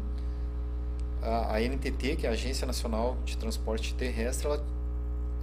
a, 1.22 1.56
a, 1.56 1.60
NTT, 1.60 2.16
que 2.16 2.26
é 2.26 2.30
a 2.30 2.32
Agência 2.32 2.66
Nacional 2.66 3.16
de 3.24 3.36
Transporte 3.36 3.94
Terrestre, 3.94 4.46
ela, 4.46 4.64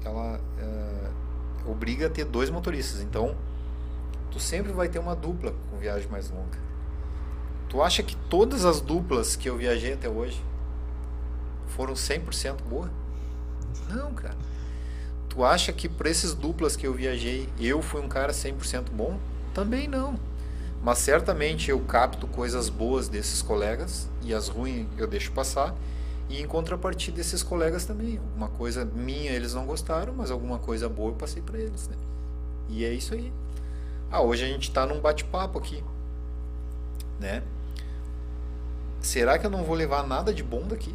ela 0.03 0.39
é, 0.59 0.94
obriga 1.67 2.07
a 2.07 2.09
ter 2.09 2.25
dois 2.25 2.49
motoristas. 2.49 3.01
Então, 3.01 3.35
tu 4.31 4.39
sempre 4.39 4.71
vai 4.71 4.87
ter 4.87 4.99
uma 4.99 5.15
dupla 5.15 5.53
com 5.69 5.77
viagem 5.77 6.09
mais 6.09 6.29
longa. 6.29 6.57
Tu 7.69 7.81
acha 7.81 8.03
que 8.03 8.15
todas 8.15 8.65
as 8.65 8.79
duplas 8.79 9.35
que 9.35 9.49
eu 9.49 9.57
viajei 9.57 9.93
até 9.93 10.07
hoje 10.07 10.41
foram 11.67 11.93
100% 11.93 12.61
boa? 12.69 12.89
Não, 13.89 14.13
cara. 14.13 14.35
Tu 15.29 15.43
acha 15.43 15.73
que 15.73 15.89
por 15.89 16.05
esses 16.05 16.33
duplas 16.33 16.75
que 16.75 16.87
eu 16.87 16.93
viajei, 16.93 17.49
eu 17.59 17.81
fui 17.81 18.01
um 18.01 18.07
cara 18.07 18.31
100% 18.31 18.89
bom? 18.91 19.19
Também 19.53 19.87
não. 19.87 20.17
Mas 20.81 20.99
certamente 20.99 21.69
eu 21.69 21.79
capto 21.81 22.27
coisas 22.27 22.69
boas 22.69 23.09
desses 23.09 23.41
colegas 23.41 24.07
e 24.21 24.33
as 24.33 24.47
ruins 24.47 24.87
eu 24.97 25.07
deixo 25.07 25.31
passar. 25.31 25.75
E 26.29 26.41
em 26.41 26.47
contrapartida 26.47 27.17
desses 27.17 27.43
colegas 27.43 27.85
também. 27.85 28.19
Uma 28.35 28.49
coisa 28.49 28.83
minha 28.85 29.31
eles 29.31 29.53
não 29.53 29.65
gostaram, 29.65 30.13
mas 30.13 30.31
alguma 30.31 30.57
coisa 30.57 30.89
boa 30.89 31.11
eu 31.11 31.15
passei 31.15 31.41
para 31.41 31.57
eles. 31.57 31.87
Né? 31.87 31.95
E 32.69 32.83
é 32.83 32.93
isso 32.93 33.13
aí. 33.13 33.31
Ah, 34.11 34.21
hoje 34.21 34.43
a 34.43 34.47
gente 34.47 34.69
está 34.69 34.85
num 34.85 34.99
bate-papo 34.99 35.59
aqui. 35.59 35.83
Né? 37.19 37.43
Será 39.01 39.37
que 39.37 39.45
eu 39.45 39.51
não 39.51 39.63
vou 39.63 39.75
levar 39.75 40.05
nada 40.07 40.33
de 40.33 40.43
bom 40.43 40.63
daqui? 40.67 40.93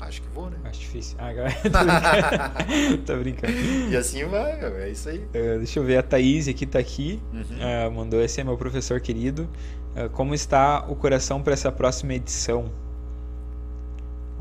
Acho 0.00 0.20
que 0.20 0.28
vou, 0.34 0.50
né? 0.50 0.56
Acho 0.64 0.80
difícil. 0.80 1.16
Ah, 1.20 1.28
agora 1.28 1.50
tô 3.06 3.16
brincando. 3.18 3.52
E 3.88 3.96
assim 3.96 4.24
vai, 4.24 4.58
é 4.60 4.90
isso 4.90 5.08
aí. 5.08 5.18
Uh, 5.18 5.58
deixa 5.58 5.78
eu 5.78 5.84
ver, 5.84 5.98
a 5.98 6.02
Thaís 6.02 6.48
aqui 6.48 6.66
tá 6.66 6.80
aqui. 6.80 7.22
Uhum. 7.32 7.40
Uh, 7.40 7.92
mandou 7.92 8.20
esse 8.20 8.40
é 8.40 8.44
meu 8.44 8.56
professor 8.56 9.00
querido. 9.00 9.48
Uh, 9.94 10.10
como 10.10 10.34
está 10.34 10.84
o 10.88 10.96
coração 10.96 11.40
para 11.40 11.52
essa 11.52 11.70
próxima 11.70 12.14
edição? 12.14 12.68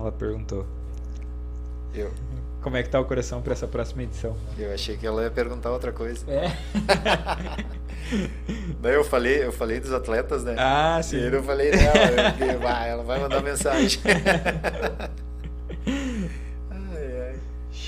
Ela 0.02 0.12
perguntou. 0.12 0.66
Eu. 1.94 2.12
Como 2.62 2.76
é 2.76 2.82
que 2.84 2.90
tá 2.90 3.00
o 3.00 3.06
coração 3.06 3.40
para 3.42 3.54
essa 3.54 3.68
próxima 3.68 4.02
edição? 4.04 4.36
Eu 4.58 4.74
achei 4.74 4.98
que 4.98 5.06
ela 5.06 5.22
ia 5.24 5.30
perguntar 5.32 5.72
outra 5.72 5.92
coisa. 5.92 6.26
É. 6.28 6.58
Daí 8.82 8.96
eu 8.96 9.04
falei, 9.04 9.46
eu 9.46 9.52
falei 9.52 9.80
dos 9.80 9.94
atletas, 9.94 10.44
né? 10.44 10.56
Ah, 10.58 11.00
sim. 11.04 11.18
E 11.18 11.34
eu 11.34 11.44
falei 11.44 11.70
dela, 11.72 12.36
eu, 12.40 12.62
ela 12.68 13.04
vai 13.04 13.20
mandar 13.20 13.44
mensagem. 13.44 14.00
ai, 16.70 17.22
ai. 17.22 17.36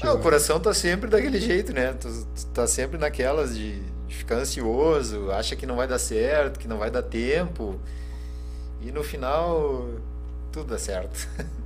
Ah, 0.03 0.13
o 0.13 0.19
coração 0.19 0.59
tá 0.59 0.73
sempre 0.73 1.09
daquele 1.09 1.39
jeito, 1.39 1.73
né? 1.73 1.93
Tu, 1.93 2.07
tu 2.07 2.45
tá 2.53 2.67
sempre 2.67 2.99
naquelas 2.99 3.55
de, 3.55 3.81
de, 4.07 4.15
ficar 4.15 4.35
ansioso, 4.35 5.31
acha 5.31 5.55
que 5.55 5.65
não 5.65 5.75
vai 5.75 5.87
dar 5.87 5.99
certo, 5.99 6.59
que 6.59 6.67
não 6.67 6.77
vai 6.77 6.91
dar 6.91 7.01
tempo. 7.03 7.79
E 8.81 8.91
no 8.91 9.03
final, 9.03 9.87
tudo 10.51 10.69
dá 10.69 10.77
certo. 10.77 11.27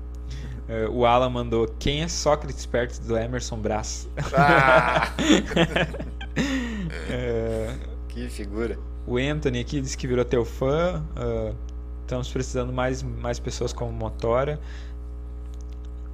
Uh, 0.68 0.91
o 0.91 1.06
Alan 1.06 1.30
mandou: 1.30 1.68
Quem 1.80 2.02
é 2.02 2.07
Sócrates 2.07 2.65
perto 2.65 2.99
do 3.02 3.18
Emerson 3.18 3.57
Brás? 3.57 4.07
Ah! 4.35 5.14
uh, 7.07 7.98
que 8.10 8.30
figura. 8.30 8.77
O 9.06 9.18
Anthony 9.18 9.60
aqui 9.60 9.80
disse 9.80 9.98
que 9.98 10.06
virou 10.06 10.26
teu 10.26 10.44
fã. 10.44 11.02
Uh, 11.15 11.56
estamos 12.02 12.30
precisando 12.30 12.73
mais, 12.73 13.02
mais 13.02 13.39
pessoas 13.39 13.72
como 13.72 13.91
Motora. 13.91 14.60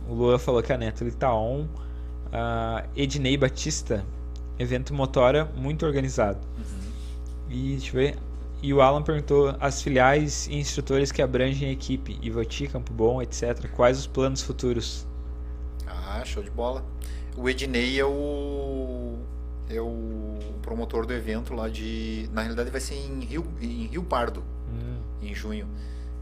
O 0.07 0.13
Lua 0.13 0.38
falou 0.38 0.61
que 0.61 0.71
a 0.71 0.77
Netflix 0.77 1.15
tá 1.15 1.34
on. 1.34 1.61
Uh, 1.63 2.88
Ednei 2.95 3.38
Batista, 3.38 4.05
evento 4.59 4.93
Motora 4.93 5.45
muito 5.55 5.85
organizado. 5.85 6.39
Uhum. 6.57 6.91
E 7.49 7.71
deixa 7.77 7.89
eu 7.89 7.93
ver. 7.93 8.17
E 8.64 8.73
o 8.73 8.81
Alan 8.81 9.03
perguntou 9.03 9.53
as 9.60 9.81
filiais 9.81 10.48
e 10.48 10.56
instrutores 10.56 11.11
que 11.11 11.22
abrangem 11.22 11.68
a 11.68 11.72
equipe, 11.73 12.18
Ivoti, 12.22 12.65
Campo 12.68 12.94
Bom, 12.94 13.22
etc. 13.22 13.69
Quais 13.76 13.99
os 13.99 14.07
planos 14.07 14.41
futuros? 14.41 15.06
Ah, 15.85 16.23
show 16.23 16.41
de 16.41 16.49
bola. 16.49 16.81
O 17.35 17.49
Ednei 17.49 17.99
é 17.99 18.06
o 18.06 19.18
é 19.69 19.81
o 19.81 20.38
promotor 20.61 21.06
do 21.06 21.14
evento 21.14 21.53
lá 21.53 21.68
de, 21.68 22.30
na 22.31 22.41
realidade 22.41 22.69
vai 22.69 22.80
ser 22.80 22.95
em 22.95 23.19
Rio, 23.22 23.45
em 23.60 23.88
Rio 23.88 24.03
Pardo, 24.03 24.41
hum. 24.69 24.98
em 25.22 25.35
junho. 25.35 25.68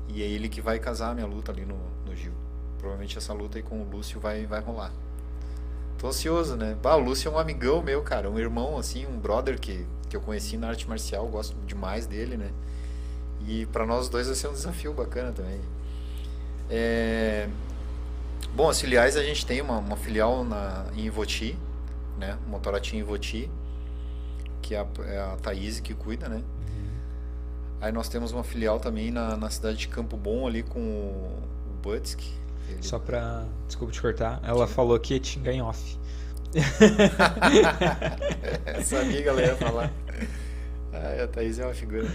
E 0.07 0.23
é 0.23 0.25
ele 0.25 0.49
que 0.49 0.61
vai 0.61 0.79
casar 0.79 1.11
a 1.11 1.13
minha 1.13 1.27
luta 1.27 1.51
ali 1.51 1.63
no, 1.63 1.77
no 2.07 2.15
Gil. 2.15 2.33
Provavelmente 2.79 3.19
essa 3.19 3.33
luta 3.33 3.59
aí 3.59 3.63
com 3.63 3.81
o 3.83 3.87
Lúcio 3.87 4.19
vai, 4.19 4.47
vai 4.47 4.61
rolar. 4.61 4.91
Tô 5.99 6.07
ansioso, 6.07 6.55
né? 6.55 6.75
Bah, 6.81 6.95
o 6.95 6.99
Lúcio 6.99 7.29
é 7.29 7.31
um 7.31 7.37
amigão 7.37 7.83
meu, 7.83 8.01
cara. 8.01 8.31
Um 8.31 8.39
irmão, 8.39 8.79
assim, 8.79 9.05
um 9.05 9.19
brother 9.19 9.59
que, 9.59 9.85
que 10.11 10.17
eu 10.17 10.21
conheci 10.21 10.57
na 10.57 10.67
arte 10.67 10.87
marcial. 10.87 11.27
Gosto 11.27 11.55
demais 11.65 12.05
dele, 12.05 12.37
né? 12.37 12.51
E 13.47 13.65
para 13.67 13.85
nós 13.85 14.09
dois 14.09 14.27
vai 14.27 14.35
ser 14.35 14.49
um 14.49 14.53
desafio 14.53 14.93
bacana 14.93 15.31
também. 15.31 15.59
É... 16.69 17.49
Bom, 18.53 18.69
as 18.69 18.79
filiais 18.79 19.15
a 19.15 19.23
gente 19.23 19.45
tem 19.45 19.61
uma, 19.61 19.77
uma 19.77 19.95
filial 19.95 20.43
na, 20.43 20.85
em 20.93 21.05
Ivoti, 21.05 21.57
né? 22.19 22.37
Motorati 22.47 22.95
em 22.95 22.99
Ivoti, 22.99 23.49
que 24.61 24.75
é 24.75 24.79
a, 24.79 24.87
é 25.05 25.19
a 25.19 25.37
Thaís 25.41 25.79
que 25.79 25.93
cuida, 25.93 26.27
né? 26.27 26.43
Aí 27.79 27.91
nós 27.91 28.07
temos 28.09 28.31
uma 28.31 28.43
filial 28.43 28.79
também 28.79 29.09
na, 29.09 29.35
na 29.35 29.49
cidade 29.49 29.77
de 29.77 29.87
Campo 29.87 30.15
Bom, 30.15 30.45
ali 30.45 30.61
com 30.61 30.79
o, 30.79 31.39
o 31.71 31.73
Butsk, 31.81 32.21
ele... 32.69 32.83
Só 32.83 32.99
pra. 32.99 33.45
Desculpa 33.67 33.93
te 33.93 34.01
cortar. 34.01 34.39
Ela 34.43 34.67
Sim. 34.67 34.73
falou 34.73 34.99
que 34.99 35.19
te 35.19 35.39
em 35.39 35.61
off. 35.61 35.97
Essa 38.65 38.99
amiga 38.99 39.29
ela 39.29 39.41
ia 39.41 39.55
falar. 39.55 39.91
A 41.23 41.27
Thaís 41.27 41.59
é 41.59 41.65
uma 41.65 41.73
figura. 41.73 42.09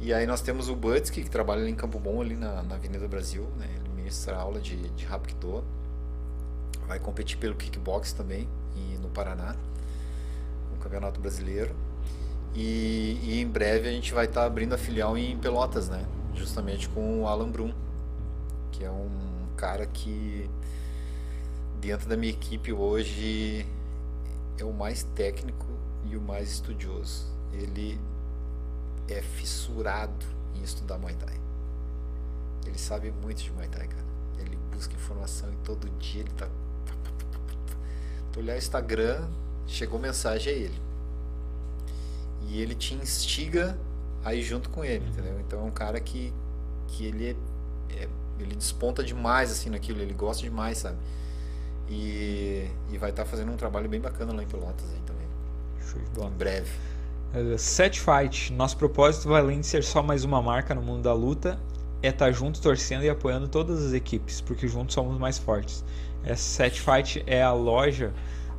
E 0.00 0.14
aí 0.14 0.26
nós 0.26 0.40
temos 0.40 0.68
o 0.68 0.74
Butsky, 0.74 1.22
que 1.22 1.30
trabalha 1.30 1.68
em 1.68 1.74
Campo 1.74 1.98
Bom, 1.98 2.22
ali 2.22 2.34
na, 2.34 2.62
na 2.62 2.76
Avenida 2.76 3.06
Brasil. 3.06 3.46
Né? 3.58 3.68
Ele 3.78 3.88
ministra 3.94 4.36
aula 4.36 4.60
de, 4.60 4.76
de 4.90 5.04
Rapkido. 5.04 5.62
Vai 6.86 6.98
competir 6.98 7.36
pelo 7.36 7.54
kickbox 7.54 8.12
também 8.12 8.48
e 8.74 8.98
no 8.98 9.08
Paraná, 9.10 9.54
no 10.72 10.78
Campeonato 10.78 11.20
Brasileiro. 11.20 11.74
E, 12.54 13.20
e, 13.22 13.40
em 13.40 13.46
breve 13.46 13.88
a 13.88 13.92
gente 13.92 14.12
vai 14.12 14.24
estar 14.24 14.40
tá 14.40 14.46
abrindo 14.46 14.74
a 14.74 14.78
filial 14.78 15.16
em 15.16 15.38
Pelotas, 15.38 15.88
né? 15.88 16.04
Justamente 16.34 16.88
com 16.88 17.22
o 17.22 17.28
Alan 17.28 17.48
Brum, 17.48 17.72
que 18.72 18.84
é 18.84 18.90
um 18.90 19.08
cara 19.56 19.86
que 19.86 20.50
dentro 21.80 22.08
da 22.08 22.16
minha 22.16 22.32
equipe 22.32 22.72
hoje 22.72 23.66
é 24.58 24.64
o 24.64 24.72
mais 24.72 25.02
técnico 25.02 25.66
e 26.04 26.16
o 26.16 26.20
mais 26.20 26.50
estudioso. 26.52 27.26
Ele 27.52 27.98
é 29.08 29.22
fissurado 29.22 30.26
em 30.54 30.62
estudar 30.62 30.98
Muay 30.98 31.14
Thai. 31.14 31.40
Ele 32.66 32.78
sabe 32.78 33.10
muito 33.10 33.42
de 33.42 33.50
Muay 33.52 33.68
Thai, 33.68 33.88
cara. 33.88 34.04
Ele 34.38 34.56
busca 34.72 34.94
informação 34.94 35.50
e 35.50 35.56
todo 35.64 35.88
dia 35.98 36.20
ele 36.20 36.30
tá. 36.36 36.48
Tu 38.32 38.40
olhar 38.40 38.54
o 38.54 38.58
Instagram, 38.58 39.26
chegou 39.66 39.98
mensagem 39.98 40.52
a 40.52 40.56
ele. 40.56 40.80
E 42.46 42.60
ele 42.60 42.74
te 42.74 42.94
instiga 42.94 43.78
aí 44.22 44.42
junto 44.42 44.68
com 44.68 44.84
ele, 44.84 45.06
entendeu? 45.08 45.40
Então 45.40 45.60
é 45.60 45.62
um 45.62 45.70
cara 45.70 45.98
que, 45.98 46.32
que 46.88 47.06
ele 47.06 47.30
é, 47.30 48.02
é 48.02 48.08
ele 48.38 48.54
desponta 48.54 49.02
demais 49.02 49.50
assim 49.50 49.68
naquilo, 49.68 50.00
ele 50.00 50.14
gosta 50.14 50.42
demais, 50.42 50.78
sabe? 50.78 50.96
E, 51.90 52.70
e 52.92 52.98
vai 52.98 53.10
estar 53.10 53.24
tá 53.24 53.28
fazendo 53.28 53.50
um 53.50 53.56
trabalho 53.56 53.88
bem 53.88 54.00
bacana 54.00 54.32
lá 54.32 54.42
em 54.42 54.46
Pelotas 54.46 54.86
aí 54.92 55.00
também. 55.04 55.26
Show 55.84 56.00
de 56.00 56.10
bola. 56.10 56.30
Em 56.30 56.38
breve. 56.38 56.70
Uh, 57.34 57.58
Set 57.58 58.00
Fight, 58.00 58.52
nosso 58.52 58.76
propósito, 58.76 59.34
além 59.34 59.60
de 59.60 59.66
ser 59.66 59.82
só 59.82 60.02
mais 60.02 60.24
uma 60.24 60.40
marca 60.40 60.74
no 60.74 60.82
mundo 60.82 61.02
da 61.02 61.12
luta, 61.12 61.58
é 62.02 62.08
estar 62.08 62.26
tá 62.26 62.32
junto, 62.32 62.60
torcendo 62.60 63.04
e 63.04 63.10
apoiando 63.10 63.48
todas 63.48 63.84
as 63.84 63.92
equipes, 63.92 64.40
porque 64.40 64.68
juntos 64.68 64.94
somos 64.94 65.18
mais 65.18 65.36
fortes. 65.36 65.84
Essa 66.22 66.42
Set 66.42 66.80
Fight 66.80 67.22
é 67.26 67.42
a 67.42 67.52
loja, 67.52 68.12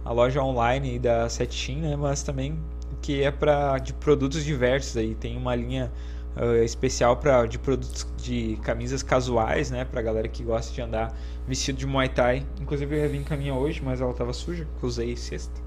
a 0.03 0.11
loja 0.11 0.43
online 0.43 0.99
da 0.99 1.29
Set 1.29 1.65
Team, 1.65 1.79
né, 1.79 1.95
mas 1.95 2.23
também 2.23 2.59
que 3.01 3.23
é 3.23 3.31
para 3.31 3.77
de 3.79 3.93
produtos 3.93 4.43
diversos 4.43 4.95
aí, 4.97 5.15
tem 5.15 5.35
uma 5.37 5.55
linha 5.55 5.91
uh, 6.35 6.63
especial 6.63 7.17
para 7.17 7.45
de 7.45 7.59
produtos 7.59 8.07
de 8.17 8.57
camisas 8.63 9.03
casuais, 9.03 9.71
né, 9.71 9.85
pra 9.85 10.01
galera 10.01 10.27
que 10.27 10.43
gosta 10.43 10.73
de 10.73 10.81
andar 10.81 11.15
vestido 11.47 11.77
de 11.77 11.85
Muay 11.85 12.09
Thai. 12.09 12.45
Inclusive 12.59 12.95
eu 12.95 13.01
ia 13.01 13.09
vir 13.09 13.25
com 13.25 13.33
a 13.33 13.37
minha 13.37 13.53
hoje, 13.53 13.81
mas 13.83 14.01
ela 14.01 14.13
tava 14.13 14.33
suja, 14.33 14.67
que 14.79 14.85
usei 14.85 15.15
sexta. 15.15 15.59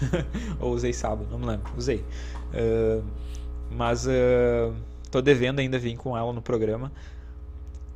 Ou 0.60 0.72
usei 0.72 0.92
sábado, 0.92 1.28
não 1.30 1.38
me 1.38 1.46
lembro. 1.46 1.72
Usei. 1.76 2.04
Uh, 2.52 3.02
mas 3.70 4.06
uh, 4.06 4.74
tô 5.10 5.20
devendo 5.20 5.60
ainda 5.60 5.78
vir 5.78 5.96
com 5.96 6.16
ela 6.16 6.32
no 6.32 6.42
programa. 6.42 6.92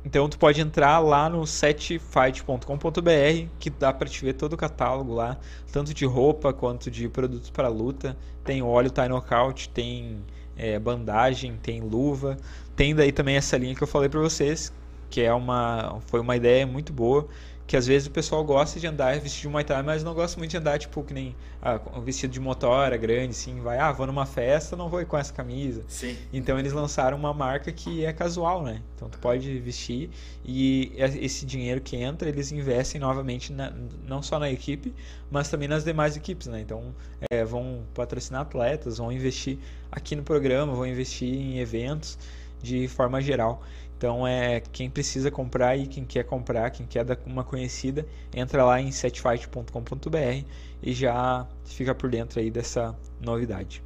Então 0.05 0.29
tu 0.29 0.37
pode 0.37 0.61
entrar 0.61 0.99
lá 0.99 1.27
no 1.27 1.47
setfight.com.br 1.47 3.49
que 3.59 3.71
dá 3.71 3.91
para 3.91 4.07
te 4.07 4.23
ver 4.23 4.33
todo 4.33 4.53
o 4.53 4.57
catálogo 4.57 5.15
lá, 5.15 5.35
tanto 5.71 5.95
de 5.95 6.05
roupa 6.05 6.53
quanto 6.53 6.91
de 6.91 7.09
produtos 7.09 7.49
para 7.49 7.67
luta. 7.67 8.15
Tem 8.43 8.61
óleo 8.61 8.91
Thai 8.91 9.09
Knockout, 9.09 9.69
tem 9.69 10.23
é, 10.57 10.77
bandagem, 10.79 11.57
tem 11.61 11.81
luva. 11.81 12.37
Tem 12.75 12.93
daí 12.95 13.11
também 13.11 13.35
essa 13.35 13.57
linha 13.57 13.75
que 13.75 13.83
eu 13.83 13.87
falei 13.87 14.09
para 14.09 14.19
vocês, 14.19 14.71
que 15.09 15.21
é 15.21 15.33
uma 15.33 15.99
foi 16.07 16.19
uma 16.19 16.35
ideia 16.35 16.65
muito 16.67 16.91
boa 16.91 17.27
que 17.67 17.75
às 17.75 17.87
vezes 17.87 18.07
o 18.07 18.11
pessoal 18.11 18.43
gosta 18.43 18.79
de 18.79 18.85
andar 18.85 19.19
vestido 19.19 19.41
de 19.41 19.47
Muay 19.49 19.63
Thai, 19.63 19.81
mas 19.81 20.03
não 20.03 20.13
gosta 20.13 20.37
muito 20.37 20.51
de 20.51 20.57
andar, 20.57 20.77
tipo, 20.77 21.03
que 21.03 21.13
nem 21.13 21.35
ah, 21.61 21.79
vestido 22.03 22.31
de 22.31 22.39
motora 22.39 22.95
grande, 22.95 23.31
assim, 23.31 23.59
vai, 23.59 23.79
ah, 23.79 23.91
vou 23.91 24.05
numa 24.05 24.25
festa, 24.25 24.75
não 24.75 24.87
vou 24.87 25.01
ir 25.01 25.05
com 25.05 25.17
essa 25.17 25.33
camisa. 25.33 25.83
Sim. 25.87 26.15
Então 26.31 26.59
eles 26.59 26.73
lançaram 26.73 27.17
uma 27.17 27.33
marca 27.33 27.71
que 27.71 28.05
é 28.05 28.13
casual, 28.13 28.61
né? 28.61 28.83
Então 28.95 29.09
tu 29.09 29.17
pode 29.17 29.59
vestir 29.59 30.11
e 30.43 30.93
esse 30.95 31.43
dinheiro 31.45 31.81
que 31.81 31.95
entra, 31.95 32.29
eles 32.29 32.51
investem 32.51 33.01
novamente 33.01 33.51
na, 33.51 33.73
não 34.07 34.21
só 34.21 34.37
na 34.37 34.51
equipe, 34.51 34.93
mas 35.31 35.49
também 35.49 35.67
nas 35.67 35.83
demais 35.83 36.15
equipes, 36.15 36.45
né? 36.47 36.61
Então 36.61 36.93
é, 37.31 37.43
vão 37.43 37.83
patrocinar 37.95 38.41
atletas, 38.41 38.99
vão 38.99 39.11
investir 39.11 39.57
aqui 39.91 40.15
no 40.15 40.21
programa, 40.21 40.71
vão 40.73 40.85
investir 40.85 41.33
em 41.33 41.57
eventos 41.57 42.17
de 42.61 42.87
forma 42.87 43.21
geral. 43.21 43.61
Então 43.97 44.27
é 44.27 44.59
quem 44.59 44.89
precisa 44.89 45.31
comprar 45.31 45.77
e 45.77 45.87
quem 45.87 46.03
quer 46.03 46.23
comprar, 46.23 46.69
quem 46.69 46.85
quer 46.85 47.03
dar 47.05 47.17
uma 47.25 47.43
conhecida, 47.43 48.05
entra 48.33 48.63
lá 48.63 48.81
em 48.81 48.91
setfight.com.br 48.91 50.45
e 50.83 50.93
já 50.93 51.47
fica 51.63 51.95
por 51.95 52.09
dentro 52.09 52.39
aí 52.39 52.51
dessa 52.51 52.95
novidade. 53.21 53.81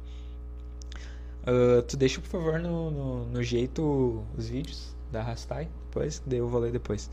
Uh, 1.42 1.82
tu 1.82 1.96
deixa 1.96 2.20
por 2.20 2.28
favor 2.28 2.58
no, 2.58 2.90
no, 2.90 3.26
no, 3.26 3.42
jeito 3.42 4.22
os 4.36 4.48
vídeos 4.48 4.94
da 5.10 5.22
Rastai, 5.22 5.68
depois, 5.86 6.22
daí 6.26 6.38
eu 6.38 6.48
vou 6.48 6.60
ler 6.60 6.70
depois. 6.70 7.08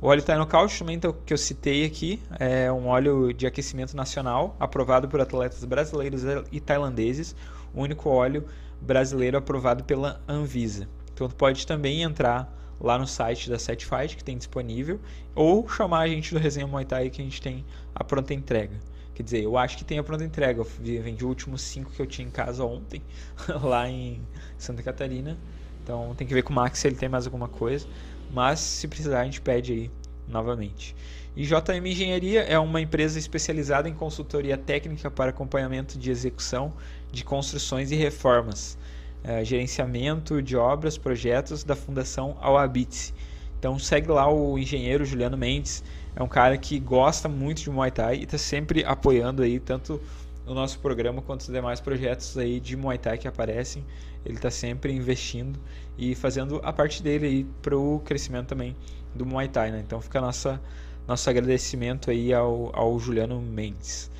O 0.00 0.06
óleo 0.06 0.22
Thai 0.22 0.36
Knockout 0.36 0.78
também 0.78 0.96
então, 0.96 1.14
que 1.24 1.32
eu 1.32 1.38
citei 1.38 1.84
aqui 1.84 2.22
é 2.38 2.70
um 2.70 2.86
óleo 2.86 3.32
de 3.32 3.46
aquecimento 3.46 3.96
nacional 3.96 4.54
aprovado 4.60 5.08
por 5.08 5.20
atletas 5.20 5.64
brasileiros 5.64 6.22
e 6.52 6.60
tailandeses, 6.60 7.34
o 7.74 7.80
único 7.80 8.10
óleo 8.10 8.44
brasileiro 8.80 9.38
aprovado 9.38 9.82
pela 9.82 10.20
Anvisa. 10.28 10.88
Então 11.14 11.28
tu 11.28 11.34
pode 11.36 11.66
também 11.66 12.02
entrar 12.02 12.52
lá 12.80 12.98
no 12.98 13.06
site 13.06 13.48
da 13.48 13.58
Set 13.58 13.86
Fight 13.86 14.16
que 14.16 14.24
tem 14.24 14.36
disponível 14.36 15.00
ou 15.34 15.66
chamar 15.68 16.00
a 16.00 16.08
gente 16.08 16.34
do 16.34 16.40
Resenha 16.40 16.66
Muay 16.66 16.84
Thai 16.84 17.08
que 17.08 17.22
a 17.22 17.24
gente 17.24 17.40
tem 17.40 17.64
a 17.94 18.02
pronta 18.02 18.34
entrega. 18.34 18.74
Quer 19.14 19.22
dizer, 19.22 19.44
eu 19.44 19.56
acho 19.56 19.78
que 19.78 19.84
tem 19.84 19.98
a 19.98 20.02
pronta 20.02 20.24
entrega. 20.24 20.60
Eu 20.60 20.64
vendi 21.02 21.24
o 21.24 21.28
último 21.28 21.56
5 21.56 21.92
que 21.92 22.02
eu 22.02 22.06
tinha 22.06 22.26
em 22.26 22.30
casa 22.30 22.64
ontem, 22.64 23.00
lá 23.62 23.88
em 23.88 24.20
Santa 24.58 24.82
Catarina. 24.82 25.38
Então 25.82 26.14
tem 26.16 26.26
que 26.26 26.34
ver 26.34 26.42
com 26.42 26.52
o 26.52 26.56
Max 26.56 26.80
se 26.80 26.88
ele 26.88 26.96
tem 26.96 27.08
mais 27.08 27.24
alguma 27.24 27.46
coisa. 27.46 27.86
Mas 28.32 28.58
se 28.58 28.88
precisar, 28.88 29.20
a 29.20 29.24
gente 29.24 29.40
pede 29.40 29.72
aí 29.72 29.90
novamente. 30.26 30.96
E 31.36 31.44
JM 31.44 31.86
Engenharia 31.86 32.42
é 32.42 32.58
uma 32.58 32.80
empresa 32.80 33.18
especializada 33.18 33.88
em 33.88 33.94
consultoria 33.94 34.56
técnica 34.56 35.10
para 35.10 35.30
acompanhamento 35.30 35.96
de 35.96 36.10
execução 36.10 36.72
de 37.12 37.24
construções 37.24 37.92
e 37.92 37.96
reformas 37.96 38.76
é, 39.24 39.44
gerenciamento 39.44 40.40
de 40.42 40.56
obras, 40.56 40.98
projetos 40.98 41.64
da 41.64 41.74
Fundação 41.74 42.36
Awabitse. 42.40 43.12
Então 43.58 43.78
segue 43.78 44.08
lá 44.08 44.30
o 44.30 44.58
engenheiro 44.58 45.04
Juliano 45.04 45.36
Mendes, 45.36 45.82
é 46.14 46.22
um 46.22 46.28
cara 46.28 46.56
que 46.56 46.78
gosta 46.78 47.28
muito 47.28 47.62
de 47.62 47.70
Muay 47.70 47.90
Thai 47.90 48.16
e 48.18 48.24
está 48.24 48.38
sempre 48.38 48.84
apoiando 48.84 49.42
aí 49.42 49.58
tanto 49.58 50.00
o 50.46 50.54
nosso 50.54 50.78
programa 50.78 51.22
quanto 51.22 51.40
os 51.40 51.46
demais 51.48 51.80
projetos 51.80 52.36
aí 52.36 52.60
de 52.60 52.76
Muay 52.76 52.98
Thai 52.98 53.18
que 53.18 53.26
aparecem. 53.26 53.84
Ele 54.24 54.36
está 54.36 54.50
sempre 54.50 54.92
investindo 54.92 55.58
e 55.98 56.14
fazendo 56.14 56.60
a 56.62 56.72
parte 56.72 57.02
dele 57.02 57.26
aí 57.26 57.44
para 57.62 57.76
o 57.76 58.00
crescimento 58.04 58.48
também 58.48 58.76
do 59.14 59.26
Muay 59.26 59.48
Thai, 59.48 59.70
né? 59.70 59.82
Então 59.84 60.00
fica 60.00 60.20
nossa 60.20 60.60
nosso 61.06 61.28
agradecimento 61.28 62.10
aí 62.10 62.32
ao, 62.32 62.70
ao 62.74 62.98
Juliano 62.98 63.40
Mendes. 63.40 64.10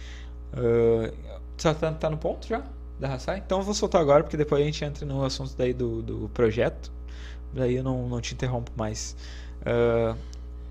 Uh, 0.52 1.14
tá, 1.56 1.74
tá 1.74 2.10
no 2.10 2.18
ponto 2.18 2.46
já? 2.46 2.62
Da 2.98 3.14
Hassai. 3.14 3.42
Então 3.44 3.58
eu 3.58 3.64
vou 3.64 3.74
soltar 3.74 4.00
agora, 4.00 4.22
porque 4.22 4.36
depois 4.36 4.62
a 4.62 4.64
gente 4.64 4.84
entra 4.84 5.06
no 5.06 5.24
assunto 5.24 5.54
daí 5.56 5.72
do, 5.72 6.02
do 6.02 6.28
projeto. 6.30 6.92
Daí 7.52 7.76
eu 7.76 7.84
não, 7.84 8.08
não 8.08 8.20
te 8.20 8.34
interrompo 8.34 8.72
mais. 8.76 9.16
Uh, 9.60 10.16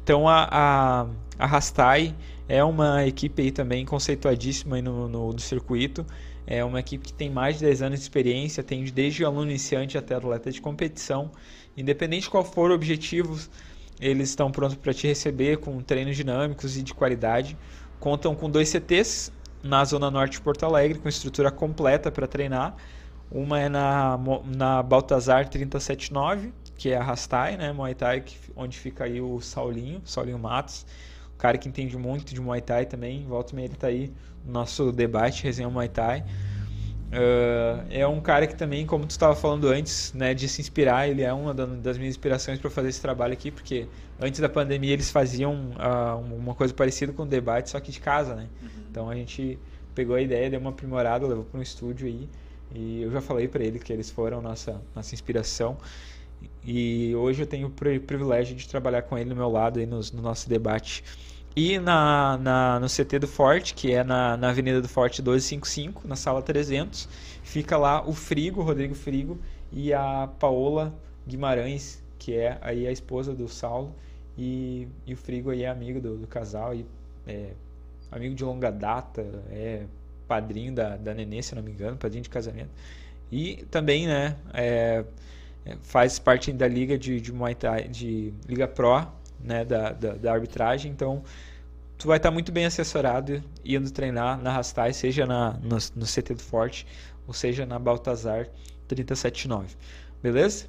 então 0.03 0.27
a, 0.27 0.47
a, 0.51 1.07
a 1.39 1.45
Rastai 1.45 2.15
é 2.47 2.63
uma 2.63 3.05
equipe 3.05 3.41
aí 3.41 3.51
também 3.51 3.85
conceituadíssima 3.85 4.75
aí 4.75 4.81
no, 4.81 5.07
no, 5.07 5.31
no 5.31 5.39
circuito. 5.39 6.05
É 6.45 6.63
uma 6.63 6.79
equipe 6.79 7.05
que 7.05 7.13
tem 7.13 7.29
mais 7.29 7.55
de 7.55 7.65
10 7.65 7.81
anos 7.83 7.99
de 7.99 8.03
experiência, 8.03 8.61
tem 8.61 8.83
desde 8.83 9.23
aluno 9.23 9.49
iniciante 9.49 9.97
até 9.97 10.15
atleta 10.15 10.51
de 10.51 10.59
competição. 10.59 11.31
Independente 11.75 12.23
de 12.23 12.29
qual 12.29 12.43
for 12.43 12.69
o 12.69 12.73
objetivo, 12.73 13.39
eles 13.99 14.29
estão 14.29 14.51
prontos 14.51 14.75
para 14.75 14.93
te 14.93 15.07
receber 15.07 15.57
com 15.57 15.79
treinos 15.79 16.17
dinâmicos 16.17 16.75
e 16.77 16.83
de 16.83 16.93
qualidade. 16.93 17.57
Contam 17.99 18.35
com 18.35 18.49
dois 18.49 18.67
CTs, 18.67 19.31
na 19.63 19.85
Zona 19.85 20.11
Norte 20.11 20.33
de 20.33 20.41
Porto 20.41 20.65
Alegre, 20.65 20.99
com 20.99 21.07
estrutura 21.07 21.49
completa 21.49 22.11
para 22.11 22.27
treinar. 22.27 22.75
Uma 23.31 23.59
é 23.59 23.69
na, 23.69 24.19
na 24.45 24.83
Baltazar 24.83 25.47
379, 25.49 26.53
que 26.75 26.89
é 26.89 26.97
a 26.97 27.03
Rastai, 27.03 27.57
né, 27.57 27.71
Muay 27.71 27.95
Thai, 27.95 28.23
onde 28.55 28.77
fica 28.77 29.05
aí 29.05 29.21
o 29.21 29.39
Saulinho, 29.39 30.01
Saulinho 30.05 30.37
Matos, 30.37 30.85
o 31.33 31.37
cara 31.37 31.57
que 31.57 31.67
entende 31.67 31.97
muito 31.97 32.33
de 32.33 32.41
Muay 32.41 32.61
Thai 32.61 32.85
também, 32.85 33.25
volta 33.25 33.53
e 33.53 33.55
meia 33.55 33.65
ele 33.65 33.73
está 33.73 33.87
aí 33.87 34.13
no 34.45 34.51
nosso 34.51 34.91
debate, 34.91 35.43
resenha 35.43 35.69
Muay 35.69 35.89
Thai. 35.89 36.23
Uh, 37.13 37.85
é 37.91 38.07
um 38.07 38.19
cara 38.19 38.47
que 38.47 38.55
também, 38.55 38.87
como 38.87 39.05
tu 39.05 39.11
estava 39.11 39.35
falando 39.35 39.67
antes, 39.67 40.11
né, 40.13 40.33
de 40.33 40.49
se 40.49 40.61
inspirar, 40.61 41.07
ele 41.07 41.21
é 41.21 41.31
uma 41.31 41.53
das 41.53 41.95
minhas 41.95 42.15
inspirações 42.15 42.57
para 42.57 42.71
fazer 42.71 42.89
esse 42.89 43.01
trabalho 43.01 43.33
aqui, 43.33 43.51
porque 43.51 43.87
antes 44.19 44.39
da 44.39 44.49
pandemia 44.49 44.93
eles 44.93 45.11
faziam 45.11 45.71
uh, 45.73 46.17
uma 46.35 46.55
coisa 46.55 46.73
parecida 46.73 47.13
com 47.13 47.21
o 47.21 47.25
debate, 47.25 47.69
só 47.69 47.79
que 47.79 47.91
de 47.91 47.99
casa, 47.99 48.33
né? 48.35 48.47
Uhum. 48.61 48.69
Então 48.93 49.09
a 49.09 49.15
gente 49.15 49.57
pegou 49.95 50.15
a 50.15 50.21
ideia, 50.21 50.51
deu 50.51 50.59
uma 50.59 50.69
aprimorada, 50.69 51.25
levou 51.25 51.43
para 51.45 51.59
um 51.59 51.63
estúdio 51.63 52.05
aí, 52.05 52.29
e 52.75 53.01
eu 53.01 53.09
já 53.09 53.21
falei 53.21 53.47
para 53.47 53.63
ele 53.63 53.79
que 53.79 53.91
eles 53.91 54.11
foram 54.11 54.39
nossa 54.39 54.79
nossa 54.95 55.15
inspiração. 55.15 55.75
E 56.63 57.15
hoje 57.15 57.41
eu 57.41 57.47
tenho 57.47 57.69
o 57.69 57.71
privilégio 57.71 58.55
de 58.55 58.67
trabalhar 58.67 59.01
com 59.01 59.17
ele 59.17 59.31
no 59.31 59.35
meu 59.35 59.49
lado 59.49 59.79
aí 59.79 59.87
no, 59.87 59.99
no 60.13 60.21
nosso 60.21 60.47
debate. 60.47 61.03
E 61.55 61.79
na, 61.79 62.37
na, 62.37 62.79
no 62.79 62.87
CT 62.87 63.17
do 63.17 63.27
Forte, 63.27 63.73
que 63.73 63.91
é 63.91 64.03
na, 64.03 64.37
na 64.37 64.49
Avenida 64.49 64.79
do 64.79 64.87
Forte 64.87 65.23
1255, 65.23 66.07
na 66.07 66.15
sala 66.15 66.41
300, 66.41 67.09
fica 67.41 67.77
lá 67.77 68.07
o 68.07 68.13
Frigo, 68.13 68.61
Rodrigo 68.61 68.93
Frigo, 68.93 69.39
e 69.71 69.91
a 69.91 70.29
Paola 70.39 70.93
Guimarães, 71.27 72.03
que 72.19 72.35
é 72.35 72.59
aí 72.61 72.85
a 72.85 72.91
esposa 72.91 73.33
do 73.33 73.47
Saulo. 73.47 73.95
E, 74.37 74.87
e 75.07 75.13
o 75.13 75.17
Frigo 75.17 75.49
aí 75.49 75.63
é 75.63 75.69
amigo 75.69 75.99
do, 75.99 76.17
do 76.17 76.27
casal, 76.27 76.75
e 76.75 76.85
é 77.25 77.53
amigo 78.15 78.35
de 78.35 78.43
longa 78.43 78.71
data, 78.71 79.21
é 79.49 79.85
padrinho 80.27 80.73
da, 80.73 80.95
da 80.97 81.13
Nenê, 81.13 81.41
se 81.41 81.55
não 81.55 81.61
me 81.61 81.71
engano, 81.71 81.97
padrinho 81.97 82.23
de 82.23 82.29
casamento. 82.29 82.71
E 83.31 83.65
também, 83.69 84.07
né, 84.07 84.35
é, 84.53 85.03
é, 85.65 85.77
faz 85.81 86.19
parte 86.19 86.51
da 86.51 86.67
liga 86.67 86.97
de, 86.97 87.19
de 87.19 87.31
Muay 87.31 87.55
Thai, 87.55 87.87
de 87.87 88.33
Liga 88.47 88.67
Pro, 88.67 89.07
né, 89.39 89.65
da, 89.65 89.91
da, 89.91 90.13
da 90.13 90.33
arbitragem, 90.33 90.91
então 90.91 91.23
tu 91.97 92.07
vai 92.07 92.17
estar 92.17 92.31
muito 92.31 92.51
bem 92.51 92.65
assessorado 92.65 93.43
indo 93.63 93.89
treinar 93.91 94.41
na 94.41 94.51
Rastai, 94.51 94.93
seja 94.93 95.25
na, 95.25 95.53
no, 95.61 95.77
no 95.95 96.05
CT 96.05 96.35
do 96.35 96.41
Forte, 96.41 96.85
ou 97.27 97.33
seja 97.33 97.65
na 97.65 97.79
Baltazar 97.79 98.47
379. 98.87 99.75
Beleza? 100.21 100.65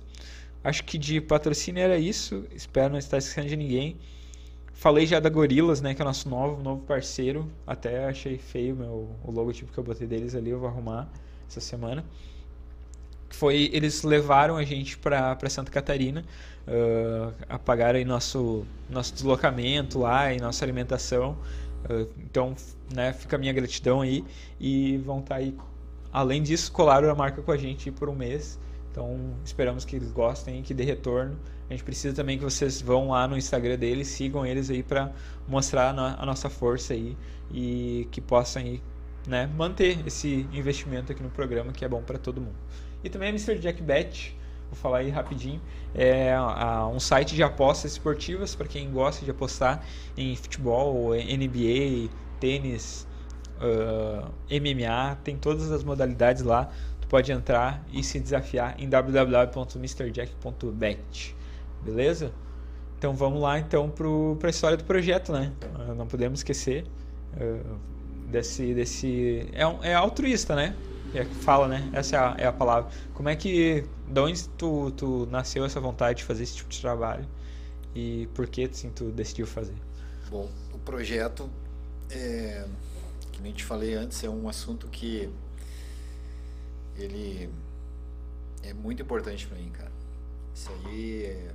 Acho 0.63 0.83
que 0.85 0.97
de 0.97 1.21
patrocínio 1.21 1.83
era 1.83 1.99
isso. 1.99 2.47
Espero 2.55 2.93
não 2.93 2.99
estar 2.99 3.19
esquecendo 3.19 3.49
de 3.49 3.57
ninguém. 3.57 3.99
Falei 4.85 5.07
já 5.07 5.19
da 5.19 5.31
Gorilas, 5.31 5.81
né, 5.81 5.95
que 5.95 6.03
é 6.03 6.05
nosso 6.05 6.29
novo, 6.29 6.63
novo 6.63 6.83
parceiro. 6.83 7.51
Até 7.67 8.05
achei 8.05 8.37
feio 8.37 8.77
meu, 8.77 9.09
o 9.25 9.31
logotipo 9.31 9.73
que 9.73 9.79
eu 9.79 9.83
botei 9.83 10.07
deles 10.07 10.35
ali, 10.35 10.51
eu 10.51 10.59
vou 10.59 10.69
arrumar 10.69 11.09
essa 11.49 11.59
semana 11.59 12.05
foi 13.31 13.71
eles 13.73 14.03
levaram 14.03 14.59
a 14.59 14.63
gente 14.63 14.99
para 14.99 15.49
Santa 15.49 15.71
Catarina, 15.71 16.23
uh, 16.69 17.35
apagaram 17.49 17.99
aí 17.99 18.05
nosso 18.05 18.67
nosso 18.91 19.15
deslocamento 19.15 19.99
lá 20.01 20.35
e 20.35 20.39
nossa 20.39 20.63
alimentação. 20.63 21.39
Uh, 21.89 22.07
então, 22.19 22.55
né, 22.95 23.15
fica 23.15 23.37
a 23.37 23.39
minha 23.39 23.55
gratidão 23.55 24.03
aí 24.03 24.23
e 24.61 24.99
vão 24.99 25.21
estar 25.21 25.37
tá 25.37 25.41
aí. 25.41 25.57
Além 26.13 26.43
disso, 26.43 26.71
colaram 26.71 27.11
a 27.11 27.15
marca 27.15 27.41
com 27.41 27.51
a 27.51 27.57
gente 27.57 27.91
por 27.91 28.11
um 28.11 28.15
mês. 28.15 28.61
Então, 28.93 29.35
esperamos 29.43 29.87
que 29.87 29.97
eles 29.97 30.13
gostem, 30.13 30.63
que 30.63 30.75
dê 30.75 30.85
retorno. 30.85 31.37
A 31.69 31.73
gente 31.73 31.85
precisa 31.85 32.15
também 32.15 32.39
que 32.39 32.45
vocês 32.45 32.81
vão 32.81 33.09
lá 33.09 33.27
no 33.27 33.37
Instagram 33.37 33.79
deles, 33.79 34.09
sigam 34.09 34.45
eles 34.45 34.71
aí 34.71 34.83
para 34.83 35.13
mostrar 35.49 35.91
a 35.91 36.27
nossa 36.27 36.51
força 36.51 36.93
aí 36.93 37.17
e 37.51 38.07
que 38.11 38.21
possam 38.21 38.63
aí, 38.63 38.83
né, 39.27 39.49
manter 39.57 40.07
esse 40.07 40.47
investimento 40.53 41.11
aqui 41.11 41.23
no 41.23 41.31
programa 41.31 41.73
que 41.73 41.85
é 41.85 41.89
bom 41.89 42.03
para 42.03 42.19
todo 42.19 42.41
mundo. 42.41 42.57
E 43.03 43.09
também 43.09 43.29
a 43.29 43.31
Mr. 43.31 43.59
Jack 43.59 43.83
Bet, 43.83 44.37
vou 44.71 44.77
falar 44.77 44.99
aí 44.99 45.11
rapidinho, 45.11 45.61
é 45.95 46.35
um 46.93 47.01
site 47.01 47.35
de 47.35 47.43
apostas 47.43 47.93
esportivas 47.93 48.55
para 48.55 48.67
quem 48.67 48.91
gosta 48.91 49.25
de 49.25 49.31
apostar 49.31 49.83
em 50.17 50.37
futebol, 50.37 51.15
NBA, 51.15 52.11
tênis, 52.39 53.07
uh, 53.59 54.31
MMA, 54.51 55.17
tem 55.23 55.37
todas 55.37 55.71
as 55.73 55.85
modalidades 55.85 56.43
lá. 56.43 56.71
Tu 57.01 57.09
pode 57.09 57.33
entrar 57.33 57.83
e 57.93 58.03
se 58.03 58.19
desafiar 58.21 58.75
em 58.79 58.89
www.mrjack.bet. 58.89 61.37
Beleza? 61.85 62.33
Então 62.99 63.15
vamos 63.15 63.41
lá 63.41 63.59
então 63.59 63.91
para 63.91 64.49
a 64.49 64.51
história 64.51 64.77
do 64.77 64.85
projeto, 64.85 65.33
né? 65.33 65.53
Uh, 65.79 65.95
não 65.95 66.07
podemos 66.07 66.41
esquecer 66.41 66.87
uh, 67.37 67.79
desse 68.31 68.73
desse 68.73 69.49
é, 69.53 69.67
um, 69.67 69.83
é 69.85 69.95
altruísta, 69.95 70.57
né? 70.57 70.75
é, 71.15 71.25
fala, 71.25 71.69
né? 71.69 71.89
Essa 71.93 72.17
é 72.17 72.19
a, 72.19 72.35
é 72.39 72.47
a, 72.47 72.53
palavra. 72.53 72.91
Como 73.15 73.29
é 73.29 73.37
que. 73.37 73.85
De 74.09 74.21
onde 74.21 74.49
tu, 74.51 74.91
tu 74.91 75.27
nasceu 75.31 75.65
essa 75.65 75.81
vontade 75.81 76.19
de 76.19 76.25
fazer 76.25 76.43
esse 76.43 76.57
tipo 76.57 76.69
de 76.69 76.81
trabalho? 76.81 77.27
E 77.95 78.29
por 78.35 78.47
que 78.49 78.65
assim, 78.65 78.91
tu 78.91 79.11
decidiu 79.13 79.47
fazer? 79.47 79.75
Bom, 80.29 80.51
o 80.73 80.79
projeto, 80.79 81.49
é, 82.11 82.67
que 83.31 83.41
nem 83.41 83.53
te 83.53 83.65
falei 83.65 83.95
antes, 83.95 84.23
é 84.25 84.29
um 84.29 84.49
assunto 84.49 84.89
que 84.89 85.31
ele 86.97 87.49
é 88.63 88.75
muito 88.75 89.03
importante 89.03 89.47
para 89.47 89.57
mim, 89.57 89.71
cara. 89.71 89.93
Isso 90.53 90.71
aí, 90.87 91.25
é, 91.25 91.51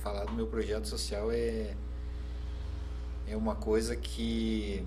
falar 0.00 0.24
do 0.24 0.32
meu 0.32 0.46
projeto 0.46 0.86
social 0.86 1.30
é, 1.30 1.74
é 3.26 3.36
uma 3.36 3.54
coisa 3.54 3.94
que 3.94 4.84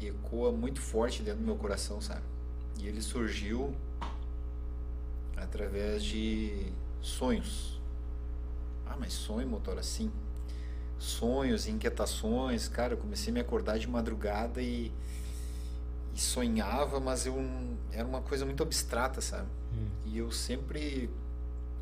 ecoa 0.00 0.52
muito 0.52 0.80
forte 0.80 1.22
dentro 1.22 1.40
do 1.40 1.46
meu 1.46 1.56
coração, 1.56 2.00
sabe? 2.00 2.22
E 2.78 2.86
ele 2.86 3.02
surgiu 3.02 3.74
através 5.36 6.02
de 6.02 6.72
sonhos. 7.00 7.80
Ah, 8.86 8.96
mas 8.98 9.12
sonho, 9.12 9.46
motor, 9.46 9.78
assim. 9.78 10.10
Sonhos, 10.98 11.66
inquietações, 11.68 12.68
cara, 12.68 12.94
eu 12.94 12.98
comecei 12.98 13.30
a 13.30 13.34
me 13.34 13.40
acordar 13.40 13.78
de 13.78 13.88
madrugada 13.88 14.60
e, 14.60 14.92
e 16.14 16.18
sonhava, 16.18 16.98
mas 16.98 17.26
eu 17.26 17.36
era 17.92 18.06
uma 18.06 18.20
coisa 18.20 18.44
muito 18.44 18.62
abstrata, 18.62 19.20
sabe? 19.20 19.48
Hum. 19.72 19.88
E 20.06 20.18
eu 20.18 20.30
sempre 20.32 21.10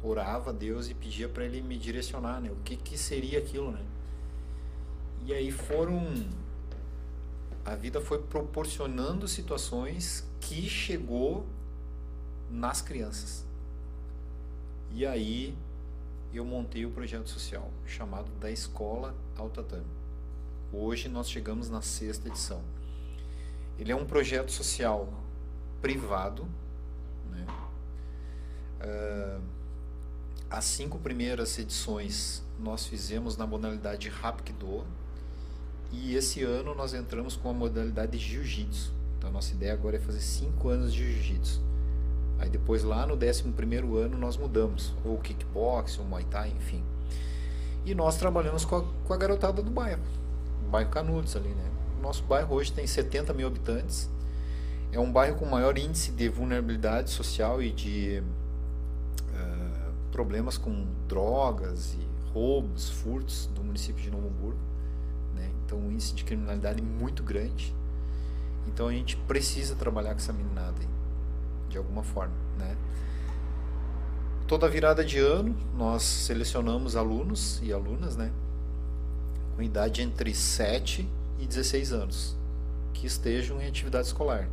orava 0.03 0.51
a 0.51 0.53
Deus 0.53 0.89
e 0.89 0.95
pedia 0.95 1.29
para 1.29 1.45
ele 1.45 1.61
me 1.61 1.77
direcionar, 1.77 2.41
né? 2.41 2.51
O 2.51 2.57
que 2.57 2.77
que 2.77 2.97
seria 2.97 3.39
aquilo, 3.39 3.71
né? 3.71 3.85
E 5.25 5.33
aí 5.33 5.51
foram 5.51 6.27
a 7.65 7.75
vida 7.75 8.01
foi 8.01 8.23
proporcionando 8.23 9.27
situações 9.27 10.25
que 10.41 10.69
chegou 10.69 11.45
nas 12.49 12.81
crianças. 12.81 13.45
E 14.93 15.05
aí 15.05 15.59
eu 16.33 16.45
montei 16.45 16.87
o 16.87 16.91
projeto 16.93 17.29
social 17.29 17.69
chamado 17.85 18.31
da 18.39 18.51
Escola 18.53 19.17
Altatame. 19.37 19.87
Hoje 20.73 21.09
nós 21.09 21.29
chegamos 21.29 21.69
na 21.69 21.83
sexta 21.83 22.29
edição. 22.29 22.63
Ele 23.79 23.91
é 23.91 23.97
um 23.97 24.07
projeto 24.07 24.53
social 24.53 25.13
privado. 25.83 26.47
Né? 27.31 27.47
Uh, 28.81 29.56
as 30.51 30.65
cinco 30.65 30.99
primeiras 30.99 31.59
edições 31.59 32.43
nós 32.59 32.87
fizemos 32.87 33.37
na 33.37 33.47
modalidade 33.47 34.09
Rapkido, 34.09 34.85
e 35.93 36.15
esse 36.15 36.43
ano 36.43 36.75
nós 36.75 36.95
entramos 36.95 37.37
com 37.37 37.51
a 37.51 37.53
modalidade 37.53 38.13
de 38.13 38.19
jiu-jitsu. 38.19 38.93
Então 39.19 39.31
a 39.31 39.33
nossa 39.33 39.53
ideia 39.53 39.73
agora 39.73 39.97
é 39.97 40.01
fazer 40.01 40.21
5 40.21 40.69
anos 40.69 40.93
de 40.93 41.13
jiu-jitsu. 41.13 41.61
Aí 42.39 42.51
depois 42.51 42.83
lá 42.83 43.07
no 43.07 43.15
11 43.15 43.45
ano 44.03 44.19
nós 44.19 44.37
mudamos, 44.37 44.93
ou 45.05 45.19
kickbox, 45.19 45.99
ou 45.99 46.05
muay 46.05 46.25
thai, 46.25 46.53
enfim. 46.57 46.83
E 47.85 47.95
nós 47.95 48.17
trabalhamos 48.17 48.65
com 48.65 48.77
a, 48.77 48.85
com 49.07 49.15
a 49.15 49.17
garotada 49.17 49.63
do 49.63 49.71
bairro, 49.71 50.03
o 50.67 50.71
bairro 50.71 50.91
Canudos 50.91 51.37
ali, 51.37 51.49
né? 51.49 51.71
Nosso 52.03 52.23
bairro 52.25 52.55
hoje 52.55 52.73
tem 52.73 52.87
70 52.87 53.33
mil 53.33 53.47
habitantes. 53.47 54.11
É 54.93 55.01
um 55.01 55.11
bairro 55.11 55.37
com 55.37 55.47
maior 55.47 55.79
índice 55.79 56.13
de 56.13 56.29
vulnerabilidade 56.29 57.11
social 57.11 57.63
e 57.63 57.71
de 57.71 58.23
problemas 60.17 60.57
com 60.57 60.87
drogas 61.07 61.93
e 61.93 62.33
roubos, 62.33 62.89
furtos 62.89 63.51
do 63.55 63.63
município 63.63 64.03
de 64.03 64.11
Novo 64.11 64.29
Hamburgo. 64.29 64.67
Então, 65.67 65.79
um 65.79 65.91
índice 65.91 66.15
de 66.15 66.25
criminalidade 66.25 66.81
muito 66.81 67.23
grande. 67.23 67.75
Então, 68.67 68.89
a 68.89 68.93
gente 68.93 69.15
precisa 69.17 69.75
trabalhar 69.75 70.13
com 70.13 70.19
essa 70.19 70.33
meninada 70.33 70.81
aí, 70.81 70.89
de 71.69 71.77
alguma 71.77 72.03
forma, 72.03 72.33
né? 72.57 72.77
Toda 74.47 74.71
virada 74.71 75.05
de 75.05 75.19
ano, 75.19 75.55
nós 75.77 76.03
selecionamos 76.03 76.97
alunos 76.97 77.61
e 77.63 77.71
alunas, 77.71 78.17
né? 78.17 78.33
Com 79.55 79.63
idade 79.63 80.01
entre 80.01 80.35
7 80.35 81.07
e 81.39 81.47
16 81.47 81.93
anos, 81.93 82.37
que 82.95 83.07
estejam 83.07 83.61
em 83.61 83.67
atividade 83.67 84.07
escolar, 84.07 84.49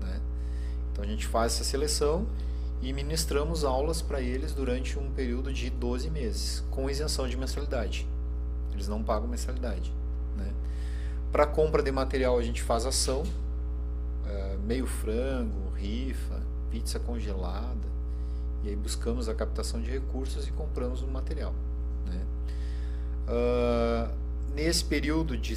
né? 0.00 0.20
Então, 0.92 1.02
a 1.02 1.08
gente 1.08 1.26
faz 1.26 1.54
essa 1.54 1.64
seleção 1.64 2.24
e 2.80 2.92
ministramos 2.92 3.64
aulas 3.64 4.00
para 4.00 4.20
eles 4.20 4.52
durante 4.52 4.98
um 4.98 5.10
período 5.10 5.52
de 5.52 5.68
12 5.70 6.10
meses, 6.10 6.64
com 6.70 6.88
isenção 6.88 7.28
de 7.28 7.36
mensalidade. 7.36 8.06
Eles 8.72 8.86
não 8.86 9.02
pagam 9.02 9.28
mensalidade. 9.28 9.92
Né? 10.36 10.52
Para 11.32 11.46
compra 11.46 11.82
de 11.82 11.90
material 11.90 12.38
a 12.38 12.42
gente 12.42 12.62
faz 12.62 12.86
ação, 12.86 13.24
é, 14.26 14.56
meio 14.64 14.86
frango, 14.86 15.70
rifa, 15.74 16.40
pizza 16.70 17.00
congelada, 17.00 17.88
e 18.62 18.68
aí 18.68 18.76
buscamos 18.76 19.28
a 19.28 19.34
captação 19.34 19.80
de 19.80 19.90
recursos 19.90 20.46
e 20.46 20.52
compramos 20.52 21.02
o 21.02 21.06
material. 21.06 21.54
Né? 22.06 22.24
Uh, 23.28 24.14
nesse 24.54 24.84
período 24.84 25.36
de 25.36 25.54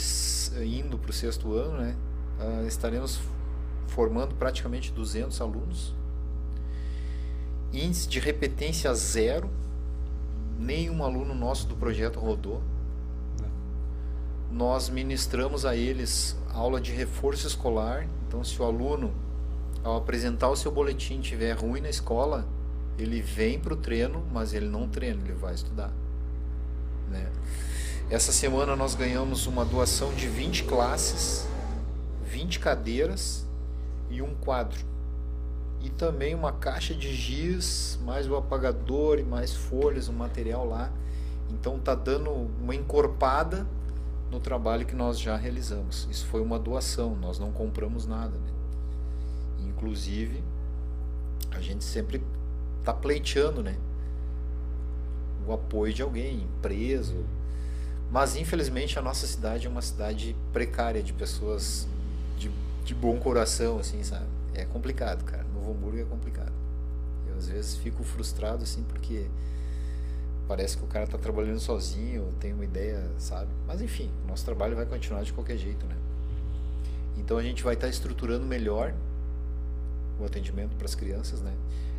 indo 0.63 0.97
para 0.97 1.09
o 1.09 1.13
sexto 1.13 1.53
ano, 1.53 1.77
né, 1.77 1.95
uh, 2.39 2.67
estaremos 2.67 3.19
formando 3.87 4.35
praticamente 4.35 4.91
200 4.91 5.39
alunos. 5.41 5.93
Índice 7.73 8.07
de 8.07 8.19
repetência 8.19 8.93
zero, 8.93 9.49
nenhum 10.59 11.03
aluno 11.03 11.33
nosso 11.33 11.67
do 11.67 11.75
projeto 11.75 12.19
rodou 12.19 12.61
nós 14.51 14.89
ministramos 14.89 15.65
a 15.65 15.75
eles 15.75 16.35
aula 16.53 16.81
de 16.81 16.91
reforço 16.91 17.47
escolar. 17.47 18.05
Então, 18.27 18.43
se 18.43 18.61
o 18.61 18.65
aluno, 18.65 19.13
ao 19.83 19.97
apresentar 19.97 20.49
o 20.49 20.55
seu 20.55 20.71
boletim, 20.71 21.21
tiver 21.21 21.53
ruim 21.53 21.81
na 21.81 21.89
escola, 21.89 22.45
ele 22.97 23.21
vem 23.21 23.59
para 23.59 23.73
o 23.73 23.77
treino, 23.77 24.25
mas 24.31 24.53
ele 24.53 24.67
não 24.67 24.87
treina, 24.87 25.21
ele 25.23 25.33
vai 25.33 25.53
estudar. 25.53 25.91
Né? 27.09 27.31
Essa 28.09 28.33
semana 28.33 28.75
nós 28.75 28.93
ganhamos 28.93 29.47
uma 29.47 29.63
doação 29.63 30.13
de 30.13 30.27
20 30.27 30.65
classes, 30.65 31.47
20 32.25 32.59
cadeiras 32.59 33.47
e 34.09 34.21
um 34.21 34.35
quadro. 34.35 34.90
E 35.83 35.89
também 35.89 36.35
uma 36.35 36.51
caixa 36.51 36.93
de 36.93 37.13
giz, 37.13 37.99
mais 38.03 38.29
o 38.29 38.35
apagador 38.35 39.19
e 39.19 39.23
mais 39.23 39.53
folhas, 39.53 40.07
o 40.07 40.13
material 40.13 40.65
lá. 40.65 40.91
Então 41.49 41.79
tá 41.79 41.95
dando 41.95 42.29
uma 42.31 42.75
encorpada 42.75 43.65
no 44.29 44.39
trabalho 44.39 44.85
que 44.85 44.95
nós 44.95 45.19
já 45.19 45.35
realizamos. 45.35 46.07
Isso 46.09 46.25
foi 46.27 46.41
uma 46.41 46.57
doação, 46.57 47.15
nós 47.15 47.37
não 47.37 47.51
compramos 47.51 48.05
nada. 48.05 48.37
Né? 48.37 48.51
Inclusive, 49.67 50.41
a 51.51 51.59
gente 51.59 51.83
sempre 51.83 52.23
tá 52.83 52.93
pleiteando, 52.93 53.61
né? 53.61 53.75
O 55.45 55.51
apoio 55.51 55.93
de 55.93 56.01
alguém, 56.01 56.47
preso. 56.61 57.25
Mas 58.09 58.35
infelizmente 58.35 58.97
a 58.97 59.01
nossa 59.01 59.25
cidade 59.25 59.67
é 59.67 59.69
uma 59.69 59.81
cidade 59.81 60.35
precária 60.53 61.01
de 61.01 61.13
pessoas 61.13 61.87
de, 62.37 62.51
de 62.83 62.93
bom 62.93 63.19
coração, 63.19 63.79
assim, 63.79 64.03
sabe? 64.03 64.25
É 64.53 64.65
complicado, 64.65 65.23
cara. 65.23 65.40
Novo 65.71 65.79
Hamburgo 65.79 65.99
é 65.99 66.03
complicado. 66.03 66.51
Eu 67.27 67.37
às 67.37 67.47
vezes 67.47 67.77
fico 67.77 68.03
frustrado, 68.03 68.63
assim, 68.63 68.83
porque 68.83 69.27
parece 70.47 70.77
que 70.77 70.83
o 70.83 70.87
cara 70.87 71.07
tá 71.07 71.17
trabalhando 71.17 71.59
sozinho, 71.59 72.27
tem 72.39 72.53
uma 72.53 72.65
ideia, 72.65 73.09
sabe? 73.17 73.49
Mas 73.65 73.81
enfim, 73.81 74.11
o 74.25 74.27
nosso 74.27 74.43
trabalho 74.43 74.75
vai 74.75 74.85
continuar 74.85 75.23
de 75.23 75.31
qualquer 75.31 75.57
jeito, 75.57 75.85
né? 75.85 75.95
Então 77.17 77.37
a 77.37 77.43
gente 77.43 77.63
vai 77.63 77.73
estar 77.73 77.87
tá 77.87 77.91
estruturando 77.91 78.45
melhor 78.45 78.93
o 80.19 80.25
atendimento 80.25 80.75
para 80.75 80.85
as 80.85 80.95
crianças, 80.95 81.41
né? 81.41 81.53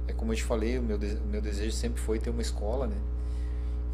É 0.07 0.13
como 0.13 0.33
eu 0.33 0.37
te 0.37 0.45
falei, 0.45 0.79
o 0.79 0.83
meu, 0.83 0.99
o 0.99 1.27
meu 1.27 1.41
desejo 1.41 1.73
sempre 1.73 2.01
foi 2.01 2.19
ter 2.19 2.31
uma 2.31 2.43
escola, 2.43 2.87
né? 2.87 2.97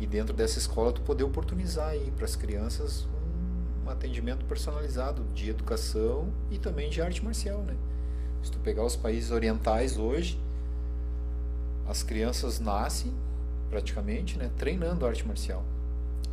E 0.00 0.06
dentro 0.06 0.34
dessa 0.34 0.59
escola 0.59 0.92
tu 0.92 1.02
poder 1.02 1.24
oportunizar 1.24 1.88
aí 1.88 2.12
para 2.16 2.24
as 2.24 2.34
crianças 2.34 3.06
um, 3.06 3.86
um 3.86 3.90
atendimento 3.90 4.44
personalizado 4.44 5.22
de 5.34 5.50
educação 5.50 6.32
e 6.50 6.59
também 6.59 6.88
de 6.88 7.00
arte 7.02 7.24
marcial, 7.24 7.62
né? 7.62 7.76
Se 8.43 8.51
tu 8.51 8.59
pegar 8.60 8.85
os 8.85 8.97
países 8.97 9.31
orientais 9.31 9.98
hoje, 9.98 10.40
as 11.89 12.02
crianças 12.02 12.60
nascem 12.60 13.12
praticamente, 13.70 14.39
né, 14.39 14.51
treinando 14.56 15.06
arte 15.06 15.27
marcial. 15.27 15.65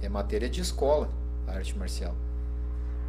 É 0.02 0.10
matéria 0.10 0.50
de 0.50 0.62
escola 0.62 1.10
a 1.48 1.54
arte 1.54 1.78
marcial. 1.78 2.16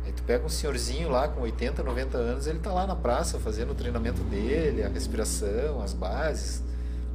Aí 0.04 0.12
tu 0.12 0.22
pega 0.22 0.44
um 0.44 0.48
senhorzinho 0.48 1.08
lá 1.08 1.26
com 1.26 1.40
80, 1.40 1.82
90 1.82 2.16
anos, 2.16 2.46
ele 2.46 2.60
tá 2.60 2.72
lá 2.72 2.86
na 2.86 2.94
praça 2.94 3.40
fazendo 3.40 3.72
o 3.72 3.74
treinamento 3.74 4.22
dele, 4.22 4.84
a 4.84 4.88
respiração, 4.88 5.82
as 5.82 5.92
bases, 5.92 6.62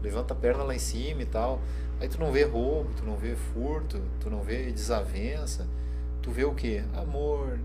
levanta 0.03 0.33
a 0.33 0.37
perna 0.37 0.63
lá 0.63 0.75
em 0.75 0.79
cima 0.79 1.21
e 1.21 1.25
tal. 1.25 1.61
Aí 2.01 2.09
tu 2.09 2.19
não 2.19 2.31
vê 2.31 2.43
roubo, 2.43 2.89
tu 2.97 3.05
não 3.05 3.15
vê 3.15 3.35
furto, 3.35 4.01
tu 4.19 4.29
não 4.29 4.41
vê 4.41 4.71
desavença. 4.71 5.67
Tu 6.21 6.31
vê 6.31 6.43
o 6.43 6.53
que? 6.53 6.83
Amor, 6.93 7.57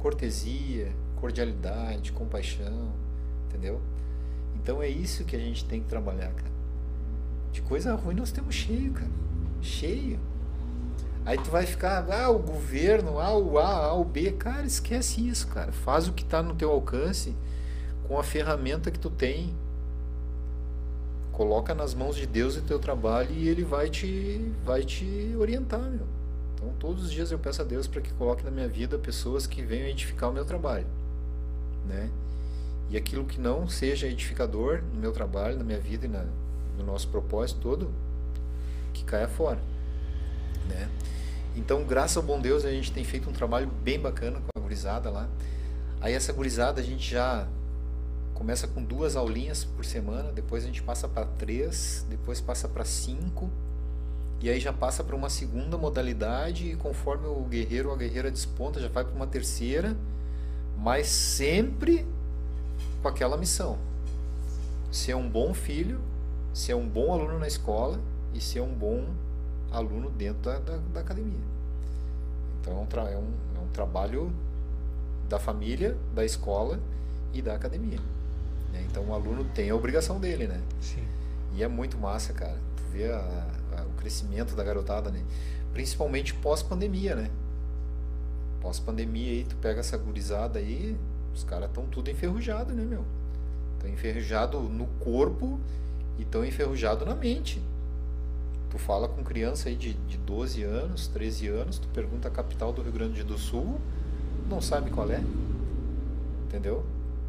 cortesia, 0.00 0.92
cordialidade, 1.24 2.12
compaixão, 2.12 2.92
entendeu? 3.48 3.80
Então 4.56 4.82
é 4.82 4.88
isso 4.88 5.24
que 5.24 5.34
a 5.34 5.38
gente 5.38 5.64
tem 5.64 5.80
que 5.80 5.88
trabalhar, 5.88 6.30
cara. 6.30 6.52
De 7.50 7.62
coisa 7.62 7.94
ruim 7.94 8.14
nós 8.14 8.30
temos 8.30 8.54
cheio, 8.54 8.92
cara. 8.92 9.10
Cheio. 9.62 10.20
Aí 11.24 11.38
tu 11.38 11.50
vai 11.50 11.64
ficar, 11.64 12.06
ah, 12.12 12.28
o 12.28 12.38
governo, 12.38 13.18
ah, 13.18 13.34
o 13.34 13.58
A, 13.58 13.86
ah, 13.86 13.94
o 13.94 14.04
B. 14.04 14.32
Cara, 14.32 14.66
esquece 14.66 15.26
isso, 15.26 15.48
cara. 15.48 15.72
Faz 15.72 16.06
o 16.06 16.12
que 16.12 16.22
está 16.22 16.42
no 16.42 16.54
teu 16.54 16.70
alcance 16.70 17.34
com 18.06 18.18
a 18.18 18.22
ferramenta 18.22 18.90
que 18.90 18.98
tu 18.98 19.08
tem. 19.08 19.54
Coloca 21.32 21.74
nas 21.74 21.94
mãos 21.94 22.16
de 22.16 22.26
Deus 22.26 22.54
o 22.58 22.60
teu 22.60 22.78
trabalho 22.78 23.30
e 23.32 23.48
ele 23.48 23.64
vai 23.64 23.88
te, 23.88 24.52
vai 24.62 24.84
te 24.84 25.34
orientar, 25.38 25.80
meu. 25.80 26.06
Então, 26.54 26.74
todos 26.78 27.04
os 27.04 27.10
dias 27.10 27.30
eu 27.30 27.38
peço 27.38 27.62
a 27.62 27.64
Deus 27.64 27.86
para 27.86 28.02
que 28.02 28.12
coloque 28.12 28.44
na 28.44 28.50
minha 28.50 28.68
vida 28.68 28.98
pessoas 28.98 29.46
que 29.46 29.62
venham 29.62 29.88
edificar 29.88 30.28
o 30.28 30.32
meu 30.34 30.44
trabalho, 30.44 30.86
né? 31.86 32.10
E 32.90 32.96
aquilo 32.96 33.24
que 33.24 33.40
não 33.40 33.68
seja 33.68 34.06
edificador 34.06 34.82
no 34.92 35.00
meu 35.00 35.12
trabalho, 35.12 35.56
na 35.56 35.64
minha 35.64 35.80
vida 35.80 36.06
e 36.06 36.08
na, 36.08 36.24
no 36.78 36.84
nosso 36.84 37.08
propósito 37.08 37.60
todo, 37.60 37.90
que 38.92 39.04
caia 39.04 39.28
fora, 39.28 39.58
né? 40.68 40.88
Então, 41.56 41.84
graças 41.84 42.16
ao 42.16 42.22
bom 42.22 42.40
Deus, 42.40 42.64
a 42.64 42.70
gente 42.70 42.92
tem 42.92 43.04
feito 43.04 43.30
um 43.30 43.32
trabalho 43.32 43.68
bem 43.82 43.98
bacana 43.98 44.40
com 44.40 44.58
a 44.58 44.60
gurizada 44.60 45.08
lá. 45.08 45.28
Aí 46.00 46.12
essa 46.12 46.32
gurizada 46.32 46.80
a 46.80 46.84
gente 46.84 47.08
já 47.08 47.46
começa 48.34 48.66
com 48.66 48.82
duas 48.82 49.14
aulinhas 49.14 49.64
por 49.64 49.84
semana, 49.84 50.32
depois 50.32 50.64
a 50.64 50.66
gente 50.66 50.82
passa 50.82 51.08
para 51.08 51.24
três, 51.24 52.04
depois 52.10 52.40
passa 52.40 52.68
para 52.68 52.84
cinco, 52.84 53.48
e 54.40 54.50
aí 54.50 54.58
já 54.60 54.72
passa 54.72 55.02
para 55.04 55.14
uma 55.14 55.30
segunda 55.30 55.78
modalidade, 55.78 56.72
e 56.72 56.76
conforme 56.76 57.26
o 57.26 57.42
guerreiro 57.44 57.88
ou 57.88 57.94
a 57.94 57.98
guerreira 57.98 58.30
desponta, 58.30 58.80
já 58.80 58.88
vai 58.88 59.04
para 59.04 59.14
uma 59.14 59.26
terceira, 59.26 59.96
mas 60.84 61.06
sempre 61.06 62.06
com 63.00 63.08
aquela 63.08 63.38
missão: 63.38 63.78
ser 64.92 65.14
um 65.14 65.26
bom 65.26 65.54
filho, 65.54 65.98
ser 66.52 66.74
um 66.74 66.86
bom 66.86 67.12
aluno 67.12 67.38
na 67.38 67.48
escola 67.48 67.98
e 68.34 68.40
ser 68.40 68.60
um 68.60 68.72
bom 68.72 69.06
aluno 69.72 70.10
dentro 70.10 70.42
da, 70.42 70.58
da, 70.58 70.76
da 70.76 71.00
academia. 71.00 71.40
Então 72.60 72.74
é 72.74 72.76
um, 72.76 73.08
é, 73.08 73.16
um, 73.16 73.32
é 73.56 73.60
um 73.60 73.68
trabalho 73.72 74.30
da 75.26 75.38
família, 75.38 75.96
da 76.14 76.22
escola 76.22 76.78
e 77.32 77.40
da 77.40 77.54
academia. 77.54 77.98
Né? 78.70 78.86
Então 78.90 79.04
o 79.08 79.14
aluno 79.14 79.44
tem 79.54 79.70
a 79.70 79.74
obrigação 79.74 80.20
dele, 80.20 80.46
né? 80.46 80.60
Sim. 80.82 81.02
E 81.54 81.62
é 81.62 81.68
muito 81.68 81.96
massa, 81.96 82.34
cara. 82.34 82.58
Tu 82.76 82.82
vê 82.92 83.10
a, 83.10 83.46
a, 83.78 83.82
o 83.84 83.90
crescimento 83.96 84.54
da 84.54 84.62
garotada, 84.62 85.10
né? 85.10 85.22
Principalmente 85.72 86.34
pós-pandemia, 86.34 87.16
né? 87.16 87.30
Pós-pandemia 88.64 89.30
aí, 89.30 89.44
tu 89.44 89.56
pega 89.56 89.80
essa 89.80 89.94
gurizada 89.98 90.58
aí, 90.58 90.96
os 91.34 91.44
caras 91.44 91.68
estão 91.68 91.84
tudo 91.84 92.10
enferrujado, 92.10 92.72
né, 92.72 92.82
meu? 92.82 93.04
Estão 93.74 93.90
enferrujado 93.90 94.58
no 94.58 94.86
corpo 95.00 95.60
e 96.18 96.22
estão 96.22 96.42
enferrujado 96.42 97.04
na 97.04 97.14
mente. 97.14 97.60
Tu 98.70 98.78
fala 98.78 99.06
com 99.06 99.22
criança 99.22 99.68
aí 99.68 99.76
de, 99.76 99.92
de 99.92 100.16
12 100.16 100.62
anos, 100.62 101.08
13 101.08 101.48
anos, 101.48 101.78
tu 101.78 101.86
pergunta 101.88 102.28
a 102.28 102.30
capital 102.30 102.72
do 102.72 102.80
Rio 102.80 102.92
Grande 102.92 103.22
do 103.22 103.36
Sul, 103.36 103.78
não 104.48 104.62
sabe 104.62 104.90
qual 104.90 105.10
é. 105.10 105.22
Entendeu? 106.46 106.86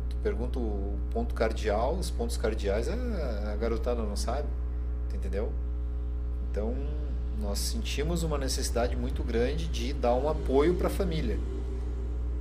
Tu 0.10 0.16
pergunta 0.24 0.58
o 0.58 0.98
ponto 1.12 1.36
cardial, 1.36 1.96
os 1.96 2.10
pontos 2.10 2.38
cardeais, 2.38 2.88
a, 2.88 2.94
a 3.52 3.56
garotada 3.58 4.02
não 4.02 4.16
sabe. 4.16 4.48
Entendeu? 5.14 5.52
Então, 6.50 6.74
nós 7.40 7.60
sentimos 7.60 8.24
uma 8.24 8.38
necessidade 8.38 8.96
muito 8.96 9.24
grande 9.24 9.68
de 9.68 9.94
dar 9.94 10.16
um 10.16 10.30
apoio 10.30 10.76
para 10.76 10.88
a 10.88 10.92
família 10.92 11.38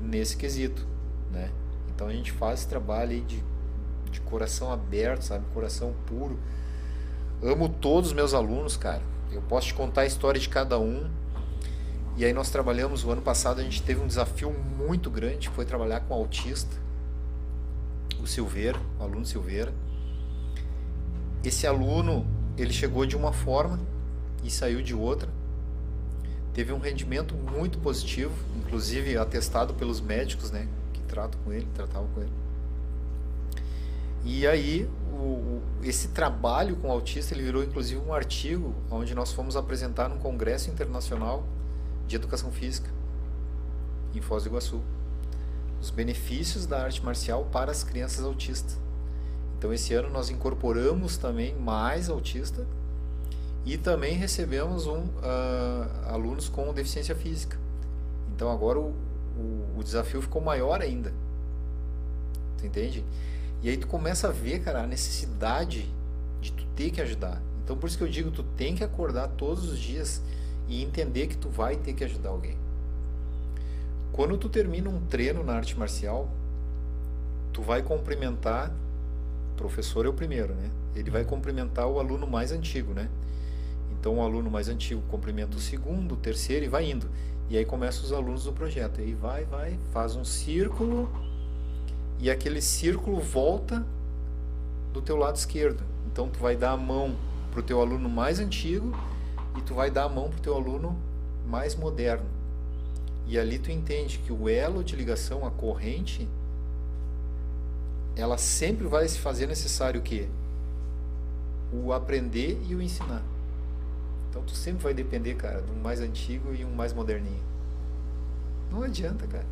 nesse 0.01 0.37
quesito, 0.37 0.87
né? 1.31 1.51
Então 1.95 2.09
a 2.09 2.13
gente 2.13 2.33
faz 2.33 2.61
esse 2.61 2.69
trabalho 2.69 3.21
de, 3.23 3.43
de 4.11 4.21
coração 4.21 4.73
aberto, 4.73 5.23
sabe? 5.23 5.45
Coração 5.53 5.95
puro 6.07 6.39
Amo 7.45 7.69
todos 7.69 8.09
os 8.09 8.15
meus 8.15 8.33
alunos, 8.33 8.75
cara. 8.75 9.03
Eu 9.31 9.43
posso 9.43 9.67
te 9.67 9.75
contar 9.75 10.01
a 10.01 10.07
história 10.07 10.41
de 10.41 10.49
cada 10.49 10.79
um. 10.79 11.11
E 12.17 12.25
aí 12.25 12.33
nós 12.33 12.49
trabalhamos, 12.49 13.05
o 13.05 13.11
ano 13.11 13.21
passado 13.21 13.61
a 13.61 13.63
gente 13.63 13.83
teve 13.83 14.01
um 14.01 14.07
desafio 14.07 14.51
muito 14.51 15.11
grande, 15.11 15.51
foi 15.51 15.67
trabalhar 15.67 16.01
com 16.01 16.15
o 16.15 16.17
autista, 16.17 16.75
o 18.23 18.27
Silveira, 18.27 18.81
o 18.99 19.03
aluno 19.03 19.27
Silveira. 19.27 19.75
Esse 21.45 21.67
aluno, 21.67 22.27
ele 22.57 22.73
chegou 22.73 23.05
de 23.05 23.15
uma 23.15 23.33
forma 23.33 23.79
e 24.45 24.51
saiu 24.51 24.83
de 24.83 24.95
outra. 24.95 25.29
Teve 26.53 26.73
um 26.73 26.79
rendimento 26.79 27.35
muito 27.35 27.79
positivo, 27.79 28.33
inclusive 28.57 29.17
atestado 29.17 29.75
pelos 29.75 30.01
médicos, 30.01 30.53
né, 30.53 30.69
que 30.93 31.01
tratam 31.03 31.41
com 31.43 31.53
ele, 31.53 31.67
tratavam 31.75 32.09
com 32.15 32.21
ele. 32.21 32.33
E 34.25 34.47
aí 34.47 34.89
o, 35.13 35.61
esse 35.83 36.09
trabalho 36.09 36.77
com 36.77 36.89
o 36.89 36.93
autista 36.93 37.35
ele 37.35 37.43
virou 37.43 37.63
inclusive 37.63 38.01
um 38.01 38.13
artigo 38.13 38.75
onde 38.91 39.15
nós 39.15 39.33
fomos 39.33 39.57
apresentar 39.57 40.09
num 40.09 40.19
congresso 40.19 40.71
internacional 40.71 41.45
de 42.07 42.17
educação 42.17 42.51
física 42.51 42.91
em 44.15 44.21
Foz 44.21 44.45
do 44.45 44.49
Iguaçu 44.49 44.81
os 45.85 45.91
benefícios 45.91 46.65
da 46.65 46.83
arte 46.83 47.05
marcial 47.05 47.45
para 47.53 47.71
as 47.71 47.85
crianças 47.85 48.25
autistas. 48.25 48.79
Então 49.59 49.71
esse 49.71 49.93
ano 49.93 50.09
nós 50.09 50.31
incorporamos 50.31 51.19
também 51.19 51.55
mais 51.57 52.09
autista 52.09 52.67
e 53.65 53.79
também 53.79 54.15
recebemos 54.15 54.87
um, 54.87 54.99
uh, 54.99 56.09
alunos 56.09 56.49
com 56.49 56.73
deficiência 56.73 57.15
física. 57.15 57.59
Então 58.35 58.51
agora 58.51 58.79
o, 58.79 58.95
o, 59.37 59.79
o 59.79 59.83
desafio 59.83 60.21
ficou 60.21 60.43
maior 60.43 60.83
ainda. 60.83 61.13
Tu 62.59 62.67
entende? 62.67 63.05
E 63.63 63.69
aí 63.71 63.77
tu 63.77 63.87
começa 63.87 64.29
a 64.29 64.31
ver, 64.31 64.61
cara, 64.61 64.83
a 64.83 64.87
necessidade 64.87 65.91
de 66.41 66.53
tu 66.53 66.65
ter 66.77 66.91
que 66.91 67.01
ajudar. 67.01 67.41
Então 67.65 67.77
por 67.77 67.87
isso 67.89 67.97
que 67.97 68.05
eu 68.05 68.09
digo, 68.09 68.31
tu 68.31 68.43
tem 68.43 68.75
que 68.75 68.85
acordar 68.85 69.29
todos 69.29 69.65
os 69.71 69.79
dias 69.79 70.21
e 70.69 70.83
entender 70.83 71.27
que 71.27 71.37
tu 71.37 71.49
vai 71.49 71.77
ter 71.77 71.95
que 71.95 72.05
ajudar 72.05 72.31
alguém. 72.31 72.57
Quando 74.13 74.37
tu 74.37 74.49
termina 74.49 74.89
um 74.89 75.01
treino 75.07 75.43
na 75.43 75.55
arte 75.55 75.77
marcial, 75.79 76.29
tu 77.53 77.63
vai 77.63 77.83
cumprimentar, 77.83 78.71
o 79.53 79.57
professor 79.57 80.07
é 80.07 80.09
o 80.09 80.13
primeiro, 80.13 80.55
né? 80.55 80.71
Ele 80.95 81.11
vai 81.11 81.25
cumprimentar 81.25 81.89
o 81.89 81.99
aluno 81.99 82.27
mais 82.27 82.53
antigo, 82.53 82.93
né? 82.93 83.09
Então 84.05 84.19
o 84.19 84.21
aluno 84.21 84.51
mais 84.51 84.69
antigo 84.69 85.01
cumprimenta 85.09 85.57
o 85.57 85.61
segundo, 85.61 86.13
o 86.13 86.17
terceiro 86.19 86.67
e 86.67 86.69
vai 86.69 86.91
indo. 86.91 87.09
E 87.49 87.57
aí 87.57 87.65
começam 87.65 88.05
os 88.05 88.13
alunos 88.13 88.45
do 88.45 88.53
projeto. 88.53 89.01
E 89.01 89.05
aí 89.05 89.15
vai, 89.15 89.47
vai, 89.47 89.79
faz 89.95 90.15
um 90.15 90.23
círculo 90.23 91.11
e 92.19 92.31
aquele 92.31 92.61
círculo 92.61 93.19
volta 93.19 93.83
do 94.93 95.01
teu 95.01 95.17
lado 95.17 95.37
esquerdo. 95.37 95.83
Então 96.13 96.29
tu 96.29 96.39
vai 96.39 96.55
dar 96.55 96.73
a 96.73 96.77
mão 96.77 97.17
para 97.51 97.61
o 97.61 97.63
teu 97.63 97.81
aluno 97.81 98.07
mais 98.07 98.39
antigo 98.39 98.95
e 99.57 99.63
tu 99.63 99.73
vai 99.73 99.91
dar 99.91 100.05
a 100.05 100.09
mão 100.11 100.29
para 100.29 100.39
o 100.39 100.43
teu 100.43 100.55
aluno 100.55 100.95
mais 101.49 101.75
moderno. 101.75 102.27
E 103.27 103.39
ali 103.39 103.59
tu 103.59 103.71
entende 103.71 104.19
que 104.19 104.35
o 104.35 104.51
elo 104.51 104.85
de 104.85 104.95
ligação, 104.95 105.47
a 105.47 105.51
corrente, 105.51 106.29
ela 108.15 108.37
sempre 108.37 108.87
vai 108.87 109.09
se 109.09 109.19
fazer 109.19 109.47
necessário 109.47 110.01
o 110.01 110.05
quê? 110.05 110.29
O 111.73 111.91
aprender 111.91 112.61
e 112.69 112.75
o 112.75 112.83
ensinar. 112.83 113.23
Então 114.35 114.43
tu 114.43 114.57
sempre 114.57 114.83
vai 114.83 114.93
depender, 114.93 115.37
cara, 115.37 115.63
de 115.63 115.71
um 115.71 115.77
mais 115.77 116.01
antigo 116.01 116.53
e 116.53 116.65
um 116.65 116.75
mais 116.75 116.93
moderninho. 116.93 117.41
Não 118.69 118.83
adianta, 118.83 119.29
cara. 119.29 119.47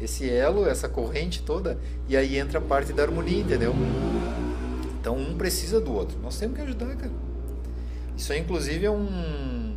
Esse 0.00 0.30
elo, 0.30 0.66
essa 0.66 0.88
corrente 0.88 1.42
toda, 1.42 1.78
e 2.08 2.16
aí 2.16 2.38
entra 2.38 2.60
a 2.60 2.62
parte 2.62 2.94
da 2.94 3.02
harmonia, 3.02 3.42
entendeu? 3.42 3.74
Então 4.98 5.14
um 5.18 5.36
precisa 5.36 5.82
do 5.82 5.92
outro. 5.92 6.18
Nós 6.20 6.38
temos 6.38 6.56
que 6.56 6.62
ajudar, 6.62 6.96
cara. 6.96 7.12
Isso 8.16 8.32
aí, 8.32 8.40
inclusive, 8.40 8.86
é 8.86 8.90
um. 8.90 9.76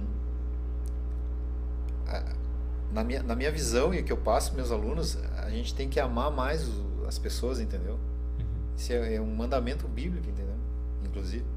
Na 2.93 3.03
minha, 3.03 3.21
na 3.21 3.35
minha 3.35 3.51
visão 3.51 3.93
e 3.93 3.99
o 3.99 4.03
que 4.05 4.13
eu 4.13 4.17
passo 4.17 4.51
para 4.51 4.61
meus 4.61 4.71
alunos, 4.71 5.17
a 5.37 5.49
gente 5.49 5.75
tem 5.75 5.89
que 5.89 5.99
amar 5.99 6.31
mais 6.31 6.65
as 7.05 7.19
pessoas, 7.19 7.59
entendeu? 7.59 7.95
Uhum. 7.95 8.45
Isso 8.77 8.93
é, 8.93 9.15
é 9.15 9.21
um 9.21 9.35
mandamento 9.35 9.85
bíblico, 9.85 10.29
entendeu? 10.29 10.55
Inclusive. 11.03 11.56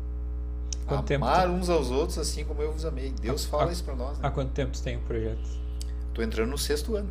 Quanto 0.97 1.15
Amar 1.15 1.43
tempo... 1.43 1.55
uns 1.55 1.69
aos 1.69 1.91
outros 1.91 2.19
assim 2.19 2.45
como 2.45 2.63
eu 2.63 2.73
vos 2.73 2.85
amei. 2.85 3.13
Deus 3.21 3.45
fala 3.45 3.73
isso 3.73 3.85
para 3.85 3.95
nós. 3.95 4.19
Né? 4.19 4.27
Há 4.27 4.31
quanto 4.31 4.51
tempo 4.53 4.77
você 4.77 4.85
tem 4.85 4.97
o 4.97 5.01
projeto? 5.01 5.49
Tô 6.13 6.23
entrando 6.23 6.51
no 6.51 6.59
sexto 6.59 6.97
ano. 6.97 7.11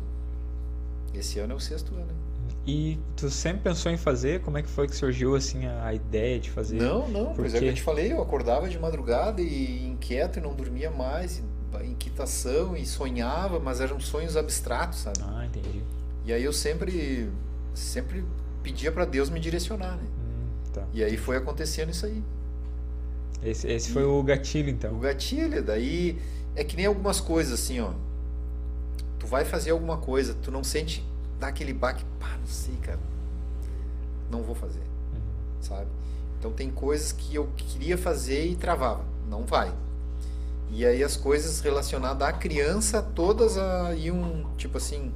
Esse 1.14 1.38
ano 1.38 1.54
é 1.54 1.56
o 1.56 1.60
sexto 1.60 1.94
ano. 1.94 2.30
E 2.66 2.98
tu 3.16 3.30
sempre 3.30 3.62
pensou 3.62 3.90
em 3.90 3.96
fazer? 3.96 4.42
Como 4.42 4.58
é 4.58 4.62
que 4.62 4.68
foi 4.68 4.86
que 4.86 4.94
surgiu 4.94 5.34
assim 5.34 5.66
a 5.66 5.94
ideia 5.94 6.38
de 6.38 6.50
fazer? 6.50 6.76
Não, 6.76 7.08
não, 7.08 7.26
Porque... 7.26 7.42
pois 7.42 7.54
é 7.54 7.58
que 7.58 7.66
eu 7.66 7.74
te 7.74 7.82
falei, 7.82 8.12
eu 8.12 8.20
acordava 8.20 8.68
de 8.68 8.78
madrugada 8.78 9.40
e 9.40 9.86
inquieto 9.86 10.38
e 10.38 10.42
não 10.42 10.54
dormia 10.54 10.90
mais, 10.90 11.42
inquietação 11.84 12.76
e 12.76 12.84
sonhava, 12.84 13.58
mas 13.58 13.80
eram 13.80 13.98
sonhos 13.98 14.36
abstratos, 14.36 15.00
sabe? 15.00 15.18
Ah, 15.22 15.46
entendi. 15.46 15.82
E 16.24 16.32
aí 16.32 16.44
eu 16.44 16.52
sempre 16.52 17.30
sempre 17.74 18.24
pedia 18.62 18.92
para 18.92 19.04
Deus 19.04 19.30
me 19.30 19.40
direcionar, 19.40 19.96
né? 19.96 20.04
Hum, 20.04 20.72
tá. 20.72 20.84
E 20.92 21.02
aí 21.02 21.16
foi 21.16 21.36
acontecendo 21.36 21.90
isso 21.90 22.04
aí. 22.04 22.22
Esse, 23.42 23.68
esse 23.68 23.90
foi 23.90 24.04
o 24.04 24.22
gatilho, 24.22 24.70
então. 24.70 24.94
O 24.94 25.00
gatilho, 25.00 25.62
daí 25.62 26.18
é 26.54 26.62
que 26.62 26.76
nem 26.76 26.86
algumas 26.86 27.20
coisas 27.20 27.60
assim, 27.60 27.80
ó. 27.80 27.92
Tu 29.18 29.26
vai 29.26 29.44
fazer 29.44 29.70
alguma 29.70 29.98
coisa, 29.98 30.34
tu 30.34 30.50
não 30.50 30.64
sente 30.64 31.04
dá 31.40 31.48
aquele 31.48 31.72
baque, 31.72 32.04
pá, 32.20 32.36
não 32.38 32.46
sei, 32.46 32.76
cara. 32.82 33.00
Não 34.30 34.42
vou 34.42 34.54
fazer. 34.54 34.78
Uhum. 34.78 35.62
Sabe? 35.62 35.88
Então 36.38 36.52
tem 36.52 36.70
coisas 36.70 37.10
que 37.10 37.34
eu 37.34 37.48
queria 37.56 37.98
fazer 37.98 38.44
e 38.44 38.54
travava. 38.54 39.04
Não 39.28 39.44
vai. 39.44 39.72
E 40.70 40.86
aí 40.86 41.02
as 41.02 41.16
coisas 41.16 41.60
relacionadas 41.60 42.28
à 42.28 42.32
criança, 42.32 43.02
todas 43.02 43.58
a, 43.58 43.94
iam, 43.94 44.46
tipo 44.56 44.76
assim, 44.76 45.10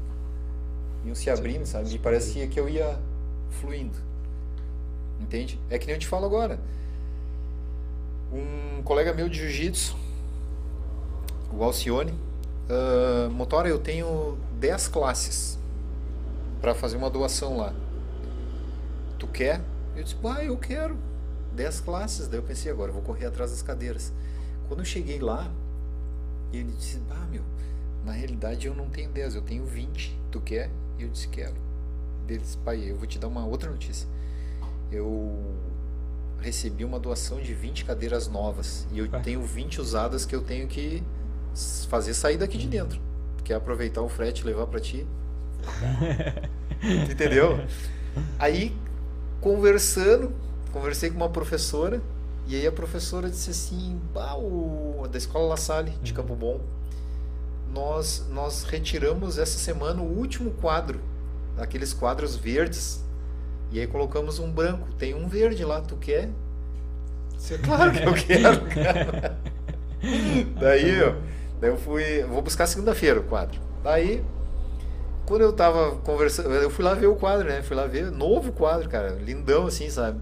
iam 1.05 1.15
se 1.15 1.31
abrindo, 1.31 1.67
sabe? 1.67 1.95
E 1.95 1.99
parecia 1.99 2.49
que 2.49 2.59
eu 2.59 2.69
ia 2.69 2.99
fluindo. 3.61 3.97
Entende? 5.21 5.61
É 5.71 5.79
que 5.79 5.87
nem 5.87 5.95
eu 5.95 6.01
te 6.01 6.09
falo 6.09 6.27
agora. 6.27 6.59
Um 8.35 8.83
colega 8.83 9.15
meu 9.15 9.29
de 9.29 9.39
jiu-jitsu, 9.39 9.97
o 11.53 11.63
Alcione, 11.63 12.11
uh, 12.69 13.31
Motora, 13.31 13.69
eu 13.69 13.79
tenho 13.79 14.37
10 14.59 14.89
classes 14.89 15.57
para 16.61 16.75
fazer 16.75 16.97
uma 16.97 17.09
doação 17.09 17.57
lá. 17.57 17.73
Tu 19.21 19.29
quer? 19.29 19.61
Eu 19.95 20.03
disse, 20.03 20.17
ah, 20.25 20.43
eu 20.43 20.57
quero. 20.57 20.99
10 21.55 21.81
classes. 21.81 22.27
Daí 22.27 22.41
eu 22.41 22.43
pensei, 22.43 22.73
agora 22.73 22.91
eu 22.91 22.95
vou 22.95 23.03
correr 23.03 23.27
atrás 23.27 23.53
das 23.53 23.63
cadeiras. 23.63 24.13
Quando 24.67 24.81
eu 24.81 24.85
cheguei 24.85 25.21
lá, 25.21 25.49
ele 26.53 26.73
disse, 26.73 27.01
ah, 27.11 27.27
meu, 27.31 27.43
na 28.05 28.11
realidade 28.11 28.67
eu 28.67 28.75
não 28.75 28.89
tenho 28.89 29.11
10, 29.11 29.37
eu 29.37 29.43
tenho 29.43 29.65
20. 29.65 30.19
Tu 30.33 30.41
quer? 30.41 30.71
Eu 30.99 31.09
disse, 31.09 31.29
quero. 31.29 31.55
Ele 32.29 32.39
disse, 32.39 32.57
pai, 32.59 32.91
eu 32.91 32.97
vou 32.97 33.07
te 33.07 33.17
dar 33.17 33.29
uma 33.29 33.47
outra 33.47 33.71
notícia. 33.71 34.09
Eu 34.91 35.39
recebi 36.45 36.85
uma 36.85 37.01
doação 37.01 37.41
de 37.41 37.55
20 37.55 37.87
cadeiras 37.87 38.29
novas. 38.29 38.87
E 38.93 38.99
eu 38.99 39.09
ah. 39.13 39.21
tenho 39.21 39.43
20 39.43 39.81
usadas 39.81 40.27
que 40.27 40.37
eu 40.37 40.43
tenho 40.43 40.69
que 40.69 41.03
fazer 41.89 42.13
sair 42.13 42.37
daqui 42.37 42.59
de 42.59 42.67
dentro. 42.67 43.01
Quer 43.43 43.55
aproveitar 43.55 44.03
o 44.03 44.09
frete 44.09 44.43
e 44.43 44.45
levar 44.45 44.67
para 44.67 44.81
ti? 44.81 45.07
Entendeu? 47.11 47.59
Aí, 48.39 48.77
conversando, 49.41 50.33
conversei 50.73 51.11
com 51.11 51.17
uma 51.17 51.31
professora, 51.31 52.03
e 52.47 52.57
aí 52.57 52.67
a 52.67 52.73
professora 52.73 53.31
disse 53.31 53.51
assim, 53.51 53.99
o, 54.37 55.09
da 55.11 55.17
Escola 55.17 55.49
La 55.49 55.57
Salle, 55.57 55.93
de 56.03 56.13
uhum. 56.13 56.17
Campo 56.17 56.37
Bom, 56.37 56.61
nós, 57.73 58.27
nós 58.31 58.65
retiramos 58.65 59.39
essa 59.39 59.59
semana 59.59 60.01
o 60.03 60.19
último 60.19 60.51
quadro, 60.53 61.01
aqueles 61.57 61.93
quadros 61.93 62.37
verdes, 62.37 63.04
e 63.75 63.81
aí 63.81 63.87
colocamos 63.87 64.39
um 64.39 64.51
branco. 64.51 64.89
Tem 64.95 65.15
um 65.15 65.29
verde 65.29 65.65
lá, 65.65 65.81
tu 65.81 65.97
quer? 65.97 66.31
Você, 67.37 67.59
claro 67.59 67.93
que 67.93 68.03
eu 68.03 68.15
quero, 68.15 68.65
cara. 68.73 69.39
daí, 70.59 70.89
eu, 70.89 71.17
daí 71.61 71.71
eu 71.71 71.77
fui, 71.77 72.23
vou 72.23 72.41
buscar 72.41 72.67
segunda-feira 72.67 73.21
o 73.21 73.25
quadro. 73.25 73.61
Daí 73.83 74.25
quando 75.27 75.41
eu 75.41 75.53
tava 75.53 75.97
conversando, 75.97 76.51
eu 76.53 76.71
fui 76.71 76.85
lá 76.85 76.95
ver 76.95 77.07
o 77.07 77.17
quadro, 77.17 77.49
né? 77.49 77.63
Fui 77.63 77.77
lá 77.77 77.87
ver, 77.87 78.11
novo 78.11 78.53
quadro, 78.53 78.89
cara, 78.89 79.11
lindão 79.13 79.67
assim, 79.67 79.89
sabe? 79.91 80.21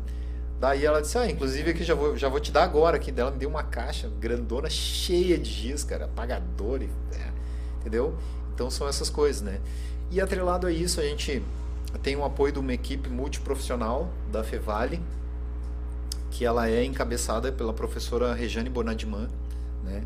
Daí 0.61 0.87
ela 0.87 1.03
disse, 1.03 1.19
ah, 1.19 1.29
inclusive 1.29 1.73
aqui 1.73 1.83
já 1.83 1.95
vou, 1.95 2.17
já 2.17 2.29
vou 2.29 2.39
te 2.39 2.53
dar 2.53 2.63
agora 2.63 2.97
aqui. 2.97 3.11
Dela 3.11 3.33
me 3.33 3.39
deu 3.39 3.49
uma 3.49 3.65
caixa 3.65 4.09
grandona, 4.21 4.71
cheia 4.71 5.37
de 5.37 5.51
giz, 5.51 5.83
cara, 5.83 6.05
apagador, 6.05 6.81
é, 6.83 6.89
entendeu? 7.81 8.17
Então 8.55 8.71
são 8.71 8.89
essas 8.89 9.11
coisas, 9.11 9.43
né? 9.43 9.61
E 10.11 10.21
atrelado 10.21 10.67
a 10.67 10.73
isso, 10.73 11.01
a 11.01 11.05
gente 11.05 11.43
tem 11.99 12.17
o 12.17 12.25
apoio 12.25 12.53
de 12.53 12.59
uma 12.59 12.73
equipe 12.73 13.09
multiprofissional 13.09 14.09
da 14.31 14.43
Fevale, 14.43 15.01
que 16.31 16.45
ela 16.45 16.69
é 16.69 16.85
encabeçada 16.85 17.53
pela 17.53 17.73
professora 17.73 18.33
Rejane 18.35 18.71
Bonadiman, 18.71 19.29
né? 19.85 20.05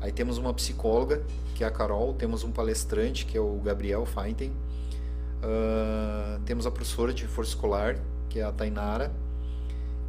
Aí 0.00 0.10
temos 0.10 0.36
uma 0.36 0.52
psicóloga, 0.52 1.22
que 1.54 1.62
é 1.62 1.66
a 1.66 1.70
Carol, 1.70 2.12
temos 2.14 2.42
um 2.42 2.50
palestrante, 2.50 3.24
que 3.24 3.38
é 3.38 3.40
o 3.40 3.60
Gabriel 3.64 4.04
Feinten, 4.04 4.50
uh, 4.50 6.40
temos 6.44 6.66
a 6.66 6.70
professora 6.70 7.14
de 7.14 7.22
reforço 7.22 7.50
escolar, 7.50 7.96
que 8.28 8.40
é 8.40 8.42
a 8.42 8.50
Tainara, 8.50 9.12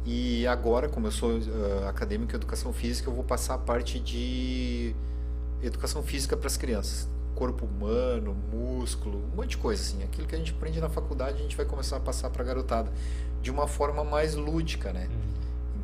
e 0.04 0.46
agora, 0.48 0.88
como 0.88 1.06
eu 1.06 1.12
sou 1.12 1.30
uh, 1.30 1.88
acadêmico 1.88 2.32
em 2.32 2.34
educação 2.34 2.72
física, 2.72 3.08
eu 3.08 3.14
vou 3.14 3.24
passar 3.24 3.54
a 3.54 3.58
parte 3.58 4.00
de 4.00 4.94
educação 5.62 6.02
física 6.02 6.36
para 6.36 6.48
as 6.48 6.56
crianças. 6.56 7.08
Corpo 7.34 7.66
humano, 7.66 8.36
músculo, 8.52 9.18
um 9.18 9.36
monte 9.36 9.50
de 9.50 9.56
coisa 9.58 9.82
assim. 9.82 10.02
Aquilo 10.02 10.26
que 10.26 10.34
a 10.34 10.38
gente 10.38 10.52
aprende 10.52 10.80
na 10.80 10.88
faculdade, 10.88 11.38
a 11.38 11.42
gente 11.42 11.56
vai 11.56 11.66
começar 11.66 11.96
a 11.96 12.00
passar 12.00 12.30
para 12.30 12.42
a 12.42 12.46
garotada 12.46 12.92
de 13.42 13.50
uma 13.50 13.66
forma 13.66 14.04
mais 14.04 14.34
lúdica, 14.34 14.92
né? 14.92 15.08
Uhum. 15.10 15.34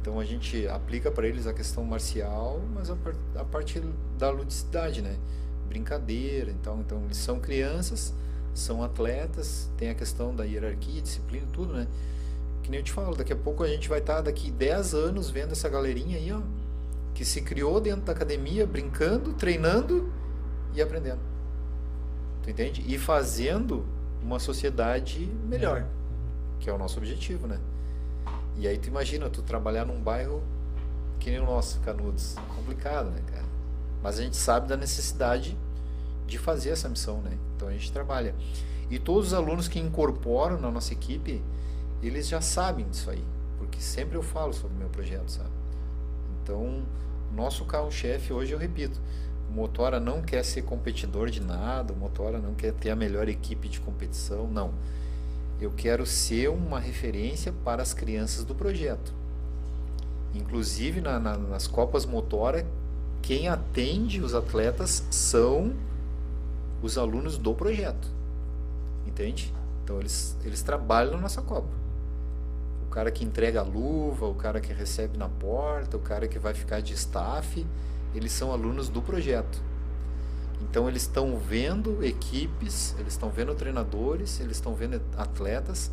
Então 0.01 0.19
a 0.19 0.25
gente 0.25 0.67
aplica 0.67 1.11
para 1.11 1.27
eles 1.27 1.47
a 1.47 1.53
questão 1.53 1.85
marcial, 1.85 2.61
mas 2.75 2.91
a, 2.91 2.97
a 3.37 3.45
partir 3.45 3.83
da 4.19 4.31
ludicidade, 4.31 5.03
né? 5.03 5.17
Brincadeira, 5.69 6.51
então, 6.51 6.81
então 6.81 7.03
eles 7.05 7.19
são 7.19 7.39
crianças, 7.39 8.15
são 8.55 8.83
atletas, 8.83 9.71
tem 9.77 9.91
a 9.91 9.95
questão 9.95 10.35
da 10.35 10.45
hierarquia, 10.45 11.03
disciplina, 11.03 11.47
tudo, 11.53 11.75
né? 11.75 11.87
Que 12.63 12.71
nem 12.71 12.81
eu 12.81 12.85
te 12.85 12.93
falo, 12.93 13.15
daqui 13.15 13.33
a 13.33 13.37
pouco 13.37 13.63
a 13.63 13.69
gente 13.69 13.89
vai 13.89 13.99
estar 13.99 14.17
tá 14.17 14.23
daqui 14.23 14.51
10 14.51 14.95
anos 14.95 15.31
vendo 15.31 15.53
essa 15.53 15.69
galerinha 15.69 16.17
aí, 16.17 16.33
ó, 16.33 16.41
que 17.15 17.25
se 17.25 17.43
criou 17.43 17.79
dentro 17.81 18.03
da 18.03 18.13
academia, 18.13 18.67
brincando, 18.67 19.35
treinando 19.35 20.11
e 20.75 20.81
aprendendo. 20.81 21.30
Tu 22.51 22.63
entende? 22.63 22.85
E 22.85 22.99
fazendo 22.99 23.87
uma 24.21 24.41
sociedade 24.41 25.25
melhor, 25.49 25.87
que 26.59 26.69
é 26.69 26.73
o 26.73 26.79
nosso 26.79 26.99
objetivo, 26.99 27.47
né? 27.47 27.61
E 28.59 28.67
aí 28.67 28.77
tu 28.77 28.89
imagina, 28.89 29.31
tu 29.31 29.41
trabalhar 29.41 29.85
num 29.85 30.01
bairro 30.01 30.43
que 31.21 31.31
nem 31.31 31.39
o 31.39 31.47
nosso, 31.47 31.79
Canudos. 31.81 32.35
Complicado, 32.57 33.11
né, 33.11 33.23
cara? 33.31 33.45
Mas 34.03 34.19
a 34.19 34.23
gente 34.23 34.37
sabe 34.37 34.67
da 34.67 34.77
necessidade 34.77 35.57
de 36.27 36.39
fazer 36.39 36.71
essa 36.71 36.89
missão, 36.89 37.21
né? 37.21 37.39
Então 37.55 37.69
a 37.69 37.73
gente 37.73 37.93
trabalha. 37.93 38.35
E 38.91 38.99
todos 38.99 39.29
os 39.29 39.35
alunos 39.35 39.69
que 39.69 39.79
incorporam 39.79 40.61
na 40.61 40.73
nossa 40.73 40.93
equipe, 40.93 41.41
eles 42.03 42.27
já 42.27 42.41
sabem 42.41 42.89
disso 42.89 43.11
aí. 43.11 43.23
Porque 43.59 43.81
sempre 43.81 44.17
eu 44.17 44.23
falo 44.23 44.53
sobre 44.53 44.75
o 44.75 44.79
meu 44.81 44.89
projeto, 44.89 45.31
sabe? 45.31 45.51
Então, 46.43 46.83
nosso 47.33 47.65
carro-chefe 47.65 48.33
hoje, 48.33 48.51
eu 48.53 48.59
repito, 48.59 49.01
o 49.51 49.53
Motora 49.53 49.99
não 49.99 50.23
quer 50.23 50.45
ser 50.45 50.63
competidor 50.63 51.29
de 51.29 51.41
nada, 51.43 51.93
o 51.93 51.97
Motora 51.97 52.39
não 52.39 52.55
quer 52.55 52.73
ter 52.73 52.91
a 52.91 52.97
melhor 52.97 53.29
equipe 53.29 53.69
de 53.69 53.81
competição, 53.81 54.47
não 54.47 54.73
eu 55.61 55.71
quero 55.71 56.07
ser 56.07 56.49
uma 56.49 56.81
referência 56.81 57.53
para 57.53 57.83
as 57.83 57.93
crianças 57.93 58.45
do 58.45 58.55
projeto. 58.55 59.13
Inclusive 60.35 61.01
na, 61.01 61.21
na, 61.21 61.37
nas 61.37 61.67
Copas 61.67 62.07
Motora, 62.07 62.67
quem 63.21 63.49
atende 63.49 64.23
os 64.23 64.35
atletas 64.35 65.05
são 65.11 65.75
os 66.83 66.97
alunos 66.97 67.37
do 67.37 67.53
projeto. 67.53 68.09
Entende? 69.07 69.53
Então 69.85 70.01
eles, 70.01 70.37
eles 70.45 70.63
trabalham 70.63 71.13
na 71.13 71.19
nossa 71.19 71.43
Copa. 71.43 71.69
O 72.87 72.91
cara 72.91 73.11
que 73.11 73.25
entrega 73.25 73.61
a 73.61 73.63
luva, 73.63 74.27
o 74.27 74.35
cara 74.35 74.61
que 74.61 74.73
recebe 74.73 75.19
na 75.19 75.29
porta, 75.29 75.97
o 75.97 76.01
cara 76.01 76.27
que 76.27 76.39
vai 76.39 76.55
ficar 76.55 76.81
de 76.81 76.95
staff, 76.95 77.67
eles 78.15 78.33
são 78.33 78.53
alunos 78.53 78.89
do 78.89 79.01
projeto. 79.03 79.61
Então 80.63 80.89
eles 80.89 81.03
estão 81.03 81.39
vendo 81.39 82.05
equipes, 82.05 82.95
eles 82.99 83.15
estão 83.15 83.31
vendo 83.31 83.55
treinadores, 83.55 84.41
eles 84.41 84.57
estão 84.57 84.75
vendo 84.75 85.01
atletas 85.17 85.91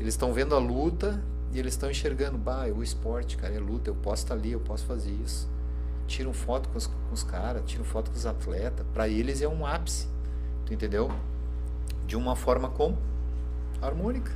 eles 0.00 0.14
estão 0.14 0.32
vendo 0.32 0.54
a 0.54 0.58
luta 0.58 1.22
e 1.52 1.58
eles 1.58 1.74
estão 1.74 1.90
enxergando, 1.90 2.38
bah, 2.38 2.64
o 2.74 2.82
esporte, 2.82 3.36
cara, 3.36 3.52
é 3.52 3.58
luta, 3.58 3.90
eu 3.90 3.94
posso 3.94 4.22
estar 4.22 4.34
ali, 4.34 4.52
eu 4.52 4.60
posso 4.60 4.86
fazer 4.86 5.10
isso. 5.10 5.46
Tiram 6.06 6.32
foto 6.32 6.70
com 6.70 6.78
os, 6.78 6.86
com 6.86 7.12
os 7.12 7.22
caras, 7.22 7.62
tiram 7.66 7.84
foto 7.84 8.10
com 8.10 8.16
os 8.16 8.24
atletas. 8.24 8.86
Para 8.94 9.08
eles 9.08 9.42
é 9.42 9.48
um 9.48 9.66
ápice, 9.66 10.08
tu 10.64 10.72
entendeu? 10.72 11.12
De 12.06 12.16
uma 12.16 12.34
forma 12.34 12.70
como? 12.70 12.96
Harmônica, 13.82 14.32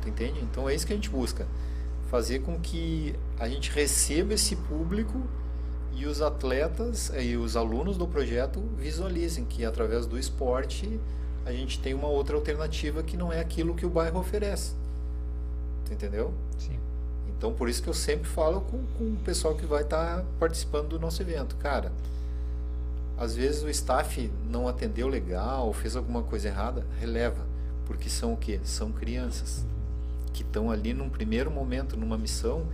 tu 0.00 0.08
entende? 0.08 0.38
Então 0.40 0.68
é 0.68 0.74
isso 0.74 0.86
que 0.86 0.92
a 0.92 0.96
gente 0.96 1.10
busca. 1.10 1.48
Fazer 2.08 2.38
com 2.38 2.60
que 2.60 3.16
a 3.40 3.48
gente 3.48 3.72
receba 3.72 4.34
esse 4.34 4.54
público 4.54 5.20
e 5.94 6.06
os 6.06 6.22
atletas 6.22 7.12
e 7.18 7.36
os 7.36 7.56
alunos 7.56 7.96
do 7.96 8.06
projeto 8.06 8.60
visualizem 8.76 9.44
que 9.44 9.64
através 9.64 10.06
do 10.06 10.18
esporte 10.18 11.00
a 11.44 11.52
gente 11.52 11.78
tem 11.78 11.92
uma 11.92 12.08
outra 12.08 12.36
alternativa 12.36 13.02
que 13.02 13.16
não 13.16 13.32
é 13.32 13.40
aquilo 13.40 13.74
que 13.74 13.84
o 13.84 13.90
bairro 13.90 14.18
oferece. 14.18 14.72
Tu 15.84 15.92
entendeu? 15.92 16.32
Sim. 16.58 16.78
Então 17.36 17.52
por 17.52 17.68
isso 17.68 17.82
que 17.82 17.88
eu 17.88 17.94
sempre 17.94 18.28
falo 18.28 18.62
com, 18.62 18.84
com 18.98 19.04
o 19.12 19.16
pessoal 19.24 19.54
que 19.54 19.66
vai 19.66 19.82
estar 19.82 20.18
tá 20.18 20.24
participando 20.38 20.88
do 20.88 21.00
nosso 21.00 21.20
evento. 21.20 21.56
Cara, 21.56 21.92
às 23.18 23.34
vezes 23.34 23.62
o 23.62 23.68
staff 23.68 24.30
não 24.50 24.66
atendeu 24.66 25.08
legal, 25.08 25.72
fez 25.72 25.94
alguma 25.94 26.22
coisa 26.22 26.48
errada, 26.48 26.86
releva. 26.98 27.44
Porque 27.86 28.08
são 28.08 28.32
o 28.32 28.36
quê? 28.36 28.60
São 28.64 28.90
crianças 28.92 29.64
que 30.32 30.42
estão 30.42 30.70
ali 30.70 30.94
num 30.94 31.10
primeiro 31.10 31.50
momento, 31.50 31.96
numa 31.96 32.16
missão 32.16 32.66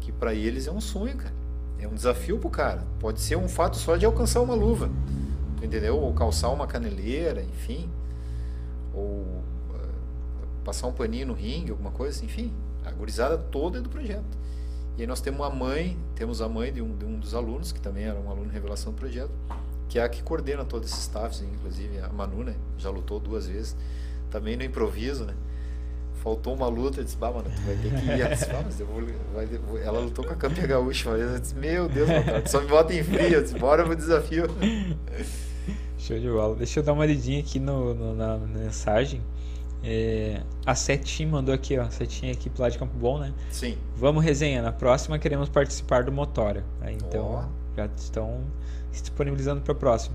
que 0.00 0.10
para 0.10 0.34
eles 0.34 0.66
é 0.66 0.72
um 0.72 0.80
sonho, 0.80 1.16
cara. 1.16 1.41
É 1.82 1.88
um 1.88 1.94
desafio 1.94 2.38
pro 2.38 2.48
cara. 2.48 2.86
Pode 3.00 3.20
ser 3.20 3.36
um 3.36 3.48
fato 3.48 3.76
só 3.76 3.96
de 3.96 4.06
alcançar 4.06 4.40
uma 4.40 4.54
luva, 4.54 4.88
entendeu? 5.60 5.98
Ou 5.98 6.14
calçar 6.14 6.50
uma 6.50 6.66
caneleira, 6.66 7.42
enfim. 7.42 7.90
Ou 8.94 9.02
uh, 9.02 9.42
passar 10.64 10.86
um 10.86 10.92
paninho 10.92 11.26
no 11.26 11.34
ringue, 11.34 11.72
alguma 11.72 11.90
coisa 11.90 12.24
enfim. 12.24 12.52
A 12.84 12.92
gurizada 12.92 13.36
toda 13.36 13.78
é 13.78 13.80
do 13.80 13.88
projeto. 13.88 14.38
E 14.96 15.00
aí 15.00 15.06
nós 15.08 15.20
temos 15.20 15.44
a 15.44 15.50
mãe, 15.50 15.98
temos 16.14 16.40
a 16.40 16.48
mãe 16.48 16.72
de 16.72 16.80
um, 16.80 16.96
de 16.96 17.04
um 17.04 17.18
dos 17.18 17.34
alunos, 17.34 17.72
que 17.72 17.80
também 17.80 18.04
era 18.04 18.18
um 18.18 18.30
aluno 18.30 18.48
revelação 18.48 18.92
do 18.92 18.98
projeto, 18.98 19.32
que 19.88 19.98
é 19.98 20.02
a 20.02 20.08
que 20.08 20.22
coordena 20.22 20.64
todo 20.64 20.84
esse 20.84 21.00
staff, 21.00 21.42
inclusive 21.44 21.98
a 21.98 22.08
Manu, 22.10 22.44
né? 22.44 22.54
Já 22.78 22.90
lutou 22.90 23.18
duas 23.18 23.46
vezes. 23.46 23.76
Também 24.30 24.56
no 24.56 24.62
improviso, 24.62 25.24
né? 25.24 25.34
Faltou 26.22 26.54
uma 26.54 26.68
luta, 26.68 27.00
eu 27.00 27.04
disse, 27.04 27.16
bah, 27.16 27.32
mano, 27.32 27.50
tu 27.54 27.62
vai 27.62 27.74
ter 27.76 27.90
que 27.90 28.06
ir. 28.06 28.20
Ela 28.20 28.34
disse, 28.34 28.46
mas 28.64 28.80
eu 28.80 28.86
vou, 28.86 29.02
vai, 29.34 29.48
ela 29.82 29.98
lutou 29.98 30.24
com 30.24 30.32
a 30.32 30.36
Campia 30.36 30.66
Gaúcha, 30.66 31.10
mas 31.10 31.20
eu 31.20 31.38
disse, 31.38 31.54
meu 31.56 31.88
Deus, 31.88 32.08
só 32.46 32.60
me 32.60 32.68
bota 32.68 32.94
em 32.94 33.02
frio, 33.02 33.28
eu 33.28 33.42
disse, 33.42 33.58
bora 33.58 33.84
pro 33.84 33.96
desafio. 33.96 34.44
Show 35.98 36.18
de 36.18 36.28
bola. 36.28 36.54
Deixa 36.56 36.80
eu 36.80 36.84
dar 36.84 36.92
uma 36.92 37.04
lidinha 37.04 37.40
aqui 37.40 37.58
no, 37.58 37.94
no 37.94 38.14
na 38.14 38.36
mensagem. 38.36 39.20
É, 39.84 40.40
a 40.64 40.74
Setinha 40.74 41.28
mandou 41.28 41.54
aqui, 41.54 41.76
ó. 41.78 41.88
Setinha 41.90 42.32
aqui 42.32 42.48
pro 42.48 42.62
lado 42.62 42.72
de 42.72 42.78
Campo 42.78 42.96
Bom, 42.96 43.18
né? 43.18 43.32
Sim. 43.50 43.76
Vamos, 43.96 44.24
resenha. 44.24 44.62
Na 44.62 44.72
próxima 44.72 45.18
queremos 45.18 45.48
participar 45.48 46.04
do 46.04 46.12
Motória. 46.12 46.64
Aí, 46.80 46.94
então, 46.94 47.48
oh. 47.48 47.76
já 47.76 47.86
estão 47.96 48.40
se 48.90 49.00
disponibilizando 49.00 49.60
para 49.60 49.72
a 49.72 49.76
próxima. 49.76 50.14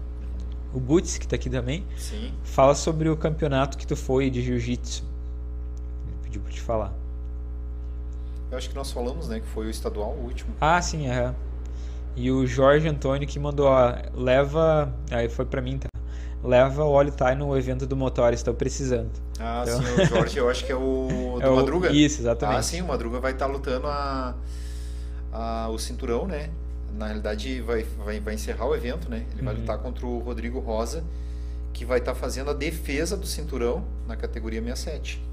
O 0.74 0.80
Butz, 0.80 1.18
que 1.18 1.26
está 1.26 1.38
aqui 1.38 1.50
também, 1.50 1.86
Sim. 1.98 2.34
fala 2.44 2.76
sobre 2.76 3.10
o 3.10 3.16
campeonato 3.16 3.78
que 3.78 3.88
tu 3.88 3.96
foi 3.96 4.30
de 4.30 4.42
jiu-jitsu 4.42 5.07
para 6.40 6.52
te 6.52 6.62
falar. 6.62 6.94
Eu 8.50 8.58
acho 8.58 8.70
que 8.70 8.76
nós 8.76 8.92
falamos, 8.92 9.28
né, 9.28 9.40
que 9.40 9.48
foi 9.48 9.68
o 9.68 9.70
estadual 9.70 10.12
o 10.12 10.24
último. 10.24 10.54
Ah, 10.62 10.82
sim, 10.82 11.08
é. 11.08 11.34
E 12.16 12.32
o 12.32 12.48
Jorge 12.48 12.88
Antônio 12.88 13.28
que 13.28 13.38
mandou, 13.38 13.68
ó, 13.68 13.94
leva, 14.16 14.92
aí 15.12 15.30
foi 15.30 15.46
para 15.46 15.62
mim, 15.62 15.78
tá? 15.78 15.88
Leva 16.44 16.84
o 16.84 16.90
óleo 16.90 17.12
Thai 17.12 17.36
no 17.36 17.56
evento 17.58 17.86
do 17.86 17.96
motor, 17.96 18.32
estou 18.34 18.54
precisando. 18.54 19.12
Ah, 19.40 19.64
então... 19.64 19.82
sim, 19.82 20.02
o 20.02 20.06
Jorge, 20.18 20.38
eu 20.38 20.50
acho 20.50 20.66
que 20.66 20.72
é 20.72 20.76
o 20.76 21.38
é 21.40 21.46
do 21.46 21.52
é 21.52 21.56
Madruga. 21.56 21.92
Isso, 21.92 22.22
exatamente. 22.22 22.58
Ah, 22.58 22.64
sim, 22.64 22.82
o 22.82 22.88
Madruga 22.88 23.20
vai 23.20 23.34
estar 23.34 23.46
tá 23.46 23.52
lutando 23.52 23.88
a, 23.88 24.36
a, 25.32 25.70
o 25.70 25.78
cinturão, 25.78 26.26
né? 26.26 26.50
Na 26.94 27.06
realidade, 27.06 27.62
vai, 27.62 27.84
vai, 28.04 28.20
vai 28.20 28.34
encerrar 28.34 28.66
o 28.66 28.76
evento, 28.76 29.10
né? 29.10 29.26
Ele 29.32 29.42
uhum. 29.42 29.46
vai 29.46 29.56
lutar 29.56 29.78
contra 29.78 30.06
o 30.06 30.20
Rodrigo 30.20 30.60
Rosa, 30.60 31.04
que 31.74 31.86
vai 31.86 32.00
estar 32.00 32.14
tá 32.14 32.20
fazendo 32.20 32.50
a 32.50 32.54
defesa 32.54 33.16
do 33.18 33.28
cinturão 33.28 33.84
na 34.08 34.16
categoria 34.16 34.62
67. 34.62 35.27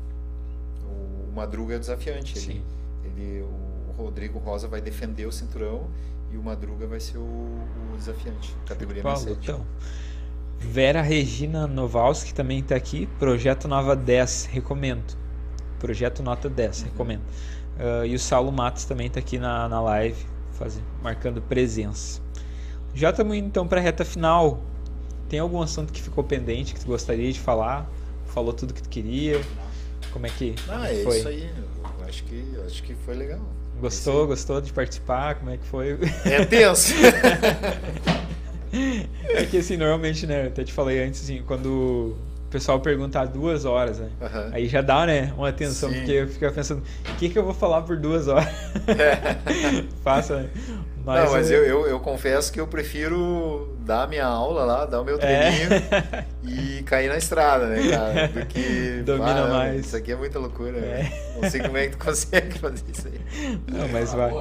Madruga 1.35 1.74
é 1.74 1.78
desafiante. 1.78 2.39
Ele, 2.39 2.62
ele, 3.05 3.43
o 3.43 3.93
Rodrigo 4.02 4.39
Rosa 4.39 4.69
vai 4.69 4.81
defender 4.81 5.27
o 5.27 5.32
cinturão 5.32 5.89
e 6.32 6.36
o 6.36 6.43
Madruga 6.43 6.86
vai 6.86 7.01
ser 7.01 7.19
o, 7.19 7.23
o 7.23 7.97
desafiante, 7.97 8.55
categoria 8.66 9.02
Paulo, 9.02 9.19
67. 9.19 9.51
Então, 9.51 9.66
Vera 10.59 11.02
Regina 11.02 11.66
Novalski 11.66 12.32
também 12.32 12.61
está 12.61 12.74
aqui, 12.74 13.06
Projeto 13.19 13.69
Nova 13.69 13.94
10, 13.94 14.47
recomendo. 14.47 15.16
Projeto 15.78 16.23
Nota 16.23 16.48
10, 16.48 16.78
uhum. 16.78 16.85
recomendo. 16.89 17.20
Uh, 17.20 18.06
e 18.06 18.15
o 18.15 18.19
Saulo 18.19 18.51
Matos 18.51 18.85
também 18.85 19.09
está 19.09 19.20
aqui 19.20 19.39
na, 19.39 19.69
na 19.69 19.81
live, 19.81 20.24
fazendo, 20.52 20.86
marcando 21.02 21.43
presença. 21.43 22.23
Já 22.94 23.11
estamos 23.11 23.36
indo 23.36 23.47
então 23.47 23.66
para 23.66 23.81
a 23.81 23.82
reta 23.82 24.05
final. 24.05 24.61
Tem 25.28 25.40
algum 25.40 25.61
assunto 25.61 25.93
que 25.93 26.01
ficou 26.01 26.23
pendente 26.23 26.74
que 26.74 26.81
tu 26.81 26.86
gostaria 26.86 27.32
de 27.32 27.40
falar? 27.40 27.90
Falou 28.27 28.52
tudo 28.52 28.73
que 28.73 28.82
tu 28.82 28.89
queria? 28.89 29.40
Como 30.14 30.26
é 30.28 30.30
que 30.30 30.54
ah, 30.68 30.88
é 30.88 31.02
foi? 31.02 31.18
isso 31.18 31.26
aí. 31.26 31.50
Eu 31.82 32.06
acho 32.06 32.22
que, 32.22 32.44
acho 32.64 32.82
que 32.84 32.94
foi 32.94 33.16
legal. 33.16 33.40
Gostou? 33.80 34.28
Gostou 34.28 34.60
de 34.60 34.72
participar? 34.72 35.34
Como 35.34 35.50
é 35.50 35.56
que 35.56 35.66
foi? 35.66 35.98
É 36.24 36.44
tenso. 36.44 36.94
é 39.28 39.44
que 39.44 39.58
assim, 39.58 39.76
normalmente, 39.76 40.24
né? 40.24 40.44
Eu 40.44 40.46
até 40.50 40.62
te 40.62 40.72
falei 40.72 41.02
antes, 41.02 41.24
assim, 41.24 41.42
quando 41.44 41.66
o 42.46 42.48
pessoal 42.48 42.78
perguntar 42.78 43.24
duas 43.24 43.64
horas, 43.64 43.98
né? 43.98 44.08
Uhum. 44.20 44.50
Aí 44.52 44.68
já 44.68 44.80
dá, 44.80 45.04
né? 45.04 45.34
Uma 45.36 45.48
atenção, 45.48 45.90
Sim. 45.90 45.96
porque 45.96 46.26
fica 46.28 46.52
pensando, 46.52 46.84
o 47.10 47.14
que, 47.16 47.28
que 47.28 47.36
eu 47.36 47.42
vou 47.42 47.52
falar 47.52 47.82
por 47.82 47.96
duas 47.96 48.28
horas? 48.28 48.46
É. 48.86 49.82
Faça, 50.04 50.42
né? 50.42 50.48
Mas, 51.05 51.24
Não, 51.24 51.32
mas 51.32 51.51
é... 51.51 51.55
eu, 51.55 51.64
eu, 51.64 51.86
eu, 51.86 52.01
confesso 52.01 52.51
que 52.51 52.59
eu 52.59 52.66
prefiro 52.66 53.76
dar 53.81 54.05
a 54.05 54.06
minha 54.06 54.24
aula 54.24 54.64
lá, 54.64 54.86
dar 54.86 55.02
o 55.02 55.05
meu 55.05 55.18
treininho 55.18 55.68
é. 55.74 56.24
e 56.43 56.82
cair 56.85 57.09
na 57.10 57.18
estrada, 57.18 57.66
né, 57.66 57.90
cara? 57.90 58.28
Do 58.28 58.47
que. 58.47 59.02
Domina 59.05 59.44
ah, 59.44 59.48
mais. 59.48 59.85
Isso 59.85 59.97
aqui 59.97 60.12
é 60.12 60.16
muita 60.16 60.39
loucura. 60.39 60.78
É. 60.78 61.12
Não 61.40 61.51
sei 61.51 61.60
como 61.60 61.76
é 61.76 61.89
que 61.89 61.97
tu 61.97 61.98
consegue 62.05 62.59
fazer 62.59 62.85
isso 62.90 63.06
aí. 63.06 63.20
Não, 63.70 63.86
mas 63.89 64.14
vai. 64.14 64.32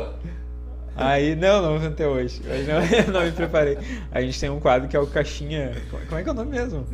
Aí, 0.95 1.35
não, 1.35 1.79
não 1.79 1.87
até 1.87 2.07
hoje. 2.07 2.41
Hoje 2.49 2.63
não, 2.63 3.13
não 3.13 3.25
me 3.25 3.31
preparei. 3.33 3.77
A 4.09 4.21
gente 4.21 4.39
tem 4.39 4.49
um 4.49 4.59
quadro 4.59 4.87
que 4.87 4.95
é 4.95 4.99
o 4.99 5.07
Caixinha. 5.07 5.73
Como 6.07 6.19
é 6.19 6.23
que 6.23 6.29
é 6.29 6.31
o 6.31 6.35
nome 6.35 6.51
mesmo? 6.51 6.87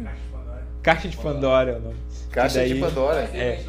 Caixa 0.82 1.08
de 1.08 1.18
Pandora 1.18 1.72
é 1.72 1.76
o 1.76 1.82
nome. 1.82 1.96
Caixa 2.32 2.60
daí, 2.60 2.74
de 2.74 2.80
Pandora. 2.80 3.30
É. 3.34 3.62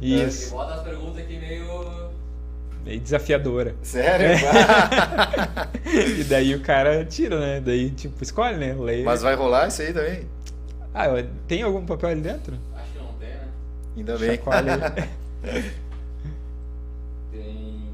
Isso. 0.00 0.52
Bota 0.52 0.74
as 0.74 0.82
perguntas 0.82 1.18
aqui 1.18 1.38
meio 1.38 2.03
meio 2.84 3.00
desafiadora. 3.00 3.74
Sério? 3.82 4.26
É. 4.26 4.38
e 6.20 6.24
daí 6.24 6.54
o 6.54 6.60
cara 6.60 7.04
tira, 7.04 7.40
né? 7.40 7.60
Daí, 7.60 7.90
tipo, 7.90 8.22
escolhe, 8.22 8.56
né? 8.56 8.74
Lê. 8.78 9.02
Mas 9.02 9.22
vai 9.22 9.34
rolar 9.34 9.68
isso 9.68 9.82
aí 9.82 9.92
também? 9.92 10.28
Ah, 10.94 11.06
tem 11.48 11.62
algum 11.62 11.84
papel 11.84 12.10
ali 12.10 12.20
dentro? 12.20 12.56
Acho 12.76 12.92
que 12.92 12.98
não 12.98 13.12
tem, 13.14 13.28
né? 13.28 13.48
Ainda 13.96 14.18
bem. 14.18 14.38
tem. 17.32 17.84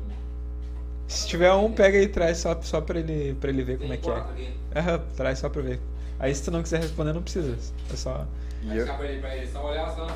Se 1.08 1.26
tiver 1.26 1.52
um, 1.52 1.72
pega 1.72 1.98
e 1.98 2.08
traz 2.08 2.38
só, 2.38 2.60
só 2.60 2.80
pra, 2.80 2.98
ele, 2.98 3.34
pra 3.40 3.50
ele 3.50 3.62
ver 3.62 3.78
tem 3.78 3.88
como 3.88 3.94
é 3.94 3.96
que 3.96 4.10
é. 4.10 4.78
Aham, 4.78 5.00
traz 5.16 5.38
só 5.38 5.48
pra 5.48 5.62
ver. 5.62 5.80
Aí 6.18 6.34
se 6.34 6.44
tu 6.44 6.50
não 6.50 6.62
quiser 6.62 6.80
responder, 6.80 7.12
não 7.12 7.22
precisa. 7.22 7.56
É 7.92 7.96
só. 7.96 8.26
Vai 8.62 8.80
eu... 8.80 8.86
pra 8.86 9.04
ele, 9.06 9.20
pra 9.20 9.36
ele 9.36 9.46
só 9.46 9.66
olhar 9.66 9.90
só. 9.94 10.06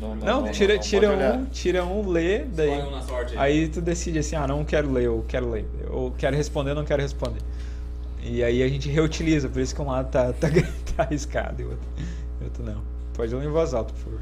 Não, 0.00 0.16
não, 0.16 0.40
não, 0.42 0.50
tira, 0.50 0.74
não, 0.74 0.80
tira 0.80 1.10
um, 1.10 1.44
tira 1.46 1.84
um, 1.84 2.08
lê, 2.08 2.38
daí. 2.38 2.80
Um 2.80 3.02
sorte, 3.02 3.36
aí 3.36 3.68
tu 3.68 3.82
decide 3.82 4.20
assim, 4.20 4.34
ah, 4.34 4.46
não 4.46 4.64
quero 4.64 4.90
ler, 4.90 5.10
ou 5.10 5.22
quero 5.28 5.50
ler. 5.50 5.66
Ou 5.90 6.10
quero 6.12 6.34
responder, 6.34 6.72
não 6.72 6.86
quero 6.86 7.02
responder. 7.02 7.42
E 8.22 8.42
aí 8.42 8.62
a 8.62 8.68
gente 8.68 8.88
reutiliza, 8.88 9.50
por 9.50 9.60
isso 9.60 9.74
que 9.74 9.82
um 9.82 9.88
lado 9.88 10.10
tá, 10.10 10.32
tá, 10.32 10.48
tá 10.96 11.02
arriscado 11.02 11.60
e 11.60 11.64
o 11.66 11.70
outro, 11.70 11.86
outro 12.42 12.64
não. 12.64 12.82
Pode 13.12 13.34
ler 13.34 13.44
em 13.44 13.50
voz 13.50 13.74
alta, 13.74 13.92
por 13.92 14.00
favor. 14.00 14.20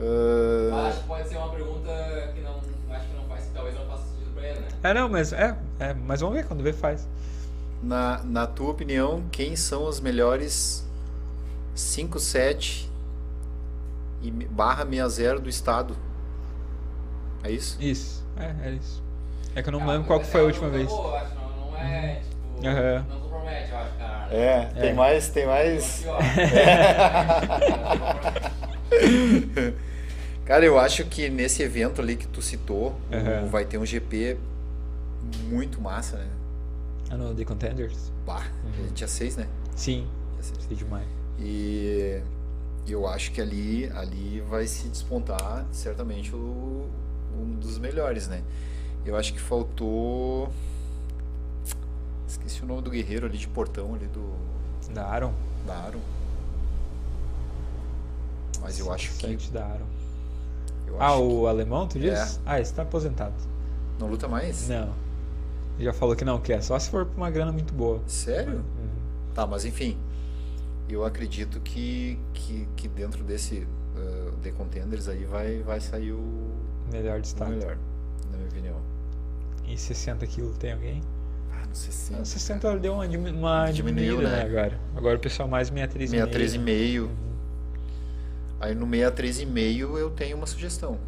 Uh... 0.00 0.74
Acho 0.74 1.00
que 1.00 1.06
pode 1.06 1.28
ser 1.28 1.36
uma 1.36 1.48
pergunta 1.50 2.32
que 2.34 2.40
não. 2.40 2.56
Acho 2.90 3.06
que 3.06 3.16
não 3.16 3.24
faz, 3.28 3.50
talvez 3.54 3.74
não 3.76 3.86
faça 3.86 4.02
sentido 4.08 4.34
pra 4.34 4.42
ele, 4.42 4.58
né? 4.58 4.68
É, 4.82 4.94
não, 4.94 5.08
mas 5.08 5.32
é, 5.32 5.56
é, 5.78 5.94
mas 5.94 6.20
vamos 6.20 6.34
ver, 6.34 6.46
quando 6.46 6.64
vê 6.64 6.72
faz. 6.72 7.06
Na, 7.80 8.24
na 8.24 8.44
tua 8.44 8.70
opinião, 8.70 9.22
quem 9.30 9.54
são 9.54 9.84
os 9.84 10.00
melhores 10.00 10.84
5, 11.76 12.18
7 12.18 12.95
e 14.26 14.30
barra 14.30 14.84
60 14.84 15.40
do 15.40 15.48
estado. 15.48 15.96
É 17.44 17.50
isso? 17.50 17.76
Isso, 17.80 18.26
é, 18.36 18.68
é 18.68 18.72
isso. 18.72 19.02
É 19.54 19.62
que 19.62 19.68
eu 19.68 19.72
não 19.72 19.82
ah, 19.82 19.92
lembro 19.92 20.06
qual 20.06 20.20
que 20.20 20.26
foi 20.26 20.40
a 20.40 20.44
última 20.44 20.68
vez. 20.68 20.88
Boa, 20.88 21.20
acho, 21.20 21.34
não, 21.34 21.70
não 21.70 21.78
é, 21.78 22.16
tipo, 22.16 22.66
uhum. 22.66 23.04
não 23.08 23.20
compromete, 23.20 23.70
eu 23.70 23.78
acho, 23.78 23.96
cara. 23.96 24.34
É, 24.34 24.64
tem 24.66 24.90
é. 24.90 24.94
mais, 24.94 25.28
tem 25.28 25.46
mais... 25.46 26.04
cara, 30.44 30.64
eu 30.64 30.78
acho 30.78 31.04
que 31.04 31.30
nesse 31.30 31.62
evento 31.62 32.02
ali 32.02 32.16
que 32.16 32.26
tu 32.26 32.42
citou, 32.42 32.98
uhum. 33.12 33.48
vai 33.48 33.64
ter 33.64 33.78
um 33.78 33.86
GP 33.86 34.36
muito 35.48 35.80
massa, 35.80 36.18
né? 36.18 36.26
Ah, 37.10 37.16
no 37.16 37.34
The 37.34 37.44
Contenders? 37.44 38.12
Bah, 38.26 38.42
uhum. 38.64 38.92
dia 38.92 39.06
6, 39.06 39.36
né? 39.36 39.46
Sim, 39.76 40.08
dia 40.34 40.42
6 40.68 40.78
demais. 40.78 41.06
E 41.38 42.20
eu 42.92 43.06
acho 43.06 43.32
que 43.32 43.40
ali, 43.40 43.90
ali 43.94 44.40
vai 44.48 44.66
se 44.66 44.88
despontar 44.88 45.64
certamente 45.72 46.34
o, 46.34 46.88
um 47.36 47.54
dos 47.58 47.78
melhores, 47.78 48.28
né? 48.28 48.42
Eu 49.04 49.16
acho 49.16 49.32
que 49.32 49.40
faltou. 49.40 50.48
Esqueci 52.26 52.62
o 52.62 52.66
nome 52.66 52.82
do 52.82 52.90
guerreiro 52.90 53.26
ali 53.26 53.38
de 53.38 53.48
portão 53.48 53.94
ali 53.94 54.06
do. 54.06 54.34
Da 54.92 55.04
Aaron? 55.06 55.32
Da 55.66 55.74
Aaron. 55.74 56.00
Mas 58.60 58.78
eu 58.78 58.92
acho 58.92 59.12
que. 59.16 59.36
Da 59.50 59.64
Aaron. 59.64 59.86
ah, 60.98 61.16
o 61.16 61.42
que... 61.42 61.46
alemão, 61.46 61.86
tu 61.86 61.98
diz? 61.98 62.12
É. 62.36 62.40
Ah, 62.44 62.60
esse 62.60 62.74
tá 62.74 62.82
aposentado. 62.82 63.34
Não 63.98 64.08
luta 64.08 64.28
mais? 64.28 64.68
Não. 64.68 64.92
Já 65.78 65.92
falou 65.92 66.16
que 66.16 66.24
não 66.24 66.40
quer, 66.40 66.62
só 66.62 66.78
se 66.78 66.90
for 66.90 67.04
por 67.04 67.16
uma 67.16 67.30
grana 67.30 67.52
muito 67.52 67.72
boa. 67.72 68.00
Sério? 68.06 68.54
Uhum. 68.54 68.88
Tá, 69.34 69.46
mas 69.46 69.64
enfim. 69.64 69.98
Eu 70.88 71.04
acredito 71.04 71.60
que, 71.60 72.18
que, 72.32 72.68
que 72.76 72.88
dentro 72.88 73.24
desse 73.24 73.66
uh, 73.96 74.32
The 74.42 74.52
Contenders 74.52 75.08
aí 75.08 75.24
vai, 75.24 75.58
vai 75.62 75.80
sair 75.80 76.12
o. 76.12 76.52
Melhor 76.92 77.20
destaque. 77.20 77.52
O 77.52 77.54
melhor, 77.54 77.76
na 78.30 78.36
minha 78.36 78.48
opinião. 78.48 78.76
E 79.66 79.76
60 79.76 80.24
quilos 80.26 80.56
tem 80.58 80.72
alguém? 80.72 81.02
Ah, 81.52 81.66
no 81.66 81.74
60. 81.74 82.20
No 82.20 82.26
60 82.26 82.68
ela 82.68 82.78
deu 82.78 82.92
uma, 82.94 83.06
uma 83.06 83.70
diminuída, 83.72 84.22
né? 84.22 84.36
né? 84.36 84.42
agora. 84.44 84.80
Agora 84.94 85.16
o 85.16 85.20
pessoal 85.20 85.48
mais 85.48 85.70
63,5. 85.70 86.30
63,5. 86.30 87.00
Uhum. 87.00 87.08
Aí 88.60 88.74
no 88.74 88.86
63,5 88.86 89.98
eu 89.98 90.10
tenho 90.10 90.36
uma 90.36 90.46
sugestão. 90.46 90.98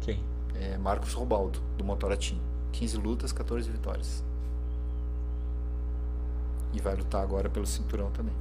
Quem? 0.00 0.20
É 0.60 0.76
Marcos 0.76 1.12
Robaldo, 1.12 1.60
do 1.78 1.84
Motoratim. 1.84 2.40
15 2.72 2.96
lutas, 2.96 3.32
14 3.32 3.70
vitórias. 3.70 4.24
E 6.72 6.80
vai 6.80 6.96
lutar 6.96 7.22
agora 7.22 7.48
pelo 7.48 7.66
cinturão 7.66 8.10
também. 8.10 8.34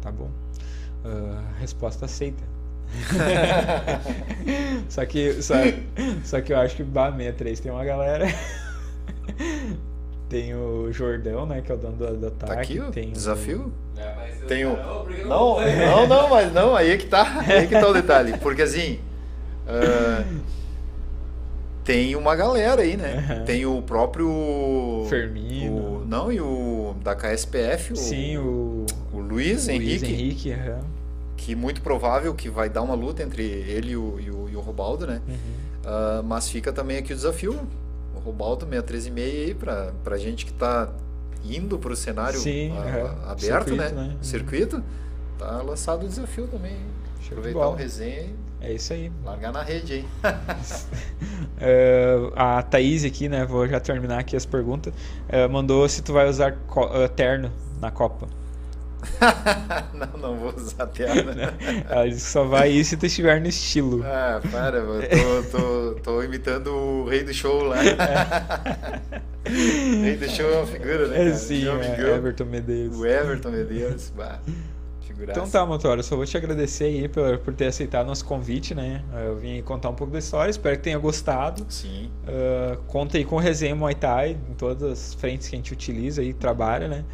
Tá 0.00 0.10
bom. 0.10 0.30
Uh, 1.04 1.60
resposta 1.60 2.04
aceita. 2.04 2.42
só 4.88 5.04
que 5.04 5.42
só, 5.42 5.54
só 6.24 6.40
que 6.40 6.52
eu 6.52 6.58
acho 6.58 6.76
que 6.76 6.84
Bah 6.84 7.10
63 7.10 7.60
tem 7.60 7.72
uma 7.72 7.84
galera. 7.84 8.26
tem 10.28 10.54
o 10.54 10.92
Jordão, 10.92 11.46
né? 11.46 11.62
Que 11.62 11.72
é 11.72 11.74
o 11.74 11.78
dono 11.78 11.96
do, 11.96 12.16
do 12.16 12.26
ataque. 12.28 12.54
Tá 12.54 12.60
aqui 12.60 12.80
o 12.80 12.90
tem 12.90 13.10
desafio? 13.10 13.72
O... 13.96 14.00
É, 14.00 14.32
tem 14.46 14.64
o... 14.64 14.76
Não, 15.26 15.58
não, 15.60 16.06
não, 16.06 16.30
mas 16.30 16.52
não, 16.52 16.76
aí 16.76 16.90
é 16.90 16.96
que 16.96 17.06
tá. 17.06 17.40
Aí 17.40 17.64
é 17.64 17.66
que 17.66 17.74
tá 17.74 17.88
o 17.88 17.92
detalhe. 17.92 18.38
Porque 18.38 18.62
assim. 18.62 19.00
Uh, 19.66 20.40
tem 21.86 22.16
uma 22.16 22.34
galera 22.34 22.82
aí, 22.82 22.96
né? 22.96 23.38
Uhum. 23.38 23.44
Tem 23.44 23.64
o 23.64 23.80
próprio. 23.80 25.06
Fermino. 25.08 26.00
O, 26.00 26.04
não, 26.04 26.32
e 26.32 26.40
o 26.40 26.96
da 27.02 27.14
KSPF. 27.14 27.92
O, 27.92 27.96
Sim, 27.96 28.36
o. 28.38 28.84
O 29.12 29.18
Luiz, 29.20 29.66
Luiz 29.66 29.68
Henrique. 29.68 30.06
Henrique, 30.06 30.50
uhum. 30.50 30.80
Que 31.36 31.54
muito 31.54 31.80
provável 31.80 32.34
que 32.34 32.50
vai 32.50 32.68
dar 32.68 32.82
uma 32.82 32.94
luta 32.94 33.22
entre 33.22 33.44
ele 33.44 33.92
e 33.92 33.96
o, 33.96 34.18
e 34.20 34.30
o, 34.30 34.48
e 34.50 34.56
o 34.56 34.60
Robaldo, 34.60 35.06
né? 35.06 35.22
Uhum. 35.26 35.34
Uh, 35.34 36.22
mas 36.24 36.48
fica 36.48 36.72
também 36.72 36.98
aqui 36.98 37.12
o 37.12 37.16
desafio. 37.16 37.54
O 38.16 38.18
Robaldo 38.18 38.66
636 38.66 39.18
aí, 39.18 39.54
pra, 39.54 39.92
pra 40.02 40.18
gente 40.18 40.44
que 40.44 40.52
tá 40.52 40.92
indo 41.44 41.78
pro 41.78 41.94
cenário 41.94 42.40
Sim, 42.40 42.72
a, 42.76 43.30
aberto, 43.30 43.68
Circuito, 43.68 43.76
né? 43.76 43.88
né? 43.90 44.16
Circuito. 44.20 44.82
Tá 45.38 45.62
lançado 45.62 46.04
o 46.04 46.08
desafio 46.08 46.48
também. 46.48 46.76
Aproveitar 47.30 47.68
o 47.68 47.74
resenha 47.74 48.26
é 48.66 48.72
isso 48.72 48.92
aí. 48.92 49.12
Largar 49.24 49.52
na 49.52 49.62
rede 49.62 49.92
aí. 49.94 50.04
uh, 51.62 52.32
a 52.34 52.62
Thaís 52.62 53.04
aqui, 53.04 53.28
né? 53.28 53.44
Vou 53.46 53.66
já 53.68 53.78
terminar 53.78 54.18
aqui 54.18 54.34
as 54.36 54.44
perguntas. 54.44 54.92
Uh, 55.28 55.48
mandou 55.50 55.88
se 55.88 56.02
tu 56.02 56.12
vai 56.12 56.28
usar 56.28 56.52
uh, 56.52 57.08
terno 57.14 57.52
na 57.80 57.92
Copa. 57.92 58.26
não, 59.94 60.20
não 60.20 60.36
vou 60.36 60.52
usar 60.54 60.86
terno. 60.88 61.30
Ela 61.88 62.08
disse 62.08 62.24
que 62.24 62.30
só 62.32 62.44
vai 62.44 62.72
ir 62.72 62.84
se 62.84 62.96
tu 62.96 63.06
estiver 63.06 63.40
no 63.40 63.46
estilo. 63.46 64.02
Ah, 64.04 64.40
para, 64.50 64.78
eu 64.78 65.44
tô, 65.50 65.58
tô, 65.58 65.94
tô 66.02 66.22
imitando 66.22 66.74
o 66.74 67.08
rei 67.08 67.22
do 67.22 67.32
show 67.32 67.62
lá. 67.62 67.76
rei 69.44 70.16
do 70.16 70.28
show 70.28 70.50
é 70.50 70.56
uma 70.56 70.66
figura, 70.66 71.06
né? 71.06 71.28
É, 71.28 71.32
sim, 71.34 71.68
é, 71.68 72.16
Everton 72.16 72.46
Medeiros. 72.46 72.98
O 72.98 73.06
Everton 73.06 73.50
Medeiros, 73.50 74.12
bah. 74.16 74.40
Figuraça. 75.06 75.38
Então 75.38 75.48
tá, 75.48 75.64
Motora, 75.64 76.02
só 76.02 76.16
vou 76.16 76.26
te 76.26 76.36
agradecer 76.36 76.84
aí 76.84 77.08
por, 77.08 77.38
por 77.38 77.54
ter 77.54 77.66
aceitado 77.66 78.06
nosso 78.06 78.24
convite, 78.24 78.74
né? 78.74 79.04
Eu 79.24 79.36
vim 79.36 79.62
contar 79.62 79.90
um 79.90 79.94
pouco 79.94 80.12
da 80.12 80.18
história, 80.18 80.50
espero 80.50 80.76
que 80.76 80.82
tenha 80.82 80.98
gostado. 80.98 81.64
Sim. 81.68 82.10
Uh, 82.26 82.76
conta 82.88 83.16
aí 83.16 83.24
com 83.24 83.36
o 83.36 83.38
Resenha 83.38 83.74
Muay 83.74 83.94
Thai 83.94 84.36
em 84.50 84.54
todas 84.54 84.82
as 84.90 85.14
frentes 85.14 85.48
que 85.48 85.54
a 85.54 85.58
gente 85.58 85.72
utiliza 85.72 86.22
e 86.22 86.34
trabalha, 86.34 86.88
né? 86.88 87.04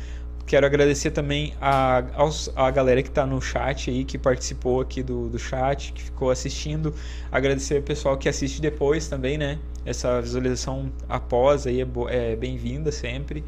Quero 0.47 0.67
agradecer 0.67 1.13
também 1.13 1.55
a, 1.61 2.03
aos, 2.15 2.51
a 2.57 2.71
galera 2.71 3.03
que 3.03 3.09
está 3.09 3.25
no 3.25 3.41
chat 3.41 3.91
aí, 3.91 4.05
que 4.05 4.19
participou 4.19 4.81
aqui 4.81 5.03
do, 5.03 5.29
do 5.29 5.39
chat, 5.39 5.93
que 5.93 6.03
ficou 6.03 6.31
assistindo. 6.31 6.95
Agradecer 7.31 7.79
o 7.79 7.83
pessoal 7.83 8.17
que 8.17 8.29
assiste 8.29 8.61
depois 8.61 9.07
também, 9.07 9.39
né? 9.39 9.59
Essa 9.85 10.21
visualização 10.21 10.91
após 11.09 11.67
aí 11.67 11.81
é, 11.81 12.33
é 12.33 12.37
bem-vinda 12.37 12.91
sempre. 12.91 13.45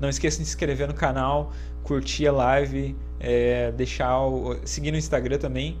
Não 0.00 0.08
esqueça 0.08 0.38
de 0.38 0.44
se 0.44 0.50
inscrever 0.50 0.86
no 0.86 0.94
canal, 0.94 1.52
curtir 1.82 2.26
a 2.26 2.32
live, 2.32 2.96
é, 3.18 3.72
deixar 3.72 4.20
o, 4.26 4.56
seguir 4.64 4.90
no 4.90 4.98
Instagram 4.98 5.38
também. 5.38 5.78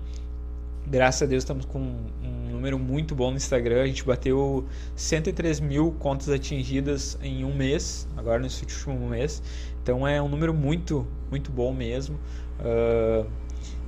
Graças 0.86 1.22
a 1.22 1.26
Deus 1.26 1.42
estamos 1.42 1.64
com 1.64 1.80
um 1.80 2.50
número 2.50 2.78
muito 2.78 3.14
bom 3.14 3.30
no 3.30 3.36
Instagram. 3.36 3.82
A 3.82 3.86
gente 3.86 4.04
bateu 4.04 4.64
103 4.94 5.60
mil 5.60 5.92
contas 5.98 6.28
atingidas 6.28 7.18
em 7.22 7.44
um 7.44 7.54
mês, 7.54 8.08
agora 8.16 8.38
nesse 8.38 8.62
último 8.62 9.08
mês. 9.08 9.42
Então 9.82 10.06
é 10.06 10.22
um 10.22 10.28
número 10.28 10.54
muito, 10.54 11.06
muito 11.30 11.50
bom 11.50 11.74
mesmo. 11.74 12.18
Uh, 12.60 13.26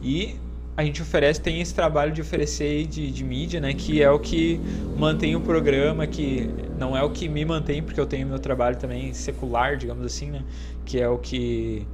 e 0.03 0.39
a 0.79 0.85
gente 0.85 1.03
oferece, 1.03 1.41
tem 1.41 1.61
esse 1.61 1.75
trabalho 1.75 2.13
de 2.13 2.21
oferecer 2.21 2.87
de, 2.87 3.11
de 3.11 3.25
mídia, 3.25 3.61
né? 3.61 3.75
Que 3.75 4.01
é 4.01 4.09
o 4.09 4.21
que 4.21 4.61
mantém 4.97 5.35
o 5.35 5.41
programa, 5.41 6.07
que 6.07 6.49
não 6.79 6.97
é 6.97 7.03
o 7.03 7.11
que 7.11 7.29
me 7.29 7.45
mantém, 7.45 7.83
porque 7.83 7.99
eu 7.99 8.07
tenho 8.07 8.29
meu 8.29 8.39
trabalho 8.39 8.77
também 8.77 9.13
secular, 9.13 9.77
digamos 9.77 10.07
assim, 10.07 10.31
né? 10.31 10.45
Que 10.87 11.01
é 11.01 11.09
o 11.09 11.19
que 11.19 11.85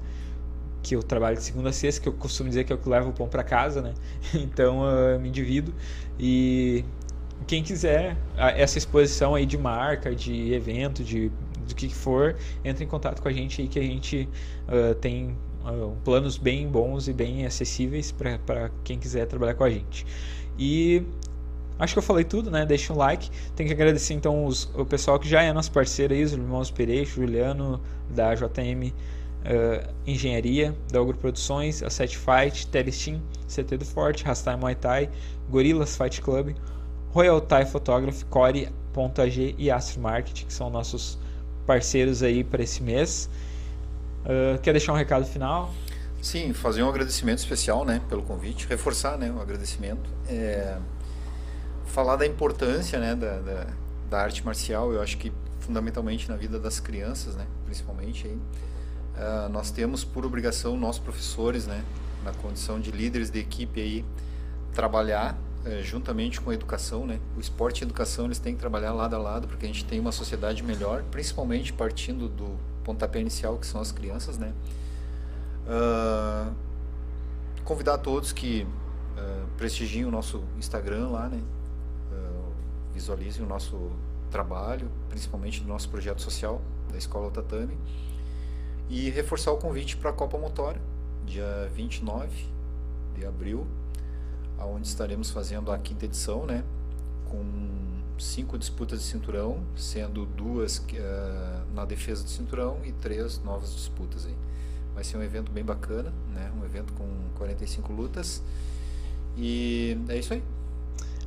que 0.82 0.94
eu 0.94 1.02
trabalho 1.02 1.35
de 1.35 1.43
segunda 1.43 1.70
a 1.70 1.73
sexta, 1.73 2.02
que 2.02 2.09
eu 2.11 2.12
costumo 2.12 2.51
dizer 2.51 2.65
que 2.65 2.74
é 2.74 2.77
o 2.77 2.78
que 2.78 2.86
leva 2.86 3.09
o 3.09 3.12
pão 3.15 3.27
para 3.27 3.43
casa, 3.43 3.81
né? 3.81 3.94
Então 4.35 4.85
eu 4.85 5.19
me 5.19 5.31
divido 5.31 5.73
e 6.20 6.85
quem 7.47 7.62
quiser 7.62 8.19
essa 8.36 8.77
exposição 8.77 9.35
aí 9.35 9.47
de 9.47 9.56
marca, 9.56 10.15
de 10.15 10.52
evento, 10.52 11.02
de 11.02 11.32
do 11.66 11.74
que 11.74 11.89
for, 11.89 12.36
entre 12.62 12.85
em 12.85 12.86
contato 12.86 13.23
com 13.23 13.28
a 13.28 13.32
gente 13.32 13.62
aí 13.62 13.66
que 13.66 13.78
a 13.78 13.82
gente 13.82 14.28
uh, 14.69 14.94
tem 14.97 15.35
uh, 15.65 15.97
planos 16.05 16.36
bem 16.36 16.69
bons 16.69 17.09
e 17.09 17.12
bem 17.12 17.47
acessíveis 17.47 18.12
para 18.12 18.70
quem 18.82 18.99
quiser 18.99 19.27
trabalhar 19.27 19.55
com 19.55 19.65
a 19.65 19.70
gente. 19.70 20.07
E 20.59 21.03
acho 21.78 21.95
que 21.95 21.99
eu 21.99 22.03
falei 22.03 22.24
tudo, 22.24 22.51
né? 22.51 22.65
Deixa 22.65 22.93
um 22.93 22.97
like. 22.97 23.31
Tem 23.57 23.66
que 23.66 23.73
agradecer 23.73 24.15
então 24.15 24.45
os, 24.47 24.70
o 24.74 24.85
pessoal 24.85 25.19
que 25.19 25.28
já 25.28 25.43
é 25.43 25.53
nosso 25.53 25.73
parceiro 25.73 26.15
aí, 26.15 26.23
os 26.23 26.32
irmãos 26.32 26.70
Pereira, 26.70 27.05
Juliano 27.05 27.81
da 28.11 28.35
JM 28.35 28.93
uh, 29.45 29.95
Engenharia, 30.07 30.74
da 30.91 31.01
Ogro 31.01 31.16
Produções, 31.16 31.82
a 31.82 31.91
Set 31.91 32.16
Fight, 32.16 32.66
Telestim, 32.69 33.23
CT 33.49 33.78
do 33.78 33.85
Forte, 33.85 34.24
Rastai 34.24 34.57
Muay 34.57 34.74
Thai, 34.74 35.11
Gorilas 35.51 35.97
Fight 35.97 36.20
Club, 36.20 36.55
Royal 37.12 37.41
Thai 37.41 37.66
Photography, 37.66 38.24
Core.ag 38.27 39.55
e 39.57 39.70
Astro 39.70 40.01
Marketing, 40.01 40.47
que 40.47 40.53
são 40.53 40.70
nossos 40.70 41.19
parceiros 41.66 42.23
aí 42.23 42.43
para 42.43 42.62
esse 42.62 42.82
mês. 42.82 43.28
Uh, 44.25 44.59
quer 44.61 44.73
deixar 44.73 44.93
um 44.93 44.97
recado 44.97 45.27
final? 45.27 45.73
Sim, 46.25 46.55
fazer 46.55 46.83
um 46.83 46.89
agradecimento 46.89 47.41
especial, 47.41 47.85
né, 47.85 48.01
pelo 48.09 48.23
convite, 48.23 48.67
reforçar, 48.67 49.19
né, 49.19 49.31
o 49.31 49.43
agradecimento, 49.43 50.09
é, 50.27 50.79
falar 51.85 52.17
da 52.17 52.27
importância, 52.27 52.99
né, 52.99 53.15
da, 53.15 53.41
da, 53.41 53.67
da, 54.09 54.23
arte 54.23 54.43
marcial. 54.43 54.91
Eu 54.91 55.03
acho 55.03 55.19
que 55.19 55.31
fundamentalmente 55.61 56.27
na 56.31 56.37
vida 56.37 56.59
das 56.59 56.81
crianças, 56.81 57.37
né, 57.37 57.47
principalmente 57.67 58.27
aí. 58.27 58.35
Uh, 58.35 59.49
nós 59.51 59.71
temos 59.71 60.03
por 60.03 60.25
obrigação, 60.25 60.77
nós 60.79 60.99
professores, 60.99 61.67
né, 61.67 61.85
na 62.25 62.33
condição 62.33 62.81
de 62.81 62.91
líderes 62.91 63.31
de 63.31 63.39
equipe 63.39 63.81
aí, 63.81 64.05
trabalhar 64.73 65.39
uh, 65.67 65.83
juntamente 65.83 66.41
com 66.41 66.51
a 66.51 66.55
educação, 66.55 67.07
né? 67.07 67.21
O 67.37 67.41
esporte 67.41 67.83
e 67.83 67.85
a 67.85 67.87
educação 67.87 68.25
eles 68.25 68.39
têm 68.39 68.55
que 68.55 68.61
trabalhar 68.61 68.93
lado 68.93 69.15
a 69.15 69.19
lado 69.19 69.47
para 69.47 69.59
que 69.59 69.67
a 69.67 69.69
gente 69.69 69.85
tenha 69.85 70.01
uma 70.01 70.11
sociedade 70.11 70.63
melhor, 70.65 71.05
principalmente 71.11 71.73
partindo 71.73 72.29
do 72.29 72.59
pontapé 72.85 73.20
inicial 73.20 73.59
que 73.59 73.66
são 73.66 73.81
as 73.81 73.90
crianças, 73.90 74.39
né? 74.39 74.52
Uh, 75.66 76.55
convidar 77.65 77.98
todos 77.98 78.32
que 78.32 78.66
prestigiem 79.56 80.05
o 80.05 80.11
nosso 80.11 80.43
Instagram 80.59 81.09
lá, 81.09 81.28
né? 81.28 81.40
visualizem 82.94 83.44
o 83.44 83.48
nosso 83.48 83.90
trabalho, 84.31 84.90
principalmente 85.09 85.61
do 85.61 85.69
nosso 85.69 85.89
projeto 85.89 86.23
social 86.23 86.62
da 86.90 86.97
Escola 86.97 87.31
Tatame 87.31 87.77
e 88.89 89.11
reforçar 89.11 89.51
o 89.52 89.56
convite 89.56 89.97
para 89.97 90.11
a 90.11 90.12
Copa 90.12 90.39
Motora, 90.39 90.81
dia 91.27 91.70
29 91.74 92.28
de 93.16 93.27
abril, 93.27 93.66
aonde 94.59 94.86
estaremos 94.86 95.31
fazendo 95.31 95.73
a 95.73 95.78
quinta 95.78 96.05
edição, 96.05 96.47
né, 96.47 96.65
com 97.28 97.44
cinco 98.19 98.56
disputas 98.56 99.01
de 99.01 99.06
cinturão, 99.06 99.62
sendo 99.77 100.24
duas 100.24 100.78
uh, 100.78 101.53
na 101.75 101.85
defesa 101.85 102.23
do 102.23 102.31
cinturão 102.31 102.79
e 102.85 102.93
três 102.93 103.41
novas 103.43 103.75
disputas 103.75 104.27
aí. 104.27 104.35
Vai 104.95 105.03
ser 105.03 105.17
um 105.17 105.23
evento 105.23 105.51
bem 105.51 105.65
bacana, 105.65 106.13
né? 106.33 106.51
Um 106.61 106.65
evento 106.65 106.93
com 106.93 107.07
45 107.37 107.93
lutas. 107.93 108.43
E 109.37 109.99
é 110.09 110.19
isso 110.19 110.33
aí. 110.33 110.43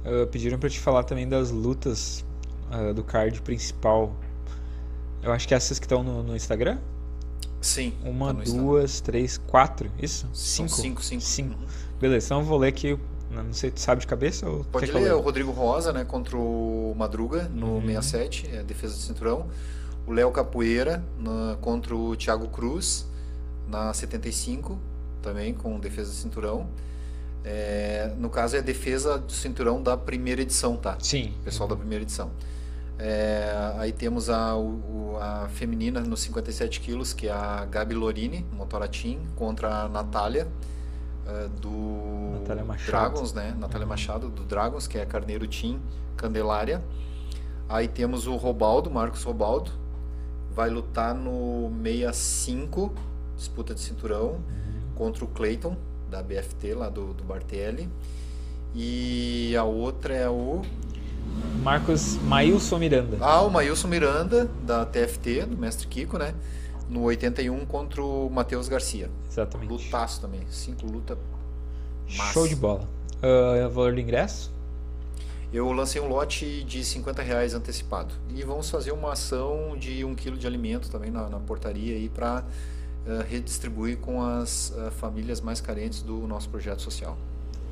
Uh, 0.06 0.26
pediram 0.28 0.58
para 0.58 0.70
te 0.70 0.80
falar 0.80 1.04
também 1.04 1.28
das 1.28 1.52
lutas 1.52 2.24
uh, 2.72 2.94
do 2.94 3.04
card 3.04 3.42
principal. 3.42 4.16
Eu 5.22 5.34
acho 5.34 5.48
que 5.48 5.54
essas 5.54 5.80
que 5.80 5.86
estão 5.86 6.02
no, 6.04 6.24
no 6.24 6.36
Instagram? 6.36 6.78
Sim. 7.60 7.94
Uma, 8.04 8.34
tá 8.34 8.44
duas, 8.44 9.02
três, 9.02 9.38
quatro. 9.38 9.92
Isso? 10.02 10.28
São 10.34 10.68
cinco. 10.68 11.02
Cinco, 11.02 11.22
cinco. 11.22 11.60
Uhum. 11.60 11.68
Beleza, 12.00 12.28
então 12.28 12.40
eu 12.40 12.46
vou 12.46 12.58
ler 12.58 12.70
aqui. 12.70 12.98
Não 13.30 13.52
sei, 13.52 13.70
tu 13.70 13.82
sabe 13.82 14.00
de 14.02 14.08
cabeça? 14.08 14.50
Ou 14.50 14.64
Pode 14.64 14.90
ler, 14.90 15.14
o 15.14 15.20
Rodrigo 15.20 15.52
Rosa, 15.52 15.92
né? 15.92 16.06
Contra 16.06 16.38
o 16.38 16.96
Madruga 16.98 17.50
no 17.54 17.76
uhum. 17.76 17.86
67, 17.88 18.50
é 18.54 18.64
defesa 18.64 18.94
do 18.94 19.00
cinturão. 19.02 19.48
O 20.08 20.14
Léo 20.14 20.32
Capoeira 20.32 21.04
na, 21.20 21.58
contra 21.62 21.96
o 21.96 22.16
Thiago 22.16 22.48
Cruz 22.48 23.06
na 23.68 23.94
75, 23.94 24.80
também 25.22 25.54
com 25.54 25.78
defesa 25.80 26.10
do 26.10 26.16
cinturão. 26.16 26.68
É, 27.44 28.14
no 28.18 28.30
caso 28.30 28.56
é 28.56 28.60
a 28.60 28.62
defesa 28.62 29.18
do 29.18 29.32
cinturão 29.32 29.84
da 29.84 29.96
primeira 29.98 30.42
edição, 30.42 30.78
tá? 30.78 30.98
Sim. 31.00 31.34
Pessoal 31.44 31.68
da 31.68 31.76
primeira 31.76 32.04
edição. 32.04 32.32
É, 33.00 33.74
aí 33.78 33.92
temos 33.92 34.30
a, 34.30 34.56
o, 34.56 35.18
a 35.22 35.48
feminina 35.50 36.00
nos 36.00 36.22
57 36.22 36.80
quilos, 36.80 37.14
que 37.14 37.28
é 37.28 37.32
a 37.32 37.66
Gabi 37.66 37.94
Lorini, 37.94 38.46
Motoratim, 38.52 39.20
contra 39.36 39.84
a 39.84 39.90
Natália 39.90 40.48
uh, 41.28 41.50
do 41.50 42.40
Natália 42.40 42.66
Dragons, 42.86 43.34
né? 43.34 43.56
Natália 43.58 43.86
uhum. 43.86 43.90
Machado 43.90 44.30
do 44.30 44.44
Dragons, 44.44 44.88
que 44.88 44.98
é 44.98 45.04
a 45.04 45.06
Carneiro 45.06 45.48
Team 45.48 45.80
Candelária. 46.16 46.84
Aí 47.70 47.88
temos 47.88 48.26
o 48.26 48.36
Robaldo, 48.36 48.90
Marcos 48.90 49.24
Robaldo, 49.24 49.72
vai 50.58 50.72
lutar 50.72 51.14
no 51.14 51.72
65, 51.84 52.92
disputa 53.38 53.76
de 53.76 53.80
cinturão, 53.80 54.40
contra 54.96 55.24
o 55.24 55.28
Clayton, 55.28 55.78
da 56.10 56.24
BFT, 56.24 56.74
lá 56.74 56.90
do, 56.90 57.14
do 57.14 57.24
Bartelli. 57.24 57.88
E 58.74 59.56
a 59.56 59.64
outra 59.64 60.16
é 60.16 60.28
o 60.28 60.64
Marcos 61.62 62.18
Maílson 62.24 62.80
Miranda. 62.80 63.18
Ah, 63.22 63.42
o 63.44 63.52
Maílson 63.52 63.88
Miranda, 63.88 64.50
da 64.64 64.84
TFT, 64.84 65.46
do 65.46 65.56
Mestre 65.56 65.86
Kiko, 65.86 66.18
né? 66.18 66.34
No 66.90 67.04
81 67.04 67.64
contra 67.68 68.02
o 68.02 68.28
Matheus 68.28 68.68
Garcia. 68.68 69.12
Exatamente. 69.30 69.70
Lutaço 69.70 70.22
também. 70.22 70.42
Cinco 70.50 70.88
luta 70.88 71.16
massa. 72.18 72.34
Show 72.34 72.48
de 72.48 72.56
bola. 72.56 72.90
Uh, 73.18 73.70
valor 73.70 73.94
do 73.94 74.00
ingresso? 74.00 74.52
Eu 75.52 75.72
lancei 75.72 76.02
um 76.02 76.08
lote 76.08 76.64
de 76.64 76.84
50 76.84 77.22
reais 77.22 77.54
antecipado. 77.54 78.14
E 78.36 78.44
vamos 78.44 78.70
fazer 78.70 78.92
uma 78.92 79.14
ação 79.14 79.78
de 79.78 80.04
um 80.04 80.14
quilo 80.14 80.38
de 80.38 80.46
alimento 80.46 80.90
também 80.90 81.10
na, 81.10 81.30
na 81.30 81.40
portaria 81.40 81.96
aí 81.96 82.10
para 82.10 82.44
uh, 83.06 83.22
ah, 83.22 83.26
redistribuir 83.28 83.98
com 83.98 84.22
as 84.22 84.72
uh, 84.72 84.92
famílias 84.92 85.40
mais 85.40 85.62
carentes 85.62 86.02
do 86.02 86.28
nosso 86.28 86.50
projeto 86.50 86.82
social. 86.82 87.18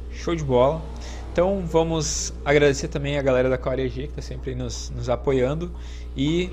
Show 0.09 0.35
de 0.35 0.43
bola. 0.43 0.81
Então 1.33 1.65
vamos 1.65 2.33
agradecer 2.45 2.87
também 2.87 3.19
a 3.19 3.21
galera 3.21 3.49
da 3.49 3.57
Core 3.57 3.89
G 3.89 4.03
que 4.03 4.07
está 4.07 4.21
sempre 4.21 4.55
nos, 4.55 4.89
nos 4.91 5.09
apoiando 5.09 5.69
e 6.15 6.49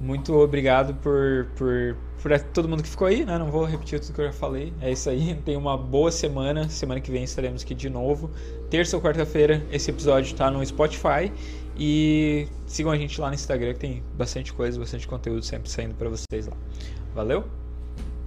muito 0.00 0.34
obrigado 0.34 0.94
por, 0.94 1.46
por, 1.56 1.96
por 2.22 2.40
todo 2.40 2.68
mundo 2.68 2.82
que 2.82 2.88
ficou 2.88 3.06
aí, 3.06 3.24
né? 3.24 3.38
Não 3.38 3.50
vou 3.50 3.64
repetir 3.64 4.00
tudo 4.00 4.14
que 4.14 4.20
eu 4.22 4.26
já 4.26 4.32
falei. 4.32 4.72
É 4.80 4.90
isso 4.90 5.10
aí. 5.10 5.34
Tenha 5.44 5.58
uma 5.58 5.76
boa 5.76 6.10
semana. 6.10 6.68
Semana 6.70 7.00
que 7.00 7.10
vem 7.10 7.22
estaremos 7.22 7.62
aqui 7.62 7.74
de 7.74 7.90
novo. 7.90 8.30
Terça 8.70 8.96
ou 8.96 9.02
quarta-feira, 9.02 9.62
esse 9.70 9.90
episódio 9.90 10.32
está 10.32 10.50
no 10.50 10.64
Spotify. 10.64 11.30
E 11.76 12.48
sigam 12.66 12.90
a 12.90 12.96
gente 12.96 13.20
lá 13.20 13.28
no 13.28 13.34
Instagram 13.34 13.74
que 13.74 13.80
tem 13.80 14.02
bastante 14.16 14.52
coisa, 14.52 14.78
bastante 14.78 15.06
conteúdo 15.06 15.42
sempre 15.42 15.70
saindo 15.70 15.94
para 15.94 16.08
vocês 16.08 16.46
lá. 16.46 16.56
Valeu? 17.14 17.44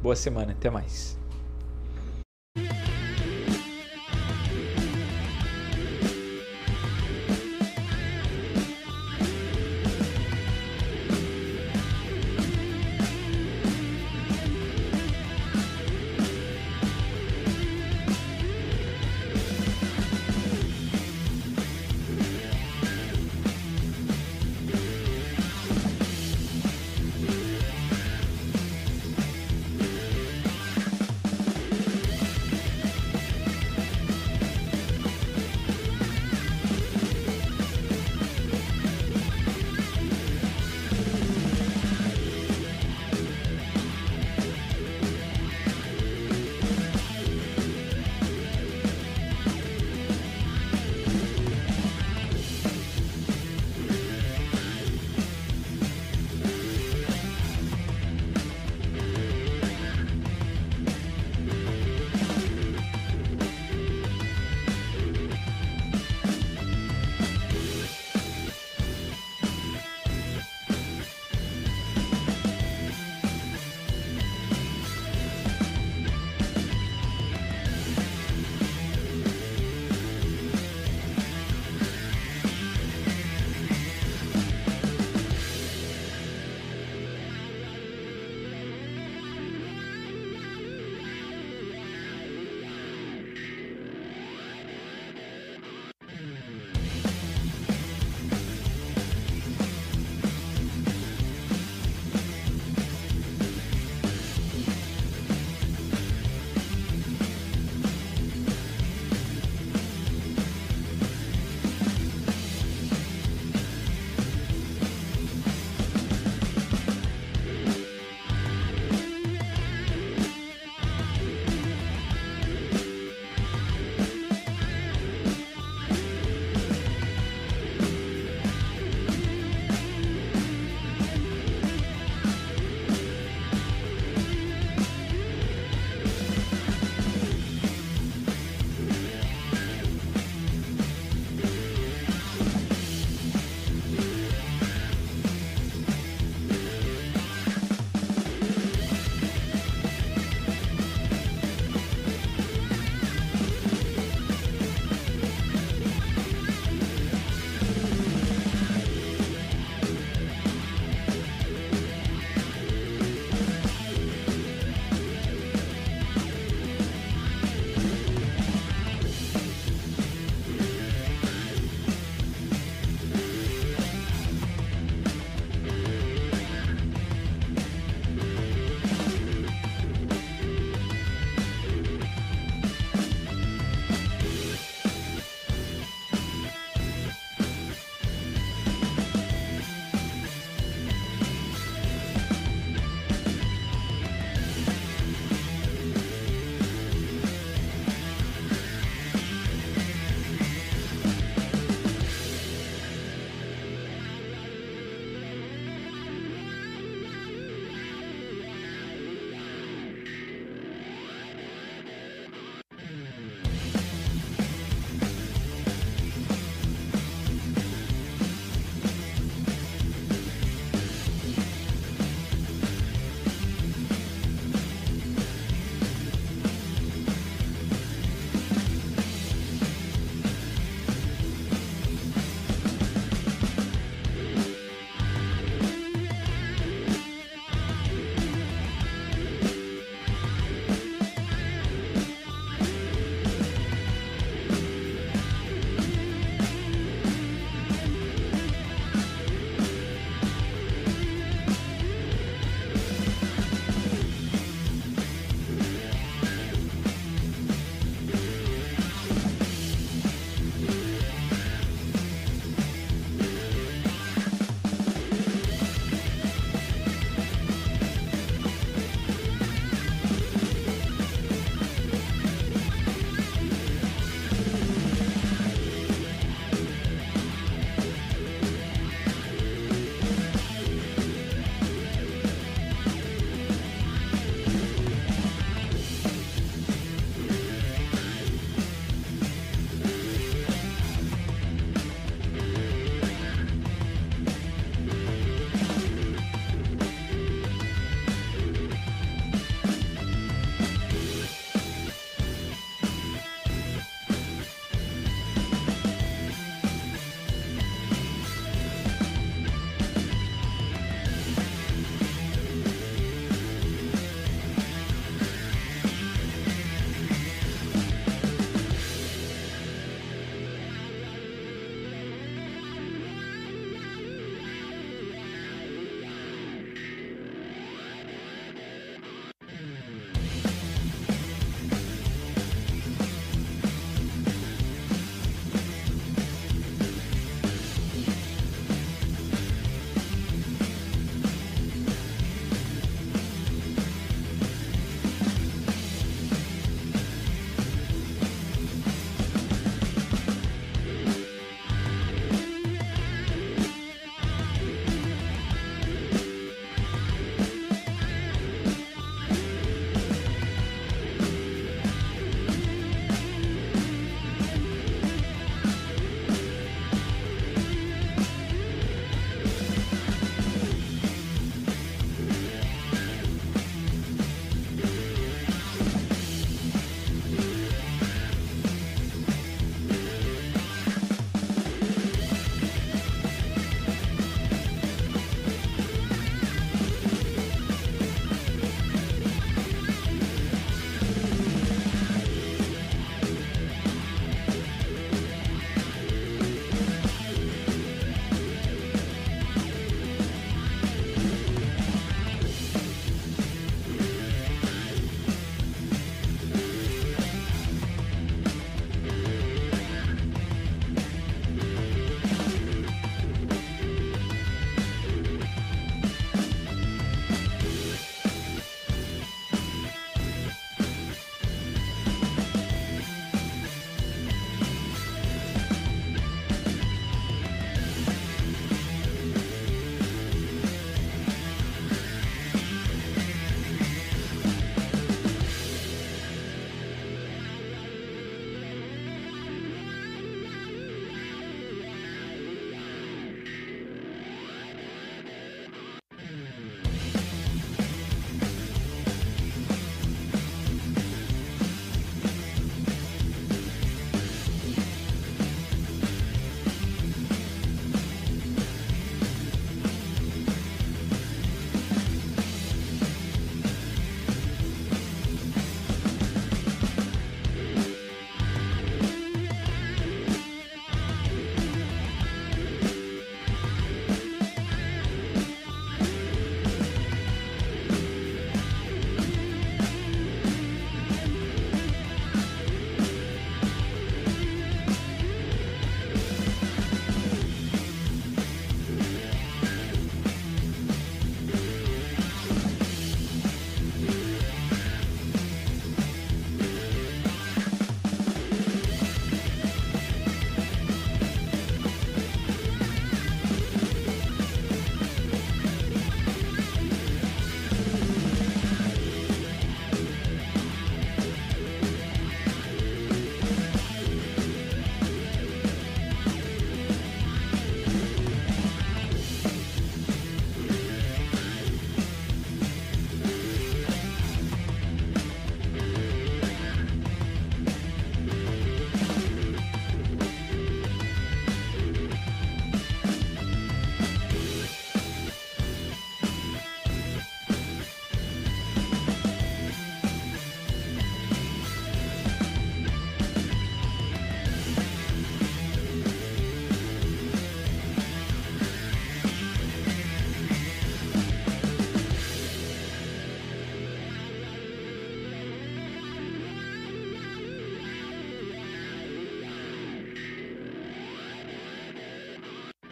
Boa 0.02 0.16
semana. 0.16 0.52
Até 0.52 0.70
mais. 0.70 1.23